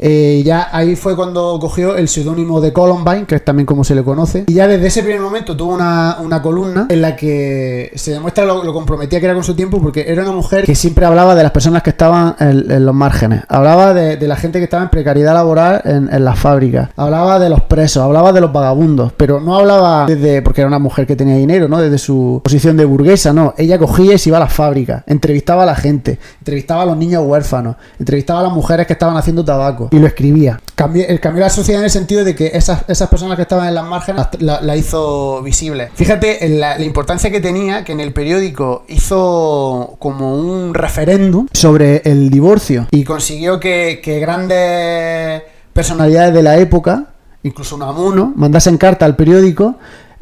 Eh, 0.00 0.42
ya 0.44 0.68
ahí 0.72 0.96
fue 0.96 1.14
cuando 1.14 1.58
cogió 1.60 1.94
el 1.94 2.08
seudónimo 2.08 2.60
de 2.60 2.72
Columbine, 2.72 3.26
que 3.26 3.34
es 3.34 3.44
también 3.44 3.66
como 3.66 3.84
se 3.84 3.94
le 3.94 4.02
conoce. 4.02 4.44
Y 4.46 4.54
ya 4.54 4.66
desde 4.66 4.86
ese 4.86 5.02
primer 5.02 5.20
momento 5.20 5.56
tuvo 5.56 5.74
una, 5.74 6.16
una 6.20 6.40
columna 6.40 6.86
en 6.88 7.02
la 7.02 7.14
que 7.14 7.92
se 7.94 8.12
demuestra 8.12 8.44
lo, 8.44 8.72
comprometida 8.72 9.20
que 9.20 9.26
era 9.26 9.34
con 9.34 9.44
su 9.44 9.54
tiempo, 9.54 9.80
porque 9.80 10.06
era 10.08 10.22
una 10.22 10.32
mujer 10.32 10.64
que 10.64 10.74
siempre 10.74 11.04
hablaba 11.04 11.34
de 11.34 11.42
las 11.42 11.52
personas 11.52 11.82
que 11.82 11.90
estaban 11.90 12.34
en, 12.40 12.84
los 12.84 12.94
márgenes. 12.94 13.42
Hablaba 13.48 13.92
de, 13.92 14.16
de 14.16 14.28
la 14.28 14.36
gente 14.36 14.58
que 14.58 14.64
estaba 14.64 14.82
en 14.84 14.88
precariedad 14.88 15.34
laboral 15.34 15.82
en, 15.84 16.08
en 16.12 16.24
las 16.24 16.38
fábricas. 16.38 16.88
Hablaba 16.96 17.38
de 17.38 17.50
los 17.50 17.60
presos, 17.62 18.02
hablaba 18.02 18.32
de 18.32 18.40
los 18.40 18.52
vagabundos. 18.52 19.12
Pero 19.16 19.40
no 19.40 19.56
hablaba 19.56 20.06
desde, 20.06 20.40
porque 20.40 20.62
era 20.62 20.68
una 20.68 20.78
mujer 20.78 21.06
que 21.06 21.16
tenía 21.16 21.36
dinero, 21.36 21.68
¿no? 21.68 21.78
Desde 21.78 21.98
su 21.98 22.40
posición 22.42 22.76
de 22.76 22.86
burguesa, 22.86 23.32
no. 23.32 23.54
Ella 23.58 23.78
cogía 23.78 24.14
y 24.14 24.18
se 24.18 24.30
iba 24.30 24.38
a 24.38 24.40
las 24.40 24.52
fábricas, 24.52 25.02
entrevistaba 25.06 25.64
a 25.64 25.66
la 25.66 25.74
gente, 25.74 26.18
entrevistaba 26.38 26.82
a 26.82 26.86
los 26.86 26.96
niños 26.96 27.22
huérfanos, 27.26 27.76
entrevistaba 27.98 28.40
a 28.40 28.42
las 28.44 28.52
mujeres 28.52 28.86
que 28.86 28.94
estaban 28.94 29.16
haciendo 29.16 29.44
tabaco 29.44 29.89
y 29.90 29.98
lo 29.98 30.06
escribía. 30.06 30.60
Cambió, 30.74 31.06
el 31.06 31.20
cambió 31.20 31.42
la 31.42 31.50
sociedad 31.50 31.80
en 31.80 31.84
el 31.84 31.90
sentido 31.90 32.24
de 32.24 32.34
que 32.34 32.52
esas, 32.54 32.84
esas 32.88 33.08
personas 33.08 33.36
que 33.36 33.42
estaban 33.42 33.68
en 33.68 33.74
las 33.74 33.84
márgenes 33.84 34.26
la, 34.38 34.60
la 34.62 34.76
hizo 34.76 35.42
visible. 35.42 35.90
Fíjate 35.94 36.46
en 36.46 36.58
la, 36.60 36.78
la 36.78 36.84
importancia 36.84 37.30
que 37.30 37.40
tenía 37.40 37.84
que 37.84 37.92
en 37.92 38.00
el 38.00 38.12
periódico 38.14 38.84
hizo 38.88 39.96
como 39.98 40.34
un 40.36 40.72
referéndum 40.72 41.48
sobre 41.52 42.02
el 42.04 42.30
divorcio 42.30 42.86
y 42.90 43.04
consiguió 43.04 43.60
que, 43.60 44.00
que 44.02 44.20
grandes 44.20 45.42
personalidades 45.72 46.32
de 46.34 46.42
la 46.42 46.56
época, 46.58 47.06
incluso 47.42 47.76
Unamuno, 47.76 48.32
mandasen 48.36 48.78
carta 48.78 49.04
al 49.04 49.16
periódico 49.16 49.76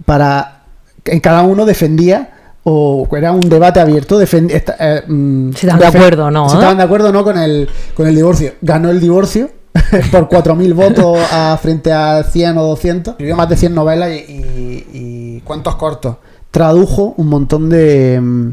para 0.04 0.62
que 1.02 1.12
en 1.12 1.20
cada 1.20 1.42
uno 1.42 1.64
defendía 1.64 2.30
o 2.64 3.08
era 3.16 3.32
un 3.32 3.48
debate 3.48 3.80
abierto 3.80 4.20
defend- 4.20 4.50
eh, 4.78 5.02
mm, 5.06 5.52
Si 5.52 5.66
estaban 5.66 5.80
de 5.80 5.86
acuerdo 5.86 6.26
o 6.26 6.30
no, 6.30 6.48
si 6.48 6.54
¿eh? 6.56 6.58
estaban 6.58 6.76
de 6.76 6.82
acuerdo 6.82 7.08
o 7.08 7.12
no 7.12 7.24
con 7.24 7.38
el, 7.38 7.68
con 7.94 8.06
el 8.06 8.14
divorcio. 8.14 8.54
Ganó 8.60 8.90
el 8.90 9.00
divorcio 9.00 9.50
por 10.12 10.28
4.000 10.28 10.74
votos 10.74 11.18
frente 11.60 11.92
a 11.92 12.22
100 12.22 12.58
o 12.58 12.62
200. 12.64 13.12
Escribió 13.12 13.36
más 13.36 13.48
de 13.48 13.56
100 13.56 13.74
novelas 13.74 14.10
y, 14.10 14.86
y- 14.92 15.42
cuentos 15.44 15.76
cortos. 15.76 16.16
Tradujo 16.50 17.14
un 17.16 17.28
montón 17.28 17.70
de, 17.70 18.20
mm, 18.20 18.50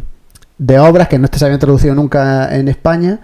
de 0.59 0.79
obras 0.79 1.07
que 1.07 1.19
no 1.19 1.27
se 1.31 1.43
habían 1.43 1.59
traducido 1.59 1.93
nunca 1.95 2.55
en 2.55 2.67
España. 2.67 3.19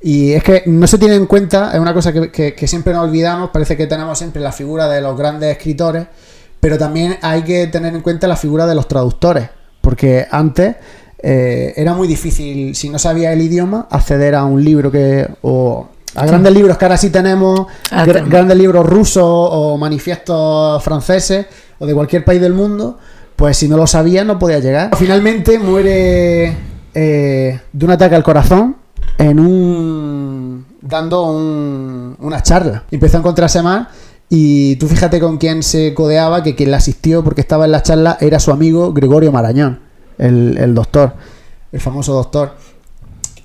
Y 0.00 0.32
es 0.34 0.44
que 0.44 0.62
no 0.66 0.86
se 0.86 0.98
tiene 0.98 1.16
en 1.16 1.26
cuenta, 1.26 1.72
es 1.72 1.80
una 1.80 1.92
cosa 1.92 2.12
que, 2.12 2.54
siempre 2.68 2.92
nos 2.92 3.08
olvidamos, 3.08 3.50
parece 3.50 3.76
que 3.76 3.86
tenemos 3.86 4.16
siempre 4.16 4.40
la 4.40 4.52
figura 4.52 4.88
de 4.88 5.00
los 5.00 5.16
grandes 5.18 5.50
escritores, 5.50 6.06
pero 6.60 6.78
también 6.78 7.16
hay 7.22 7.42
que 7.42 7.66
tener 7.66 7.94
en 7.94 8.02
cuenta 8.02 8.28
la 8.28 8.36
figura 8.36 8.66
de 8.66 8.74
los 8.74 8.86
traductores, 8.86 9.48
porque 9.80 10.26
antes 10.30 10.76
eh, 11.20 11.72
era 11.76 11.94
muy 11.94 12.06
difícil, 12.06 12.76
si 12.76 12.88
no 12.88 13.00
sabía 13.00 13.32
el 13.32 13.40
idioma, 13.40 13.88
acceder 13.90 14.34
a 14.36 14.44
un 14.44 14.62
libro 14.62 14.92
que... 14.92 15.28
a 16.16 16.26
grandes 16.26 16.52
libros 16.52 16.76
que 16.78 16.84
ahora 16.84 16.96
sí 16.96 17.10
tenemos, 17.10 17.66
Ah, 17.90 18.04
gr- 18.06 18.28
grandes 18.28 18.56
libros 18.56 18.84
rusos 18.86 19.22
o 19.24 19.76
manifiestos 19.78 20.82
franceses 20.82 21.46
o 21.78 21.86
de 21.86 21.94
cualquier 21.94 22.24
país 22.24 22.40
del 22.40 22.54
mundo, 22.54 22.98
pues 23.36 23.56
si 23.56 23.68
no 23.68 23.76
lo 23.76 23.86
sabía 23.86 24.24
no 24.24 24.38
podía 24.38 24.58
llegar. 24.58 24.90
Finalmente 24.96 25.58
muere 25.58 26.56
eh, 26.94 27.60
de 27.72 27.84
un 27.84 27.90
ataque 27.90 28.14
al 28.14 28.22
corazón 28.22 28.76
en 29.18 29.38
un 29.40 30.66
dando 30.80 31.24
un- 31.24 32.16
una 32.20 32.42
charla. 32.42 32.84
Empezó 32.90 33.16
a 33.16 33.20
encontrarse 33.20 33.60
más 33.62 33.88
y 34.28 34.76
tú 34.76 34.86
fíjate 34.88 35.20
con 35.20 35.36
quién 35.38 35.62
se 35.62 35.94
codeaba, 35.94 36.42
que 36.42 36.54
quien 36.54 36.70
la 36.70 36.78
asistió 36.78 37.22
porque 37.22 37.40
estaba 37.42 37.64
en 37.66 37.72
la 37.72 37.82
charla 37.82 38.16
era 38.20 38.38
su 38.40 38.50
amigo 38.52 38.92
Gregorio 38.92 39.30
Marañón, 39.32 39.80
el, 40.18 40.56
el 40.58 40.74
doctor, 40.74 41.14
el 41.72 41.80
famoso 41.80 42.12
doctor. 42.14 42.54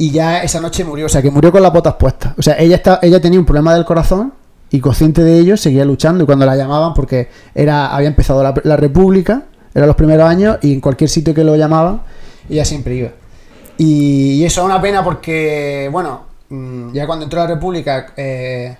Y 0.01 0.09
ya 0.09 0.41
esa 0.41 0.59
noche 0.59 0.83
murió, 0.83 1.05
o 1.05 1.09
sea 1.09 1.21
que 1.21 1.29
murió 1.29 1.51
con 1.51 1.61
las 1.61 1.71
botas 1.71 1.93
puestas. 1.93 2.33
O 2.35 2.41
sea, 2.41 2.57
ella, 2.57 2.77
está, 2.77 2.97
ella 3.03 3.21
tenía 3.21 3.39
un 3.39 3.45
problema 3.45 3.75
del 3.75 3.85
corazón 3.85 4.33
y 4.71 4.79
consciente 4.79 5.23
de 5.23 5.37
ello 5.37 5.55
seguía 5.57 5.85
luchando. 5.85 6.23
Y 6.23 6.25
cuando 6.25 6.43
la 6.43 6.55
llamaban, 6.55 6.95
porque 6.95 7.29
era 7.53 7.95
había 7.95 8.07
empezado 8.07 8.41
la, 8.41 8.51
la 8.63 8.77
República, 8.77 9.43
eran 9.75 9.85
los 9.85 9.95
primeros 9.95 10.27
años 10.27 10.57
y 10.63 10.73
en 10.73 10.81
cualquier 10.81 11.07
sitio 11.07 11.35
que 11.35 11.43
lo 11.43 11.55
llamaban, 11.55 12.01
ella 12.49 12.65
siempre 12.65 12.95
iba. 12.95 13.09
Y, 13.77 14.43
eso 14.43 14.61
es 14.61 14.65
una 14.65 14.81
pena 14.81 15.03
porque, 15.03 15.87
bueno, 15.91 16.21
mm, 16.49 16.93
ya 16.93 17.05
cuando 17.05 17.25
entró 17.25 17.39
la 17.39 17.45
República 17.45 18.07
eh, 18.17 18.75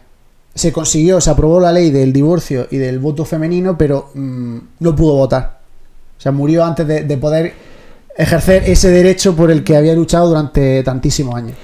se 0.56 0.73
consiguió, 0.73 1.22
se 1.22 1.30
aprobó 1.30 1.60
la 1.60 1.72
ley 1.72 1.91
del 1.91 2.11
divorcio 2.11 2.65
y 2.72 2.77
del 2.77 2.98
voto 2.98 3.26
femenino, 3.26 3.77
pero 3.77 4.10
mm, 4.15 4.57
no 4.80 4.95
pudo 4.95 5.14
votar. 5.14 5.60
O 6.18 6.19
sea, 6.19 6.31
murió 6.31 6.65
antes 6.65 6.88
de, 6.88 7.03
de 7.03 7.18
poder 7.18 7.53
ejercer 8.17 8.63
ese 8.65 8.89
derecho 8.89 9.35
por 9.35 9.51
el 9.51 9.63
que 9.63 9.75
había 9.75 9.93
luchado 9.93 10.29
durante 10.29 10.83
tantísimos 10.83 11.35
años. 11.35 11.57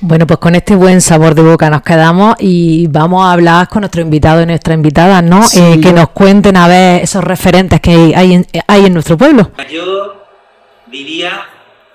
Bueno, 0.00 0.26
pues 0.28 0.38
con 0.38 0.54
este 0.54 0.76
buen 0.76 1.00
sabor 1.00 1.34
de 1.34 1.42
boca 1.42 1.68
nos 1.70 1.82
quedamos 1.82 2.36
y 2.38 2.86
vamos 2.86 3.24
a 3.26 3.32
hablar 3.32 3.68
con 3.68 3.80
nuestro 3.80 4.00
invitado 4.00 4.42
y 4.42 4.46
nuestra 4.46 4.74
invitada, 4.74 5.22
¿no? 5.22 5.42
Eh, 5.56 5.80
que 5.82 5.92
nos 5.92 6.10
cuenten 6.10 6.56
a 6.56 6.68
ver 6.68 7.02
esos 7.02 7.24
referentes 7.24 7.80
que 7.80 8.12
hay 8.14 8.34
en, 8.34 8.46
hay 8.68 8.86
en 8.86 8.94
nuestro 8.94 9.18
pueblo. 9.18 9.50
Yo 9.68 10.24
diría 10.86 11.48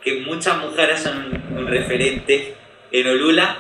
que 0.04 0.22
muchas 0.22 0.58
mujeres 0.58 1.02
son 1.02 1.42
un 1.58 1.68
referente 1.68 2.56
en 2.92 3.08
Olula. 3.08 3.58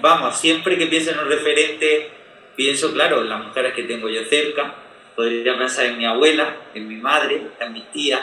vamos, 0.00 0.36
siempre 0.36 0.76
que 0.76 0.86
pienso 0.86 1.12
en 1.12 1.20
un 1.20 1.28
referente, 1.28 2.10
pienso, 2.56 2.92
claro, 2.92 3.22
en 3.22 3.28
las 3.28 3.44
mujeres 3.44 3.74
que 3.74 3.84
tengo 3.84 4.08
yo 4.08 4.24
cerca. 4.28 4.74
Podría 5.14 5.56
pensar 5.56 5.86
en 5.86 5.98
mi 5.98 6.04
abuela, 6.04 6.56
en 6.74 6.88
mi 6.88 6.96
madre, 6.96 7.42
en 7.60 7.72
mis 7.72 7.90
tías, 7.92 8.20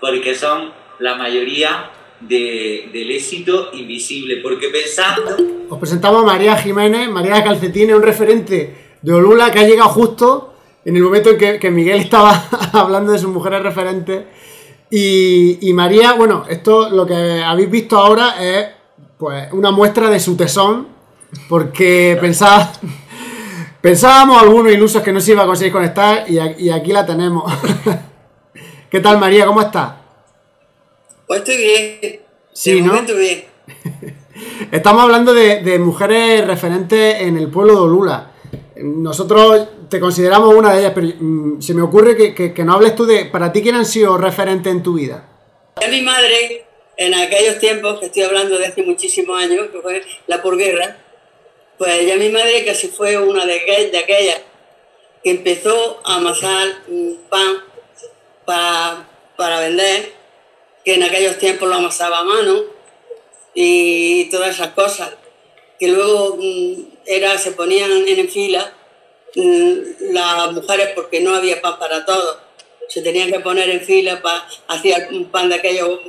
porque 0.00 0.34
son 0.34 0.72
la 0.98 1.16
mayoría 1.16 1.90
del 2.20 3.10
éxito 3.10 3.70
invisible. 3.74 4.38
Porque 4.42 4.68
pensando. 4.68 5.36
Os 5.68 5.78
presentamos 5.78 6.22
a 6.22 6.26
María 6.26 6.56
Jiménez, 6.56 7.08
María 7.10 7.42
Calcetine, 7.42 7.94
un 7.94 8.02
referente 8.02 8.96
de 9.02 9.12
Olula 9.12 9.50
que 9.50 9.60
ha 9.60 9.66
llegado 9.66 9.88
justo 9.90 10.54
en 10.84 10.96
el 10.96 11.02
momento 11.02 11.30
en 11.30 11.58
que, 11.58 11.70
Miguel 11.70 12.00
estaba 12.00 12.48
hablando 12.72 13.12
de 13.12 13.18
sus 13.18 13.30
mujeres 13.30 13.62
referentes. 13.62 14.24
Y, 14.88 15.72
María, 15.74 16.12
bueno, 16.12 16.44
esto 16.48 16.90
lo 16.90 17.04
que 17.04 17.42
habéis 17.44 17.70
visto 17.70 17.98
ahora 17.98 18.36
es 18.40 18.68
pues 19.18 19.52
una 19.52 19.72
muestra 19.72 20.08
de 20.10 20.20
su 20.20 20.36
tesón, 20.36 20.86
porque 21.48 22.16
pensaba, 22.20 22.72
pensábamos 23.80 24.40
algunos 24.40 24.72
ilusos 24.72 25.02
que 25.02 25.12
no 25.12 25.20
se 25.20 25.32
iba 25.32 25.42
a 25.42 25.46
conseguir 25.46 25.72
conectar 25.72 26.24
y, 26.28 26.38
y 26.64 26.70
aquí 26.70 26.92
la 26.92 27.04
tenemos. 27.04 27.52
¿Qué 28.90 29.00
tal 29.00 29.18
María? 29.18 29.46
¿Cómo 29.46 29.60
estás? 29.62 29.94
Pues 31.26 31.40
estoy 31.40 31.56
bien. 31.56 32.20
Sí, 32.52 32.80
¿no? 32.80 33.02
bien. 33.02 33.44
Estamos 34.70 35.02
hablando 35.02 35.34
de, 35.34 35.78
mujeres 35.80 36.46
referentes 36.46 37.20
en 37.20 37.36
el 37.36 37.50
pueblo 37.50 37.74
de 37.74 37.80
Olula. 37.80 38.30
Nosotros 38.76 39.68
te 39.88 39.98
consideramos 39.98 40.54
una 40.54 40.72
de 40.72 40.80
ellas, 40.80 40.92
pero 40.94 41.08
mm, 41.18 41.60
se 41.60 41.74
me 41.74 41.82
ocurre 41.82 42.16
que, 42.16 42.54
que, 42.54 42.64
no 42.64 42.74
hables 42.74 42.94
tú 42.94 43.06
de, 43.06 43.24
para 43.24 43.52
ti, 43.52 43.60
¿quién 43.60 43.74
han 43.74 43.86
sido 43.86 44.16
referentes 44.18 44.72
en 44.72 44.82
tu 44.82 44.94
vida? 44.94 45.28
Mi 45.90 46.02
madre, 46.02 46.64
en 46.96 47.14
aquellos 47.14 47.58
tiempos, 47.58 47.98
que 47.98 48.06
estoy 48.06 48.22
hablando 48.22 48.56
de 48.56 48.66
hace 48.66 48.82
muchísimos 48.82 49.36
años, 49.42 49.68
que 49.72 49.80
fue 49.80 50.02
la 50.28 50.42
porguerra, 50.42 50.96
pues 51.76 52.06
ya 52.06 52.16
mi 52.16 52.28
madre 52.28 52.64
casi 52.64 52.88
fue 52.88 53.18
una 53.18 53.44
de, 53.46 53.54
de 53.90 53.98
aquellas 53.98 54.42
que 55.24 55.30
empezó 55.30 56.00
a 56.04 56.16
amasar 56.16 56.68
pan 57.28 57.56
para, 58.46 59.08
para 59.36 59.60
vender 59.60 60.12
que 60.84 60.94
en 60.94 61.02
aquellos 61.02 61.36
tiempos 61.38 61.68
lo 61.68 61.74
amasaba 61.74 62.20
a 62.20 62.24
mano 62.24 62.62
y 63.54 64.26
todas 64.30 64.50
esas 64.50 64.68
cosas, 64.70 65.10
que 65.78 65.88
luego 65.88 66.36
mm, 66.36 66.82
era, 67.06 67.36
se 67.38 67.52
ponían 67.52 67.90
en 67.90 68.28
fila 68.28 68.72
mm, 69.34 70.12
las 70.12 70.52
mujeres 70.52 70.90
porque 70.94 71.20
no 71.20 71.34
había 71.34 71.60
pan 71.60 71.78
para 71.78 72.04
todos. 72.06 72.38
Se 72.88 73.02
tenían 73.02 73.32
que 73.32 73.40
poner 73.40 73.68
en 73.68 73.80
fila 73.80 74.22
para 74.22 74.46
hacer 74.68 75.08
un 75.10 75.26
pan 75.26 75.48
de 75.48 75.56
aquellos 75.56 76.00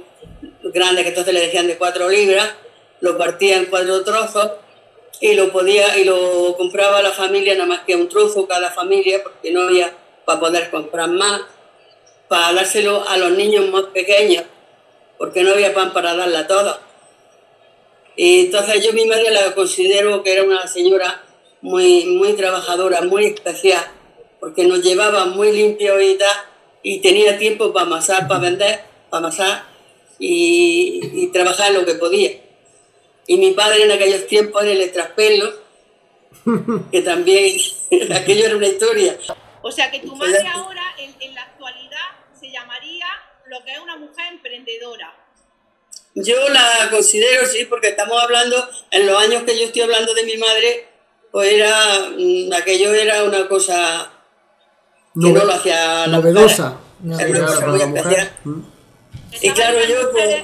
grandes 0.61 1.03
que 1.03 1.09
entonces 1.09 1.33
le 1.33 1.41
decían 1.41 1.67
de 1.67 1.77
cuatro 1.77 2.09
libras, 2.09 2.53
lo 2.99 3.17
partía 3.17 3.57
en 3.57 3.65
cuatro 3.65 4.03
trozos 4.03 4.51
y 5.19 5.33
lo 5.33 5.51
podía 5.51 5.97
y 5.97 6.03
lo 6.03 6.55
compraba 6.57 7.01
la 7.01 7.11
familia 7.11 7.53
nada 7.55 7.65
más 7.65 7.81
que 7.81 7.95
un 7.95 8.07
trozo 8.07 8.47
cada 8.47 8.69
familia 8.71 9.23
porque 9.23 9.51
no 9.51 9.61
había 9.61 9.91
para 10.25 10.39
poder 10.39 10.69
comprar 10.69 11.09
más, 11.09 11.41
para 12.27 12.53
dárselo 12.53 13.07
a 13.07 13.17
los 13.17 13.31
niños 13.31 13.69
más 13.69 13.83
pequeños 13.93 14.43
porque 15.17 15.43
no 15.43 15.51
había 15.51 15.73
pan 15.73 15.93
para 15.93 16.15
darla 16.15 16.39
a 16.39 16.47
todos. 16.47 16.79
Y 18.15 18.45
entonces 18.45 18.83
yo 18.85 18.93
mi 18.93 19.05
madre 19.05 19.31
la 19.31 19.53
considero 19.53 20.23
que 20.23 20.33
era 20.33 20.43
una 20.43 20.67
señora 20.67 21.23
muy, 21.61 22.05
muy 22.05 22.33
trabajadora, 22.33 23.01
muy 23.01 23.25
especial, 23.25 23.83
porque 24.39 24.65
nos 24.65 24.81
llevaba 24.83 25.25
muy 25.25 25.51
limpio 25.51 25.99
y 26.01 26.17
tal, 26.17 26.35
y 26.83 26.99
tenía 26.99 27.37
tiempo 27.37 27.73
para 27.73 27.85
amasar, 27.85 28.27
para 28.27 28.39
vender, 28.39 28.81
para 29.09 29.27
amasar 29.27 29.65
y, 30.19 30.99
y 31.13 31.27
trabajar 31.27 31.71
lo 31.73 31.85
que 31.85 31.95
podía. 31.95 32.31
Y 33.27 33.37
mi 33.37 33.51
padre 33.51 33.83
en 33.83 33.91
aquellos 33.91 34.25
tiempos 34.27 34.63
en 34.63 34.81
el 34.81 34.91
traspelo, 34.91 35.51
que 36.91 37.01
también 37.01 37.55
aquello 38.15 38.45
era 38.45 38.55
una 38.55 38.67
historia. 38.67 39.17
O 39.61 39.71
sea 39.71 39.91
que 39.91 39.99
tu 39.99 40.15
madre 40.15 40.47
ahora 40.47 40.95
en, 40.97 41.13
en 41.19 41.35
la 41.35 41.41
actualidad 41.41 42.07
se 42.39 42.49
llamaría 42.49 43.05
lo 43.47 43.56
que 43.67 43.73
es 43.73 43.79
una 43.79 43.97
mujer 43.97 44.25
emprendedora? 44.31 45.13
Yo 46.15 46.47
la 46.49 46.87
considero, 46.89 47.45
sí, 47.45 47.65
porque 47.65 47.89
estamos 47.89 48.23
hablando, 48.23 48.55
en 48.91 49.05
los 49.05 49.21
años 49.21 49.43
que 49.43 49.59
yo 49.59 49.65
estoy 49.65 49.81
hablando 49.81 50.13
de 50.13 50.23
mi 50.23 50.37
madre, 50.37 50.87
pues 51.33 51.51
era, 51.51 52.09
mm, 52.17 52.53
aquello 52.53 52.93
era 52.93 53.25
una 53.25 53.45
cosa 53.49 54.09
que 55.13 55.29
no 55.33 55.43
lo 55.43 55.51
hacía 55.51 56.07
la 56.07 56.07
novedosa. 56.07 56.79
Mujer. 56.99 57.29
muy 57.67 57.81
especial. 57.81 58.31
Y 59.41 59.51
claro, 59.51 59.79
yo 59.85 60.11
pues... 60.11 60.43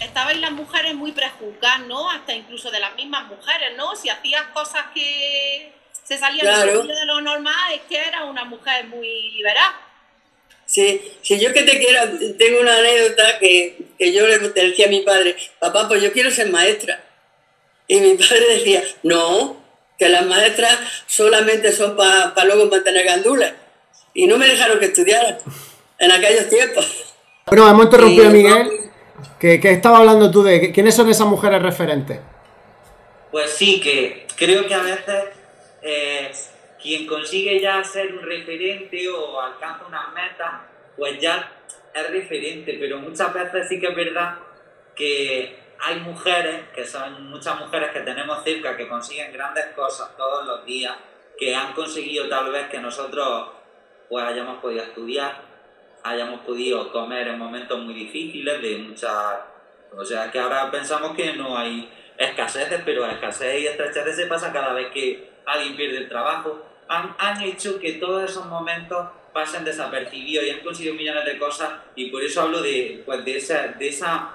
Estaban 0.00 0.40
las 0.40 0.52
mujeres 0.52 0.94
muy 0.94 1.10
prejuzgadas, 1.10 1.86
¿no? 1.88 2.08
Hasta 2.08 2.32
incluso 2.32 2.70
de 2.70 2.78
las 2.78 2.94
mismas 2.94 3.26
mujeres, 3.26 3.76
¿no? 3.76 3.96
Si 3.96 4.08
hacías 4.08 4.42
cosas 4.54 4.84
que 4.94 5.72
se 6.04 6.18
salían 6.18 6.66
de 6.66 7.06
lo 7.06 7.20
normal, 7.20 7.72
es 7.74 7.80
que 7.88 7.96
era 7.96 8.24
una 8.24 8.44
mujer 8.44 8.86
muy 8.86 9.30
liberal. 9.32 9.72
Sí, 10.68 11.00
si 11.22 11.40
yo 11.40 11.50
que 11.54 11.62
te 11.62 11.78
quiero, 11.78 12.00
tengo 12.38 12.60
una 12.60 12.76
anécdota 12.76 13.38
que, 13.38 13.74
yo 13.98 14.26
le 14.26 14.38
decía 14.38 14.86
a 14.86 14.90
mi 14.90 15.00
padre, 15.00 15.34
papá, 15.58 15.88
pues 15.88 16.02
yo 16.02 16.12
quiero 16.12 16.30
ser 16.30 16.50
maestra. 16.50 17.02
Y 17.86 18.00
mi 18.00 18.14
padre 18.16 18.44
decía, 18.56 18.84
no, 19.02 19.56
que 19.98 20.10
las 20.10 20.26
maestras 20.26 20.78
solamente 21.06 21.72
son 21.72 21.96
para 21.96 22.44
luego 22.44 22.66
mantener 22.66 23.06
gandulas. 23.06 23.54
Y 24.12 24.26
no 24.26 24.36
me 24.36 24.46
dejaron 24.46 24.78
que 24.78 24.86
estudiara 24.86 25.38
en 25.98 26.12
aquellos 26.12 26.50
tiempos. 26.50 27.14
Bueno, 27.46 27.66
hemos 27.66 27.86
interrumpido 27.86 28.28
a 28.28 28.30
Miguel. 28.30 28.70
¿Qué, 29.40 29.58
estaba 29.64 29.98
hablando 29.98 30.30
tú 30.30 30.42
de 30.42 30.70
quiénes 30.70 30.94
son 30.94 31.08
esas 31.08 31.26
mujeres 31.26 31.62
referentes? 31.62 32.18
Pues 33.30 33.50
sí, 33.52 33.80
que 33.80 34.26
creo 34.36 34.66
que 34.66 34.74
a 34.74 34.82
veces 34.82 35.24
eh, 35.80 36.30
quien 36.80 37.06
consigue 37.06 37.60
ya 37.60 37.82
ser 37.82 38.14
un 38.14 38.22
referente 38.22 39.08
o 39.08 39.40
alcanza 39.40 39.86
unas 39.86 40.12
metas, 40.12 40.52
pues 40.96 41.18
ya 41.18 41.52
es 41.94 42.10
referente, 42.10 42.76
pero 42.78 42.98
muchas 42.98 43.32
veces 43.32 43.68
sí 43.68 43.80
que 43.80 43.88
es 43.88 43.96
verdad 43.96 44.38
que 44.94 45.58
hay 45.80 46.00
mujeres, 46.00 46.68
que 46.74 46.84
son 46.84 47.30
muchas 47.30 47.58
mujeres 47.58 47.90
que 47.92 48.00
tenemos 48.00 48.42
cerca, 48.42 48.76
que 48.76 48.88
consiguen 48.88 49.32
grandes 49.32 49.66
cosas 49.76 50.16
todos 50.16 50.46
los 50.46 50.64
días, 50.64 50.96
que 51.38 51.54
han 51.54 51.72
conseguido 51.72 52.28
tal 52.28 52.50
vez 52.50 52.68
que 52.68 52.78
nosotros 52.78 53.50
pues 54.08 54.24
hayamos 54.24 54.60
podido 54.60 54.82
estudiar, 54.82 55.40
hayamos 56.02 56.40
podido 56.40 56.90
comer 56.90 57.28
en 57.28 57.38
momentos 57.38 57.78
muy 57.78 57.94
difíciles, 57.94 58.60
de 58.62 58.78
muchas... 58.78 59.38
O 59.96 60.04
sea, 60.04 60.30
que 60.30 60.38
ahora 60.38 60.70
pensamos 60.70 61.16
que 61.16 61.32
no 61.34 61.56
hay 61.56 61.90
escaseces, 62.16 62.82
pero 62.84 63.06
escasez 63.06 63.62
y 63.62 63.66
estrechez 63.66 64.16
se 64.16 64.26
pasa 64.26 64.52
cada 64.52 64.72
vez 64.72 64.90
que 64.92 65.30
alguien 65.46 65.76
pierde 65.76 65.98
el 65.98 66.08
trabajo, 66.08 66.67
han, 66.88 67.14
han 67.18 67.42
hecho 67.42 67.78
que 67.78 67.94
todos 67.94 68.30
esos 68.30 68.46
momentos 68.46 69.08
pasen 69.32 69.64
desapercibidos 69.64 70.44
y 70.44 70.50
han 70.50 70.60
conseguido 70.60 70.94
millones 70.94 71.24
de 71.24 71.38
cosas 71.38 71.70
y 71.94 72.10
por 72.10 72.22
eso 72.22 72.42
hablo 72.42 72.60
de, 72.62 73.02
pues, 73.04 73.24
de, 73.24 73.36
esa, 73.36 73.68
de 73.68 73.88
esa, 73.88 74.34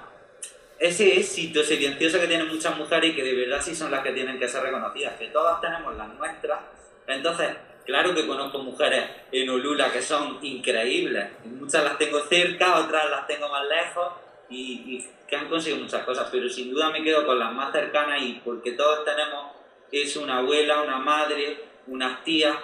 ese 0.78 1.18
éxito 1.18 1.62
silencioso 1.62 2.20
que 2.20 2.26
tienen 2.26 2.48
muchas 2.48 2.76
mujeres 2.76 3.10
y 3.10 3.14
que 3.14 3.24
de 3.24 3.34
verdad 3.34 3.60
sí 3.60 3.74
son 3.74 3.90
las 3.90 4.02
que 4.02 4.12
tienen 4.12 4.38
que 4.38 4.48
ser 4.48 4.62
reconocidas, 4.62 5.14
que 5.18 5.26
todas 5.28 5.60
tenemos 5.60 5.96
las 5.96 6.08
nuestras. 6.14 6.60
Entonces, 7.06 7.50
claro 7.84 8.14
que 8.14 8.26
conozco 8.26 8.58
mujeres 8.60 9.04
en 9.30 9.50
Olula 9.50 9.92
que 9.92 10.00
son 10.00 10.38
increíbles, 10.42 11.26
muchas 11.44 11.84
las 11.84 11.98
tengo 11.98 12.20
cerca, 12.20 12.78
otras 12.78 13.10
las 13.10 13.26
tengo 13.26 13.48
más 13.48 13.64
lejos 13.66 14.12
y, 14.48 14.96
y 14.96 15.08
que 15.28 15.36
han 15.36 15.48
conseguido 15.48 15.82
muchas 15.82 16.04
cosas, 16.04 16.28
pero 16.30 16.48
sin 16.48 16.70
duda 16.70 16.90
me 16.90 17.02
quedo 17.02 17.26
con 17.26 17.38
las 17.38 17.52
más 17.52 17.72
cercanas 17.72 18.22
y 18.22 18.40
porque 18.44 18.72
todos 18.72 19.04
tenemos 19.04 19.52
es 19.90 20.16
una 20.16 20.38
abuela, 20.38 20.82
una 20.82 20.98
madre, 20.98 21.73
unas 21.86 22.24
tías 22.24 22.56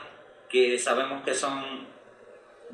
que 0.49 0.79
sabemos 0.79 1.23
que 1.25 1.35
son 1.35 1.89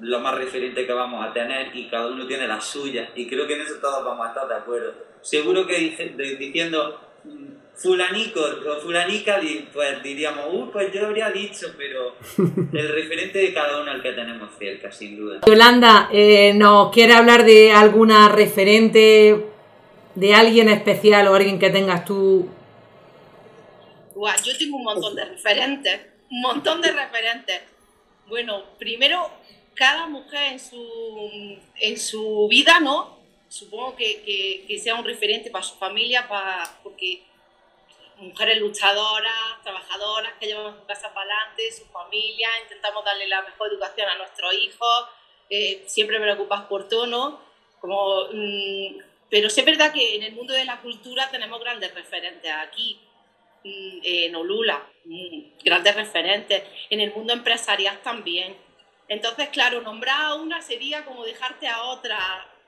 lo 0.01 0.21
más 0.21 0.35
referente 0.35 0.87
que 0.87 0.93
vamos 0.93 1.25
a 1.25 1.33
tener 1.33 1.75
y 1.75 1.89
cada 1.89 2.09
uno 2.09 2.27
tiene 2.27 2.47
la 2.47 2.61
suya 2.61 3.11
y 3.15 3.27
creo 3.27 3.47
que 3.47 3.55
en 3.55 3.63
eso 3.63 3.77
todos 3.81 4.05
vamos 4.05 4.27
a 4.27 4.31
estar 4.31 4.49
de 4.49 4.55
acuerdo. 4.55 4.95
Seguro 5.23 5.67
que 5.67 5.79
diciendo 6.39 7.01
fulanico 7.75 8.41
o 8.41 8.81
fulanica, 8.81 9.39
pues 9.73 10.03
diríamos, 10.03 10.47
uy, 10.51 10.69
pues 10.73 10.93
yo 10.93 11.07
habría 11.07 11.31
dicho, 11.31 11.75
pero 11.77 12.15
el 12.73 12.89
referente 12.89 13.39
de 13.39 13.53
cada 13.53 13.83
uno 13.83 13.91
al 13.91 14.03
que 14.03 14.13
tenemos 14.13 14.51
cerca, 14.59 14.91
sin 14.91 15.17
duda. 15.17 15.41
Yolanda, 15.47 16.09
eh, 16.13 16.55
¿nos 16.55 16.91
quiere 16.91 17.13
hablar 17.13 17.45
de 17.45 17.73
alguna 17.73 18.31
referente, 18.31 19.47
de 20.15 20.35
alguien 20.35 20.69
especial 20.71 21.29
o 21.29 21.35
alguien 21.35 21.59
que 21.59 21.71
tengas 21.71 22.05
tú? 22.05 22.49
yo 24.43 24.59
tengo 24.59 24.79
un 24.79 24.85
montón 24.85 25.15
de 25.15 25.25
referentes, 25.27 26.01
un 26.31 26.41
montón 26.41 26.81
de 26.81 26.93
referentes. 26.93 27.63
Bueno, 28.27 28.65
primero, 28.79 29.31
cada 29.75 30.07
mujer 30.07 30.53
en 30.53 30.61
su, 30.61 31.59
en 31.77 31.99
su 31.99 32.49
vida, 32.49 32.81
¿no? 32.81 33.17
Supongo 33.49 33.95
que, 33.95 34.65
que, 34.67 34.79
sea 34.79 34.97
un 34.97 35.05
referente 35.05 35.51
para 35.51 35.65
su 35.65 35.77
familia, 35.77 36.27
para, 36.27 36.79
porque 36.83 37.23
mujeres 38.17 38.59
luchadoras, 38.59 39.63
trabajadoras, 39.63 40.33
que 40.41 40.47
llevan 40.47 40.77
su 40.77 40.87
casa 40.87 41.13
para 41.15 41.31
adelante, 41.31 41.73
su 41.73 41.85
familia, 41.87 42.49
intentamos 42.63 43.05
darle 43.05 43.29
la 43.29 43.43
mejor 43.43 43.71
educación 43.71 44.09
a 44.09 44.17
nuestros 44.17 44.53
hijos, 44.55 45.07
eh, 45.51 45.85
siempre 45.87 46.19
me 46.19 46.25
preocupas 46.25 46.63
por 46.63 46.89
tono, 46.89 47.41
como, 47.81 48.27
mm, 48.33 48.99
pero 49.31 49.51
sí 49.51 49.61
es 49.61 49.67
verdad 49.67 49.93
que 49.93 50.17
en 50.17 50.23
el 50.23 50.33
mundo 50.33 50.53
de 50.55 50.65
la 50.65 50.81
cultura 50.81 51.31
tenemos 51.31 51.61
grandes 51.61 51.95
referentes 51.95 52.51
aquí, 52.51 52.99
en 54.03 54.35
Olula, 54.35 54.87
mm, 55.05 55.59
grandes 55.65 55.95
referentes, 55.95 56.63
en 56.91 57.01
el 57.01 57.13
mundo 57.15 57.33
empresarial 57.33 58.01
también. 58.03 58.57
Entonces, 59.09 59.49
claro, 59.51 59.83
nombrar 59.83 60.21
a 60.21 60.35
una 60.35 60.63
sería 60.63 61.05
como 61.05 61.25
dejarte 61.25 61.69
a 61.69 61.83
otra, 61.85 62.19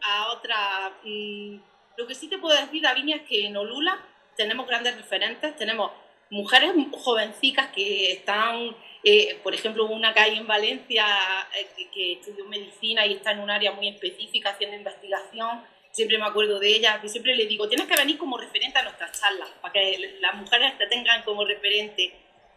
a 0.03 0.33
otra. 0.33 0.93
lo 1.97 2.07
que 2.07 2.15
sí 2.15 2.29
te 2.29 2.39
puedo 2.39 2.59
decir, 2.59 2.83
Davinia, 2.83 3.17
es 3.17 3.23
que 3.23 3.47
en 3.47 3.57
Olula 3.57 3.99
tenemos 4.37 4.67
grandes 4.67 4.97
referentes, 4.97 5.57
tenemos 5.57 5.91
mujeres 6.31 6.73
jovencicas 6.93 7.69
que 7.69 8.13
están, 8.13 8.77
eh, 9.03 9.39
por 9.43 9.55
ejemplo, 9.55 9.87
una 9.87 10.13
que 10.13 10.21
hay 10.21 10.39
en 10.39 10.47
Valencia 10.47 11.05
eh, 11.59 11.89
que, 11.93 12.13
estudió 12.13 12.45
medicina 12.47 13.07
y 13.07 13.15
está 13.15 13.33
en 13.33 13.41
un 13.41 13.51
área 13.51 13.73
muy 13.73 13.89
específica 13.89 14.51
haciendo 14.51 14.77
investigación, 14.77 15.63
siempre 15.99 16.17
me 16.17 16.27
acuerdo 16.27 16.61
de 16.61 16.69
ella, 16.69 17.01
que 17.01 17.09
siempre 17.09 17.35
le 17.35 17.47
digo, 17.47 17.69
tienes 17.69 17.89
que 17.89 17.97
venir 17.97 18.17
como 18.19 18.39
referente 18.39 18.79
a 18.79 18.85
nuestras 18.85 19.21
charlas, 19.21 19.49
para 19.61 19.73
que 19.73 20.17
las 20.21 20.35
mujeres 20.37 20.79
te 20.79 20.87
tengan 20.87 21.25
como 21.25 21.45
referente. 21.45 22.15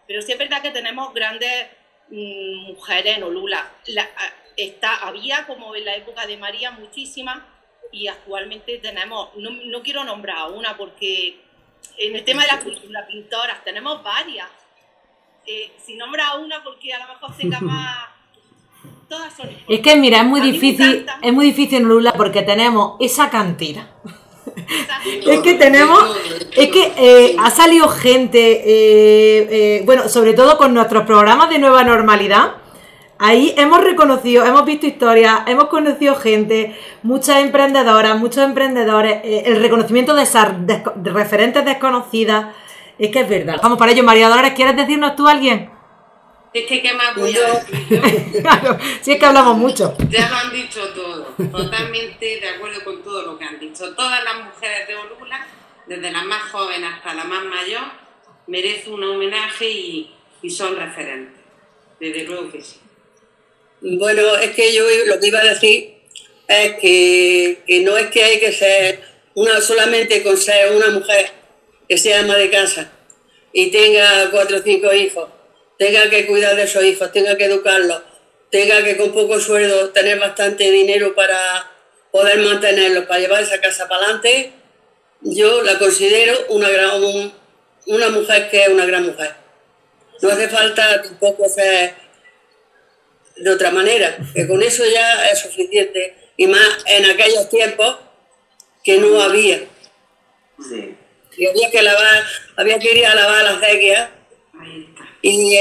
Pero 0.07 0.21
sí 0.21 0.31
es 0.31 0.37
verdad 0.37 0.61
que 0.61 0.69
tenemos 0.69 1.11
grandes 1.11 1.67
mm, 2.09 2.67
mujeres 2.67 3.17
en 3.17 3.23
Olula. 3.23 3.67
está, 4.55 5.07
había, 5.07 5.47
como 5.47 5.75
en 5.75 5.85
la 5.85 5.95
época 5.95 6.27
de 6.27 6.37
María, 6.37 6.69
muchísimas, 6.69 7.39
y 7.91 8.07
actualmente 8.07 8.77
tenemos, 8.77 9.35
no, 9.35 9.49
no 9.49 9.81
quiero 9.81 10.03
nombrar 10.03 10.37
a 10.37 10.47
una 10.49 10.77
porque 10.77 11.41
en 11.97 12.15
el 12.15 12.23
tema 12.23 12.43
de 12.43 12.47
la 12.47 12.59
cultura, 12.59 13.07
pintoras, 13.07 13.63
tenemos 13.63 14.03
varias. 14.03 14.49
Eh, 15.47 15.71
si 15.83 15.95
nombra 15.95 16.35
una, 16.35 16.63
porque 16.63 16.93
a 16.93 16.99
lo 16.99 17.13
mejor 17.13 17.35
tenga 17.35 17.59
más. 17.61 18.20
Todas 19.11 19.33
son 19.33 19.49
Es 19.67 19.81
que 19.81 19.97
mira, 19.97 20.19
es 20.19 20.25
muy 20.25 20.39
difícil, 20.39 21.05
es 21.21 21.33
muy 21.33 21.47
difícil 21.47 21.83
Lula 21.83 22.13
porque 22.13 22.43
tenemos 22.43 22.93
esa 23.01 23.29
cantera. 23.29 23.89
es 25.27 25.39
que 25.41 25.55
tenemos, 25.55 25.99
es 26.55 26.69
que 26.69 26.93
eh, 26.95 27.35
ha 27.37 27.51
salido 27.51 27.89
gente, 27.89 28.61
eh, 28.63 29.81
bueno, 29.83 30.07
sobre 30.07 30.31
todo 30.31 30.57
con 30.57 30.73
nuestros 30.73 31.05
programas 31.05 31.49
de 31.49 31.59
nueva 31.59 31.83
normalidad, 31.83 32.53
Ahí 33.23 33.53
hemos 33.55 33.83
reconocido, 33.83 34.45
hemos 34.45 34.65
visto 34.65 34.87
historias, 34.87 35.41
hemos 35.45 35.65
conocido 35.65 36.15
gente, 36.15 36.75
muchas 37.03 37.43
emprendedoras, 37.43 38.17
muchos 38.17 38.43
emprendedores, 38.43 39.19
eh, 39.23 39.43
el 39.45 39.61
reconocimiento 39.61 40.15
de 40.15 40.23
esas 40.23 40.53
referentes 41.03 41.63
desconocidas. 41.63 42.47
Es 42.97 43.11
que 43.11 43.19
es 43.19 43.29
verdad. 43.29 43.59
Vamos 43.61 43.77
para 43.77 43.91
ello, 43.91 44.03
María 44.03 44.27
Dolores, 44.27 44.53
¿quieres 44.53 44.75
decirnos 44.75 45.15
tú 45.15 45.27
a 45.27 45.33
alguien? 45.33 45.69
Es 46.53 46.67
que, 46.67 46.81
¿qué 46.81 46.93
más 46.93 47.15
voy 47.15 47.35
a 47.35 47.53
decir 47.53 48.41
claro, 48.41 48.77
sí 49.01 49.13
es 49.13 49.19
que 49.19 49.25
hablamos 49.25 49.57
mucho. 49.57 49.95
Ya 50.09 50.29
lo 50.29 50.35
han 50.35 50.51
dicho 50.51 50.89
todo, 50.89 51.33
totalmente 51.51 52.39
de 52.39 52.49
acuerdo 52.49 52.83
con 52.83 53.01
todo 53.03 53.21
lo 53.21 53.37
que 53.37 53.45
han 53.45 53.59
dicho. 53.59 53.95
Todas 53.95 54.23
las 54.23 54.35
mujeres 54.35 54.87
de 54.87 54.95
Olula, 54.95 55.47
desde 55.85 56.11
las 56.11 56.25
más 56.25 56.51
jóvenes 56.51 56.89
hasta 56.93 57.13
la 57.13 57.23
más 57.23 57.45
mayor, 57.45 57.83
merecen 58.47 58.93
un 58.93 59.03
homenaje 59.03 59.69
y, 59.69 60.13
y 60.41 60.49
son 60.49 60.75
referentes. 60.75 61.39
Desde 61.99 62.23
luego 62.25 62.51
que 62.51 62.61
sí. 62.61 62.77
Bueno, 63.81 64.35
es 64.35 64.51
que 64.51 64.73
yo 64.73 64.83
lo 65.07 65.19
que 65.19 65.27
iba 65.27 65.39
a 65.39 65.43
decir 65.43 66.01
es 66.47 66.73
que, 66.75 67.81
no 67.83 67.97
es 67.97 68.07
que 68.07 68.23
hay 68.23 68.39
que 68.39 68.51
ser 68.51 69.01
una 69.33 69.59
solamente 69.61 70.21
con 70.21 70.37
ser 70.37 70.75
una 70.75 70.89
mujer 70.89 71.31
que 71.89 71.97
sea 71.97 72.19
ama 72.19 72.35
de 72.35 72.49
casa 72.49 72.91
y 73.53 73.71
tenga 73.71 74.29
cuatro 74.29 74.57
o 74.57 74.61
cinco 74.61 74.93
hijos, 74.93 75.29
tenga 75.81 76.11
que 76.11 76.27
cuidar 76.27 76.55
de 76.55 76.61
esos 76.61 76.83
hijos, 76.83 77.11
tenga 77.11 77.35
que 77.35 77.45
educarlos, 77.45 78.03
tenga 78.51 78.83
que 78.83 78.97
con 78.97 79.11
poco 79.13 79.39
sueldo 79.39 79.89
tener 79.89 80.19
bastante 80.19 80.69
dinero 80.69 81.15
para 81.15 81.71
poder 82.11 82.37
mantenerlos, 82.37 83.05
para 83.05 83.19
llevar 83.19 83.41
esa 83.41 83.59
casa 83.59 83.87
para 83.87 84.03
adelante, 84.03 84.51
yo 85.21 85.63
la 85.63 85.79
considero 85.79 86.37
una, 86.49 86.69
gran, 86.69 87.01
una 87.87 88.09
mujer 88.09 88.51
que 88.51 88.61
es 88.61 88.69
una 88.69 88.85
gran 88.85 89.07
mujer. 89.07 89.33
No 90.21 90.29
hace 90.29 90.49
falta 90.49 91.01
tampoco 91.01 91.49
ser 91.49 91.95
de 93.37 93.49
otra 93.49 93.71
manera, 93.71 94.19
que 94.35 94.47
con 94.47 94.61
eso 94.61 94.83
ya 94.85 95.29
es 95.29 95.39
suficiente. 95.39 96.15
Y 96.37 96.45
más 96.45 96.77
en 96.85 97.09
aquellos 97.09 97.49
tiempos 97.49 97.97
que 98.83 98.99
no 98.99 99.19
había. 99.19 99.63
Sí. 100.59 100.95
Y 101.37 101.47
había 101.47 101.71
que 101.71 101.81
lavar, 101.81 102.23
había 102.55 102.77
que 102.77 102.99
ir 102.99 103.03
a 103.03 103.15
lavar 103.15 103.43
las 103.45 103.55
acequias. 103.55 104.09
Y, 105.21 105.55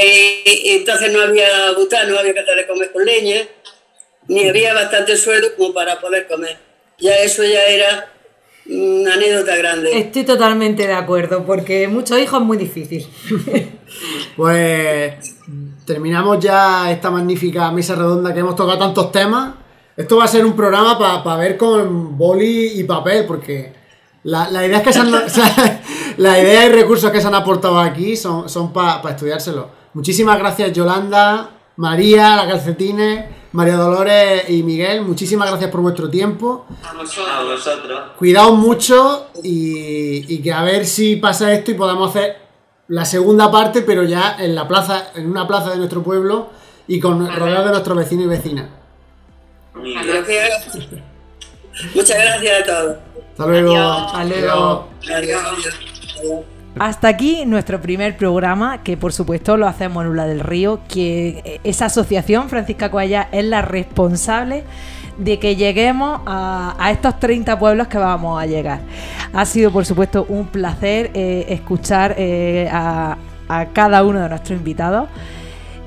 entonces 0.76 1.12
no 1.12 1.20
había 1.20 1.72
bután, 1.76 2.10
no 2.10 2.18
había 2.18 2.32
que 2.32 2.40
hacer 2.40 2.56
de 2.56 2.66
comer 2.66 2.92
con 2.92 3.04
leña, 3.04 3.42
ni 4.28 4.48
había 4.48 4.74
bastante 4.74 5.16
sueldo 5.16 5.48
como 5.56 5.74
para 5.74 6.00
poder 6.00 6.26
comer. 6.26 6.56
Ya 6.98 7.16
eso 7.18 7.44
ya 7.44 7.64
era 7.64 8.12
una 8.66 9.14
anécdota 9.14 9.56
grande. 9.56 9.98
Estoy 9.98 10.24
totalmente 10.24 10.86
de 10.86 10.92
acuerdo, 10.92 11.44
porque 11.44 11.88
muchos 11.88 12.18
hijos 12.18 12.40
es 12.40 12.46
muy 12.46 12.56
difícil. 12.56 13.06
pues 14.36 15.14
terminamos 15.84 16.38
ya 16.40 16.90
esta 16.90 17.10
magnífica 17.10 17.70
mesa 17.72 17.94
redonda 17.94 18.32
que 18.32 18.40
hemos 18.40 18.56
tocado 18.56 18.78
tantos 18.78 19.12
temas. 19.12 19.54
Esto 19.96 20.16
va 20.16 20.24
a 20.24 20.28
ser 20.28 20.44
un 20.46 20.56
programa 20.56 20.98
para 21.22 21.36
ver 21.36 21.56
con 21.56 22.16
boli 22.16 22.80
y 22.80 22.84
papel, 22.84 23.26
porque 23.26 23.72
la, 24.22 24.48
idea 24.64 24.78
es 24.78 24.82
que 24.84 24.92
se 24.92 25.00
la 26.20 26.38
idea 26.38 26.66
y 26.66 26.68
recursos 26.68 27.10
que 27.10 27.18
se 27.18 27.26
han 27.28 27.34
aportado 27.34 27.80
aquí 27.80 28.14
son, 28.14 28.46
son 28.46 28.74
para 28.74 29.00
estudiárselo. 29.08 29.70
Muchísimas 29.94 30.38
gracias, 30.38 30.70
Yolanda, 30.70 31.48
María, 31.76 32.36
la 32.36 32.46
calcetines, 32.46 33.24
María 33.52 33.76
Dolores 33.76 34.50
y 34.50 34.62
Miguel. 34.62 35.00
Muchísimas 35.00 35.48
gracias 35.48 35.70
por 35.70 35.80
vuestro 35.80 36.10
tiempo. 36.10 36.66
A 36.84 36.92
vosotros. 36.92 38.00
Cuidaos 38.18 38.52
mucho 38.52 39.28
y, 39.42 40.34
y 40.34 40.42
que 40.42 40.52
a 40.52 40.62
ver 40.62 40.84
si 40.84 41.16
pasa 41.16 41.50
esto 41.54 41.70
y 41.70 41.74
podemos 41.74 42.10
hacer 42.10 42.36
la 42.88 43.06
segunda 43.06 43.50
parte, 43.50 43.80
pero 43.80 44.02
ya 44.02 44.36
en 44.38 44.54
la 44.54 44.68
plaza, 44.68 45.12
en 45.14 45.30
una 45.30 45.48
plaza 45.48 45.70
de 45.70 45.78
nuestro 45.78 46.02
pueblo 46.02 46.50
y 46.86 47.00
con 47.00 47.34
rodeado 47.34 47.64
de 47.64 47.70
nuestros 47.70 47.96
vecinos 47.96 48.26
y 48.26 48.28
vecinas. 48.28 48.68
Muchas 51.94 52.18
gracias 52.18 52.60
a 52.60 52.66
todos. 52.66 52.96
Hasta 53.32 53.46
luego. 53.46 53.74
Hasta 53.74 54.24
luego. 54.24 54.88
Hasta 56.78 57.08
aquí 57.08 57.44
nuestro 57.46 57.80
primer 57.80 58.16
programa, 58.16 58.82
que 58.82 58.96
por 58.96 59.12
supuesto 59.12 59.56
lo 59.56 59.66
hacemos 59.66 60.04
en 60.04 60.10
Ula 60.10 60.26
del 60.26 60.40
Río, 60.40 60.80
que 60.88 61.60
esa 61.64 61.86
asociación, 61.86 62.48
Francisca 62.48 62.90
Coalla, 62.90 63.28
es 63.32 63.44
la 63.44 63.60
responsable 63.60 64.64
de 65.18 65.38
que 65.38 65.56
lleguemos 65.56 66.20
a, 66.26 66.88
estos 66.90 67.18
30 67.20 67.58
pueblos 67.58 67.88
que 67.88 67.98
vamos 67.98 68.40
a 68.40 68.46
llegar. 68.46 68.80
Ha 69.32 69.44
sido, 69.44 69.70
por 69.70 69.84
supuesto, 69.84 70.26
un 70.28 70.46
placer 70.46 71.10
eh, 71.14 71.46
escuchar 71.50 72.14
eh, 72.18 72.68
a, 72.72 73.16
cada 73.72 74.04
uno 74.04 74.20
de 74.20 74.28
nuestros 74.28 74.56
invitados 74.56 75.08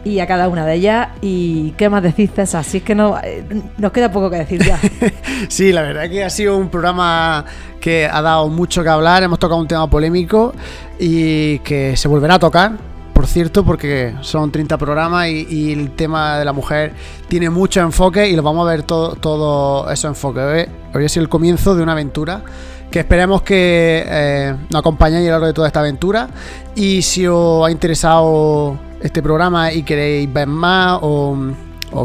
y 0.04 0.20
a 0.20 0.28
cada 0.28 0.48
una 0.48 0.66
de 0.66 0.76
ellas. 0.76 1.10
¿Y 1.22 1.72
qué 1.72 1.90
más 1.90 2.04
decís, 2.04 2.32
César? 2.36 2.62
Así 2.62 2.78
es 2.78 2.84
que 2.84 2.96
no, 2.96 3.18
eh, 3.24 3.44
nos 3.78 3.92
queda 3.92 4.12
poco 4.12 4.30
que 4.30 4.38
decir 4.38 4.64
ya. 4.64 4.80
sí, 5.50 5.72
la 5.72 5.82
verdad 5.82 6.10
que 6.10 6.24
ha 6.24 6.30
sido 6.30 6.58
un 6.58 6.70
programa 6.70 7.46
que 7.80 8.08
ha 8.08 8.22
dado 8.22 8.50
mucho 8.50 8.84
que 8.84 8.90
hablar. 8.90 9.24
Hemos 9.24 9.40
tocado 9.40 9.60
un 9.60 9.68
tema 9.68 9.90
polémico 9.90 10.54
y 11.00 11.60
que 11.60 11.96
se 11.98 12.08
volverá 12.08 12.36
a 12.36 12.40
tocar 12.40 12.94
por 13.14 13.28
cierto, 13.28 13.64
porque 13.64 14.16
son 14.22 14.52
30 14.52 14.78
programas 14.78 15.30
y, 15.30 15.72
el 15.72 15.92
tema 15.92 16.40
de 16.40 16.46
la 16.46 16.52
mujer 16.52 16.94
tiene 17.28 17.50
mucho 17.50 17.80
enfoque 17.80 18.28
y 18.28 18.36
lo 18.36 18.42
vamos 18.42 18.68
a 18.68 18.72
ver 18.72 18.84
todo, 18.84 19.16
todo 19.16 19.90
esos 19.90 20.10
enfoques. 20.10 20.68
Hoy, 20.94 21.06
ha 21.06 21.10
sido 21.10 21.24
el 21.24 21.30
comienzo 21.30 21.76
de 21.76 21.84
una 21.84 21.92
aventura 21.94 22.44
que 22.92 23.00
esperemos 23.00 23.44
que 23.44 24.04
eh, 24.06 24.56
nos 24.70 24.80
acompañéis 24.80 25.22
a 25.22 25.26
lo 25.26 25.32
largo 25.32 25.48
de 25.48 25.54
toda 25.54 25.68
esta 25.68 25.80
aventura 25.80 26.28
y 26.76 27.02
si 27.02 27.26
os 27.26 27.66
ha 27.66 27.72
interesado 27.72 28.78
este 29.04 29.22
programa 29.22 29.72
y 29.72 29.84
queréis 29.84 30.32
ver 30.32 30.48
más 30.48 31.00
o 31.02 31.38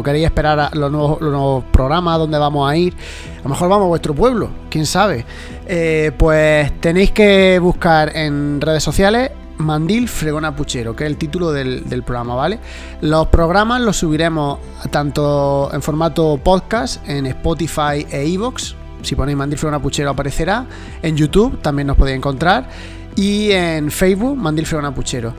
queréis 0.03 0.25
esperar 0.25 0.59
a 0.59 0.69
los 0.73 0.91
nuevos, 0.91 1.63
programas 1.71 2.19
donde 2.19 2.37
vamos 2.37 2.69
a 2.69 2.75
ir, 2.75 2.93
a 3.39 3.43
lo 3.43 3.49
mejor 3.49 3.69
vamos 3.69 3.85
a 3.85 3.87
vuestro 3.87 4.13
pueblo, 4.13 4.49
quién 4.69 4.85
sabe. 4.85 5.25
Eh, 5.65 6.11
pues 6.17 6.79
tenéis 6.79 7.11
que 7.11 7.57
buscar 7.59 8.15
en 8.15 8.61
redes 8.61 8.83
sociales 8.83 9.31
Mandil 9.57 10.07
Fregona 10.07 10.55
Puchero, 10.55 10.95
que 10.95 11.05
es 11.05 11.09
el 11.09 11.17
título 11.17 11.51
del, 11.51 11.87
del 11.89 12.03
programa, 12.03 12.35
¿vale? 12.35 12.59
Los 13.01 13.27
programas 13.27 13.81
los 13.81 13.97
subiremos 13.97 14.59
tanto 14.89 15.69
en 15.73 15.81
formato 15.81 16.39
podcast 16.43 17.07
en 17.07 17.25
Spotify 17.25 18.05
e 18.09 18.33
Evox. 18.33 18.75
Si 19.01 19.15
ponéis 19.15 19.37
Mandil 19.37 19.57
Fregona 19.57 19.81
Puchero 19.81 20.09
aparecerá. 20.09 20.65
En 21.01 21.15
YouTube 21.15 21.61
también 21.61 21.87
nos 21.87 21.97
podéis 21.97 22.17
encontrar. 22.17 22.67
Y 23.15 23.51
en 23.51 23.91
Facebook, 23.91 24.37
Mandil 24.37 24.65
Fregona 24.65 24.93
Puchero. 24.93 25.33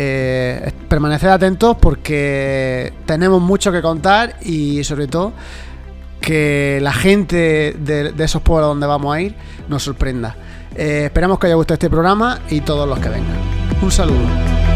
Eh, 0.00 0.72
permaneced 0.88 1.28
atentos 1.28 1.76
porque 1.80 2.92
tenemos 3.04 3.42
mucho 3.42 3.72
que 3.72 3.82
contar 3.82 4.36
y 4.42 4.84
sobre 4.84 5.08
todo 5.08 5.32
que 6.20 6.78
la 6.80 6.92
gente 6.92 7.74
de, 7.76 8.12
de 8.12 8.24
esos 8.24 8.42
pueblos 8.42 8.68
donde 8.68 8.86
vamos 8.86 9.16
a 9.16 9.20
ir 9.20 9.34
nos 9.68 9.82
sorprenda. 9.82 10.36
Eh, 10.74 11.06
esperamos 11.06 11.38
que 11.38 11.46
haya 11.46 11.56
gustado 11.56 11.74
este 11.74 11.90
programa 11.90 12.38
y 12.50 12.60
todos 12.60 12.88
los 12.88 12.98
que 13.00 13.08
vengan. 13.08 13.36
Un 13.82 13.90
saludo. 13.90 14.67